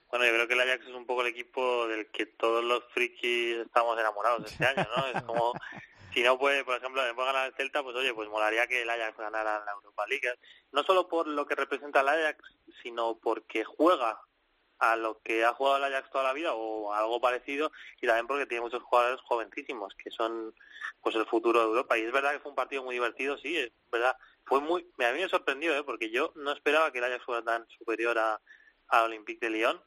Bueno, 0.09 0.25
yo 0.25 0.31
creo 0.33 0.47
que 0.47 0.53
el 0.53 0.61
Ajax 0.61 0.87
es 0.87 0.93
un 0.95 1.05
poco 1.05 1.21
el 1.21 1.27
equipo 1.27 1.87
del 1.87 2.07
que 2.11 2.25
todos 2.25 2.63
los 2.63 2.83
frikis 2.93 3.57
estamos 3.65 3.99
enamorados 3.99 4.49
este 4.49 4.65
año, 4.65 4.87
¿no? 4.95 5.07
Es 5.07 5.21
como, 5.23 5.51
si 6.13 6.23
no 6.23 6.39
puede, 6.39 6.63
por 6.63 6.77
ejemplo, 6.77 7.03
después 7.03 7.25
ganar 7.27 7.47
el 7.47 7.53
Celta, 7.55 7.83
pues 7.83 7.95
oye, 7.97 8.13
pues 8.13 8.29
molaría 8.29 8.67
que 8.67 8.83
el 8.83 8.89
Ajax 8.89 9.17
ganara 9.17 9.63
la 9.65 9.71
Europa 9.73 10.07
League. 10.07 10.33
No 10.71 10.83
solo 10.83 11.09
por 11.09 11.27
lo 11.27 11.45
que 11.45 11.55
representa 11.55 11.99
el 12.01 12.07
Ajax, 12.07 12.39
sino 12.81 13.19
porque 13.21 13.65
juega 13.65 14.21
a 14.79 14.95
lo 14.95 15.19
que 15.23 15.43
ha 15.43 15.53
jugado 15.53 15.77
el 15.77 15.83
Ajax 15.85 16.09
toda 16.11 16.23
la 16.25 16.33
vida 16.33 16.53
o 16.53 16.93
algo 16.93 17.19
parecido 17.19 17.71
y 18.01 18.05
también 18.07 18.27
porque 18.27 18.45
tiene 18.45 18.61
muchos 18.61 18.83
jugadores 18.83 19.19
jovencísimos 19.21 19.93
que 19.95 20.11
son 20.11 20.53
pues 21.01 21.15
el 21.15 21.25
futuro 21.25 21.59
de 21.59 21.65
Europa 21.65 21.97
y 21.97 22.03
es 22.03 22.11
verdad 22.11 22.33
que 22.33 22.39
fue 22.39 22.51
un 22.51 22.55
partido 22.55 22.83
muy 22.83 22.95
divertido 22.95 23.37
sí 23.37 23.57
es 23.57 23.71
verdad 23.91 24.15
fue 24.45 24.61
muy 24.61 24.87
a 24.99 25.11
mí 25.13 25.19
me 25.21 25.29
sorprendió 25.29 25.75
¿eh? 25.75 25.83
porque 25.83 26.09
yo 26.11 26.31
no 26.35 26.51
esperaba 26.51 26.91
que 26.91 26.99
el 26.99 27.05
Ajax 27.05 27.25
fuera 27.25 27.41
tan 27.43 27.67
superior 27.69 28.17
a, 28.19 28.39
a 28.89 29.03
Olympique 29.03 29.45
de 29.45 29.49
Lyon 29.51 29.81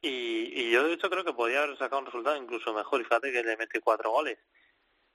y, 0.00 0.52
y 0.60 0.70
yo 0.70 0.84
de 0.86 0.94
hecho 0.94 1.10
creo 1.10 1.24
que 1.24 1.32
podía 1.34 1.62
haber 1.62 1.76
sacado 1.76 2.00
un 2.00 2.06
resultado 2.06 2.36
incluso 2.36 2.72
mejor 2.72 3.00
y 3.00 3.04
fíjate 3.04 3.30
que 3.32 3.42
le 3.42 3.56
mete 3.58 3.80
cuatro 3.80 4.10
goles 4.10 4.38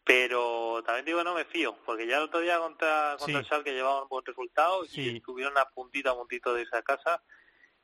pero 0.04 0.82
también 0.86 1.06
digo 1.06 1.24
no 1.24 1.34
me 1.36 1.46
fío 1.46 1.76
porque 1.86 2.08
ya 2.08 2.18
el 2.18 2.24
otro 2.24 2.40
día 2.40 2.58
contra, 2.60 3.16
contra 3.18 3.26
Sí. 3.26 3.36
el 3.40 3.46
Schalke 3.46 3.74
llevaba 3.74 4.04
un 4.04 4.10
buen 4.10 4.26
resultado 4.26 4.86
Sí. 4.86 5.02
y 5.02 5.18
estuvieron 5.18 5.58
a 5.58 5.66
puntito 5.66 6.10
a 6.12 6.16
puntito 6.16 6.54
de 6.54 6.62
irse 6.62 6.78
a 6.78 6.82
casa 6.84 7.22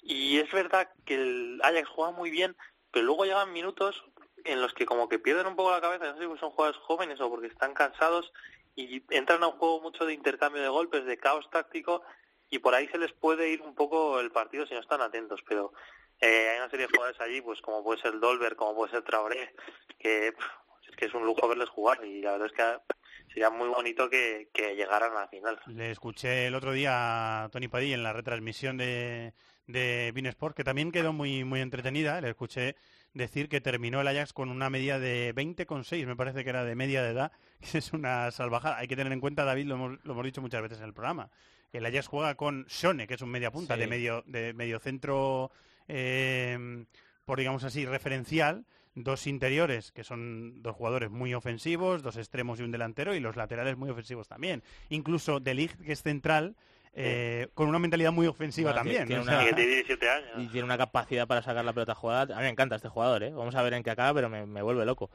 y 0.06 0.38
es 0.38 0.52
verdad 0.52 0.88
que 1.04 1.16
el 1.16 1.60
Ajax 1.64 1.90
juega 1.90 2.12
muy 2.12 2.30
bien 2.30 2.56
pero 2.92 3.08
luego 3.08 3.26
llegan 3.26 3.52
minutos 3.52 4.06
en 4.46 4.62
los 4.62 4.74
que 4.74 4.86
como 4.86 5.10
que 5.10 5.18
pierden 5.18 5.48
un 5.48 5.56
poco 5.56 5.72
la 5.72 5.82
cabeza 5.82 6.06
no 6.06 6.14
sé 6.14 6.20
si 6.20 6.40
son 6.40 6.52
jugadores 6.52 6.80
jóvenes 6.82 7.20
o 7.20 7.30
porque 7.30 7.48
están 7.48 7.74
cansados 7.74 8.32
y 8.76 9.04
entran 9.10 9.44
a 9.44 9.48
un 9.48 9.58
juego 9.58 9.82
mucho 9.82 10.06
de 10.06 10.14
intercambio 10.14 10.62
de 10.62 10.70
golpes 10.70 11.06
de 11.06 11.18
caos 11.18 11.50
táctico 11.50 12.04
y 12.52 12.60
por 12.60 12.76
ahí 12.76 12.88
se 12.90 13.00
les 13.00 13.12
puede 13.14 13.50
ir 13.50 13.64
un 13.64 13.74
poco 13.74 14.20
el 14.20 14.32
partido 14.32 14.68
si 14.68 14.76
no 14.76 14.80
están 14.80 15.02
atentos 15.02 15.42
pero 15.48 15.74
eh, 16.22 16.50
hay 16.52 16.58
una 16.60 16.70
serie 16.70 16.86
de 16.86 16.92
jugadores 16.96 17.20
allí 17.20 17.42
pues 17.42 17.60
como 17.62 17.84
puede 17.84 18.00
ser 18.00 18.20
Dolber 18.20 18.56
como 18.56 18.76
puede 18.76 18.92
ser 18.92 19.02
Traoré 19.02 19.56
que 19.98 20.28
es 20.28 20.96
que 20.96 21.06
es 21.06 21.14
un 21.16 21.26
lujo 21.26 21.48
verles 21.48 21.70
jugar 21.70 22.06
y 22.06 22.22
la 22.22 22.34
verdad 22.34 22.48
es 22.48 22.54
que 22.54 22.94
sería 23.34 23.50
muy 23.50 23.68
bonito 23.70 24.08
que, 24.08 24.50
que 24.54 24.76
llegaran 24.76 25.12
a 25.14 25.22
la 25.22 25.28
final. 25.28 25.60
Le 25.66 25.92
escuché 25.92 26.48
el 26.48 26.56
otro 26.56 26.72
día 26.72 27.44
a 27.44 27.50
Tony 27.50 27.68
Padilla 27.68 27.96
en 27.96 28.04
la 28.04 28.14
retransmisión 28.14 28.78
de, 28.78 29.34
de 29.68 30.14
Sport, 30.16 30.56
que 30.56 30.64
también 30.64 30.92
quedó 30.92 31.14
muy, 31.14 31.44
muy 31.44 31.62
entretenida. 31.62 32.20
Le 32.22 32.30
escuché 32.30 32.76
decir 33.14 33.50
que 33.50 33.62
terminó 33.62 34.02
el 34.02 34.08
Ajax 34.08 34.34
con 34.34 34.50
una 34.50 34.70
media 34.70 35.00
de 35.00 35.34
20,6, 35.34 36.06
me 36.06 36.16
parece 36.16 36.44
que 36.44 36.50
era 36.50 36.64
de 36.64 36.76
media 36.76 37.02
de 37.02 37.12
edad, 37.12 37.32
que 37.72 37.78
es 37.80 37.94
una 37.94 38.30
salvajada. 38.32 38.78
Hay 38.78 38.88
que 38.88 38.96
tener 38.96 39.14
en 39.14 39.22
cuenta, 39.22 39.44
David, 39.46 39.66
lo 39.68 39.76
hemos, 39.76 40.00
lo 40.04 40.14
hemos 40.14 40.26
dicho 40.26 40.42
muchas 40.42 40.62
veces 40.62 40.80
en 40.80 40.86
el 40.86 40.94
programa, 40.94 41.30
que 41.72 41.78
el 41.80 41.86
Ajax 41.86 42.08
juega 42.08 42.36
con 42.36 42.66
Shone, 42.66 43.08
que 43.08 43.14
es 43.16 43.22
un 43.22 43.30
media 43.30 43.52
punta, 43.52 43.76
Sí. 43.76 43.80
de 43.82 43.88
medio 43.88 44.24
de 44.28 44.54
medio 44.54 44.80
centro, 44.80 45.52
eh, 45.88 46.86
por 47.26 47.40
digamos 47.40 47.64
así, 47.64 47.86
referencial, 47.86 48.66
dos 48.94 49.28
interiores, 49.28 49.92
que 49.92 50.04
son 50.04 50.62
dos 50.62 50.76
jugadores 50.76 51.10
muy 51.10 51.34
ofensivos, 51.34 52.02
dos 52.02 52.18
extremos 52.18 52.60
y 52.60 52.64
un 52.64 52.72
delantero, 52.72 53.14
y 53.16 53.20
los 53.20 53.36
laterales 53.36 53.76
muy 53.78 53.90
ofensivos 53.90 54.28
también. 54.28 54.64
Incluso 54.90 55.40
De 55.40 55.54
Ligt, 55.54 55.82
que 55.82 55.92
es 55.92 56.02
central, 56.02 56.56
eh, 56.98 57.50
con 57.54 57.68
una 57.68 57.78
mentalidad 57.78 58.12
muy 58.14 58.26
ofensiva 58.26 58.72
Bueno, 58.72 58.80
también. 58.80 59.06
tiene 59.06 59.20
o 59.20 59.24
una- 59.24 59.42
sea, 59.44 59.54
tiene 59.56 59.66
17 59.72 60.10
años. 60.10 60.30
Y 60.38 60.48
tiene 60.48 60.64
una 60.64 60.78
capacidad 60.78 61.28
para 61.28 61.42
sacar 61.42 61.66
la 61.66 61.74
pelota 61.74 61.94
jugada. 61.94 62.34
A 62.36 62.38
mí 62.40 62.44
me 62.46 62.50
encanta 62.50 62.78
este 62.78 62.88
jugador, 62.88 63.24
¿eh? 63.24 63.32
Vamos 63.34 63.54
a 63.56 63.62
ver 63.62 63.74
en 63.74 63.84
qué 63.84 63.90
acaba, 63.92 64.14
pero 64.14 64.30
me, 64.30 64.46
me 64.46 64.62
vuelve 64.62 64.86
loco. 64.86 65.10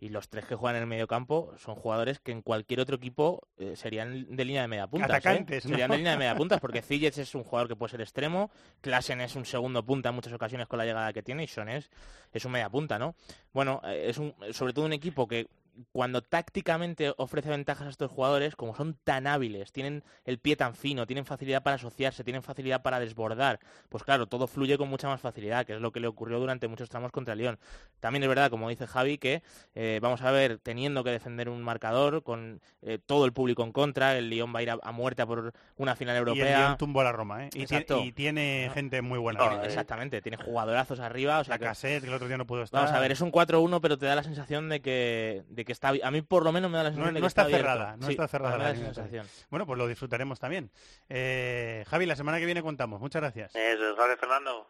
Y 0.00 0.08
los 0.08 0.28
tres 0.30 0.46
que 0.46 0.54
juegan 0.54 0.76
en 0.76 0.82
el 0.82 0.88
medio 0.88 1.06
campo 1.06 1.52
son 1.58 1.74
jugadores 1.74 2.20
que 2.20 2.32
en 2.32 2.40
cualquier 2.42 2.80
otro 2.80 2.96
equipo 2.96 3.46
eh, 3.58 3.76
serían 3.76 4.34
de 4.34 4.44
línea 4.44 4.62
de 4.62 4.68
media 4.68 4.86
punta. 4.86 5.06
Atacantes, 5.06 5.64
¿no? 5.66 5.70
Serían 5.70 5.90
de 5.90 5.98
línea 5.98 6.12
de 6.12 6.18
media 6.18 6.34
puntas, 6.36 6.58
porque 6.60 6.80
Ziyech 6.82 7.16
es 7.18 7.34
un 7.34 7.44
jugador 7.44 7.68
que 7.68 7.76
puede 7.76 7.90
ser 7.90 8.00
extremo, 8.00 8.50
Klassen 8.80 9.20
es 9.20 9.36
un 9.36 9.44
segundo 9.44 9.84
punta 9.84 10.08
en 10.10 10.14
muchas 10.14 10.32
ocasiones 10.32 10.66
con 10.68 10.78
la 10.78 10.84
llegada 10.86 11.12
que 11.12 11.22
tiene, 11.22 11.44
y 11.44 11.48
Son 11.48 11.68
es, 11.68 11.90
es 12.32 12.44
un 12.44 12.52
media 12.52 12.68
punta, 12.70 12.98
¿no? 12.98 13.14
Bueno, 13.52 13.80
eh, 13.84 14.06
es 14.08 14.18
un, 14.18 14.34
sobre 14.52 14.72
todo 14.72 14.84
un 14.86 14.92
equipo 14.92 15.26
que 15.28 15.48
cuando 15.92 16.22
tácticamente 16.22 17.12
ofrece 17.16 17.48
ventajas 17.50 17.86
a 17.86 17.90
estos 17.90 18.10
jugadores, 18.10 18.56
como 18.56 18.74
son 18.74 18.96
tan 19.04 19.26
hábiles, 19.26 19.72
tienen 19.72 20.04
el 20.24 20.38
pie 20.38 20.56
tan 20.56 20.74
fino, 20.74 21.06
tienen 21.06 21.24
facilidad 21.26 21.62
para 21.62 21.76
asociarse, 21.76 22.24
tienen 22.24 22.42
facilidad 22.42 22.82
para 22.82 23.00
desbordar, 23.00 23.60
pues 23.88 24.04
claro, 24.04 24.26
todo 24.26 24.46
fluye 24.46 24.78
con 24.78 24.88
mucha 24.88 25.08
más 25.08 25.20
facilidad, 25.20 25.66
que 25.66 25.74
es 25.74 25.80
lo 25.80 25.92
que 25.92 26.00
le 26.00 26.06
ocurrió 26.06 26.38
durante 26.38 26.68
muchos 26.68 26.88
tramos 26.88 27.12
contra 27.12 27.34
el 27.34 27.40
Lyon. 27.40 27.58
También 28.00 28.22
es 28.22 28.28
verdad, 28.28 28.50
como 28.50 28.68
dice 28.68 28.86
Javi, 28.86 29.18
que 29.18 29.42
eh, 29.74 29.98
vamos 30.02 30.22
a 30.22 30.30
ver, 30.30 30.58
teniendo 30.58 31.04
que 31.04 31.10
defender 31.10 31.48
un 31.48 31.62
marcador, 31.62 32.22
con 32.22 32.60
eh, 32.82 32.98
todo 33.04 33.24
el 33.24 33.32
público 33.32 33.62
en 33.64 33.72
contra, 33.72 34.16
el 34.16 34.30
Lyon 34.30 34.54
va 34.54 34.60
a 34.60 34.62
ir 34.62 34.70
a, 34.70 34.78
a 34.82 34.92
muerte 34.92 35.22
a 35.22 35.26
por 35.26 35.52
una 35.76 35.96
final 35.96 36.14
y 36.14 36.16
el 36.16 36.28
europea. 36.28 36.58
Lyon 36.58 36.78
tumbó 36.78 37.00
a 37.02 37.04
la 37.04 37.12
Roma, 37.12 37.44
¿eh? 37.44 37.50
Y, 37.54 37.66
tiene, 37.66 37.84
y 38.04 38.12
tiene 38.12 38.70
gente 38.72 39.02
muy 39.02 39.18
buena. 39.18 39.40
Tiene- 39.40 39.56
¿eh? 39.56 39.66
exactamente, 39.66 40.22
tiene 40.22 40.38
jugadorazos 40.38 41.00
arriba, 41.00 41.40
o 41.40 41.44
sea 41.44 41.54
La 41.54 41.58
que 41.58 41.64
cassette, 41.66 42.02
que 42.02 42.08
el 42.08 42.14
otro 42.14 42.28
día 42.28 42.38
no 42.38 42.46
pudo 42.46 42.62
estar. 42.62 42.80
Vamos 42.80 42.96
a 42.96 43.00
ver, 43.00 43.12
es 43.12 43.20
un 43.20 43.30
4-1, 43.32 43.80
pero 43.80 43.98
te 43.98 44.06
da 44.06 44.14
la 44.14 44.22
sensación 44.22 44.68
de 44.68 44.80
que, 44.80 45.44
de 45.48 45.64
que 45.66 45.72
está... 45.72 45.92
A 46.02 46.10
mí 46.10 46.22
por 46.22 46.42
lo 46.44 46.52
menos 46.52 46.70
me 46.70 46.78
da 46.78 46.84
la 46.84 46.90
No, 46.90 46.96
sensación 46.96 47.20
no 47.20 47.26
está 47.26 47.42
abierto. 47.42 47.66
cerrada, 47.66 47.96
no 47.98 48.06
Sí, 48.06 48.12
está 48.12 48.28
cerrada 48.28 48.56
la 48.56 48.74
sensación. 48.74 49.26
Bueno, 49.50 49.66
pues 49.66 49.76
lo 49.76 49.86
disfrutaremos 49.86 50.40
también. 50.40 50.70
Eh, 51.10 51.84
Javi, 51.88 52.06
la 52.06 52.16
semana 52.16 52.38
que 52.38 52.46
viene 52.46 52.62
contamos. 52.62 52.98
Muchas 53.00 53.20
gracias. 53.20 53.54
Eso 53.54 53.90
es, 53.90 53.96
vale, 53.98 54.16
Fernando. 54.16 54.66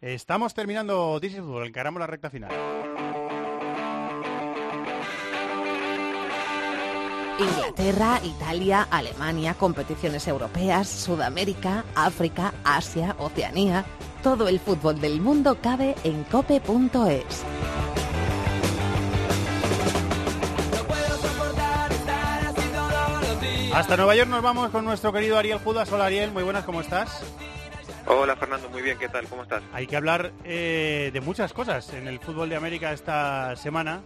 Estamos 0.00 0.54
terminando 0.54 1.18
is 1.22 1.36
Football, 1.36 1.68
encaramos 1.68 2.00
la 2.00 2.06
recta 2.08 2.30
final. 2.30 2.50
Inglaterra, 7.38 8.20
Italia, 8.24 8.88
Alemania, 8.90 9.54
competiciones 9.54 10.26
europeas, 10.26 10.88
Sudamérica, 10.88 11.84
África, 11.94 12.52
Asia, 12.64 13.14
Oceanía. 13.18 13.84
Todo 14.24 14.48
el 14.48 14.58
fútbol 14.58 15.00
del 15.00 15.20
mundo 15.20 15.56
cabe 15.62 15.94
en 16.02 16.24
cope.es. 16.24 17.44
Hasta 23.78 23.96
Nueva 23.96 24.16
York 24.16 24.28
nos 24.28 24.42
vamos 24.42 24.70
con 24.70 24.84
nuestro 24.84 25.12
querido 25.12 25.38
Ariel 25.38 25.60
Judas. 25.60 25.92
Hola 25.92 26.06
Ariel, 26.06 26.32
muy 26.32 26.42
buenas, 26.42 26.64
¿cómo 26.64 26.80
estás? 26.80 27.22
Hola 28.06 28.34
Fernando, 28.34 28.68
muy 28.70 28.82
bien, 28.82 28.98
¿qué 28.98 29.08
tal? 29.08 29.28
¿Cómo 29.28 29.44
estás? 29.44 29.62
Hay 29.72 29.86
que 29.86 29.96
hablar 29.96 30.32
eh, 30.42 31.10
de 31.12 31.20
muchas 31.20 31.52
cosas 31.52 31.94
en 31.94 32.08
el 32.08 32.18
fútbol 32.18 32.48
de 32.48 32.56
América 32.56 32.92
esta 32.92 33.54
semana. 33.54 34.02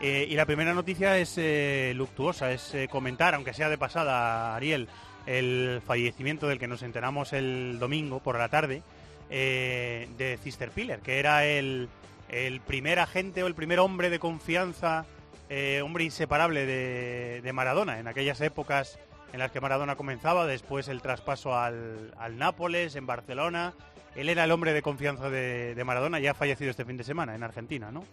Eh, 0.00 0.28
y 0.30 0.36
la 0.36 0.46
primera 0.46 0.74
noticia 0.74 1.18
es 1.18 1.34
eh, 1.38 1.92
luctuosa, 1.96 2.52
es 2.52 2.72
comentar, 2.88 3.34
aunque 3.34 3.52
sea 3.52 3.68
de 3.68 3.76
pasada, 3.76 4.54
Ariel, 4.54 4.88
el 5.26 5.82
fallecimiento 5.84 6.46
del 6.46 6.60
que 6.60 6.68
nos 6.68 6.84
enteramos 6.84 7.32
el 7.32 7.80
domingo 7.80 8.20
por 8.20 8.38
la 8.38 8.48
tarde 8.48 8.84
de 9.28 10.38
Cister 10.40 10.70
Piller, 10.70 11.00
que 11.00 11.18
era 11.18 11.44
el, 11.44 11.88
el 12.28 12.60
primer 12.60 13.00
agente 13.00 13.42
o 13.42 13.48
el 13.48 13.56
primer 13.56 13.80
hombre 13.80 14.08
de 14.08 14.20
confianza, 14.20 15.04
eh, 15.48 15.80
hombre 15.84 16.02
inseparable 16.02 16.66
de, 16.66 17.40
de 17.40 17.52
Maradona 17.52 18.00
en 18.00 18.08
aquellas 18.08 18.40
épocas 18.40 18.98
en 19.32 19.38
las 19.38 19.50
que 19.50 19.60
Maradona 19.60 19.96
comenzaba, 19.96 20.46
después 20.46 20.88
el 20.88 21.02
traspaso 21.02 21.54
al, 21.54 22.14
al 22.18 22.38
Nápoles, 22.38 22.96
en 22.96 23.06
Barcelona. 23.06 23.74
Él 24.14 24.30
era 24.30 24.44
el 24.44 24.52
hombre 24.52 24.72
de 24.72 24.82
confianza 24.82 25.28
de, 25.28 25.80
Maradona, 25.84 26.18
ya 26.18 26.30
ha 26.30 26.34
fallecido 26.34 26.70
este 26.70 26.84
fin 26.84 26.96
de 26.96 27.04
semana 27.04 27.34
en 27.34 27.42
Argentina, 27.42 27.90
¿no? 27.90 28.04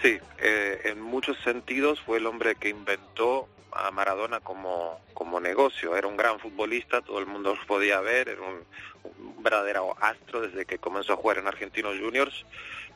Sí, 0.00 0.18
eh, 0.38 0.80
en 0.84 1.00
muchos 1.00 1.36
sentidos 1.42 2.00
fue 2.00 2.18
el 2.18 2.26
hombre 2.26 2.54
que 2.54 2.68
inventó 2.68 3.48
a 3.72 3.90
Maradona 3.90 4.40
como, 4.40 5.00
como 5.12 5.40
negocio. 5.40 5.96
Era 5.96 6.06
un 6.06 6.16
gran 6.16 6.38
futbolista, 6.38 7.00
todo 7.00 7.18
el 7.18 7.26
mundo 7.26 7.54
lo 7.54 7.66
podía 7.66 8.00
ver, 8.00 8.28
era 8.28 8.42
un 8.42 9.42
verdadero 9.42 9.96
astro 10.00 10.40
desde 10.40 10.66
que 10.66 10.78
comenzó 10.78 11.14
a 11.14 11.16
jugar 11.16 11.38
en 11.38 11.48
Argentinos 11.48 11.98
Juniors, 11.98 12.44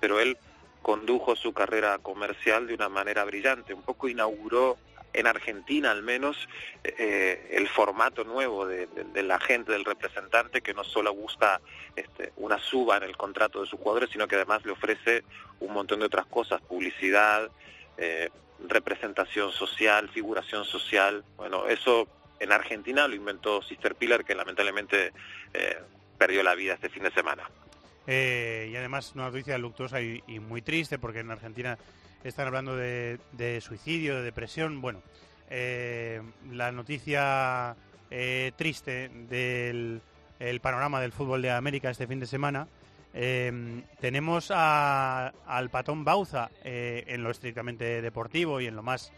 pero 0.00 0.20
él 0.20 0.36
condujo 0.82 1.34
su 1.34 1.52
carrera 1.52 1.98
comercial 1.98 2.68
de 2.68 2.74
una 2.74 2.88
manera 2.88 3.24
brillante, 3.24 3.74
un 3.74 3.82
poco 3.82 4.08
inauguró 4.08 4.76
en 5.12 5.26
Argentina 5.26 5.90
al 5.90 6.02
menos 6.02 6.48
eh, 6.84 7.48
el 7.52 7.68
formato 7.68 8.24
nuevo 8.24 8.66
de, 8.66 8.86
de, 8.86 9.04
del 9.04 9.30
agente, 9.30 9.72
del 9.72 9.84
representante, 9.84 10.60
que 10.60 10.74
no 10.74 10.84
solo 10.84 11.14
busca 11.14 11.60
este, 11.94 12.32
una 12.36 12.58
suba 12.58 12.98
en 12.98 13.04
el 13.04 13.16
contrato 13.16 13.60
de 13.60 13.66
sus 13.66 13.78
jugadores, 13.78 14.10
sino 14.10 14.28
que 14.28 14.36
además 14.36 14.64
le 14.64 14.72
ofrece 14.72 15.24
un 15.60 15.72
montón 15.72 16.00
de 16.00 16.06
otras 16.06 16.26
cosas, 16.26 16.60
publicidad, 16.60 17.50
eh, 17.96 18.30
representación 18.68 19.52
social, 19.52 20.08
figuración 20.08 20.64
social. 20.64 21.24
Bueno, 21.36 21.66
eso 21.68 22.08
en 22.38 22.52
Argentina 22.52 23.08
lo 23.08 23.14
inventó 23.14 23.62
Sister 23.62 23.94
Pilar, 23.94 24.24
que 24.24 24.34
lamentablemente 24.34 25.12
eh, 25.54 25.78
perdió 26.18 26.42
la 26.42 26.54
vida 26.54 26.74
este 26.74 26.88
fin 26.88 27.02
de 27.02 27.10
semana. 27.10 27.48
Eh, 28.06 28.68
y 28.70 28.76
además 28.76 29.12
una 29.14 29.24
noticia 29.24 29.58
luctuosa 29.58 30.00
y, 30.00 30.22
y, 30.28 30.38
muy 30.38 30.62
triste 30.62 30.98
porque 30.98 31.20
en 31.20 31.30
Argentina 31.30 31.76
están 32.24 32.46
hablando 32.46 32.76
de, 32.76 33.18
suicidio, 33.60 34.16
de 34.16 34.22
depresión. 34.22 34.80
Bueno, 34.80 35.02
eh, 35.48 36.20
la 36.50 36.72
noticia 36.72 37.76
eh, 38.10 38.52
triste 38.56 39.08
del 39.28 40.00
el 40.38 40.60
panorama 40.60 41.00
del 41.00 41.12
fútbol 41.12 41.40
de 41.40 41.50
América 41.50 41.90
este 41.90 42.06
fin 42.06 42.20
de 42.20 42.26
semana. 42.26 42.68
Eh, 43.14 43.82
tenemos 44.00 44.50
al 44.50 45.70
patón 45.70 46.04
Bauza 46.04 46.50
en 46.62 47.22
lo 47.22 47.30
estrictamente 47.30 48.02
deportivo 48.02 48.60
y 48.60 48.66
en 48.66 48.76
lo 48.76 48.82
más 48.82 49.12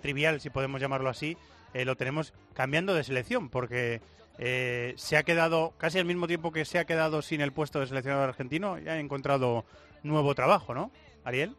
trivial, 0.00 0.40
si 0.40 0.48
podemos 0.48 0.80
llamarlo 0.80 1.10
así, 1.10 1.36
lo 1.74 1.96
tenemos 1.96 2.32
cambiando 2.54 2.94
de 2.94 3.04
selección 3.04 3.50
porque 3.50 4.00
se 4.38 5.16
ha 5.18 5.22
quedado 5.22 5.74
casi 5.76 5.98
al 5.98 6.06
mismo 6.06 6.26
tiempo 6.26 6.50
que 6.50 6.64
se 6.64 6.78
ha 6.78 6.86
quedado 6.86 7.20
sin 7.20 7.42
el 7.42 7.52
puesto 7.52 7.78
de 7.80 7.86
seleccionador 7.86 8.30
argentino 8.30 8.78
y 8.78 8.88
ha 8.88 8.98
encontrado 8.98 9.66
nuevo 10.02 10.34
trabajo, 10.34 10.74
¿no? 10.74 10.90
Ariel. 11.24 11.54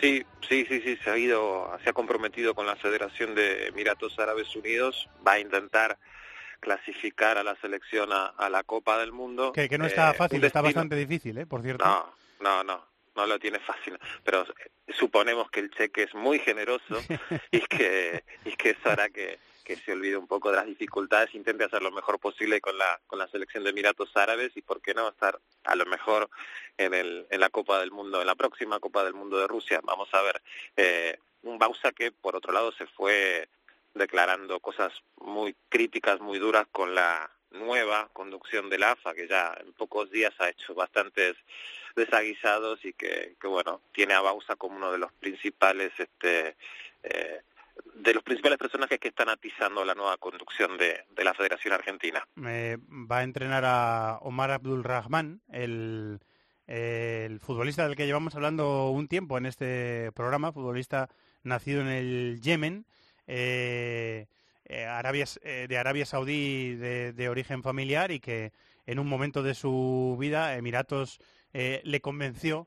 Sí, 0.00 0.24
sí, 0.48 0.66
sí, 0.68 0.80
sí, 0.80 0.98
se 1.02 1.10
ha 1.10 1.16
ido, 1.16 1.78
se 1.82 1.90
ha 1.90 1.92
comprometido 1.92 2.54
con 2.54 2.66
la 2.66 2.76
Federación 2.76 3.34
de 3.34 3.68
Emiratos 3.68 4.18
Árabes 4.18 4.54
Unidos, 4.56 5.08
va 5.26 5.32
a 5.32 5.40
intentar 5.40 5.98
clasificar 6.60 7.38
a 7.38 7.44
la 7.44 7.54
selección 7.56 8.12
a, 8.12 8.26
a 8.26 8.48
la 8.48 8.64
Copa 8.64 8.98
del 8.98 9.12
Mundo. 9.12 9.52
Que, 9.52 9.68
que 9.68 9.78
no 9.78 9.86
está 9.86 10.10
eh, 10.10 10.14
fácil, 10.14 10.42
está 10.42 10.62
bastante 10.62 10.96
difícil, 10.96 11.38
¿eh? 11.38 11.46
Por 11.46 11.62
cierto. 11.62 11.84
No, 11.84 12.14
no, 12.40 12.64
no, 12.64 12.84
no 13.14 13.26
lo 13.26 13.38
tiene 13.38 13.58
fácil, 13.60 13.98
pero 14.24 14.44
suponemos 14.98 15.50
que 15.50 15.60
el 15.60 15.70
cheque 15.70 16.04
es 16.04 16.14
muy 16.14 16.38
generoso 16.38 17.00
y 17.50 17.60
que, 17.60 18.24
y 18.44 18.52
que 18.52 18.70
eso 18.70 18.90
hará 18.90 19.08
que, 19.10 19.38
que 19.64 19.76
se 19.76 19.92
olvide 19.92 20.16
un 20.16 20.26
poco 20.26 20.50
de 20.50 20.56
las 20.56 20.66
dificultades, 20.66 21.34
intente 21.34 21.64
hacer 21.64 21.82
lo 21.82 21.90
mejor 21.90 22.20
posible 22.20 22.60
con 22.60 22.76
la 22.78 23.00
con 23.06 23.18
la 23.18 23.28
selección 23.28 23.64
de 23.64 23.70
Emiratos 23.70 24.16
Árabes 24.16 24.52
y 24.56 24.62
por 24.62 24.80
qué 24.80 24.94
no 24.94 25.08
estar 25.08 25.40
a 25.64 25.74
lo 25.74 25.86
mejor 25.86 26.28
en 26.76 26.94
el 26.94 27.26
en 27.30 27.40
la 27.40 27.48
Copa 27.48 27.80
del 27.80 27.90
Mundo, 27.90 28.20
en 28.20 28.26
la 28.26 28.34
próxima 28.34 28.78
Copa 28.78 29.04
del 29.04 29.14
Mundo 29.14 29.38
de 29.38 29.48
Rusia. 29.48 29.80
Vamos 29.82 30.08
a 30.12 30.22
ver 30.22 30.42
eh, 30.76 31.18
un 31.42 31.58
Bausa 31.58 31.92
que 31.92 32.12
por 32.12 32.36
otro 32.36 32.52
lado 32.52 32.72
se 32.72 32.86
fue 32.86 33.48
declarando 33.94 34.60
cosas 34.60 34.92
muy 35.20 35.54
críticas, 35.68 36.20
muy 36.20 36.38
duras 36.38 36.66
con 36.70 36.94
la 36.94 37.30
nueva 37.50 38.08
conducción 38.12 38.68
del 38.68 38.82
AFA, 38.82 39.14
que 39.14 39.28
ya 39.28 39.56
en 39.60 39.72
pocos 39.72 40.10
días 40.10 40.34
ha 40.38 40.50
hecho 40.50 40.74
bastantes 40.74 41.36
desaguisados 41.96 42.84
y 42.84 42.92
que, 42.92 43.36
bueno, 43.44 43.80
tiene 43.92 44.14
a 44.14 44.20
Bausa 44.20 44.56
como 44.56 44.76
uno 44.76 44.90
de 44.90 44.98
los 44.98 45.12
principales 45.12 45.92
este 45.96 46.56
eh, 47.04 47.40
de 47.94 48.14
los 48.14 48.22
principales 48.22 48.58
personajes 48.58 48.98
que 48.98 49.08
están 49.08 49.28
atizando 49.28 49.84
la 49.84 49.94
nueva 49.94 50.16
conducción 50.18 50.76
de, 50.76 51.04
de 51.10 51.24
la 51.24 51.34
Federación 51.34 51.72
Argentina. 51.74 52.26
Eh, 52.46 52.76
va 52.90 53.18
a 53.18 53.22
entrenar 53.22 53.64
a 53.64 54.18
Omar 54.20 54.50
Abdul 54.50 54.84
Rahman, 54.84 55.40
el, 55.50 56.20
el 56.66 57.40
futbolista 57.40 57.86
del 57.86 57.96
que 57.96 58.06
llevamos 58.06 58.34
hablando 58.34 58.90
un 58.90 59.08
tiempo 59.08 59.38
en 59.38 59.46
este 59.46 60.12
programa, 60.12 60.52
futbolista 60.52 61.08
nacido 61.42 61.80
en 61.80 61.88
el 61.88 62.40
Yemen, 62.42 62.86
eh, 63.26 64.26
eh, 64.66 64.84
Arabia, 64.84 65.24
de 65.42 65.78
Arabia 65.78 66.06
Saudí 66.06 66.74
de, 66.74 67.12
de, 67.12 67.28
origen 67.28 67.62
familiar 67.62 68.10
y 68.10 68.20
que 68.20 68.52
en 68.86 68.98
un 68.98 69.08
momento 69.08 69.42
de 69.42 69.54
su 69.54 70.16
vida 70.18 70.56
Emiratos 70.56 71.20
le 71.52 72.00
convenció, 72.00 72.66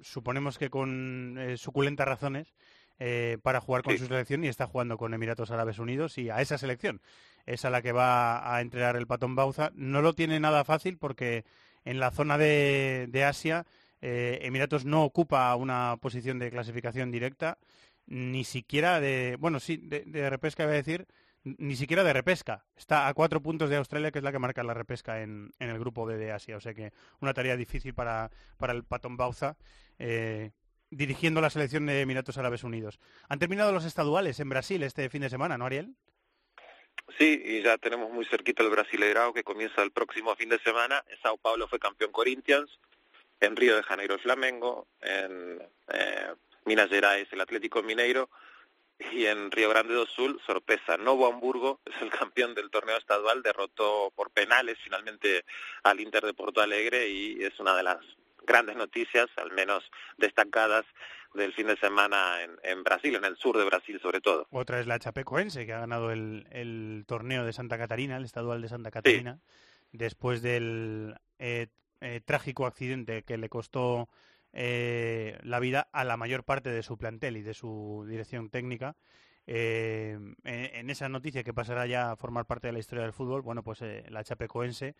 suponemos 0.00 0.56
que 0.56 0.70
con 0.70 1.38
suculentas 1.58 2.08
razones, 2.08 2.54
eh, 2.98 3.38
para 3.42 3.60
jugar 3.60 3.82
con 3.82 3.94
sí. 3.94 3.98
su 3.98 4.06
selección 4.06 4.44
y 4.44 4.48
está 4.48 4.66
jugando 4.66 4.96
con 4.98 5.14
Emiratos 5.14 5.50
Árabes 5.50 5.78
Unidos 5.78 6.18
y 6.18 6.30
a 6.30 6.40
esa 6.40 6.58
selección 6.58 7.00
es 7.46 7.64
a 7.64 7.70
la 7.70 7.82
que 7.82 7.92
va 7.92 8.54
a 8.54 8.60
entrenar 8.60 8.96
el 8.96 9.06
Patón 9.06 9.34
Bauza. 9.34 9.70
No 9.74 10.02
lo 10.02 10.14
tiene 10.14 10.40
nada 10.40 10.64
fácil 10.64 10.98
porque 10.98 11.44
en 11.84 12.00
la 12.00 12.10
zona 12.10 12.36
de, 12.36 13.06
de 13.08 13.24
Asia 13.24 13.66
eh, 14.00 14.40
Emiratos 14.42 14.84
no 14.84 15.04
ocupa 15.04 15.54
una 15.56 15.96
posición 16.00 16.38
de 16.38 16.50
clasificación 16.50 17.10
directa, 17.10 17.58
ni 18.06 18.44
siquiera 18.44 19.00
de, 19.00 19.36
bueno, 19.38 19.60
sí, 19.60 19.76
de, 19.76 20.04
de 20.04 20.30
repesca 20.30 20.64
iba 20.64 20.72
a 20.72 20.76
decir, 20.76 21.06
ni 21.44 21.76
siquiera 21.76 22.04
de 22.04 22.12
repesca. 22.12 22.64
Está 22.76 23.08
a 23.08 23.14
cuatro 23.14 23.42
puntos 23.42 23.70
de 23.70 23.76
Australia, 23.76 24.10
que 24.10 24.18
es 24.18 24.24
la 24.24 24.32
que 24.32 24.38
marca 24.38 24.62
la 24.62 24.74
repesca 24.74 25.22
en, 25.22 25.50
en 25.58 25.70
el 25.70 25.78
grupo 25.78 26.04
B 26.04 26.16
de 26.16 26.32
Asia. 26.32 26.56
O 26.56 26.60
sea 26.60 26.74
que 26.74 26.92
una 27.20 27.32
tarea 27.32 27.56
difícil 27.56 27.94
para, 27.94 28.30
para 28.56 28.72
el 28.72 28.84
Patón 28.84 29.16
Bauza, 29.16 29.56
eh, 29.98 30.52
dirigiendo 30.90 31.40
la 31.40 31.50
selección 31.50 31.86
de 31.86 32.00
Emiratos 32.00 32.38
Árabes 32.38 32.64
Unidos. 32.64 32.98
Han 33.28 33.38
terminado 33.38 33.72
los 33.72 33.84
estaduales 33.84 34.40
en 34.40 34.48
Brasil 34.48 34.82
este 34.82 35.08
fin 35.10 35.22
de 35.22 35.30
semana, 35.30 35.58
¿no, 35.58 35.66
Ariel? 35.66 35.94
Sí, 37.16 37.40
y 37.44 37.62
ya 37.62 37.78
tenemos 37.78 38.10
muy 38.10 38.24
cerquita 38.26 38.62
el 38.62 38.70
Brasileirao 38.70 39.32
que 39.32 39.44
comienza 39.44 39.82
el 39.82 39.92
próximo 39.92 40.34
fin 40.36 40.48
de 40.48 40.58
semana. 40.58 41.02
En 41.08 41.18
Sao 41.22 41.38
Paulo 41.38 41.68
fue 41.68 41.78
campeón 41.78 42.12
Corinthians, 42.12 42.78
en 43.40 43.56
Río 43.56 43.76
de 43.76 43.82
Janeiro 43.82 44.14
el 44.14 44.20
Flamengo, 44.20 44.88
en 45.00 45.62
eh, 45.88 46.32
Minas 46.64 46.88
Gerais 46.90 47.28
el 47.32 47.40
Atlético 47.40 47.82
Mineiro 47.82 48.28
y 49.12 49.26
en 49.26 49.50
Río 49.50 49.70
Grande 49.70 49.94
do 49.94 50.06
Sul, 50.06 50.40
sorpresa, 50.44 50.96
Novo 50.96 51.26
Hamburgo 51.26 51.80
es 51.86 52.02
el 52.02 52.10
campeón 52.10 52.54
del 52.54 52.70
torneo 52.70 52.96
estadual, 52.96 53.42
derrotó 53.42 54.12
por 54.14 54.30
penales 54.30 54.76
finalmente 54.82 55.44
al 55.84 56.00
Inter 56.00 56.24
de 56.24 56.34
Porto 56.34 56.60
Alegre 56.60 57.08
y 57.08 57.42
es 57.42 57.58
una 57.60 57.76
de 57.76 57.84
las 57.84 57.98
grandes 58.48 58.74
noticias, 58.76 59.28
al 59.36 59.52
menos 59.52 59.84
destacadas, 60.16 60.84
del 61.34 61.52
fin 61.52 61.66
de 61.66 61.76
semana 61.76 62.42
en, 62.42 62.52
en 62.62 62.82
Brasil, 62.82 63.14
en 63.14 63.24
el 63.24 63.36
sur 63.36 63.56
de 63.58 63.64
Brasil 63.64 64.00
sobre 64.00 64.20
todo. 64.22 64.46
Otra 64.50 64.80
es 64.80 64.86
la 64.86 64.98
Chapecoense, 64.98 65.66
que 65.66 65.74
ha 65.74 65.80
ganado 65.80 66.10
el, 66.10 66.46
el 66.50 67.04
torneo 67.06 67.44
de 67.44 67.52
Santa 67.52 67.76
Catarina, 67.76 68.16
el 68.16 68.24
estadual 68.24 68.62
de 68.62 68.68
Santa 68.68 68.90
Catarina, 68.90 69.38
después 69.92 70.40
del 70.40 71.14
eh, 71.38 71.66
eh, 72.00 72.20
trágico 72.24 72.64
accidente 72.64 73.24
que 73.24 73.36
le 73.36 73.50
costó 73.50 74.08
eh, 74.54 75.38
la 75.42 75.60
vida 75.60 75.88
a 75.92 76.04
la 76.04 76.16
mayor 76.16 76.44
parte 76.44 76.70
de 76.70 76.82
su 76.82 76.96
plantel 76.96 77.36
y 77.36 77.42
de 77.42 77.52
su 77.52 78.06
dirección 78.08 78.48
técnica. 78.48 78.96
Eh, 79.46 80.18
en, 80.44 80.74
en 80.74 80.90
esa 80.90 81.08
noticia 81.08 81.44
que 81.44 81.54
pasará 81.54 81.86
ya 81.86 82.10
a 82.10 82.16
formar 82.16 82.46
parte 82.46 82.68
de 82.68 82.72
la 82.72 82.80
historia 82.80 83.04
del 83.04 83.12
fútbol, 83.12 83.42
bueno, 83.42 83.62
pues 83.62 83.82
eh, 83.82 84.04
la 84.08 84.24
Chapecoense 84.24 84.94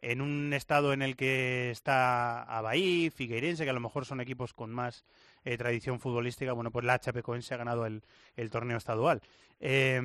en 0.00 0.20
un 0.20 0.52
estado 0.52 0.92
en 0.92 1.02
el 1.02 1.16
que 1.16 1.70
está 1.70 2.42
Abaí, 2.42 3.10
Figueirense, 3.10 3.64
que 3.64 3.70
a 3.70 3.74
lo 3.74 3.80
mejor 3.80 4.04
son 4.04 4.20
equipos 4.20 4.52
con 4.52 4.70
más 4.70 5.04
eh, 5.44 5.56
tradición 5.56 6.00
futbolística, 6.00 6.52
bueno, 6.52 6.70
pues 6.70 6.84
la 6.84 6.98
Chapecoense 6.98 7.54
ha 7.54 7.58
ganado 7.58 7.86
el, 7.86 8.02
torneo 8.50 8.76
estadual. 8.76 9.20
Eh, 9.60 10.00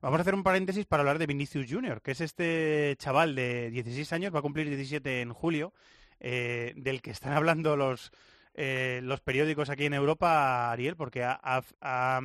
vamos 0.00 0.18
a 0.18 0.22
hacer 0.22 0.34
un 0.34 0.42
paréntesis 0.42 0.86
para 0.86 1.02
hablar 1.02 1.18
de 1.18 1.26
Vinicius 1.26 1.66
Junior, 1.70 2.00
que 2.02 2.12
es 2.12 2.20
este 2.20 2.96
chaval 2.98 3.34
de 3.34 3.70
16 3.70 4.12
años, 4.12 4.34
va 4.34 4.38
a 4.38 4.42
cumplir 4.42 4.68
17 4.68 5.20
en 5.20 5.32
julio, 5.32 5.72
eh, 6.20 6.72
del 6.76 7.02
que 7.02 7.10
están 7.10 7.32
hablando 7.36 7.76
los, 7.76 8.12
eh, 8.54 9.00
los 9.02 9.20
periódicos 9.20 9.70
aquí 9.70 9.86
en 9.86 9.94
Europa, 9.94 10.70
Ariel, 10.70 10.96
porque 10.96 11.24
ha, 11.24 12.20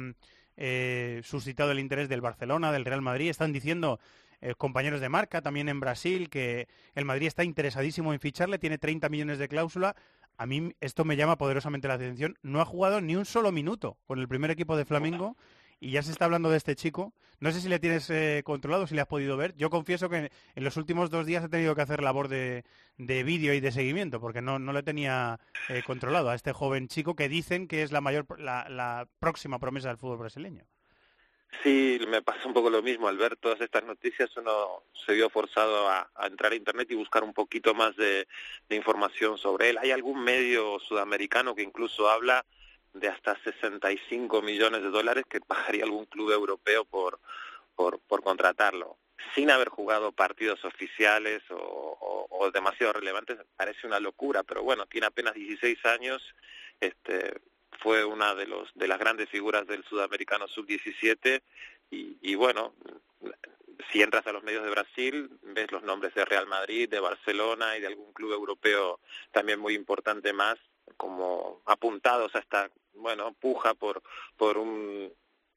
eh, 0.58 1.22
suscitado 1.24 1.72
el 1.72 1.80
interés 1.80 2.10
del 2.10 2.22
Barcelona, 2.22 2.72
del 2.72 2.86
Real 2.86 3.02
Madrid. 3.02 3.30
Están 3.30 3.54
diciendo 3.54 4.00
eh, 4.46 4.54
compañeros 4.56 5.02
de 5.02 5.10
marca, 5.10 5.42
también 5.42 5.70
en 5.70 5.80
Brasil, 5.80 6.30
que 6.30 6.68
el 6.94 7.04
Madrid 7.04 7.26
está 7.26 7.44
interesadísimo 7.44 8.14
en 8.14 8.20
ficharle, 8.20 8.60
tiene 8.60 8.78
30 8.78 9.10
millones 9.10 9.40
de 9.40 9.48
cláusula. 9.48 9.96
A 10.38 10.46
mí 10.46 10.72
esto 10.82 11.04
me 11.04 11.16
llama 11.16 11.36
poderosamente 11.36 11.88
la 11.88 11.96
atención. 11.96 12.38
No 12.44 12.62
ha 12.62 12.66
jugado 12.66 13.02
ni 13.02 13.16
un 13.16 13.26
solo 13.26 13.52
minuto 13.52 13.98
con 14.06 14.20
el 14.20 14.28
primer 14.28 14.52
equipo 14.52 14.78
de 14.78 14.86
Flamengo 14.86 15.36
y 15.80 15.90
ya 15.90 16.04
se 16.04 16.12
está 16.12 16.26
hablando 16.26 16.52
de 16.52 16.58
este 16.58 16.76
chico. 16.76 17.12
No 17.40 17.52
sé 17.52 17.60
si 17.60 17.70
le 17.70 17.80
tienes 17.80 18.08
eh, 18.12 18.44
controlado, 18.46 18.86
si 18.86 18.94
le 18.94 19.02
has 19.02 19.08
podido 19.08 19.36
ver. 19.36 19.56
Yo 19.56 19.72
confieso 19.72 20.10
que 20.10 20.32
en 20.54 20.64
los 20.64 20.78
últimos 20.78 21.10
dos 21.10 21.26
días 21.26 21.44
he 21.44 21.50
tenido 21.50 21.74
que 21.74 21.82
hacer 21.82 22.04
labor 22.04 22.28
de, 22.28 22.66
de 23.00 23.24
vídeo 23.24 23.52
y 23.52 23.62
de 23.62 23.72
seguimiento 23.72 24.22
porque 24.22 24.44
no, 24.44 24.60
no 24.60 24.74
le 24.74 24.84
tenía 24.84 25.40
eh, 25.70 25.82
controlado 25.88 26.30
a 26.30 26.36
este 26.36 26.54
joven 26.54 26.88
chico 26.88 27.16
que 27.16 27.30
dicen 27.30 27.68
que 27.68 27.82
es 27.82 27.92
la 27.92 28.02
mayor, 28.02 28.28
la, 28.40 28.70
la 28.70 29.08
próxima 29.18 29.58
promesa 29.58 29.88
del 29.88 29.98
fútbol 29.98 30.20
brasileño. 30.20 30.66
Sí, 31.64 32.00
me 32.08 32.22
pasa 32.22 32.48
un 32.48 32.54
poco 32.54 32.70
lo 32.70 32.82
mismo. 32.82 33.08
Al 33.08 33.18
ver 33.18 33.36
todas 33.38 33.60
estas 33.62 33.84
noticias 33.84 34.36
uno 34.38 34.84
se 35.06 35.14
vio 35.14 35.30
forzado 35.30 35.90
a, 35.90 36.10
entrar 36.24 36.52
a 36.52 36.56
Internet 36.56 36.90
y 36.92 36.96
buscar 36.96 37.24
un 37.24 37.34
poquito 37.34 37.74
más 37.74 37.96
de, 37.96 38.28
información 38.70 39.38
sobre 39.38 39.70
él. 39.70 39.78
Hay 39.78 39.92
algún 39.92 40.24
medio 40.24 40.80
sudamericano 40.80 41.56
que 41.56 41.64
incluso 41.64 42.10
habla 42.10 42.46
de 42.94 43.08
hasta 43.10 43.38
65 43.44 44.42
millones 44.42 44.82
de 44.82 44.90
dólares 44.90 45.26
que 45.30 45.42
pagaría 45.42 45.84
algún 45.84 46.06
club 46.06 46.32
europeo 46.32 46.86
por, 46.86 47.20
por, 47.76 48.00
contratarlo. 48.24 48.98
Sin 49.34 49.52
haber 49.52 49.70
jugado 49.70 50.12
partidos 50.12 50.64
oficiales 50.66 51.42
o, 51.50 51.56
o, 51.56 52.28
o 52.30 52.52
demasiado 52.52 52.94
relevantes, 52.94 53.38
parece 53.56 53.88
una 53.88 54.00
locura, 54.00 54.44
pero 54.44 54.64
bueno, 54.64 54.86
tiene 54.86 55.08
apenas 55.08 55.34
16 55.34 55.86
años, 55.86 56.24
este, 56.80 57.34
fue 57.80 58.06
una 58.06 58.36
de 58.36 58.48
los 58.48 58.70
de 58.76 58.88
las 58.88 59.00
grandes 59.00 59.30
figuras 59.30 59.68
del 59.68 59.84
sudamericano 59.86 60.48
sub-17 60.48 61.42
y, 61.92 62.18
y 62.22 62.36
bueno, 62.36 62.74
si 63.92 64.02
entras 64.02 64.26
a 64.28 64.32
los 64.32 64.44
medios 64.44 64.64
de 64.64 64.72
Brasil, 64.72 65.30
ves 65.44 65.72
los 65.72 65.84
nombres 65.84 66.14
de 66.14 66.26
Real 66.26 66.48
Madrid, 66.48 66.90
de 66.90 67.00
Barcelona 67.00 67.78
y 67.78 67.82
de 67.82 67.88
algún 67.88 68.12
club 68.14 68.34
europeo 68.34 69.00
también 69.32 69.60
muy 69.60 69.74
importante 69.74 70.34
más, 70.34 70.58
como 70.98 71.62
apuntados 71.66 72.36
a 72.36 72.40
esta, 72.40 72.70
bueno, 72.94 73.34
puja 73.34 73.74
por, 73.74 74.02
por 74.38 74.58
un 74.58 75.12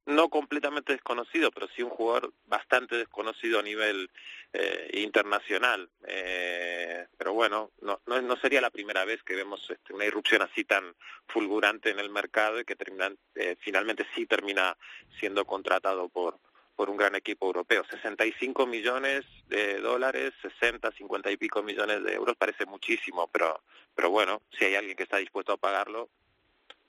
no 0.08 0.30
completamente 0.30 0.94
desconocido, 0.94 1.50
pero 1.50 1.68
sí 1.68 1.82
un 1.82 1.90
jugador 1.90 2.32
bastante 2.46 2.96
desconocido 2.96 3.58
a 3.58 3.62
nivel 3.62 4.10
eh, 4.54 4.90
internacional. 4.94 5.90
Eh, 6.06 7.06
pero 7.18 7.34
bueno, 7.34 7.72
no, 7.82 8.00
no, 8.06 8.22
no 8.22 8.36
sería 8.36 8.62
la 8.62 8.70
primera 8.70 9.04
vez 9.04 9.22
que 9.22 9.36
vemos 9.36 9.60
este, 9.68 9.92
una 9.92 10.06
irrupción 10.06 10.40
así 10.40 10.64
tan 10.64 10.94
fulgurante 11.26 11.90
en 11.90 11.98
el 11.98 12.08
mercado 12.08 12.58
y 12.58 12.64
que 12.64 12.74
eh, 13.34 13.56
finalmente 13.60 14.06
sí 14.14 14.24
termina 14.24 14.74
siendo 15.20 15.44
contratado 15.44 16.08
por, 16.08 16.38
por 16.74 16.88
un 16.88 16.96
gran 16.96 17.14
equipo 17.14 17.44
europeo. 17.44 17.84
65 17.90 18.66
millones 18.66 19.26
de 19.48 19.78
dólares, 19.78 20.32
60, 20.40 20.90
50 20.90 21.30
y 21.30 21.36
pico 21.36 21.62
millones 21.62 22.02
de 22.02 22.14
euros 22.14 22.34
parece 22.34 22.64
muchísimo, 22.64 23.28
pero, 23.30 23.60
pero 23.94 24.08
bueno, 24.08 24.40
si 24.58 24.64
hay 24.64 24.76
alguien 24.76 24.96
que 24.96 25.02
está 25.02 25.18
dispuesto 25.18 25.52
a 25.52 25.58
pagarlo, 25.58 26.08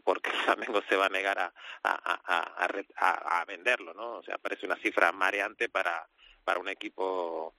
porque 0.10 0.32
el 0.32 0.38
Flamengo 0.38 0.82
se 0.90 0.96
va 0.96 1.06
a 1.06 1.10
negar 1.10 1.38
a, 1.38 1.54
a, 1.84 3.42
a, 3.42 3.46
venderlo, 3.46 3.94
¿no? 3.94 4.18
O 4.18 4.24
sea, 4.24 4.40
parece 4.40 4.66
una 4.66 4.76
cifra 4.78 5.12
mareante 5.12 5.70
para, 5.70 6.10
para 6.44 6.60
un 6.60 6.68
equipo 6.68 7.54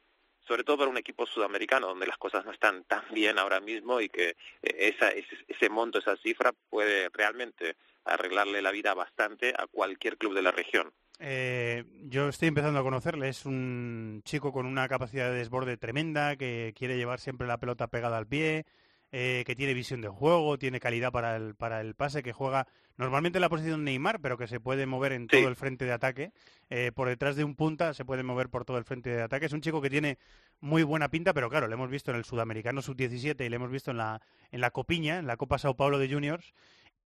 sobre 0.48 0.64
todo 0.64 0.78
para 0.78 0.90
un 0.90 0.96
equipo 0.96 1.26
sudamericano 1.26 1.86
donde 1.86 2.08
las 2.08 2.18
cosas 2.18 2.44
no 2.44 2.50
están 2.50 2.82
tan 2.86 3.04
bien 3.12 3.38
ahora 3.38 3.60
mismo 3.60 4.00
y 4.00 4.08
que 4.08 4.34
esa, 4.62 5.10
ese, 5.10 5.36
ese 5.46 5.68
monto, 5.68 6.00
esa 6.00 6.16
cifra 6.16 6.52
puede 6.68 7.08
realmente 7.10 7.76
arreglarle 8.04 8.62
la 8.62 8.72
vida 8.72 8.94
bastante 8.94 9.54
a 9.56 9.68
cualquier 9.68 10.18
club 10.18 10.34
de 10.34 10.42
la 10.42 10.50
región. 10.50 10.92
Eh, 11.20 11.84
yo 12.08 12.30
estoy 12.30 12.48
empezando 12.48 12.80
a 12.80 12.82
conocerle, 12.82 13.28
es 13.28 13.46
un 13.46 14.22
chico 14.24 14.52
con 14.52 14.66
una 14.66 14.88
capacidad 14.88 15.30
de 15.30 15.38
desborde 15.38 15.76
tremenda, 15.76 16.34
que 16.34 16.74
quiere 16.76 16.96
llevar 16.96 17.20
siempre 17.20 17.46
la 17.46 17.58
pelota 17.58 17.86
pegada 17.86 18.18
al 18.18 18.26
pie, 18.26 18.66
eh, 19.12 19.42
que 19.44 19.56
tiene 19.56 19.74
visión 19.74 20.00
de 20.00 20.08
juego, 20.08 20.58
tiene 20.58 20.78
calidad 20.78 21.10
para 21.10 21.36
el, 21.36 21.54
para 21.56 21.80
el 21.80 21.94
pase, 21.94 22.22
que 22.22 22.32
juega 22.32 22.68
normalmente 22.96 23.38
en 23.38 23.42
la 23.42 23.48
posición 23.48 23.82
Neymar, 23.82 24.20
pero 24.20 24.38
que 24.38 24.46
se 24.46 24.60
puede 24.60 24.86
mover 24.86 25.12
en 25.12 25.26
todo 25.26 25.48
el 25.48 25.56
frente 25.56 25.84
de 25.84 25.92
ataque. 25.92 26.32
Eh, 26.68 26.92
por 26.94 27.08
detrás 27.08 27.34
de 27.34 27.42
un 27.42 27.56
punta 27.56 27.92
se 27.94 28.04
puede 28.04 28.22
mover 28.22 28.50
por 28.50 28.64
todo 28.64 28.78
el 28.78 28.84
frente 28.84 29.10
de 29.10 29.22
ataque. 29.22 29.46
Es 29.46 29.52
un 29.52 29.62
chico 29.62 29.80
que 29.82 29.90
tiene 29.90 30.18
muy 30.60 30.82
buena 30.84 31.08
pinta, 31.08 31.32
pero 31.32 31.50
claro, 31.50 31.66
le 31.66 31.74
hemos 31.74 31.90
visto 31.90 32.10
en 32.12 32.18
el 32.18 32.24
Sudamericano 32.24 32.82
Sub-17 32.82 33.44
y 33.44 33.48
le 33.48 33.56
hemos 33.56 33.70
visto 33.70 33.90
en 33.90 33.96
la, 33.96 34.22
en 34.52 34.60
la 34.60 34.70
Copiña, 34.70 35.18
en 35.18 35.26
la 35.26 35.36
Copa 35.36 35.58
Sao 35.58 35.76
Paulo 35.76 35.98
de 35.98 36.12
Juniors, 36.12 36.54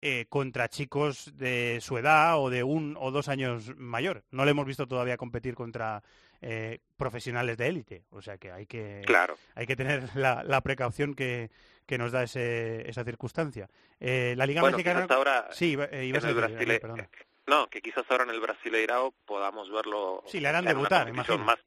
eh, 0.01 0.27
contra 0.29 0.69
chicos 0.69 1.31
de 1.37 1.79
su 1.81 1.97
edad 1.97 2.41
o 2.41 2.51
de 2.51 2.65
un 2.65 2.97
o 2.99 3.13
dos 3.13 3.29
años 3.29 3.77
mayor. 3.77 4.25
No 4.33 4.45
le 4.45 4.51
hemos 4.51 4.67
visto 4.67 4.89
todavía 4.89 5.17
competir 5.17 5.55
contra 5.55 6.03
eh, 6.43 6.81
profesionales 6.97 7.57
de 7.57 7.69
élite. 7.69 8.05
O 8.11 8.21
sea 8.21 8.37
que 8.37 8.51
hay 8.51 8.67
que, 8.67 9.03
claro. 9.07 9.37
hay 9.55 9.67
que 9.67 9.77
tener 9.77 10.03
la, 10.17 10.43
la 10.43 10.61
precaución 10.61 11.15
que, 11.15 11.51
que, 11.87 11.99
nos 11.99 12.13
da 12.13 12.25
ese, 12.25 12.89
esa 12.89 13.05
circunstancia. 13.05 13.71
Eh, 14.01 14.35
la 14.37 14.45
Liga 14.45 14.61
bueno, 14.61 14.77
Mexicana. 14.77 15.07
Ahora 15.09 15.49
sí, 15.53 15.79
eh, 15.93 16.05
ibas 16.05 16.25
a 16.25 16.29
decir, 16.29 16.43
Brasile... 16.43 16.81
perdona. 16.81 17.09
No, 17.47 17.69
que 17.69 17.81
quizás 17.81 18.05
ahora 18.09 18.25
en 18.25 18.31
el 18.31 18.41
Brasileirao 18.41 19.13
podamos 19.25 19.71
verlo. 19.71 20.23
Sí, 20.27 20.41
le 20.41 20.49
harán 20.49 20.65
debutar, 20.65 21.09
imagino. 21.09 21.39
Más... 21.39 21.59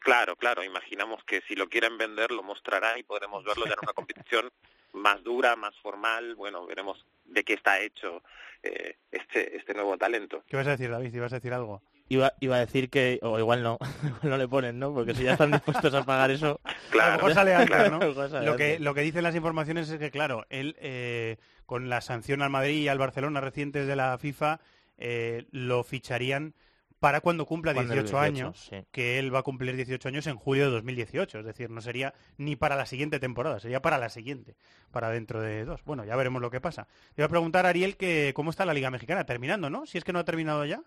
Claro, 0.00 0.34
claro. 0.36 0.64
Imaginamos 0.64 1.22
que 1.24 1.40
si 1.42 1.54
lo 1.54 1.68
quieren 1.68 1.96
vender, 1.96 2.32
lo 2.32 2.42
mostrará 2.42 2.98
y 2.98 3.04
podremos 3.04 3.44
verlo 3.44 3.66
ya 3.66 3.74
en 3.74 3.78
una 3.82 3.92
competición 3.92 4.50
más 4.94 5.22
dura, 5.22 5.54
más 5.54 5.76
formal. 5.80 6.34
Bueno, 6.34 6.66
veremos 6.66 7.04
de 7.24 7.44
qué 7.44 7.54
está 7.54 7.80
hecho 7.80 8.22
eh, 8.62 8.96
este, 9.12 9.56
este 9.56 9.74
nuevo 9.74 9.96
talento. 9.96 10.42
¿Qué 10.48 10.56
vas 10.56 10.66
a 10.66 10.72
decir, 10.72 10.90
David? 10.90 11.14
¿Ibas 11.14 11.32
a 11.32 11.36
decir 11.36 11.52
algo? 11.52 11.82
Iba, 12.10 12.32
iba 12.40 12.56
a 12.56 12.60
decir 12.60 12.88
que, 12.88 13.18
o 13.22 13.38
igual 13.38 13.62
no, 13.62 13.78
no 14.22 14.36
le 14.36 14.48
ponen, 14.48 14.78
¿no? 14.78 14.94
Porque 14.94 15.14
si 15.14 15.24
ya 15.24 15.32
están 15.32 15.50
dispuestos 15.50 15.92
a 15.94 16.04
pagar 16.04 16.30
eso... 16.30 16.60
Claro, 16.90 17.12
a 17.12 17.16
lo 17.16 17.16
mejor 17.16 17.34
sale 17.34 17.54
antes, 17.54 17.76
claro, 17.76 17.98
¿no? 17.98 18.28
sale 18.28 18.46
Lo 18.46 18.56
que, 18.56 18.78
lo 18.78 18.94
que 18.94 19.02
dicen 19.02 19.22
las 19.22 19.34
informaciones 19.34 19.90
es 19.90 19.98
que, 19.98 20.10
claro, 20.10 20.46
él, 20.48 20.74
eh, 20.80 21.36
con 21.66 21.90
la 21.90 22.00
sanción 22.00 22.40
al 22.40 22.50
Madrid 22.50 22.80
y 22.80 22.88
al 22.88 22.98
Barcelona 22.98 23.42
recientes 23.42 23.86
de 23.86 23.94
la 23.94 24.16
FIFA, 24.16 24.58
eh, 24.96 25.46
lo 25.50 25.84
ficharían 25.84 26.54
para 26.98 27.20
cuando 27.20 27.46
cumpla 27.46 27.74
Cuando 27.74 27.94
18, 27.94 28.16
18, 28.16 28.18
años, 28.18 28.68
sí. 28.70 28.84
que 28.90 29.18
él 29.18 29.32
va 29.32 29.40
a 29.40 29.42
cumplir 29.42 29.76
18 29.76 30.08
años 30.08 30.26
en 30.26 30.36
julio 30.36 30.64
de 30.64 30.70
2018. 30.72 31.40
Es 31.40 31.44
decir, 31.44 31.70
no 31.70 31.80
sería 31.80 32.14
ni 32.36 32.56
para 32.56 32.76
la 32.76 32.86
siguiente 32.86 33.20
temporada, 33.20 33.60
sería 33.60 33.80
para 33.80 33.98
la 33.98 34.08
siguiente, 34.08 34.56
para 34.90 35.10
dentro 35.10 35.40
de 35.40 35.64
dos. 35.64 35.84
Bueno, 35.84 36.04
ya 36.04 36.16
veremos 36.16 36.42
lo 36.42 36.50
que 36.50 36.60
pasa. 36.60 36.88
Te 37.14 37.22
iba 37.22 37.26
a 37.26 37.30
preguntar, 37.30 37.66
Ariel, 37.66 37.96
que 37.96 38.32
cómo 38.34 38.50
está 38.50 38.64
la 38.64 38.74
Liga 38.74 38.90
Mexicana, 38.90 39.24
terminando, 39.24 39.70
¿no? 39.70 39.86
Si 39.86 39.98
es 39.98 40.04
que 40.04 40.12
no 40.12 40.18
ha 40.18 40.24
terminado 40.24 40.64
ya. 40.64 40.82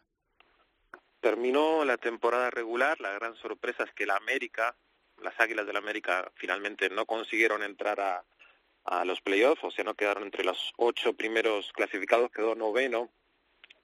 Terminó 1.22 1.86
la 1.86 1.98
temporada 1.98 2.50
regular, 2.50 3.00
la 3.00 3.14
gran 3.14 3.36
sorpresa 3.36 3.84
es 3.84 3.94
que 3.94 4.06
la 4.06 4.18
América, 4.18 4.76
las 5.22 5.40
Águilas 5.40 5.66
del 5.66 5.74
la 5.74 5.80
América 5.80 6.32
finalmente 6.36 6.90
no 6.90 7.06
consiguieron 7.06 7.64
entrar 7.64 8.00
a, 8.02 8.26
los 9.06 9.22
playoffs, 9.22 9.64
o 9.64 9.70
sea, 9.70 9.84
no 9.84 9.94
quedaron 9.94 10.24
entre 10.24 10.44
los 10.44 10.74
ocho 10.76 11.14
primeros 11.14 11.72
clasificados, 11.74 12.32
quedó 12.32 12.56
noveno 12.56 13.12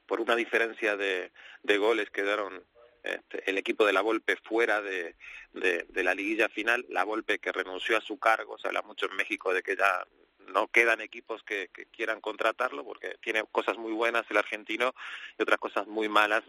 por 0.07 0.19
una 0.19 0.35
diferencia 0.35 0.97
de, 0.97 1.31
goles, 1.77 2.09
quedaron 2.09 2.65
este, 3.03 3.47
el 3.47 3.59
equipo 3.59 3.85
de 3.85 3.93
la 3.93 4.01
Volpe 4.01 4.37
fuera 4.37 4.81
de, 4.81 5.15
de, 5.53 5.85
de, 5.87 6.03
la 6.03 6.15
liguilla 6.15 6.49
final, 6.49 6.83
la 6.89 7.03
Volpe 7.03 7.37
que 7.37 7.51
renunció 7.51 7.95
a 7.95 8.01
su 8.01 8.17
cargo, 8.17 8.57
se 8.57 8.67
habla 8.67 8.81
mucho 8.81 9.05
en 9.05 9.15
México 9.15 9.53
de 9.53 9.61
que 9.61 9.75
ya 9.75 10.03
no 10.47 10.67
quedan 10.67 11.01
equipos 11.01 11.43
que, 11.43 11.69
que, 11.73 11.85
quieran 11.85 12.21
contratarlo 12.21 12.83
porque 12.83 13.17
tiene 13.21 13.43
cosas 13.51 13.77
muy 13.77 13.93
buenas 13.93 14.25
el 14.29 14.37
argentino 14.37 14.93
y 15.37 15.43
otras 15.43 15.59
cosas 15.59 15.87
muy 15.87 16.09
malas 16.09 16.43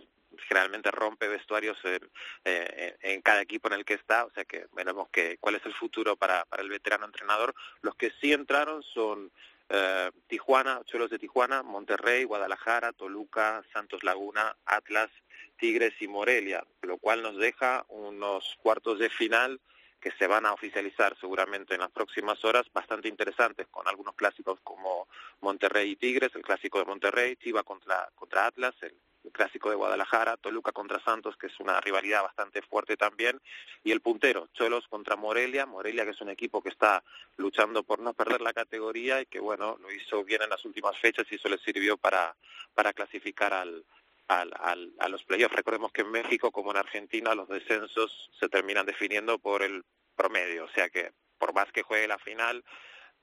generalmente 0.47 0.91
rompe 0.91 1.29
vestuarios 1.29 1.77
en, 1.85 2.11
eh, 2.45 2.97
en, 3.03 3.23
cada 3.23 3.43
equipo 3.43 3.69
en 3.69 3.75
el 3.75 3.85
que 3.85 3.95
está, 3.95 4.25
o 4.25 4.31
sea 4.31 4.45
que 4.45 4.67
veremos 4.73 5.09
que, 5.11 5.39
cuál 5.39 5.57
es 5.57 5.67
el 5.67 5.75
futuro 5.75 6.17
para, 6.17 6.45
para 6.45 6.63
el 6.63 6.69
veterano 6.69 7.07
entrenador. 7.07 7.55
Los 7.83 7.95
que 7.97 8.13
sí 8.21 8.33
entraron 8.33 8.83
son 8.83 9.31
eh, 9.69 10.11
Tijuana, 10.29 10.81
Cholos 10.85 11.11
de 11.11 11.19
Tijuana, 11.19 11.63
Monterrey, 11.63 12.25
Guadalajara, 12.25 12.93
Toluca, 12.93 13.63
Santos 13.73 14.03
Laguna, 14.05 14.57
Atlas, 14.65 15.11
Tigres 15.59 15.95
y 16.01 16.09
Morelia, 16.09 16.65
lo 16.83 16.99
cual 16.99 17.23
nos 17.23 17.37
deja 17.37 17.85
unos 17.89 18.57
cuartos 18.63 18.99
de 18.99 19.11
final 19.11 19.61
que 20.01 20.13
se 20.13 20.27
van 20.27 20.47
a 20.47 20.53
oficializar 20.53 21.17
seguramente 21.21 21.75
en 21.75 21.81
las 21.81 21.91
próximas 21.91 22.45
horas, 22.45 22.67
bastante 22.73 23.09
interesantes, 23.09 23.67
con 23.69 23.87
algunos 23.89 24.15
clásicos 24.15 24.61
como 24.63 25.09
Monterrey 25.41 25.91
y 25.91 25.97
Tigres, 25.97 26.31
el 26.35 26.43
clásico 26.43 26.79
de 26.79 26.85
Monterrey, 26.85 27.37
Chiva 27.37 27.63
contra, 27.63 28.09
contra 28.15 28.47
Atlas, 28.47 28.75
el, 28.83 28.95
clásico 29.31 29.69
de 29.69 29.77
Guadalajara, 29.77 30.39
Toluca 30.39 30.73
contra 30.73 31.01
Santos, 31.01 31.37
que 31.37 31.49
es 31.49 31.61
una 31.61 31.79
rivalidad 31.83 32.23
bastante 32.23 32.63
fuerte 32.63 32.97
también, 32.97 33.39
y 33.85 33.93
el 33.93 34.01
puntero, 34.01 34.49
Cholos 34.55 34.89
contra 34.89 35.17
Morelia, 35.17 35.67
Morelia 35.67 36.05
que 36.05 36.13
es 36.13 36.21
un 36.23 36.31
equipo 36.31 36.63
que 36.63 36.71
está 36.71 37.05
luchando 37.37 37.83
por 37.83 37.99
no 37.99 38.15
perder 38.15 38.41
la 38.41 38.55
categoría 38.55 39.21
y 39.21 39.27
que 39.27 39.39
bueno, 39.39 39.77
lo 39.83 39.93
hizo 39.93 40.25
bien 40.25 40.43
en 40.43 40.51
las 40.51 40.65
últimas 40.65 40.97
fechas 40.99 41.27
y 41.31 41.35
eso 41.35 41.49
le 41.51 41.59
sirvió 41.59 41.99
para, 41.99 42.35
para 42.75 42.95
clasificar 42.95 43.53
al, 43.53 43.85
al, 44.29 44.53
al, 44.61 44.93
a 44.99 45.09
los 45.09 45.25
playoffs. 45.25 45.57
Recordemos 45.57 45.93
que 45.93 46.03
en 46.03 46.11
México, 46.11 46.53
como 46.53 46.71
en 46.71 46.77
Argentina, 46.77 47.35
los 47.35 47.49
descensos 47.49 48.31
se 48.39 48.49
terminan 48.49 48.87
definiendo 48.87 49.39
por 49.39 49.63
el 49.63 49.85
promedio, 50.17 50.65
o 50.65 50.71
sea 50.71 50.89
que 50.91 51.13
por 51.39 51.55
más 51.55 51.71
que 51.73 51.83
juegue 51.83 52.09
la 52.09 52.19
final, 52.19 52.65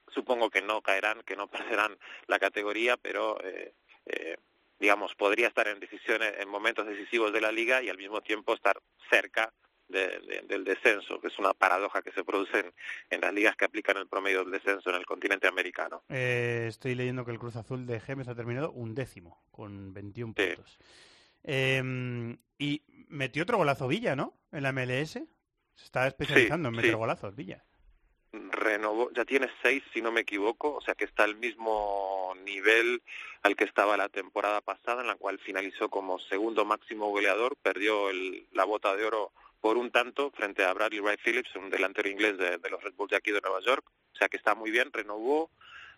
supongo 0.08 0.50
que 0.50 0.62
no 0.62 0.82
caerán, 0.82 1.22
que 1.24 1.36
no 1.36 1.48
perderán 1.48 1.98
la 2.28 2.40
categoría, 2.40 2.98
pero 2.98 3.40
eh, 3.44 3.74
eh, 4.06 4.38
digamos 4.80 5.16
podría 5.16 5.48
estar 5.48 5.68
en 5.68 5.80
decisiones 5.80 6.34
en 6.40 6.50
momentos 6.50 6.88
decisivos 6.88 7.32
de 7.32 7.42
la 7.42 7.52
liga 7.52 7.82
y 7.82 7.90
al 7.90 7.98
mismo 7.98 8.22
tiempo 8.22 8.54
estar 8.54 8.78
cerca 9.10 9.54
de, 9.88 10.20
de, 10.20 10.44
del 10.48 10.64
descenso, 10.64 11.20
que 11.20 11.28
es 11.28 11.40
una 11.40 11.54
paradoja 11.54 12.02
que 12.02 12.12
se 12.12 12.24
produce 12.24 12.60
en, 12.60 12.74
en, 13.10 13.22
las 13.22 13.34
ligas 13.34 13.56
que 13.56 13.66
aplican 13.66 13.98
el 13.98 14.08
promedio 14.08 14.44
del 14.44 14.52
descenso 14.52 14.90
en 14.90 14.98
el 14.98 15.06
continente 15.06 15.48
americano. 15.48 16.04
Eh, 16.10 16.66
estoy 16.68 16.96
leyendo 16.96 17.26
que 17.26 17.32
el 17.32 17.40
Cruz 17.40 17.56
Azul 17.56 17.86
de 17.86 18.00
Gemes 18.00 18.28
ha 18.28 18.36
terminado 18.36 18.72
un 18.72 18.96
décimo, 18.96 19.44
con 19.52 19.94
21 19.94 20.34
sí. 20.36 20.46
puntos. 20.48 20.80
Eh, 21.44 22.38
y 22.58 22.82
metió 23.10 23.44
otro 23.44 23.58
golazo 23.58 23.88
Villa, 23.88 24.16
¿no? 24.16 24.34
En 24.52 24.64
la 24.64 24.72
MLS. 24.72 25.20
Se 25.76 25.84
está 25.84 26.08
especializando 26.08 26.70
sí, 26.70 26.72
en 26.72 26.76
meter 26.76 26.92
sí. 26.92 26.98
golazos, 26.98 27.36
Villa. 27.36 27.64
Renovó, 28.32 29.12
ya 29.14 29.26
tiene 29.26 29.50
seis, 29.62 29.84
si 29.94 30.02
no 30.02 30.12
me 30.12 30.22
equivoco, 30.22 30.76
o 30.76 30.82
sea 30.82 30.94
que 30.94 31.06
está 31.06 31.24
al 31.24 31.36
mismo 31.36 32.34
nivel 32.44 33.02
al 33.44 33.56
que 33.56 33.64
estaba 33.64 33.96
la 33.96 34.10
temporada 34.10 34.62
pasada, 34.62 35.02
en 35.02 35.08
la 35.08 35.16
cual 35.16 35.40
finalizó 35.40 35.90
como 35.90 36.20
segundo 36.20 36.66
máximo 36.66 37.10
goleador, 37.10 37.56
perdió 37.62 38.10
el, 38.10 38.48
la 38.52 38.66
bota 38.66 38.96
de 38.96 39.06
oro 39.06 39.32
por 39.66 39.80
un 39.80 39.90
tanto 39.90 40.30
frente 40.30 40.64
a 40.64 40.72
Bradley 40.74 41.00
Wright 41.00 41.20
Phillips, 41.26 41.56
un 41.56 41.72
delantero 41.72 42.08
inglés 42.08 42.38
de, 42.38 42.70
los 42.70 42.84
Red 42.84 42.94
Bulls 42.94 43.10
de 43.10 43.18
aquí 43.18 43.32
de 43.32 43.42
Nueva 43.42 43.62
York. 43.62 43.84
O 44.14 44.16
sea 44.16 44.30
que 44.30 44.38
está 44.38 44.54
muy 44.54 44.70
bien, 44.70 44.94
renovó 44.94 45.50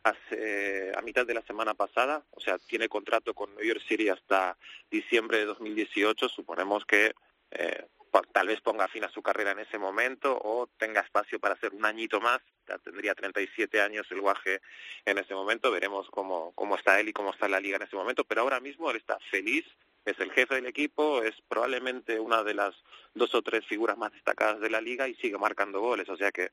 hace, 0.03 0.93
a 0.95 1.01
mitad 1.01 1.25
de 1.25 1.33
la 1.33 1.41
semana 1.41 1.73
pasada, 1.73 2.23
o 2.31 2.39
sea, 2.39 2.57
tiene 2.59 2.87
contrato 2.87 3.33
con 3.33 3.53
New 3.55 3.65
York 3.65 3.81
City 3.85 4.07
hasta 4.07 4.57
diciembre 4.89 5.39
de 5.39 5.45
2018. 5.47 6.29
Suponemos 6.29 6.85
que 6.85 7.13
eh, 7.51 7.85
tal 8.31 8.47
vez 8.47 8.61
ponga 8.61 8.87
fin 8.87 9.03
a 9.03 9.11
su 9.11 9.21
carrera 9.21 9.51
en 9.51 9.59
ese 9.59 9.77
momento 9.77 10.39
o 10.41 10.67
tenga 10.77 11.01
espacio 11.01 11.37
para 11.37 11.55
hacer 11.55 11.73
un 11.73 11.85
añito 11.85 12.21
más. 12.21 12.39
Ya 12.69 12.77
tendría 12.77 13.15
37 13.15 13.81
años 13.81 14.07
el 14.11 14.21
guaje 14.21 14.61
en 15.03 15.17
ese 15.17 15.33
momento. 15.33 15.71
Veremos 15.71 16.07
cómo, 16.09 16.53
cómo 16.55 16.77
está 16.77 17.01
él 17.01 17.09
y 17.09 17.13
cómo 17.13 17.31
está 17.31 17.49
la 17.49 17.59
liga 17.59 17.75
en 17.75 17.83
ese 17.83 17.97
momento. 17.97 18.23
Pero 18.23 18.43
ahora 18.43 18.61
mismo 18.61 18.89
él 18.91 18.95
está 18.95 19.19
feliz 19.29 19.65
es 20.11 20.19
el 20.19 20.31
jefe 20.31 20.55
del 20.55 20.65
equipo, 20.65 21.21
es 21.21 21.35
probablemente 21.47 22.19
una 22.19 22.43
de 22.43 22.53
las 22.53 22.73
dos 23.13 23.33
o 23.35 23.41
tres 23.41 23.65
figuras 23.65 23.97
más 23.97 24.11
destacadas 24.11 24.59
de 24.59 24.69
la 24.69 24.81
liga 24.81 25.07
y 25.07 25.15
sigue 25.15 25.37
marcando 25.37 25.81
goles, 25.81 26.07
o 26.09 26.17
sea 26.17 26.31
que 26.31 26.51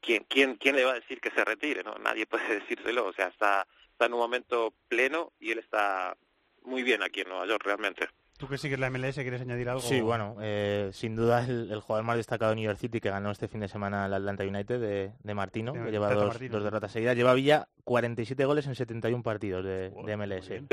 ¿quién, 0.00 0.24
quién, 0.28 0.56
quién 0.56 0.76
le 0.76 0.84
va 0.84 0.92
a 0.92 1.00
decir 1.00 1.20
que 1.20 1.30
se 1.30 1.44
retire? 1.44 1.82
no 1.82 1.94
Nadie 1.96 2.26
puede 2.26 2.60
decírselo, 2.60 3.06
o 3.06 3.12
sea, 3.12 3.28
está, 3.28 3.66
está 3.90 4.06
en 4.06 4.14
un 4.14 4.20
momento 4.20 4.74
pleno 4.88 5.32
y 5.40 5.52
él 5.52 5.58
está 5.58 6.16
muy 6.62 6.82
bien 6.82 7.02
aquí 7.02 7.20
en 7.22 7.28
Nueva 7.28 7.46
York 7.46 7.62
realmente. 7.64 8.08
¿Tú 8.38 8.48
que 8.48 8.58
sigues 8.58 8.78
la 8.78 8.90
MLS 8.90 9.14
quieres 9.14 9.40
añadir 9.40 9.68
algo? 9.70 9.80
Sí, 9.80 10.00
bueno, 10.00 10.36
eh, 10.42 10.90
sin 10.92 11.16
duda 11.16 11.44
el, 11.44 11.70
el, 11.72 11.80
jugador 11.80 12.04
más 12.04 12.16
destacado 12.18 12.50
de 12.50 12.56
New 12.56 12.64
York 12.66 12.78
City 12.78 13.00
que 13.00 13.08
ganó 13.08 13.30
este 13.30 13.48
fin 13.48 13.60
de 13.60 13.68
semana 13.68 14.06
el 14.06 14.12
Atlanta 14.12 14.44
United 14.44 14.78
de, 14.78 15.12
de 15.22 15.34
Martino, 15.34 15.72
de, 15.72 15.84
que 15.84 15.90
lleva 15.90 16.12
dos, 16.12 16.28
Martino. 16.28 16.52
dos, 16.52 16.64
derrotas 16.64 16.92
seguidas. 16.92 17.16
Lleva 17.16 17.32
Villa 17.32 17.66
47 17.84 18.44
goles 18.44 18.66
en 18.66 18.74
71 18.74 19.22
partidos 19.22 19.64
de, 19.64 19.88
wow, 19.88 20.04
de 20.04 20.16
MLS. 20.16 20.44
Sí. 20.44 20.66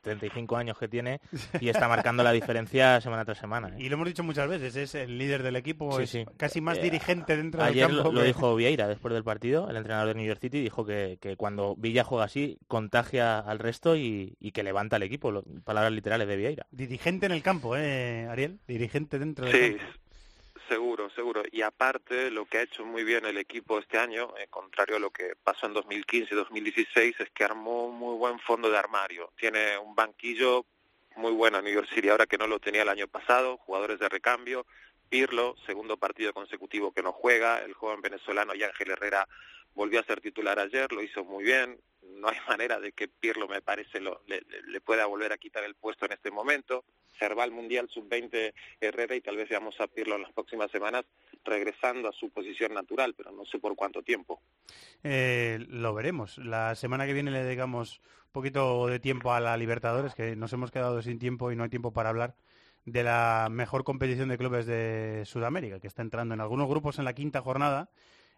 35 0.00 0.56
años 0.56 0.78
que 0.78 0.86
tiene 0.86 1.20
y 1.60 1.68
está 1.68 1.88
marcando 1.88 2.22
la 2.22 2.30
diferencia 2.30 3.00
semana 3.00 3.24
tras 3.24 3.38
semana. 3.38 3.70
¿eh? 3.70 3.76
Y 3.78 3.88
lo 3.88 3.94
hemos 3.94 4.06
dicho 4.06 4.22
muchas 4.22 4.48
veces, 4.48 4.76
es 4.76 4.94
el 4.94 5.18
líder 5.18 5.42
del 5.42 5.56
equipo, 5.56 5.96
sí, 5.96 6.02
es 6.04 6.10
sí. 6.10 6.24
casi 6.36 6.60
más 6.60 6.78
eh, 6.78 6.82
dirigente 6.82 7.36
dentro 7.36 7.62
ayer 7.62 7.88
del 7.88 7.96
campo. 7.96 8.10
Ayer 8.10 8.14
lo, 8.14 8.20
lo, 8.20 8.26
dijo 8.26 8.54
Vieira 8.54 8.86
después 8.86 9.12
del 9.12 9.24
partido, 9.24 9.68
el 9.68 9.76
entrenador 9.76 10.08
de 10.08 10.14
New 10.14 10.26
York 10.26 10.40
City, 10.40 10.60
dijo 10.60 10.84
que, 10.84 11.18
que 11.20 11.36
cuando 11.36 11.74
Villa 11.76 12.04
juega 12.04 12.24
así, 12.24 12.58
contagia 12.68 13.40
al 13.40 13.58
resto 13.58 13.96
y, 13.96 14.36
y 14.38 14.52
que 14.52 14.62
levanta 14.62 14.96
al 14.96 15.02
equipo, 15.02 15.32
lo, 15.32 15.42
palabras 15.64 15.92
literales 15.92 16.28
de 16.28 16.36
Vieira. 16.36 16.66
Dirigente 16.70 17.07
en 17.08 17.32
el 17.32 17.42
campo, 17.42 17.76
¿eh? 17.76 18.26
Ariel, 18.30 18.58
dirigente 18.66 19.18
dentro 19.18 19.46
del 19.46 19.54
sí, 19.54 19.78
campo. 19.78 19.98
Seguro, 20.68 21.08
seguro. 21.10 21.42
Y 21.50 21.62
aparte, 21.62 22.30
lo 22.30 22.44
que 22.44 22.58
ha 22.58 22.62
hecho 22.62 22.84
muy 22.84 23.02
bien 23.02 23.24
el 23.24 23.38
equipo 23.38 23.78
este 23.78 23.98
año, 23.98 24.34
eh, 24.38 24.48
contrario 24.50 24.96
a 24.96 25.00
lo 25.00 25.10
que 25.10 25.32
pasó 25.42 25.66
en 25.66 25.72
2015 25.72 26.34
y 26.34 26.36
2016, 26.36 27.20
es 27.20 27.30
que 27.30 27.44
armó 27.44 27.86
un 27.86 27.98
muy 27.98 28.16
buen 28.18 28.38
fondo 28.38 28.70
de 28.70 28.76
armario. 28.76 29.32
Tiene 29.36 29.78
un 29.78 29.94
banquillo 29.94 30.66
muy 31.16 31.32
bueno 31.32 31.58
en 31.58 31.64
New 31.64 31.74
York 31.74 31.88
City, 31.94 32.10
ahora 32.10 32.26
que 32.26 32.36
no 32.36 32.46
lo 32.46 32.60
tenía 32.60 32.82
el 32.82 32.88
año 32.88 33.08
pasado, 33.08 33.56
jugadores 33.56 33.98
de 33.98 34.08
recambio, 34.08 34.66
Pirlo, 35.08 35.56
segundo 35.66 35.96
partido 35.96 36.32
consecutivo 36.32 36.92
que 36.92 37.02
no 37.02 37.12
juega, 37.12 37.60
el 37.60 37.74
joven 37.74 38.00
venezolano 38.00 38.54
y 38.54 38.62
Ángel 38.62 38.90
Herrera 38.90 39.28
volvió 39.74 40.00
a 40.00 40.04
ser 40.04 40.20
titular 40.20 40.58
ayer, 40.58 40.92
lo 40.92 41.02
hizo 41.02 41.24
muy 41.24 41.44
bien, 41.44 41.78
no 42.16 42.28
hay 42.28 42.36
manera 42.48 42.80
de 42.80 42.92
que 42.92 43.08
Pirlo, 43.08 43.48
me 43.48 43.62
parece, 43.62 44.00
lo, 44.00 44.22
le, 44.26 44.80
pueda 44.80 45.06
volver 45.06 45.32
a 45.32 45.38
quitar 45.38 45.64
el 45.64 45.74
puesto 45.74 46.06
en 46.06 46.12
este 46.12 46.30
momento. 46.30 46.84
Se 47.18 47.28
va 47.34 47.42
al 47.42 47.50
Mundial 47.50 47.88
Sub-20 47.88 48.54
Herrera 48.80 49.16
y 49.16 49.20
tal 49.20 49.36
vez 49.36 49.48
veamos 49.48 49.80
a 49.80 49.88
Pirlo 49.88 50.14
en 50.16 50.22
las 50.22 50.32
próximas 50.32 50.70
semanas 50.70 51.04
regresando 51.44 52.08
a 52.08 52.12
su 52.12 52.30
posición 52.30 52.74
natural, 52.74 53.14
pero 53.16 53.32
no 53.32 53.44
sé 53.44 53.58
por 53.58 53.74
cuánto 53.74 54.02
tiempo. 54.02 54.40
Eh, 55.02 55.58
lo 55.68 55.94
veremos. 55.94 56.38
La 56.38 56.74
semana 56.76 57.06
que 57.06 57.14
viene 57.14 57.32
le 57.32 57.42
dedicamos 57.42 58.00
un 58.26 58.32
poquito 58.32 58.86
de 58.86 59.00
tiempo 59.00 59.32
a 59.32 59.40
la 59.40 59.56
Libertadores, 59.56 60.14
que 60.14 60.36
nos 60.36 60.52
hemos 60.52 60.70
quedado 60.70 61.02
sin 61.02 61.18
tiempo 61.18 61.50
y 61.50 61.56
no 61.56 61.64
hay 61.64 61.70
tiempo 61.70 61.92
para 61.92 62.10
hablar 62.10 62.36
de 62.87 63.03
la 63.03 63.47
mejor 63.49 63.83
competición 63.83 64.29
de 64.29 64.37
clubes 64.37 64.65
de 64.65 65.23
Sudamérica, 65.25 65.79
que 65.79 65.87
está 65.87 66.01
entrando 66.01 66.33
en 66.33 66.41
algunos 66.41 66.67
grupos 66.67 66.99
en 66.99 67.05
la 67.05 67.13
quinta 67.13 67.41
jornada 67.41 67.89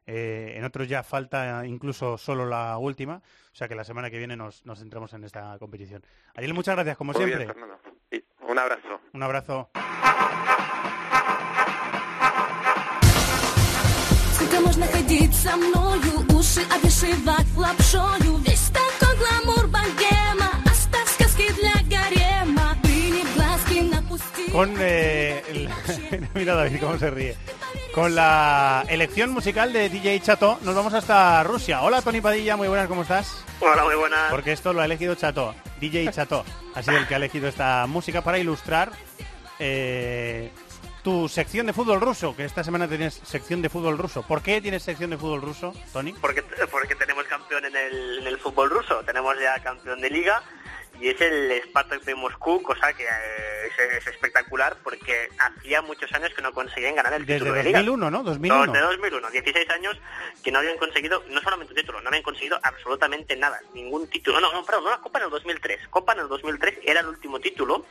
eh, 0.08 0.54
en 0.56 0.64
otros 0.64 0.88
ya 0.88 1.02
falta 1.02 1.66
incluso 1.66 2.18
solo 2.18 2.46
la 2.46 2.78
última, 2.78 3.16
o 3.16 3.56
sea 3.56 3.68
que 3.68 3.74
la 3.74 3.84
semana 3.84 4.12
que 4.12 4.20
viene 4.20 4.36
nos, 4.38 4.64
nos 4.64 4.78
centramos 4.80 5.12
en 5.14 5.24
esta 5.24 5.58
competición. 5.58 6.04
Ariel, 6.36 6.54
muchas 6.54 6.76
gracias, 6.76 6.96
como 6.98 7.12
Muy 7.12 7.24
siempre. 7.24 7.48
Bien, 8.12 8.24
un 8.48 8.60
abrazo. 8.60 9.00
Un 9.14 9.24
abrazo. 9.24 9.70
Сколько 14.36 14.62
можно 14.62 14.86
ходить 14.88 15.34
со 15.34 15.58
мною, 15.58 16.26
уши 16.38 16.62
обвешивать 16.70 17.48
лапшою, 17.58 18.38
весь 18.46 18.70
такой 18.70 19.16
гламур 19.18 19.68
богема, 19.68 20.39
Con 24.53 24.75
eh, 24.81 25.43
el... 25.49 25.69
Mira 26.35 26.55
David 26.55 26.81
cómo 26.81 26.99
se 26.99 27.11
ríe. 27.11 27.37
Con 27.95 28.15
la 28.15 28.85
elección 28.89 29.31
musical 29.31 29.73
de 29.73 29.89
DJ 29.89 30.21
Chato, 30.21 30.59
nos 30.63 30.75
vamos 30.75 30.95
hasta 30.95 31.43
Rusia. 31.45 31.83
Hola 31.83 32.03
Tony 32.03 32.21
Padilla, 32.21 32.57
muy 32.57 32.69
buenas, 32.69 32.89
¿cómo 32.89 33.03
estás? 33.03 33.45
Hola, 33.61 33.85
muy 33.85 33.95
buenas. 33.95 34.31
Porque 34.31 34.53
esto 34.53 34.73
lo 34.73 34.81
ha 34.81 34.85
elegido 34.85 35.15
Chato, 35.15 35.55
DJ 35.81 36.11
Chato. 36.11 36.45
Ha 36.75 36.83
sido 36.83 36.99
el 36.99 37.07
que 37.07 37.15
ha 37.15 37.19
elegido 37.19 37.49
esta 37.49 37.87
música 37.87 38.23
para 38.23 38.39
ilustrar 38.39 38.93
eh, 39.59 40.51
tu 41.03 41.29
sección 41.29 41.67
de 41.67 41.73
fútbol 41.73 42.01
ruso, 42.01 42.35
que 42.35 42.45
esta 42.45 42.65
semana 42.65 42.89
tienes 42.89 43.15
sección 43.25 43.63
de 43.63 43.69
fútbol 43.69 43.99
ruso. 43.99 44.23
¿Por 44.23 44.43
qué 44.43 44.61
tienes 44.61 44.83
sección 44.83 45.11
de 45.11 45.19
fútbol 45.19 45.43
ruso, 45.43 45.73
Tony? 45.93 46.13
Porque, 46.15 46.43
porque 46.71 46.95
tenemos 46.95 47.25
campeón 47.25 47.65
en 47.65 47.77
el, 47.77 48.19
en 48.21 48.27
el 48.27 48.39
fútbol 48.39 48.71
ruso. 48.71 49.03
Tenemos 49.05 49.35
ya 49.41 49.61
campeón 49.63 50.01
de 50.01 50.11
liga 50.11 50.43
y 51.01 51.09
es 51.09 51.21
el 51.21 51.63
Spartak 51.65 52.03
de 52.03 52.15
Moscú, 52.15 52.63
cosa 52.63 52.93
que 52.93 53.05
eh, 53.05 53.67
es, 53.67 53.79
es 53.79 54.07
espectacular 54.07 54.77
porque 54.85 55.29
hacía 55.39 55.81
muchos 55.81 56.13
años 56.13 56.31
que 56.35 56.43
no 56.43 56.53
conseguían 56.53 56.95
ganar 56.95 57.15
el 57.15 57.25
Desde 57.25 57.39
título 57.39 57.55
de 57.55 57.65
liga. 57.65 57.79
2001, 57.79 58.11
¿no? 58.11 58.23
2001. 58.23 58.73
Desde 58.73 58.87
2001, 58.87 59.31
16 59.31 59.71
años 59.71 59.97
que 60.45 60.53
no 60.53 60.59
habían 60.59 60.77
conseguido, 60.77 61.25
no 61.29 61.41
solamente 61.41 61.73
un 61.73 61.81
título, 61.81 62.01
no 62.03 62.09
habían 62.09 62.23
conseguido 62.23 62.61
absolutamente 62.63 63.35
nada, 63.35 63.61
ningún 63.73 64.09
título. 64.09 64.41
No, 64.41 64.53
no, 64.53 64.65
perdón, 64.65 64.89
una 64.89 65.01
Copa 65.01 65.19
en 65.21 65.25
el 65.25 65.31
2003. 65.31 65.89
Copa 65.89 66.13
en 66.13 66.21
el 66.21 66.29
2003 66.29 66.81
era 66.85 67.01
el 67.01 67.07
último 67.07 67.41
título 67.41 67.87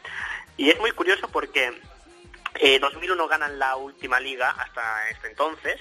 y 0.56 0.70
es 0.70 0.80
muy 0.80 0.92
curioso 0.92 1.28
porque 1.30 1.74
eh, 2.56 2.80
2001 2.80 3.28
ganan 3.28 3.58
la 3.58 3.76
última 3.76 4.20
liga 4.20 4.52
hasta 4.52 5.10
este 5.10 5.30
entonces, 5.30 5.80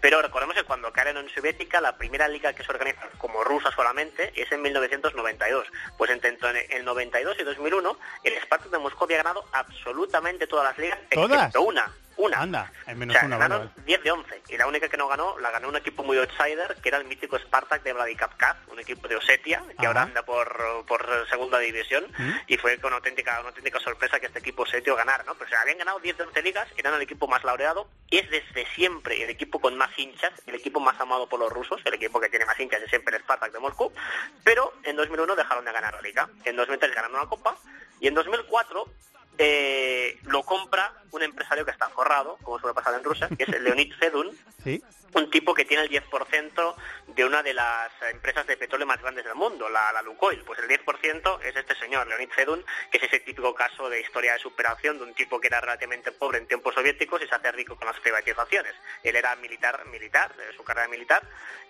pero 0.00 0.22
recordemos 0.22 0.54
que 0.54 0.64
cuando 0.64 0.92
cae 0.92 1.06
la 1.06 1.20
Unión 1.20 1.34
Soviética, 1.34 1.80
la 1.80 1.96
primera 1.96 2.28
liga 2.28 2.52
que 2.52 2.62
se 2.62 2.70
organiza 2.70 3.08
como 3.18 3.42
rusa 3.44 3.70
solamente 3.72 4.32
es 4.40 4.50
en 4.52 4.62
1992. 4.62 5.66
Pues 5.96 6.10
entre 6.10 6.76
el 6.76 6.84
92 6.84 7.36
y 7.40 7.44
2001, 7.44 7.98
el 8.24 8.42
Spartak 8.42 8.70
de 8.70 8.78
Moscú 8.78 9.04
había 9.04 9.18
ganado 9.18 9.44
absolutamente 9.52 10.46
todas 10.46 10.66
las 10.66 10.78
ligas, 10.78 10.98
¿Todas? 11.10 11.30
excepto 11.38 11.62
una. 11.62 11.92
Una. 12.16 12.40
Anda, 12.40 12.72
en 12.86 12.98
menos 12.98 13.14
O 13.14 13.18
sea, 13.18 13.26
una, 13.26 13.36
vale, 13.36 13.54
ganaron 13.54 13.72
10 13.84 14.02
de 14.02 14.10
11 14.10 14.42
y 14.48 14.56
la 14.56 14.66
única 14.66 14.88
que 14.88 14.96
no 14.96 15.06
ganó 15.08 15.38
la 15.38 15.50
ganó 15.50 15.68
un 15.68 15.76
equipo 15.76 16.02
muy 16.02 16.16
outsider 16.18 16.76
que 16.82 16.88
era 16.88 16.98
el 16.98 17.04
mítico 17.04 17.38
Spartak 17.38 17.82
de 17.82 17.92
Vladikavkaz, 17.92 18.56
un 18.68 18.80
equipo 18.80 19.06
de 19.06 19.16
Osetia 19.16 19.62
que 19.68 19.74
Ajá. 19.78 19.88
ahora 19.88 20.02
anda 20.02 20.22
por, 20.24 20.84
por 20.86 21.28
segunda 21.28 21.58
división 21.58 22.06
¿Mm? 22.16 22.32
y 22.46 22.56
fue 22.56 22.78
con 22.78 22.92
auténtica 22.92 23.38
una 23.40 23.50
auténtica 23.50 23.78
sorpresa 23.80 24.18
que 24.18 24.26
este 24.26 24.38
equipo 24.38 24.62
osetio 24.62 24.96
ganara, 24.96 25.24
¿no? 25.24 25.34
Pero 25.34 25.50
se 25.50 25.56
habían 25.56 25.78
ganado 25.78 26.00
10 26.00 26.16
de 26.16 26.24
11 26.24 26.42
ligas, 26.42 26.68
eran 26.76 26.94
el 26.94 27.02
equipo 27.02 27.28
más 27.28 27.44
laureado 27.44 27.88
y 28.10 28.18
es 28.18 28.30
desde 28.30 28.66
siempre 28.74 29.22
el 29.22 29.30
equipo 29.30 29.60
con 29.60 29.76
más 29.76 29.90
hinchas, 29.98 30.32
el 30.46 30.54
equipo 30.54 30.80
más 30.80 30.98
amado 31.00 31.28
por 31.28 31.40
los 31.40 31.52
rusos, 31.52 31.80
el 31.84 31.94
equipo 31.94 32.20
que 32.20 32.28
tiene 32.28 32.44
más 32.46 32.58
hinchas 32.58 32.82
es 32.82 32.90
siempre 32.90 33.16
el 33.16 33.22
Spartak 33.22 33.52
de 33.52 33.58
Moscú, 33.58 33.92
pero 34.42 34.72
en 34.84 34.96
2001 34.96 35.36
dejaron 35.36 35.64
de 35.64 35.72
ganar 35.72 35.94
la 35.94 36.02
liga, 36.02 36.28
en 36.44 36.56
2003 36.56 36.94
ganaron 36.94 37.16
una 37.16 37.28
copa 37.28 37.56
y 38.00 38.08
en 38.08 38.14
2004 38.14 38.86
eh, 39.38 40.18
lo 40.24 40.42
compra 40.42 40.92
un 41.12 41.22
empresario 41.22 41.64
que 41.64 41.70
está 41.70 41.88
forrado, 41.88 42.38
como 42.42 42.58
suele 42.58 42.74
pasar 42.74 42.94
en 42.94 43.04
Rusia, 43.04 43.28
que 43.28 43.44
es 43.44 43.60
Leonid 43.60 43.92
Fedun. 43.98 44.30
Un 45.12 45.30
tipo 45.30 45.54
que 45.54 45.64
tiene 45.64 45.84
el 45.84 45.90
10% 45.90 46.74
de 47.08 47.24
una 47.24 47.42
de 47.42 47.54
las 47.54 47.90
empresas 48.10 48.46
de 48.46 48.56
petróleo 48.56 48.86
más 48.86 49.00
grandes 49.00 49.24
del 49.24 49.34
mundo, 49.34 49.68
la, 49.68 49.92
la 49.92 50.02
Lukoil. 50.02 50.42
Pues 50.44 50.58
el 50.58 50.68
10% 50.68 51.40
es 51.42 51.56
este 51.56 51.74
señor, 51.76 52.06
Leonid 52.06 52.30
Fedun, 52.30 52.64
que 52.90 52.98
es 52.98 53.04
ese 53.04 53.20
típico 53.20 53.54
caso 53.54 53.88
de 53.88 54.00
historia 54.00 54.34
de 54.34 54.38
superación 54.38 54.98
de 54.98 55.04
un 55.04 55.14
tipo 55.14 55.40
que 55.40 55.48
era 55.48 55.60
relativamente 55.60 56.12
pobre 56.12 56.38
en 56.38 56.46
tiempos 56.46 56.74
soviéticos 56.74 57.22
y 57.22 57.26
se 57.26 57.34
hace 57.34 57.52
rico 57.52 57.76
con 57.76 57.86
las 57.86 57.98
privatizaciones. 58.00 58.74
Él 59.02 59.16
era 59.16 59.34
militar, 59.36 59.84
militar, 59.86 60.34
su 60.56 60.64
carrera 60.64 60.88
militar, 60.88 61.22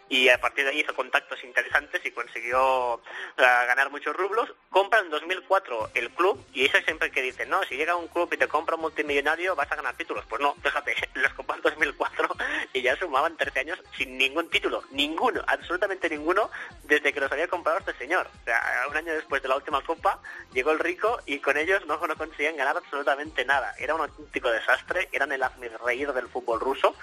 y 0.09 0.29
a 0.29 0.41
partir 0.41 0.65
de 0.65 0.71
ahí 0.71 0.81
hizo 0.81 0.95
contactos 0.95 1.43
interesantes 1.43 2.05
y 2.05 2.13
consiguió 2.13 3.01
eh, 3.37 3.43
ganar 3.43 3.91
muchos 3.91 4.15
rublos. 4.15 4.53
Compra 4.71 5.01
en 5.01 5.11
2004 5.11 5.91
el 5.95 6.11
club 6.11 6.45
y 6.53 6.67
eso 6.67 6.79
es 6.79 6.85
siempre 6.85 7.11
que 7.11 7.23
dicen, 7.23 7.51
no, 7.51 7.63
si 7.65 7.77
llega 7.77 7.97
un 7.97 8.09
club 8.09 8.33
y 8.33 8.37
te 8.37 8.47
compra 8.47 8.77
un 8.77 8.83
multimillonario 8.83 9.57
vas 9.57 9.71
a 9.73 9.77
ganar 9.77 9.97
títulos. 9.97 10.25
Pues 10.29 10.41
no, 10.41 10.55
fíjate, 10.63 10.95
los 11.15 11.33
compró 11.35 11.57
en 11.57 11.63
2004 11.63 12.29
y 12.73 12.83
ya 12.83 12.97
sumaban 13.27 13.37
13 13.37 13.61
años 13.61 13.79
sin 13.97 14.17
ningún 14.17 14.49
título, 14.51 14.83
ninguno, 14.91 15.43
absolutamente 15.47 16.09
ninguno, 16.09 16.51
desde 16.85 17.13
que 17.13 17.21
los 17.21 17.31
había 17.31 17.49
comprado 17.49 17.79
este 17.79 17.95
señor. 17.95 18.29
O 18.43 18.45
sea, 18.45 18.63
un 18.89 18.97
año 18.97 19.13
después 19.13 19.43
de 19.43 19.49
la 19.49 19.57
última 19.57 19.83
copa 19.83 20.21
llegó 20.53 20.71
el 20.71 20.79
rico 20.79 21.19
y 21.27 21.39
con 21.41 21.57
ellos 21.57 21.85
no, 21.87 21.99
no 22.07 22.17
conseguían 22.17 22.57
ganar 22.57 22.77
absolutamente 22.77 23.45
nada. 23.45 23.75
Era 23.79 23.95
un 23.95 24.03
auténtico 24.03 24.51
desastre, 24.51 25.09
eran 25.13 25.33
el 25.33 25.43
reír 25.85 26.13
del 26.13 26.29
fútbol 26.29 26.61
ruso 26.61 26.95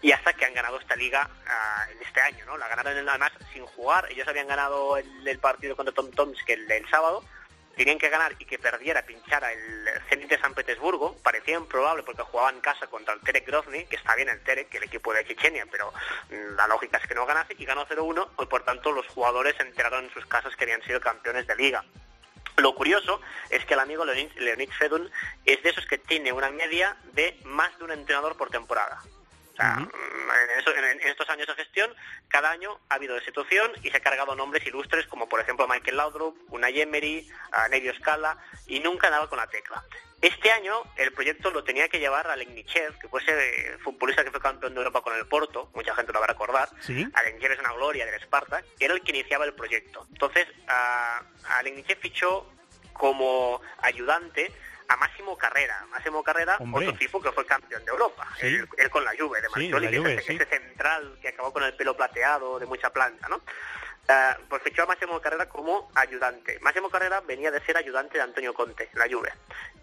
y 0.00 0.12
hasta 0.12 0.32
que 0.32 0.44
han 0.44 0.54
ganado 0.54 0.78
esta 0.78 0.96
liga 0.96 1.28
ah, 1.46 1.86
en 1.90 2.02
este 2.02 2.20
año, 2.20 2.44
¿no? 2.46 2.56
La 2.56 2.68
ganaron 2.68 3.08
además 3.08 3.32
sin 3.52 3.64
jugar, 3.66 4.06
ellos 4.10 4.28
habían 4.28 4.46
ganado 4.46 4.96
el, 4.96 5.38
partido 5.38 5.76
contra 5.76 5.94
Tom 5.94 6.10
Tomsk 6.10 6.48
el, 6.50 6.70
el 6.70 6.88
sábado, 6.88 7.22
tenían 7.78 7.98
que 7.98 8.08
ganar 8.08 8.34
y 8.38 8.44
que 8.44 8.58
perdiera, 8.58 9.06
pinchara 9.06 9.52
el 9.52 9.88
Zenit 10.08 10.28
de 10.28 10.38
San 10.38 10.52
Petersburgo, 10.52 11.16
parecía 11.22 11.56
improbable 11.56 12.02
porque 12.02 12.22
jugaba 12.22 12.50
en 12.50 12.60
casa 12.60 12.88
contra 12.88 13.14
el 13.14 13.20
Terek 13.20 13.46
Grozny, 13.46 13.84
que 13.86 13.96
está 13.96 14.16
bien 14.16 14.28
el 14.28 14.42
Terek, 14.42 14.68
que 14.68 14.78
el 14.78 14.82
equipo 14.82 15.14
de 15.14 15.24
Chechenia, 15.24 15.64
pero 15.70 15.92
mm, 16.28 16.56
la 16.56 16.66
lógica 16.66 16.98
es 16.98 17.06
que 17.06 17.14
no 17.14 17.24
ganase, 17.24 17.54
y 17.56 17.64
ganó 17.64 17.86
0-1, 17.86 18.30
y 18.42 18.46
por 18.46 18.64
tanto 18.64 18.90
los 18.90 19.06
jugadores 19.06 19.54
se 19.56 19.62
enteraron 19.62 20.04
en 20.04 20.12
sus 20.12 20.26
casas 20.26 20.56
que 20.56 20.64
habían 20.64 20.82
sido 20.82 21.00
campeones 21.00 21.46
de 21.46 21.54
liga. 21.54 21.84
Lo 22.56 22.74
curioso 22.74 23.20
es 23.50 23.64
que 23.64 23.74
el 23.74 23.80
amigo 23.80 24.04
Leonid, 24.04 24.32
Leonid 24.38 24.70
Fedun 24.70 25.08
es 25.44 25.62
de 25.62 25.70
esos 25.70 25.86
que 25.86 25.98
tiene 25.98 26.32
una 26.32 26.50
media 26.50 26.96
de 27.12 27.38
más 27.44 27.78
de 27.78 27.84
un 27.84 27.92
entrenador 27.92 28.36
por 28.36 28.50
temporada. 28.50 29.00
Sea, 29.58 29.76
en, 29.78 30.58
eso- 30.60 30.74
en- 30.74 30.84
en 31.02 31.08
estos 31.08 31.28
años 31.28 31.46
de 31.48 31.54
gestión, 31.54 31.94
cada 32.28 32.50
año 32.50 32.78
ha 32.88 32.94
habido 32.94 33.14
destitución 33.16 33.72
y 33.82 33.90
se 33.90 33.96
ha 33.96 34.00
cargado 34.00 34.34
nombres 34.36 34.64
ilustres 34.66 35.06
como 35.08 35.28
por 35.28 35.40
ejemplo 35.40 35.66
Michael 35.68 35.96
Laudrup, 35.96 36.36
Unai 36.52 36.80
Emery, 36.80 37.28
Nevio 37.70 37.92
Scala 37.96 38.38
y 38.68 38.80
nunca 38.80 39.10
daba 39.10 39.28
con 39.28 39.38
la 39.38 39.48
tecla. 39.48 39.82
Este 40.20 40.50
año 40.50 40.82
el 40.96 41.12
proyecto 41.12 41.50
lo 41.50 41.62
tenía 41.62 41.88
que 41.88 41.98
llevar 42.00 42.26
a 42.28 42.34
Legnichev, 42.36 42.98
que 42.98 43.08
fue 43.08 43.20
ese 43.20 43.78
futbolista 43.78 44.24
que 44.24 44.30
fue 44.32 44.40
campeón 44.40 44.74
de 44.74 44.78
Europa 44.80 45.00
con 45.02 45.16
el 45.16 45.26
Porto, 45.26 45.70
mucha 45.74 45.94
gente 45.94 46.12
lo 46.12 46.18
va 46.20 46.24
a 46.26 46.28
recordar. 46.28 46.68
Sí. 46.80 47.06
Alegnichev 47.14 47.52
es 47.52 47.58
una 47.60 47.72
gloria 47.72 48.04
del 48.06 48.20
Spartak, 48.22 48.64
que 48.78 48.84
era 48.84 48.94
el 48.94 49.02
que 49.02 49.10
iniciaba 49.12 49.44
el 49.44 49.54
proyecto. 49.54 50.06
Entonces, 50.10 50.46
a, 50.66 51.18
a 51.18 51.62
fichó 52.00 52.50
como 52.92 53.60
ayudante 53.78 54.52
a 54.88 54.96
Máximo 54.96 55.36
Carrera. 55.36 55.86
Máximo 55.90 56.22
Carrera, 56.22 56.56
Hombre. 56.60 56.86
otro 56.88 56.98
tipo 56.98 57.20
que 57.20 57.30
fue 57.32 57.44
campeón 57.46 57.84
de 57.84 57.90
Europa. 57.90 58.26
Sí. 58.40 58.46
Él, 58.46 58.68
él 58.78 58.90
con 58.90 59.04
la 59.04 59.12
Juve 59.18 59.40
de 59.40 59.48
Sí, 59.48 59.52
Marchioli, 59.54 59.84
la 59.86 59.90
que 59.90 59.98
Juve, 59.98 60.14
es 60.14 60.18
ese, 60.20 60.26
sí. 60.32 60.36
ese 60.42 60.46
central 60.46 61.18
que 61.20 61.28
acabó 61.28 61.52
con 61.52 61.62
el 61.62 61.74
pelo 61.76 61.96
plateado 61.96 62.58
de 62.58 62.66
mucha 62.66 62.90
planta, 62.90 63.28
¿no? 63.28 63.40
Eh, 64.10 64.30
pues 64.48 64.62
fichó 64.62 64.84
a 64.84 64.86
Máximo 64.86 65.20
Carrera 65.20 65.46
como 65.50 65.90
ayudante. 65.94 66.58
Máximo 66.60 66.88
Carrera 66.88 67.20
venía 67.20 67.50
de 67.50 67.60
ser 67.60 67.76
ayudante 67.76 68.16
de 68.16 68.24
Antonio 68.24 68.54
Conte, 68.54 68.88
la 68.94 69.06
Juve. 69.06 69.30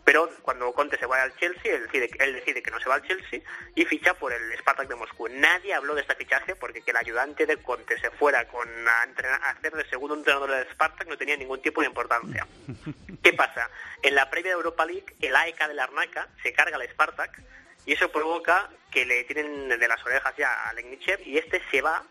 Pero 0.03 0.29
cuando 0.41 0.71
Conte 0.73 0.97
se 0.97 1.05
va 1.05 1.21
al 1.21 1.35
Chelsea, 1.37 1.75
él 1.75 1.83
decide, 1.83 2.09
él 2.19 2.33
decide 2.33 2.63
que 2.63 2.71
no 2.71 2.79
se 2.79 2.89
va 2.89 2.95
al 2.95 3.03
Chelsea 3.07 3.41
y 3.75 3.85
ficha 3.85 4.15
por 4.15 4.33
el 4.33 4.51
Spartak 4.57 4.87
de 4.87 4.95
Moscú. 4.95 5.27
Nadie 5.29 5.75
habló 5.75 5.93
de 5.93 6.01
este 6.01 6.15
fichaje 6.15 6.55
porque 6.55 6.81
que 6.81 6.89
el 6.91 6.97
ayudante 6.97 7.45
de 7.45 7.57
Conte 7.57 7.99
se 7.99 8.09
fuera 8.11 8.47
con 8.47 8.67
a, 8.87 9.03
entrenar- 9.05 9.41
a 9.43 9.49
hacer 9.51 9.73
de 9.73 9.87
segundo 9.89 10.15
entrenador 10.15 10.49
del 10.51 10.71
Spartak 10.71 11.07
no 11.07 11.17
tenía 11.17 11.37
ningún 11.37 11.61
tipo 11.61 11.81
de 11.81 11.87
importancia. 11.87 12.47
¿Qué 13.23 13.33
pasa? 13.33 13.69
En 14.01 14.15
la 14.15 14.29
previa 14.31 14.51
de 14.51 14.57
Europa 14.57 14.85
League, 14.85 15.05
el 15.21 15.35
AEK 15.35 15.67
de 15.67 15.73
la 15.75 15.83
Arnaca 15.83 16.27
se 16.41 16.51
carga 16.53 16.77
al 16.77 16.89
Spartak 16.89 17.41
y 17.85 17.93
eso 17.93 18.11
provoca 18.11 18.69
que 18.89 19.05
le 19.05 19.23
tienen 19.25 19.69
de 19.69 19.87
las 19.87 20.03
orejas 20.03 20.33
ya 20.35 20.67
a 20.67 20.73
Legnichev 20.73 21.21
y 21.27 21.37
este 21.37 21.61
se 21.69 21.81
va 21.81 22.03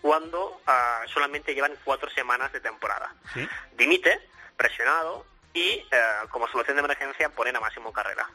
cuando 0.00 0.60
ah, 0.66 1.02
solamente 1.12 1.54
llevan 1.54 1.74
cuatro 1.84 2.10
semanas 2.10 2.52
de 2.52 2.60
temporada. 2.60 3.12
Sí. 3.32 3.48
Dimite, 3.76 4.20
presionado, 4.56 5.26
y 5.54 5.60
eh, 5.60 5.86
como 6.30 6.46
solución 6.48 6.76
de 6.76 6.82
emergencia 6.82 7.30
ponen 7.30 7.56
a 7.56 7.60
Máximo 7.60 7.92
Carrera. 7.92 8.28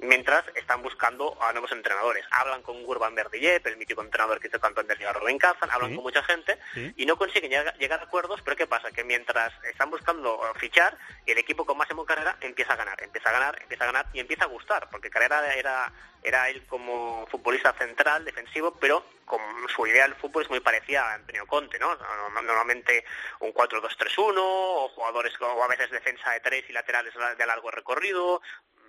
Mientras 0.00 0.44
están 0.54 0.80
buscando 0.82 1.36
a 1.42 1.50
nuevos 1.52 1.72
entrenadores. 1.72 2.24
Hablan 2.30 2.62
con 2.62 2.82
Gurban 2.84 3.16
Verdiyev, 3.16 3.66
el 3.66 3.76
mítico 3.76 4.00
entrenador 4.02 4.38
que 4.38 4.46
hizo 4.46 4.60
campeón 4.60 4.86
de 4.86 4.94
Liga 4.94 5.12
Rubén 5.12 5.38
Kazan, 5.38 5.70
hablan 5.72 5.90
Sí. 5.90 5.96
con 5.96 6.04
mucha 6.04 6.22
gente 6.22 6.56
Sí. 6.72 6.94
y 6.96 7.04
no 7.04 7.16
consiguen 7.16 7.50
llegar, 7.50 7.76
llegar 7.78 7.98
a 7.98 8.04
acuerdos, 8.04 8.40
pero 8.42 8.56
¿qué 8.56 8.68
pasa? 8.68 8.92
Que 8.92 9.02
mientras 9.02 9.52
están 9.64 9.90
buscando 9.90 10.40
fichar, 10.60 10.96
el 11.26 11.36
equipo 11.38 11.66
con 11.66 11.76
Máximo 11.76 12.06
Carrera 12.06 12.36
empieza 12.40 12.74
a 12.74 12.76
ganar, 12.76 13.02
empieza 13.02 13.30
a 13.30 13.32
ganar, 13.32 13.58
empieza 13.60 13.84
a 13.84 13.86
ganar 13.88 14.06
y 14.12 14.20
empieza 14.20 14.44
a 14.44 14.48
gustar, 14.48 14.88
porque 14.88 15.10
Carrera 15.10 15.52
era, 15.54 15.92
era 16.22 16.48
él 16.48 16.64
como 16.66 17.26
futbolista 17.26 17.72
central, 17.72 18.24
defensivo, 18.24 18.76
pero 18.78 19.04
con 19.24 19.40
su 19.74 19.84
idea 19.86 20.04
del 20.04 20.14
fútbol 20.14 20.44
es 20.44 20.50
muy 20.50 20.60
parecida 20.60 21.10
a 21.10 21.14
Antonio 21.14 21.44
Conte, 21.46 21.78
¿no? 21.80 21.94
No- 21.96 22.28
Normalmente 22.42 23.04
un 23.40 23.52
4-2-3-1, 23.52 24.36
o 24.38 24.88
jugadores, 24.90 25.34
o 25.40 25.62
a 25.64 25.68
veces 25.68 25.90
defensa 25.90 26.30
de 26.30 26.40
tres 26.40 26.64
y 26.68 26.72
laterales 26.72 27.12
de 27.36 27.46
largo 27.46 27.70
recorrido, 27.70 28.40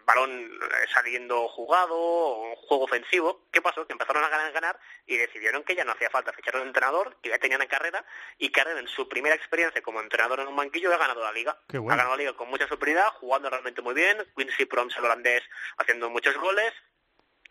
balón 0.09 0.31
eh, 0.31 0.85
saliendo 0.91 1.47
jugado, 1.49 1.95
o 1.95 2.55
juego 2.55 2.85
ofensivo. 2.85 3.45
¿Qué 3.51 3.61
pasó? 3.61 3.85
Que 3.85 3.93
empezaron 3.93 4.23
a 4.23 4.29
ganar, 4.29 4.51
ganar 4.51 4.79
y 5.05 5.17
decidieron 5.17 5.63
que 5.63 5.75
ya 5.75 5.85
no 5.85 5.91
hacía 5.91 6.09
falta 6.09 6.33
fichar 6.33 6.55
a 6.55 6.61
un 6.61 6.67
entrenador, 6.67 7.17
que 7.21 7.29
ya 7.29 7.37
tenían 7.37 7.61
a 7.61 7.67
carrera, 7.67 8.03
y 8.37 8.51
Carrera 8.51 8.79
en 8.79 8.87
su 8.87 9.07
primera 9.07 9.35
experiencia 9.35 9.81
como 9.81 10.01
entrenador 10.01 10.39
en 10.39 10.47
un 10.47 10.55
banquillo 10.55 10.93
ha 10.93 10.97
ganado 10.97 11.21
la 11.23 11.31
liga. 11.31 11.57
Qué 11.67 11.77
bueno. 11.77 11.93
Ha 11.93 11.97
ganado 11.97 12.15
la 12.15 12.23
liga 12.23 12.33
con 12.35 12.49
mucha 12.49 12.67
superioridad, 12.67 13.13
jugando 13.19 13.49
realmente 13.49 13.81
muy 13.81 13.93
bien, 13.93 14.17
Quincy 14.35 14.65
Proms 14.65 14.97
el 14.97 15.05
holandés 15.05 15.43
haciendo 15.77 16.09
muchos 16.09 16.35
goles, 16.37 16.73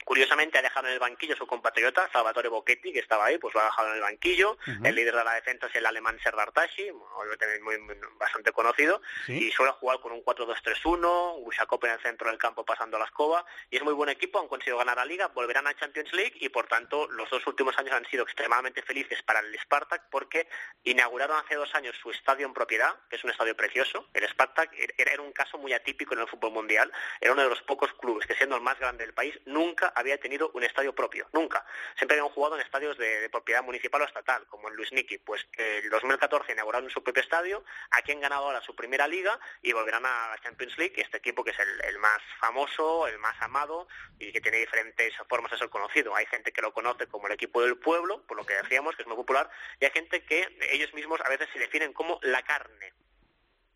Curiosamente 0.04 0.58
ha 0.58 0.62
dejado 0.62 0.86
en 0.86 0.94
el 0.94 0.98
banquillo 0.98 1.36
su 1.36 1.46
compatriota 1.46 2.08
Salvatore 2.12 2.48
Bocchetti, 2.48 2.92
que 2.92 3.00
estaba 3.00 3.26
ahí, 3.26 3.36
pues 3.38 3.54
lo 3.54 3.60
ha 3.60 3.64
dejado 3.64 3.88
en 3.88 3.94
el 3.96 4.00
banquillo. 4.00 4.56
El 4.82 4.94
líder 4.94 5.14
de 5.14 5.24
la 5.24 5.34
defensa 5.34 5.66
es 5.66 5.74
el 5.76 5.84
alemán 5.84 6.18
Serdar 6.22 6.50
Tashi, 6.52 6.90
muy, 6.92 7.78
muy- 7.78 7.96
bastante 8.16 8.52
conocido, 8.52 9.02
Sí. 9.26 9.48
y 9.48 9.52
suele 9.52 9.72
jugar 9.72 10.00
con 10.00 10.12
un 10.12 10.22
4-2-3-1, 10.22 11.36
Ushakov 11.40 11.84
en 11.84 11.92
el 11.92 12.00
centro 12.00 12.28
del 12.30 12.38
campo 12.38 12.64
pasando 12.64 12.98
la 12.98 13.04
escoba, 13.04 13.44
y 13.70 13.76
es 13.76 13.82
muy 13.82 13.92
buen 13.92 14.08
equipo, 14.08 14.40
han 14.40 14.48
conseguido 14.48 14.78
ganar 14.78 14.96
la 14.96 15.04
liga, 15.04 15.28
volverán 15.28 15.66
a 15.66 15.74
Champions 15.76 16.12
League, 16.14 16.32
y 16.36 16.48
por 16.48 16.66
tanto 16.68 17.06
los 17.10 17.28
dos 17.30 17.46
últimos 17.46 17.76
años 17.78 17.94
han 17.94 18.06
sido 18.06 18.24
extremadamente 18.24 18.82
felices 18.82 19.22
para 19.22 19.40
el 19.40 19.58
Spartak, 19.60 20.08
porque 20.10 20.48
inauguraron 20.84 21.36
hace 21.38 21.54
dos 21.56 21.74
años 21.74 21.94
su 22.02 22.10
estadio 22.10 22.46
en 22.46 22.54
propiedad, 22.54 22.94
que 23.10 23.16
es 23.16 23.24
un 23.24 23.30
estadio 23.30 23.56
precioso. 23.56 24.08
El 24.14 24.26
Spartak 24.28 24.72
era 24.96 25.20
un 25.20 25.32
caso 25.32 25.58
muy 25.58 25.72
atípico 25.72 26.14
en 26.14 26.20
el 26.20 26.28
fútbol 26.28 26.52
mundial, 26.52 26.90
era 27.20 27.32
uno 27.32 27.42
de 27.42 27.50
los 27.50 27.62
pocos 27.62 27.92
clubes 27.94 28.26
que 28.26 28.34
siendo 28.34 28.56
el 28.56 28.62
más 28.62 28.78
grande 28.78 29.04
del 29.04 29.14
país 29.14 29.38
nunca 29.44 29.87
había 29.94 30.18
tenido 30.18 30.50
un 30.54 30.64
estadio 30.64 30.94
propio, 30.94 31.28
nunca. 31.32 31.64
Siempre 31.96 32.18
habían 32.18 32.32
jugado 32.32 32.56
en 32.56 32.62
estadios 32.62 32.96
de, 32.98 33.28
propiedad 33.30 33.62
municipal 33.62 34.02
o 34.02 34.04
estatal, 34.04 34.46
como 34.46 34.68
en 34.68 34.76
Luis 34.76 34.92
Niki. 34.92 35.18
Pues 35.18 35.46
el 35.56 35.88
2014 35.90 36.52
inauguraron 36.52 36.90
su 36.90 37.02
propio 37.02 37.22
estadio, 37.22 37.64
aquí 37.90 38.12
han 38.12 38.20
ganado 38.20 38.44
ahora 38.44 38.60
su 38.62 38.74
primera 38.74 39.06
liga 39.06 39.38
y 39.62 39.72
volverán 39.72 40.06
a 40.06 40.28
la 40.30 40.38
Champions 40.42 40.76
League, 40.78 40.94
este 40.96 41.18
equipo 41.18 41.44
que 41.44 41.50
es 41.50 41.58
el, 41.58 41.84
el 41.84 41.98
más 41.98 42.20
famoso, 42.40 43.06
el 43.06 43.18
más 43.18 43.40
amado 43.40 43.88
y 44.18 44.32
que 44.32 44.40
tiene 44.40 44.58
diferentes 44.58 45.14
formas 45.28 45.52
de 45.52 45.58
ser 45.58 45.68
conocido. 45.68 46.14
Hay 46.14 46.26
gente 46.26 46.52
que 46.52 46.62
lo 46.62 46.72
conoce 46.72 47.06
como 47.06 47.26
el 47.26 47.32
equipo 47.34 47.62
del 47.62 47.76
pueblo, 47.76 48.22
por 48.26 48.36
lo 48.36 48.44
que 48.44 48.54
decíamos, 48.54 48.96
que 48.96 49.02
es 49.02 49.08
muy 49.08 49.16
popular, 49.16 49.50
y 49.80 49.84
hay 49.84 49.90
gente 49.90 50.24
que 50.24 50.56
ellos 50.70 50.92
mismos 50.94 51.20
a 51.20 51.28
veces 51.28 51.48
se 51.52 51.58
definen 51.58 51.92
como 51.92 52.18
la 52.22 52.42
carne 52.42 52.92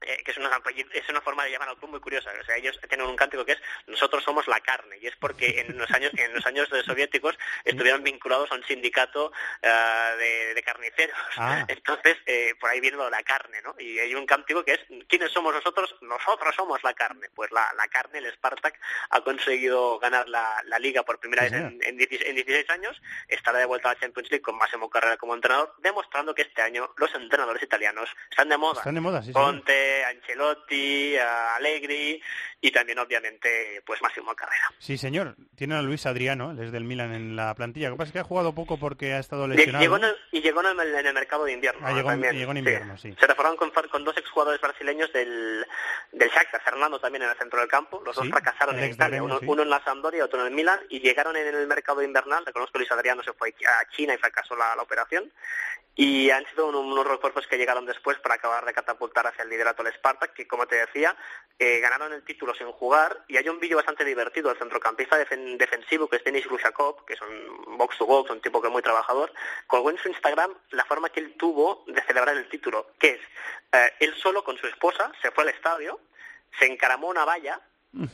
eh, 0.07 0.23
que 0.25 0.31
es 0.31 0.39
una, 0.39 0.51
es 0.93 1.09
una 1.09 1.21
forma 1.21 1.45
de 1.45 1.53
llamar 1.53 1.69
al 1.69 1.77
club 1.77 1.91
muy 1.91 2.01
curiosa. 2.01 2.31
O 2.41 2.45
sea, 2.45 2.57
ellos 2.57 2.79
tienen 2.89 3.07
un 3.07 3.17
cántico 3.17 3.45
que 3.45 3.53
es 3.53 3.59
nosotros 3.87 4.23
somos 4.25 4.47
la 4.49 4.61
carne 4.61 4.99
y 5.01 5.07
es 5.07 5.17
porque 5.17 5.61
en 5.61 5.77
los 5.79 5.91
años 5.91 6.13
en 6.17 6.35
los 6.35 6.45
años 6.47 6.69
soviéticos 6.85 7.39
estuvieron 7.65 8.03
vinculados 8.03 8.51
a 8.53 8.55
un 8.55 8.65
sindicato 8.65 9.33
eh, 9.63 10.15
de, 10.19 10.55
de 10.55 10.63
carniceros. 10.63 11.17
Ah. 11.37 11.65
Entonces, 11.69 12.17
eh, 12.27 12.55
por 12.61 12.71
ahí 12.71 12.81
viene 12.81 12.97
lo 12.97 13.05
de 13.05 13.11
la 13.11 13.23
carne, 13.23 13.61
¿no? 13.63 13.75
Y 13.79 13.99
hay 13.99 14.15
un 14.15 14.27
cántico 14.27 14.65
que 14.65 14.75
es 14.75 14.81
¿quiénes 15.09 15.33
somos 15.33 15.55
nosotros? 15.55 15.95
Nosotros 16.01 16.55
somos 16.55 16.83
la 16.83 16.95
carne. 16.95 17.29
Pues 17.35 17.51
la, 17.53 17.73
la 17.77 17.89
carne, 17.89 18.19
el 18.19 18.33
Spartak, 18.33 18.79
ha 19.11 19.21
conseguido 19.23 19.99
ganar 19.99 20.29
la, 20.29 20.63
la 20.67 20.79
liga 20.79 21.03
por 21.03 21.19
primera 21.19 21.43
vez 21.45 21.53
en, 21.53 21.81
en 21.83 21.97
16, 21.97 22.29
en 22.29 22.37
16 22.37 22.71
años, 22.71 23.03
estará 23.29 23.59
de 23.59 23.67
vuelta 23.67 23.91
a 23.91 23.95
la 23.95 24.01
Champions 24.01 24.31
League 24.31 24.43
con 24.43 24.57
Massimo 24.57 24.91
Carrera 24.91 25.17
como 25.17 25.35
entrenador, 25.35 25.75
demostrando 25.79 26.35
que 26.35 26.43
este 26.43 26.63
año 26.63 26.93
los 26.97 27.15
entrenadores 27.15 27.63
italianos 27.63 28.09
están 28.31 28.49
de 28.49 28.57
moda. 28.57 28.79
Están 28.79 28.95
de 28.95 29.01
moda, 29.01 29.23
sí, 29.23 29.33
señor. 29.33 29.55
Conte, 29.93 30.05
Ancelotti, 30.05 31.17
a 31.17 31.57
Allegri 31.57 32.23
y 32.61 32.71
también 32.71 32.99
obviamente 32.99 33.83
pues 33.85 34.01
Máximo 34.03 34.35
Carrera. 34.35 34.67
Sí, 34.79 34.97
señor. 34.97 35.35
Tiene 35.57 35.75
a 35.75 35.83
Luis 35.83 36.07
Adriano, 36.07 36.53
él 36.53 36.61
es 36.61 36.73
del 36.73 36.85
Milan 36.85 37.13
en 37.13 37.37
la 37.37 37.55
plantilla. 37.55 37.89
Lo 37.89 37.97
que 37.97 37.99
pasa 37.99 38.09
es 38.09 38.13
que 38.13 38.19
ha 38.21 38.25
jugado 38.25 38.55
poco 38.55 38.79
porque 38.79 39.13
ha 39.15 39.19
estado 39.19 39.47
lesionado. 39.49 39.83
Llegó 39.83 39.97
en, 39.97 40.05
el, 40.05 40.17
y 40.31 40.41
llegó 40.41 40.61
en 40.61 40.79
el, 40.81 40.95
en 40.95 41.07
el 41.07 41.15
mercado 41.15 41.45
de 41.45 41.53
invierno. 41.53 41.81
Ah, 41.87 41.93
llegó 41.93 42.09
También, 42.09 42.37
llegó 42.37 42.53
en 42.53 42.57
sí. 42.57 42.59
invierno, 42.61 42.99
sí. 42.99 43.15
Se 43.19 43.27
reforzaron 43.27 43.57
con, 43.57 43.71
con 43.71 44.05
dos 44.05 44.17
exjugadores 44.17 44.61
brasileños 44.61 45.13
del, 45.13 45.67
del 46.13 46.29
Shakhtar, 46.31 46.63
Fernando 46.63 47.01
también 47.01 47.23
en 47.25 47.31
el 47.31 47.37
centro 47.37 47.59
del 47.61 47.69
campo. 47.69 48.01
Los 48.05 48.15
dos 48.17 48.25
Sí, 48.25 48.31
fracasaron 48.31 48.79
el 48.79 48.85
en 48.85 48.91
Italia, 48.93 49.23
uno, 49.23 49.39
sí. 49.41 49.47
uno 49.49 49.63
en 49.63 49.71
la 49.71 49.83
Sampdoria 49.85 50.19
y 50.19 50.23
otro 50.23 50.41
en 50.41 50.47
el 50.47 50.53
Milan, 50.53 50.79
y 50.89 51.01
llegaron 51.01 51.37
en 51.37 51.49
el 51.55 51.67
mercado 51.67 52.03
invernal. 52.03 52.47
Reconozco 52.47 52.75
que 52.75 52.79
Luis 52.81 52.93
Adriano 52.93 53.23
se 53.23 53.33
fue 53.33 53.49
a 53.67 53.91
China 53.91 54.15
y 54.15 54.19
fracasó 54.19 54.55
la, 54.57 54.77
la 54.77 54.83
operación. 54.83 55.33
Y 55.95 56.31
han 56.31 56.47
sido 56.47 56.69
un- 56.69 56.75
unos 56.75 57.07
refuerzos 57.07 57.47
que 57.47 57.59
llegaron 57.59 57.85
después 57.85 58.19
para 58.21 58.37
acabar 58.37 58.65
de 58.65 58.73
catapultar 58.73 59.27
hacia 59.27 59.43
el 59.43 59.51
liderato 59.51 59.83
del 59.83 59.93
Spartak, 59.93 60.33
que 60.33 60.49
como 60.49 60.67
te 60.67 60.77
decía, 60.77 61.15
eh, 61.59 61.81
ganaron 61.81 62.15
el 62.15 62.25
título 62.25 62.55
sin 62.55 62.73
jugar. 62.73 63.25
Y 63.29 63.37
hay 63.37 63.47
un 63.51 63.61
vídeo 63.61 63.77
bastante 63.77 64.05
divertido 64.05 64.49
del 64.49 64.59
centrocampista 64.59 65.19
defen- 65.19 65.59
defensivo, 65.59 66.09
que 66.09 66.17
es 66.17 66.25
Denis 66.25 66.47
Lushakov, 66.47 67.05
que 67.05 67.13
es 67.13 67.21
un 67.21 67.77
box 67.77 67.99
to 67.99 68.07
box, 68.07 68.31
un 68.31 68.41
tipo 68.41 68.63
que 68.63 68.69
es 68.69 68.73
muy 68.73 68.83
trabajador, 68.83 69.33
colgó 69.67 69.91
en 69.91 69.99
su 69.99 70.09
Instagram 70.09 70.55
la 70.71 70.85
forma 70.87 71.11
que 71.11 71.21
él 71.21 71.35
tuvo 71.37 71.85
de 71.87 72.01
celebrar 72.03 72.37
el 72.37 72.49
título, 72.49 72.93
que 72.99 73.11
es 73.11 73.21
eh, 73.73 73.93
él 74.01 74.15
solo 74.17 74.43
con 74.45 74.57
su 74.57 74.67
esposa 74.67 75.13
se 75.21 75.31
fue 75.31 75.45
al 75.45 75.51
estadio, 75.51 76.01
se 76.59 76.67
encaramó 76.67 77.09
una 77.09 77.25
valla 77.27 77.61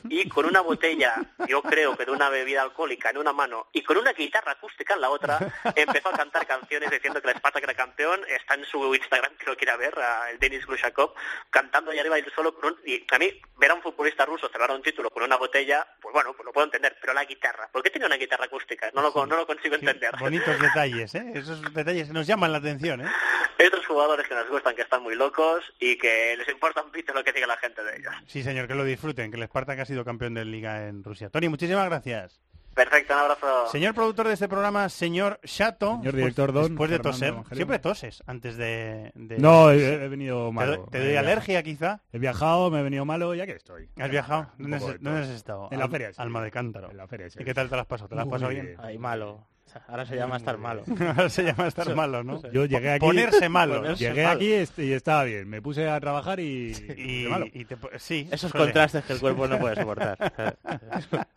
y 0.08 0.28
con 0.28 0.44
una 0.46 0.60
botella, 0.60 1.14
yo 1.48 1.62
creo 1.62 1.96
que 1.96 2.04
de 2.04 2.10
una 2.10 2.28
bebida 2.28 2.62
alcohólica 2.62 3.10
en 3.10 3.18
una 3.18 3.32
mano 3.32 3.68
y 3.72 3.82
con 3.82 3.96
una 3.96 4.12
guitarra 4.12 4.52
acústica 4.52 4.94
en 4.94 5.00
la 5.00 5.10
otra, 5.10 5.38
empezó 5.76 6.08
a 6.08 6.16
cantar 6.16 6.46
canciones 6.46 6.90
diciendo 6.90 7.20
que 7.22 7.30
el 7.30 7.36
Spartak 7.36 7.62
era 7.62 7.74
campeón. 7.74 8.20
Está 8.28 8.54
en 8.54 8.64
su 8.64 8.94
Instagram, 8.94 9.36
que 9.36 9.46
lo 9.46 9.56
quiera 9.56 9.76
ver, 9.76 9.98
a 9.98 10.30
el 10.30 10.38
Denis 10.38 10.66
Glushakov, 10.66 11.12
cantando 11.50 11.90
ahí 11.90 11.98
arriba 11.98 12.18
y 12.18 12.24
solo 12.34 12.54
con 12.54 12.72
un- 12.72 12.78
Y 12.84 13.04
a 13.10 13.18
mí, 13.18 13.40
ver 13.56 13.70
a 13.70 13.74
un 13.74 13.82
futbolista 13.82 14.24
ruso 14.26 14.48
celebrar 14.48 14.76
un 14.76 14.82
título 14.82 15.10
con 15.10 15.22
una 15.22 15.36
botella, 15.36 15.86
pues 16.00 16.12
bueno, 16.12 16.32
pues 16.32 16.44
lo 16.44 16.52
puedo 16.52 16.64
entender, 16.66 16.96
pero 17.00 17.12
la 17.12 17.24
guitarra, 17.24 17.68
¿por 17.72 17.82
qué 17.82 17.90
tiene 17.90 18.06
una 18.06 18.16
guitarra 18.16 18.46
acústica? 18.46 18.90
No 18.94 19.02
lo, 19.02 19.26
no 19.26 19.36
lo 19.36 19.46
consigo 19.46 19.74
entender. 19.74 20.10
Bonitos 20.18 20.58
detalles, 20.60 21.14
¿eh? 21.14 21.24
Esos 21.34 21.62
detalles 21.74 22.08
nos 22.10 22.26
llaman 22.26 22.52
la 22.52 22.58
atención, 22.58 23.02
¿eh? 23.02 23.08
Hay 23.58 23.66
otros 23.66 23.86
jugadores 23.86 24.26
que 24.28 24.34
nos 24.34 24.48
gustan, 24.48 24.76
que 24.76 24.82
están 24.82 25.02
muy 25.02 25.14
locos 25.16 25.64
y 25.80 25.96
que 25.98 26.36
les 26.36 26.48
importa 26.48 26.82
un 26.82 26.90
pito 26.92 27.12
lo 27.12 27.24
que 27.24 27.32
diga 27.32 27.46
la 27.46 27.56
gente 27.56 27.82
de 27.82 27.96
ellos. 27.96 28.14
Sí, 28.26 28.42
señor, 28.42 28.68
que 28.68 28.74
lo 28.74 28.84
disfruten, 28.84 29.30
que 29.32 29.36
Spartak 29.68 29.80
ha 29.80 29.84
sido 29.84 30.02
campeón 30.04 30.32
de 30.32 30.46
Liga 30.46 30.88
en 30.88 31.04
Rusia. 31.04 31.28
Tony, 31.28 31.48
muchísimas 31.50 31.84
gracias. 31.84 32.40
Perfecto, 32.74 33.12
un 33.12 33.20
abrazo. 33.20 33.66
Señor 33.70 33.92
productor 33.94 34.28
de 34.28 34.32
este 34.34 34.48
programa, 34.48 34.88
señor 34.88 35.40
Chato. 35.44 35.96
Señor 35.98 36.14
director 36.16 36.52
Don, 36.54 36.68
Después 36.68 36.90
de 36.90 36.98
toser. 37.00 37.28
Evangelio. 37.28 37.56
Siempre 37.56 37.78
toses 37.80 38.22
antes 38.26 38.56
de... 38.56 39.10
de- 39.14 39.38
No, 39.38 39.70
he, 39.70 40.04
he 40.04 40.08
venido 40.08 40.46
¿Te 40.46 40.52
malo. 40.54 40.76
doy- 40.76 40.86
¿Te 40.90 40.98
doy 41.00 41.08
He 41.08 41.18
alergia 41.18 41.62
quizá? 41.62 42.00
He 42.12 42.18
viajado, 42.18 42.70
me 42.70 42.80
he 42.80 42.82
venido 42.82 43.04
malo 43.04 43.34
y 43.34 43.40
aquí 43.42 43.52
estoy. 43.52 43.90
¿Has 43.98 44.10
viajado? 44.10 44.46
¿Dónde 44.56 44.76
has, 44.76 45.02
dónde 45.02 45.34
estado? 45.34 45.68
En 45.70 45.80
la 45.80 45.88
feria, 45.88 46.12
sí. 46.12 46.22
Alma 46.22 46.42
de 46.42 46.50
Cántaro. 46.50 46.90
En 46.90 46.96
la 46.96 47.06
feria, 47.06 47.28
sí. 47.28 47.38
¿Y 47.42 47.44
qué 47.44 47.52
tal 47.52 47.68
te 47.68 47.76
las 47.76 47.82
has 47.82 47.88
pasado? 47.88 48.08
¿Te 48.08 48.14
las 48.14 48.22
has 48.22 48.26
Muy 48.26 48.32
pasado 48.32 48.50
bien? 48.52 48.66
bien. 48.66 48.78
Ay, 48.80 48.96
malo. 48.96 49.46
Ahora 49.88 50.06
se 50.06 50.16
llama 50.16 50.36
estar 50.36 50.58
malo. 50.58 50.82
Ahora 51.00 51.28
se 51.28 51.42
llama 51.44 51.66
estar 51.68 51.94
malo, 51.94 52.22
¿no? 52.24 52.40
Yo 52.52 52.64
llegué 52.64 52.90
aquí. 52.92 53.00
Ponerse 53.06 53.48
malo. 53.48 53.94
Llegué 53.94 54.26
aquí 54.26 54.54
y 54.78 54.92
estaba 54.92 55.24
bien. 55.24 55.48
Me 55.48 55.60
puse 55.62 55.88
a 55.88 55.98
trabajar 56.00 56.40
y. 56.40 56.72
Y, 56.96 57.24
y 57.24 57.28
malo. 57.28 57.46
y 57.52 57.64
te 57.64 57.76
po- 57.76 57.90
sí, 57.98 58.28
Esos 58.30 58.52
contrastes 58.52 59.04
que 59.04 59.12
el 59.14 59.20
cuerpo 59.20 59.46
no 59.48 59.58
puede 59.58 59.76
soportar. 59.76 60.18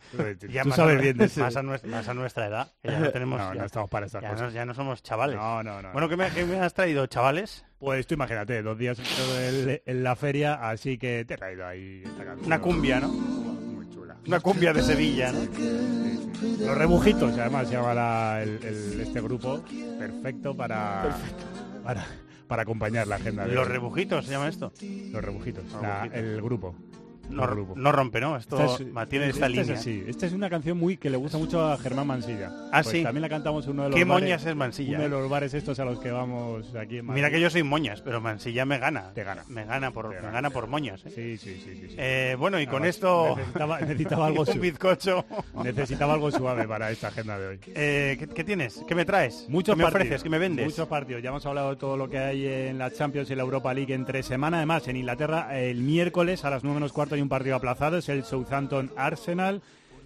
Ya 0.50 0.64
Tú 0.64 0.72
sabes 0.72 1.02
bien 1.02 1.18
de 1.18 1.26
eso. 1.26 1.40
más 1.42 1.56
a 1.56 1.64
nuestra, 1.64 1.90
más 1.90 2.08
a 2.08 2.14
nuestra 2.14 2.48
edad. 2.48 2.72
que 2.82 2.90
ya 2.92 3.00
no 3.00 3.10
tenemos. 3.14 3.40
No, 3.40 3.54
ya, 3.54 3.60
no 3.62 3.66
estamos 3.66 3.90
para 3.90 4.06
estas 4.08 4.22
ya 4.22 4.30
cosas. 4.30 4.48
No, 4.50 4.54
ya 4.56 4.66
no 4.66 4.74
somos 4.74 5.02
chavales. 5.04 5.36
No, 5.38 5.64
no, 5.64 5.82
no. 5.82 5.92
Bueno, 5.94 6.10
¿qué 6.10 6.18
me, 6.18 6.30
qué 6.32 6.44
me 6.46 6.60
has 6.60 6.74
traído, 6.74 7.06
chavales? 7.08 7.66
Pues 7.80 8.06
tú 8.08 8.14
imagínate, 8.16 8.62
dos 8.62 8.78
días 8.78 9.00
en, 9.00 9.82
en 9.86 10.04
la 10.04 10.16
feria, 10.16 10.70
así 10.70 10.98
que 10.98 11.26
te 11.26 11.34
he 11.36 11.38
traído 11.38 11.66
ahí 11.66 12.04
esta 12.06 12.26
canción. 12.26 12.46
Una 12.46 12.60
cumbia, 12.60 13.00
¿no? 13.00 13.08
Muy 13.08 13.90
chula. 13.90 14.18
Una 14.28 14.40
cumbia 14.40 14.74
de 14.74 14.84
Sevilla, 14.84 15.32
¿no? 15.32 15.40
Los 16.42 16.78
rebujitos, 16.78 17.38
además, 17.38 17.68
se 17.68 17.74
llama 17.76 17.94
la- 17.94 18.40
el- 18.44 18.60
el- 18.64 19.02
este 19.02 19.22
grupo. 19.22 19.62
Perfecto 20.00 20.56
para, 20.56 21.16
para, 21.84 22.06
para 22.48 22.64
acompañar 22.64 23.08
la 23.08 23.16
agenda 23.18 23.46
de 23.46 23.54
Los 23.54 23.68
rebujitos 23.68 24.26
se 24.26 24.32
llama 24.32 24.48
esto. 24.48 24.72
Los 25.12 25.24
rebujitos, 25.24 25.64
Los 25.72 25.82
la- 25.82 26.02
rebujitos. 26.04 26.20
el 26.20 26.42
grupo. 26.42 26.76
No, 27.32 27.44
El 27.46 27.50
grupo. 27.52 27.74
no 27.76 27.92
rompe, 27.92 28.20
¿no? 28.22 28.38
Esto 28.38 28.60
Esta 28.62 28.84
es- 28.84 28.92
mantiene 28.92 29.26
esta 29.28 29.38
esta 29.48 29.50
línea. 29.50 29.64
Es 29.74 29.80
así. 29.80 30.04
Esta 30.08 30.26
es 30.26 30.34
una 30.34 30.50
canción 30.50 30.78
muy 30.78 30.98
que 30.98 31.10
le 31.10 31.18
gusta 31.18 31.38
mucho 31.38 31.66
a 31.66 31.78
Germán 31.78 32.08
Mansilla. 32.08 32.50
Ah, 32.72 32.82
Pues 32.84 32.88
sí. 32.88 33.04
También 33.04 33.22
la 33.22 33.30
cantamos 33.30 33.66
en 33.66 33.72
uno 33.72 33.84
de 33.84 33.90
los 33.90 33.96
¿Qué 33.98 34.06
bares- 34.06 34.24
moñas 34.24 34.46
es 34.46 34.56
Mansilla, 34.56 34.92
Uno 34.92 35.00
de 35.02 35.06
eh? 35.06 35.10
los 35.10 35.30
bares 35.30 35.54
estos 35.54 35.80
a 35.80 35.86
los 35.86 36.00
que 36.00 36.12
vamos 36.12 36.76
aquí 36.76 36.98
en 37.00 37.08
Mira 37.12 37.30
que 37.30 37.40
yo 37.42 37.50
soy 37.50 37.64
moñas, 37.64 38.02
pero 38.02 38.22
Mansilla 38.22 38.66
me 38.66 38.78
gana. 38.78 39.12
Te 39.14 39.24
gana. 39.24 39.44
Me 39.48 39.66
gana 39.66 39.92
por, 39.92 40.10
Te 40.10 40.16
me 40.16 40.22
gana, 40.22 40.32
gana 40.32 40.50
por 40.50 40.64
gana. 40.66 40.72
moñas. 40.72 41.06
¿eh? 41.06 41.12
Sí, 41.14 41.38
sí, 41.38 41.62
sí. 41.64 41.76
sí, 41.82 41.88
sí. 41.90 41.96
Eh, 41.98 42.36
bueno, 42.38 42.60
y 42.60 42.66
con 42.66 42.82
Además, 42.84 42.96
esto... 42.96 43.36
Necesitaba, 43.38 43.80
necesitaba 43.82 44.26
algo 44.28 44.44
un 44.48 44.60
bizcocho. 44.62 45.26
Necesitaba 45.64 46.14
algo 46.14 46.32
suave 46.32 46.68
para 46.68 46.92
esta 46.92 47.08
agenda 47.10 47.38
de 47.40 47.48
hoy. 47.48 47.60
Eh, 47.68 48.16
¿qué, 48.20 48.28
qué 48.28 48.44
tienes? 48.44 48.82
¿Qué 48.88 48.96
me 48.96 49.06
traes? 49.06 49.46
Muchos 49.50 49.74
¿Qué 49.76 49.78
me 49.78 49.84
partidos, 49.84 50.02
ofreces? 50.06 50.24
¿Qué 50.24 50.30
me 50.30 50.38
vendes? 50.40 50.66
Muchos 50.66 50.88
partidos. 50.88 51.22
Ya 51.24 51.30
hemos 51.30 51.46
hablado 51.46 51.72
de 51.72 51.76
todo 51.76 51.98
lo 51.98 52.10
que 52.10 52.20
hay 52.20 52.46
en 52.48 52.78
la 52.78 52.92
Champions 52.92 53.30
y 53.32 53.36
la 53.36 53.44
Europa 53.44 53.74
League 53.74 53.94
entre 53.94 54.24
semana. 54.24 54.58
Además, 54.58 54.88
en 54.88 54.98
Inglaterra, 54.98 55.58
el 55.60 55.82
miércoles 55.82 56.44
a 56.46 56.50
las 56.50 56.64
9 56.64 56.76
menos 56.76 56.94
cuarto 56.94 57.16
un 57.22 57.30
partido 57.30 57.56
aplazado. 57.56 57.98
Es 57.98 58.10
el 58.10 58.24
Southampton 58.24 58.92
Arsenal. 58.96 59.62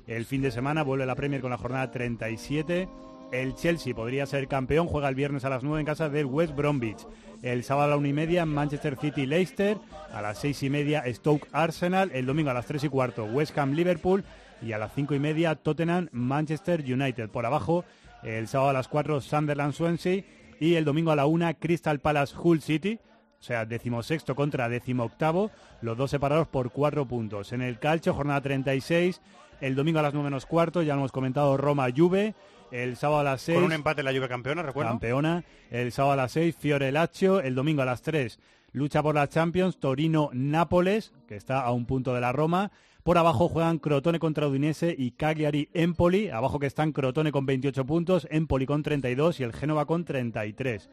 El 0.07 0.25
fin 0.25 0.41
de 0.41 0.51
semana 0.51 0.83
vuelve 0.83 1.05
la 1.05 1.15
Premier 1.15 1.41
con 1.41 1.51
la 1.51 1.57
jornada 1.57 1.91
37. 1.91 2.87
El 3.31 3.55
Chelsea 3.55 3.95
podría 3.95 4.25
ser 4.25 4.47
campeón. 4.47 4.87
Juega 4.87 5.09
el 5.09 5.15
viernes 5.15 5.45
a 5.45 5.49
las 5.49 5.63
9 5.63 5.79
en 5.79 5.85
casa 5.85 6.09
del 6.09 6.25
West 6.25 6.55
Bromwich. 6.55 7.05
El 7.41 7.63
sábado 7.63 7.87
a 7.87 7.89
la 7.91 7.97
1 7.97 8.07
y 8.07 8.13
media, 8.13 8.45
Manchester 8.45 8.97
City 8.97 9.25
Leicester. 9.25 9.77
A 10.13 10.21
las 10.21 10.39
6 10.39 10.63
y 10.63 10.69
media, 10.69 11.03
Stoke 11.07 11.47
Arsenal. 11.51 12.11
El 12.13 12.25
domingo 12.25 12.51
a 12.51 12.53
las 12.53 12.65
3 12.65 12.83
y 12.83 12.89
cuarto, 12.89 13.25
West 13.25 13.57
Ham 13.57 13.73
Liverpool. 13.73 14.23
Y 14.61 14.71
a 14.71 14.77
las 14.77 14.93
5 14.93 15.15
y 15.15 15.19
media, 15.19 15.55
Tottenham 15.55 16.07
Manchester 16.11 16.81
United. 16.81 17.29
Por 17.29 17.45
abajo, 17.45 17.83
el 18.23 18.47
sábado 18.47 18.69
a 18.69 18.73
las 18.73 18.87
4, 18.87 19.21
Sunderland 19.21 19.73
Swansea. 19.73 20.23
Y 20.59 20.75
el 20.75 20.85
domingo 20.85 21.11
a 21.11 21.15
la 21.15 21.25
1, 21.25 21.57
Crystal 21.59 21.99
Palace 21.99 22.35
Hull 22.41 22.61
City. 22.61 22.99
O 23.45 23.47
sea, 23.47 23.63
decimosexto 23.63 24.33
contra 24.33 24.67
decimoctavo, 24.69 25.51
los 25.81 25.95
dos 25.95 26.09
separados 26.09 26.47
por 26.47 26.71
cuatro 26.71 27.05
puntos. 27.05 27.53
En 27.53 27.61
el 27.61 27.77
calcio, 27.77 28.11
jornada 28.11 28.41
36, 28.41 29.21
el 29.61 29.75
domingo 29.75 29.99
a 29.99 30.01
las 30.01 30.15
9 30.15 30.23
menos 30.31 30.47
cuarto, 30.47 30.81
ya 30.81 30.95
lo 30.95 31.01
hemos 31.01 31.11
comentado, 31.11 31.55
Roma-Juve. 31.55 32.33
El 32.71 32.95
sábado 32.95 33.19
a 33.19 33.23
las 33.23 33.41
6, 33.43 33.57
Con 33.57 33.65
un 33.65 33.73
empate 33.73 34.01
la 34.01 34.11
Juve 34.11 34.27
campeona, 34.27 34.63
recuerdo. 34.63 34.89
campeona. 34.89 35.43
El 35.69 35.91
sábado 35.91 36.13
a 36.13 36.15
las 36.15 36.31
6, 36.31 36.55
Fiore 36.55 36.91
Lazio. 36.91 37.39
El 37.39 37.53
domingo 37.53 37.83
a 37.83 37.85
las 37.85 38.01
3, 38.01 38.39
lucha 38.71 39.03
por 39.03 39.13
la 39.13 39.29
Champions, 39.29 39.77
Torino-Nápoles, 39.79 41.13
que 41.27 41.35
está 41.35 41.61
a 41.61 41.71
un 41.71 41.85
punto 41.85 42.15
de 42.15 42.21
la 42.21 42.31
Roma. 42.31 42.71
Por 43.03 43.19
abajo 43.19 43.47
juegan 43.47 43.77
Crotone 43.77 44.17
contra 44.17 44.47
Udinese 44.47 44.95
y 44.97 45.11
Cagliari-Empoli. 45.11 46.31
Abajo 46.31 46.57
que 46.57 46.65
están 46.65 46.93
Crotone 46.93 47.31
con 47.31 47.45
28 47.45 47.85
puntos, 47.85 48.27
Empoli 48.31 48.65
con 48.65 48.81
32 48.81 49.39
y 49.39 49.43
el 49.43 49.53
Génova 49.53 49.85
con 49.85 50.03
33. 50.03 50.89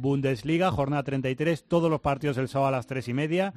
Bundesliga, 0.00 0.70
jornada 0.70 1.02
33, 1.02 1.64
todos 1.64 1.90
los 1.90 2.00
partidos 2.00 2.38
el 2.38 2.48
sábado 2.48 2.68
a 2.68 2.72
las 2.72 2.86
3 2.86 3.08
y 3.08 3.14
media. 3.14 3.54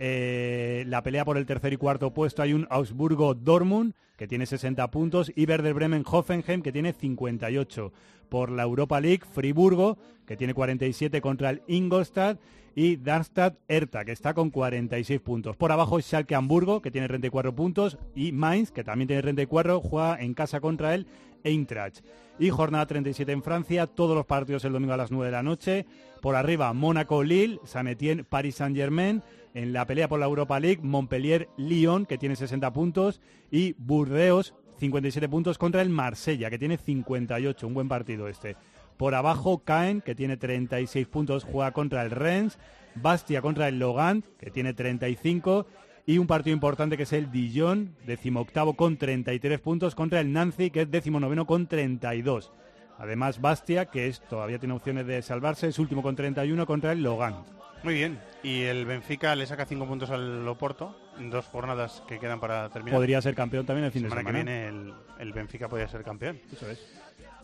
Eh, 0.00 0.84
la 0.86 1.02
pelea 1.02 1.24
por 1.24 1.36
el 1.36 1.46
tercer 1.46 1.72
y 1.72 1.76
cuarto 1.76 2.12
puesto 2.12 2.42
hay 2.42 2.52
un 2.52 2.68
Augsburgo-Dortmund 2.70 3.94
que 4.16 4.28
tiene 4.28 4.46
60 4.46 4.88
puntos 4.90 5.32
y 5.34 5.44
Werder 5.44 5.74
Bremen-Hoffenheim 5.74 6.62
que 6.62 6.72
tiene 6.72 6.92
58. 6.92 7.92
Por 8.28 8.50
la 8.50 8.62
Europa 8.62 9.00
League, 9.00 9.22
Friburgo 9.32 9.98
que 10.28 10.36
tiene 10.36 10.54
47 10.54 11.20
contra 11.22 11.50
el 11.50 11.62
Ingolstadt 11.66 12.38
y 12.74 12.96
Darmstadt 12.96 13.56
Hertha, 13.66 14.04
que 14.04 14.12
está 14.12 14.34
con 14.34 14.50
46 14.50 15.20
puntos. 15.20 15.56
Por 15.56 15.72
abajo 15.72 16.00
Schalke 16.00 16.34
Hamburgo, 16.36 16.80
que 16.80 16.90
tiene 16.92 17.08
34 17.08 17.54
puntos, 17.56 17.98
y 18.14 18.30
Mainz, 18.30 18.70
que 18.70 18.84
también 18.84 19.08
tiene 19.08 19.22
34, 19.22 19.80
juega 19.80 20.20
en 20.20 20.34
casa 20.34 20.60
contra 20.60 20.94
el 20.94 21.06
Eintracht. 21.44 22.00
Y 22.38 22.50
jornada 22.50 22.86
37 22.86 23.32
en 23.32 23.42
Francia, 23.42 23.86
todos 23.86 24.16
los 24.16 24.26
partidos 24.26 24.64
el 24.64 24.72
domingo 24.72 24.92
a 24.92 24.96
las 24.96 25.10
9 25.10 25.26
de 25.26 25.32
la 25.32 25.42
noche. 25.42 25.86
Por 26.20 26.36
arriba, 26.36 26.72
Mónaco-Lille, 26.72 27.60
Saint-Étienne, 27.64 28.24
Paris 28.24 28.56
Saint-Germain. 28.56 29.22
En 29.54 29.72
la 29.72 29.86
pelea 29.86 30.08
por 30.08 30.20
la 30.20 30.26
Europa 30.26 30.60
League, 30.60 30.80
Montpellier-Lyon, 30.82 32.06
que 32.06 32.18
tiene 32.18 32.36
60 32.36 32.72
puntos, 32.72 33.20
y 33.50 33.74
Burdeos, 33.78 34.54
57 34.78 35.28
puntos 35.28 35.58
contra 35.58 35.82
el 35.82 35.90
Marsella, 35.90 36.50
que 36.50 36.58
tiene 36.58 36.76
58. 36.76 37.66
Un 37.66 37.74
buen 37.74 37.88
partido 37.88 38.28
este. 38.28 38.56
Por 38.96 39.14
abajo, 39.14 39.58
Caen, 39.64 40.00
que 40.00 40.14
tiene 40.14 40.36
36 40.36 41.06
puntos, 41.08 41.44
juega 41.44 41.72
contra 41.72 42.02
el 42.02 42.10
Rennes. 42.10 42.58
Bastia 42.94 43.42
contra 43.42 43.68
el 43.68 43.78
Logan, 43.78 44.24
que 44.38 44.50
tiene 44.50 44.74
35. 44.74 45.66
Y 46.08 46.16
un 46.16 46.26
partido 46.26 46.54
importante 46.54 46.96
que 46.96 47.02
es 47.02 47.12
el 47.12 47.30
Dijon, 47.30 47.94
decimoctavo 48.06 48.72
con 48.72 48.96
33 48.96 49.60
puntos, 49.60 49.94
contra 49.94 50.20
el 50.20 50.32
Nancy, 50.32 50.70
que 50.70 50.80
es 50.80 50.90
decimonoveno 50.90 51.46
con 51.46 51.66
32. 51.66 52.50
Además, 52.96 53.42
Bastia, 53.42 53.84
que 53.84 54.06
es, 54.06 54.22
todavía 54.22 54.58
tiene 54.58 54.74
opciones 54.74 55.06
de 55.06 55.20
salvarse, 55.20 55.68
es 55.68 55.78
último 55.78 56.02
con 56.02 56.16
31 56.16 56.64
contra 56.64 56.92
el 56.92 57.02
Logan. 57.02 57.44
Muy 57.82 57.92
bien. 57.92 58.18
Y 58.42 58.62
el 58.62 58.86
Benfica 58.86 59.36
le 59.36 59.44
saca 59.44 59.66
5 59.66 59.86
puntos 59.86 60.08
al 60.08 60.48
Oporto 60.48 60.98
dos 61.20 61.44
jornadas 61.44 62.02
que 62.08 62.18
quedan 62.18 62.40
para 62.40 62.70
terminar. 62.70 62.96
Podría 62.96 63.20
ser 63.20 63.34
campeón 63.34 63.66
también 63.66 63.84
el 63.84 63.92
fin 63.92 64.04
de 64.04 64.08
semana. 64.08 64.30
semana. 64.30 64.44
que 64.44 64.50
viene 64.50 64.68
el, 64.68 64.94
el 65.18 65.32
Benfica 65.34 65.68
podría 65.68 65.88
ser 65.88 66.04
campeón. 66.04 66.40
Eso 66.50 66.70
es. 66.70 66.80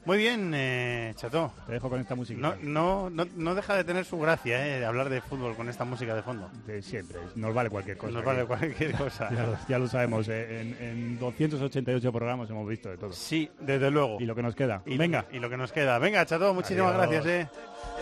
Muy 0.07 0.19
bien, 0.19 0.53
eh, 0.55 1.13
Chato. 1.17 1.51
Te 1.67 1.73
dejo 1.73 1.89
con 1.89 1.99
esta 2.01 2.15
música. 2.15 2.39
No, 2.41 2.55
no, 2.61 3.09
no, 3.11 3.27
no 3.37 3.55
deja 3.55 3.75
de 3.75 3.85
tener 3.85 4.05
su 4.05 4.19
gracia, 4.19 4.67
eh, 4.67 4.81
de 4.81 4.85
hablar 4.87 5.09
de 5.09 5.21
fútbol 5.23 5.57
con 5.57 5.69
esta 5.69 5.85
música 5.85 6.15
de 6.15 6.23
fondo. 6.23 6.51
De 6.67 6.83
siempre. 6.83 7.19
Nos 7.37 7.55
vale 7.55 7.71
cualquier 7.71 7.97
cosa. 7.97 8.13
Nos 8.13 8.25
vale 8.25 8.45
cualquier 8.45 8.93
cosa. 8.93 9.31
ya, 9.35 9.47
lo, 9.47 9.57
ya 9.69 9.79
lo 9.79 9.89
sabemos. 9.89 10.29
eh, 10.29 10.61
En, 10.61 10.87
en 10.89 11.19
288 11.19 12.13
programas 12.13 12.51
hemos 12.51 12.69
visto 12.69 12.91
de 12.91 12.99
todo. 12.99 13.13
Sí, 13.13 13.51
desde 13.61 13.91
luego. 13.91 14.19
Y 14.21 14.27
lo 14.27 14.35
que 14.35 14.43
nos 14.43 14.55
queda. 14.55 14.83
Y, 14.85 14.99
Venga. 14.99 15.25
Y 15.33 15.39
lo 15.39 15.49
que 15.49 15.57
nos 15.57 15.73
queda. 15.73 15.99
Venga, 15.99 16.27
Chato, 16.27 16.53
muchísimas 16.53 16.95
Adiós. 16.95 17.25
gracias, 17.25 17.27
eh. 17.27 17.49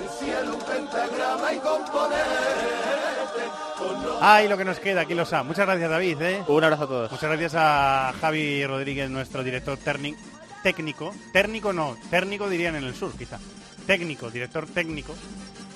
El 0.03 0.09
cielo 0.09 0.55
un 0.57 0.61
pentagrama 0.63 1.53
y 1.53 1.61
Ay, 4.25 4.49
lo 4.49 4.57
que 4.57 4.65
nos 4.65 4.79
queda, 4.79 5.01
aquí 5.01 5.15
lo 5.15 5.25
sabe. 5.25 5.45
Muchas 5.49 5.67
gracias, 5.67 5.91
David. 5.91 6.23
¿eh? 6.23 6.43
Un 6.47 6.63
abrazo 6.63 6.85
a 6.85 6.87
todos. 6.87 7.11
Muchas 7.11 7.29
gracias 7.29 7.55
a 7.57 8.13
Javi 8.21 8.65
Rodríguez, 8.65 9.11
nuestro 9.11 9.43
director 9.43 9.77
térni- 9.79 10.15
técnico. 10.63 11.15
Técnico 11.33 11.73
no, 11.73 11.97
técnico 12.11 12.49
dirían 12.49 12.77
en 12.77 12.85
el 12.85 12.95
sur, 12.95 13.13
quizá. 13.13 13.39
Técnico, 13.87 14.31
director 14.31 14.67
técnico. 14.67 15.15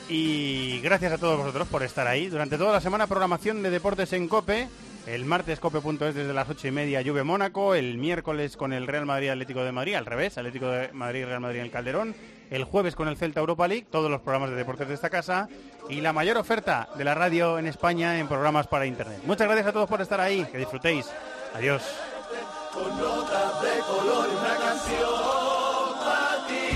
Y 0.09 0.81
gracias 0.81 1.13
a 1.13 1.19
todos 1.19 1.39
vosotros 1.39 1.67
por 1.69 1.83
estar 1.83 2.07
ahí. 2.07 2.29
Durante 2.29 2.59
toda 2.59 2.73
la 2.73 2.81
semana, 2.81 3.07
programación 3.07 3.63
de 3.63 3.71
deportes 3.71 4.13
en 4.13 4.29
COPE. 4.29 4.69
El 5.07 5.25
martes 5.25 5.61
cope.es 5.61 6.15
desde 6.17 6.33
las 6.33 6.49
ocho 6.49 6.67
y 6.67 6.73
media 6.73 7.03
Juve 7.05 7.23
Mónaco. 7.23 7.75
El 7.75 7.97
miércoles 7.97 8.57
con 8.57 8.73
el 8.73 8.87
Real 8.87 9.07
Madrid 9.07 9.31
Atlético 9.31 9.63
de 9.63 9.71
Madrid, 9.71 9.95
al 9.95 10.07
revés, 10.07 10.37
Atlético 10.37 10.69
de 10.69 10.93
Madrid 10.93 11.25
Real 11.25 11.41
Madrid 11.41 11.61
en 11.61 11.67
el 11.67 11.71
Calderón. 11.71 12.15
El 12.51 12.65
jueves 12.65 12.95
con 12.95 13.09
el 13.09 13.17
Celta 13.17 13.41
Europa 13.41 13.69
League, 13.69 13.87
todos 13.91 14.11
los 14.11 14.21
programas 14.21 14.51
de 14.51 14.57
deportes 14.57 14.89
de 14.89 14.95
esta 14.95 15.11
casa. 15.11 15.49
Y 15.89 16.01
la 16.01 16.13
mayor 16.13 16.37
oferta 16.39 16.89
de 16.97 17.05
la 17.05 17.15
radio 17.15 17.59
en 17.59 17.67
España 17.67 18.19
en 18.19 18.27
programas 18.29 18.67
para 18.67 18.87
Internet. 18.87 19.21
Muchas 19.25 19.47
gracias 19.47 19.69
a 19.69 19.73
todos 19.73 19.89
por 19.89 20.01
estar 20.01 20.21
ahí. 20.21 20.45
Que 20.51 20.59
disfrutéis. 20.59 21.07
Adiós. 21.55 21.83
Con 22.77 22.93
notas 22.99 23.63
de 23.63 23.81
color 23.87 24.29
una 24.29 24.57
canción 24.57 25.95
para 26.05 26.47
ti. 26.47 26.69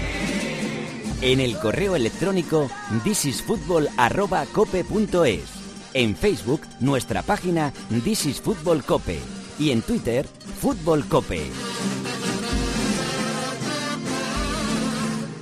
En 1.20 1.40
el 1.40 1.58
correo 1.58 1.94
electrónico 1.96 2.70
thisisfutbol@cope.es. 3.04 5.60
En 5.92 6.14
Facebook, 6.16 6.60
nuestra 6.78 7.22
página 7.22 7.72
This 8.04 8.26
is 8.26 8.40
Fútbol 8.40 8.84
Cope. 8.84 9.18
Y 9.58 9.72
en 9.72 9.82
Twitter, 9.82 10.24
Fútbol 10.60 11.04
Cope. 11.06 11.50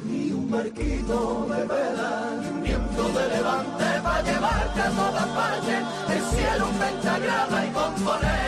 Ni 0.07 0.33
un 0.33 0.51
barquito 0.51 1.47
de 1.51 1.67
vela, 1.67 2.31
ni 2.41 2.49
un 2.49 2.63
viento 2.63 3.09
de 3.11 3.29
levante 3.29 3.85
para 4.03 4.23
llevarte 4.23 4.81
a 4.81 4.91
todas 4.91 5.27
partes. 5.27 5.85
El 6.09 6.23
cielo 6.37 6.67
un 6.67 6.79
pentagrama 6.79 7.65
y 7.65 7.71
componente 7.71 8.48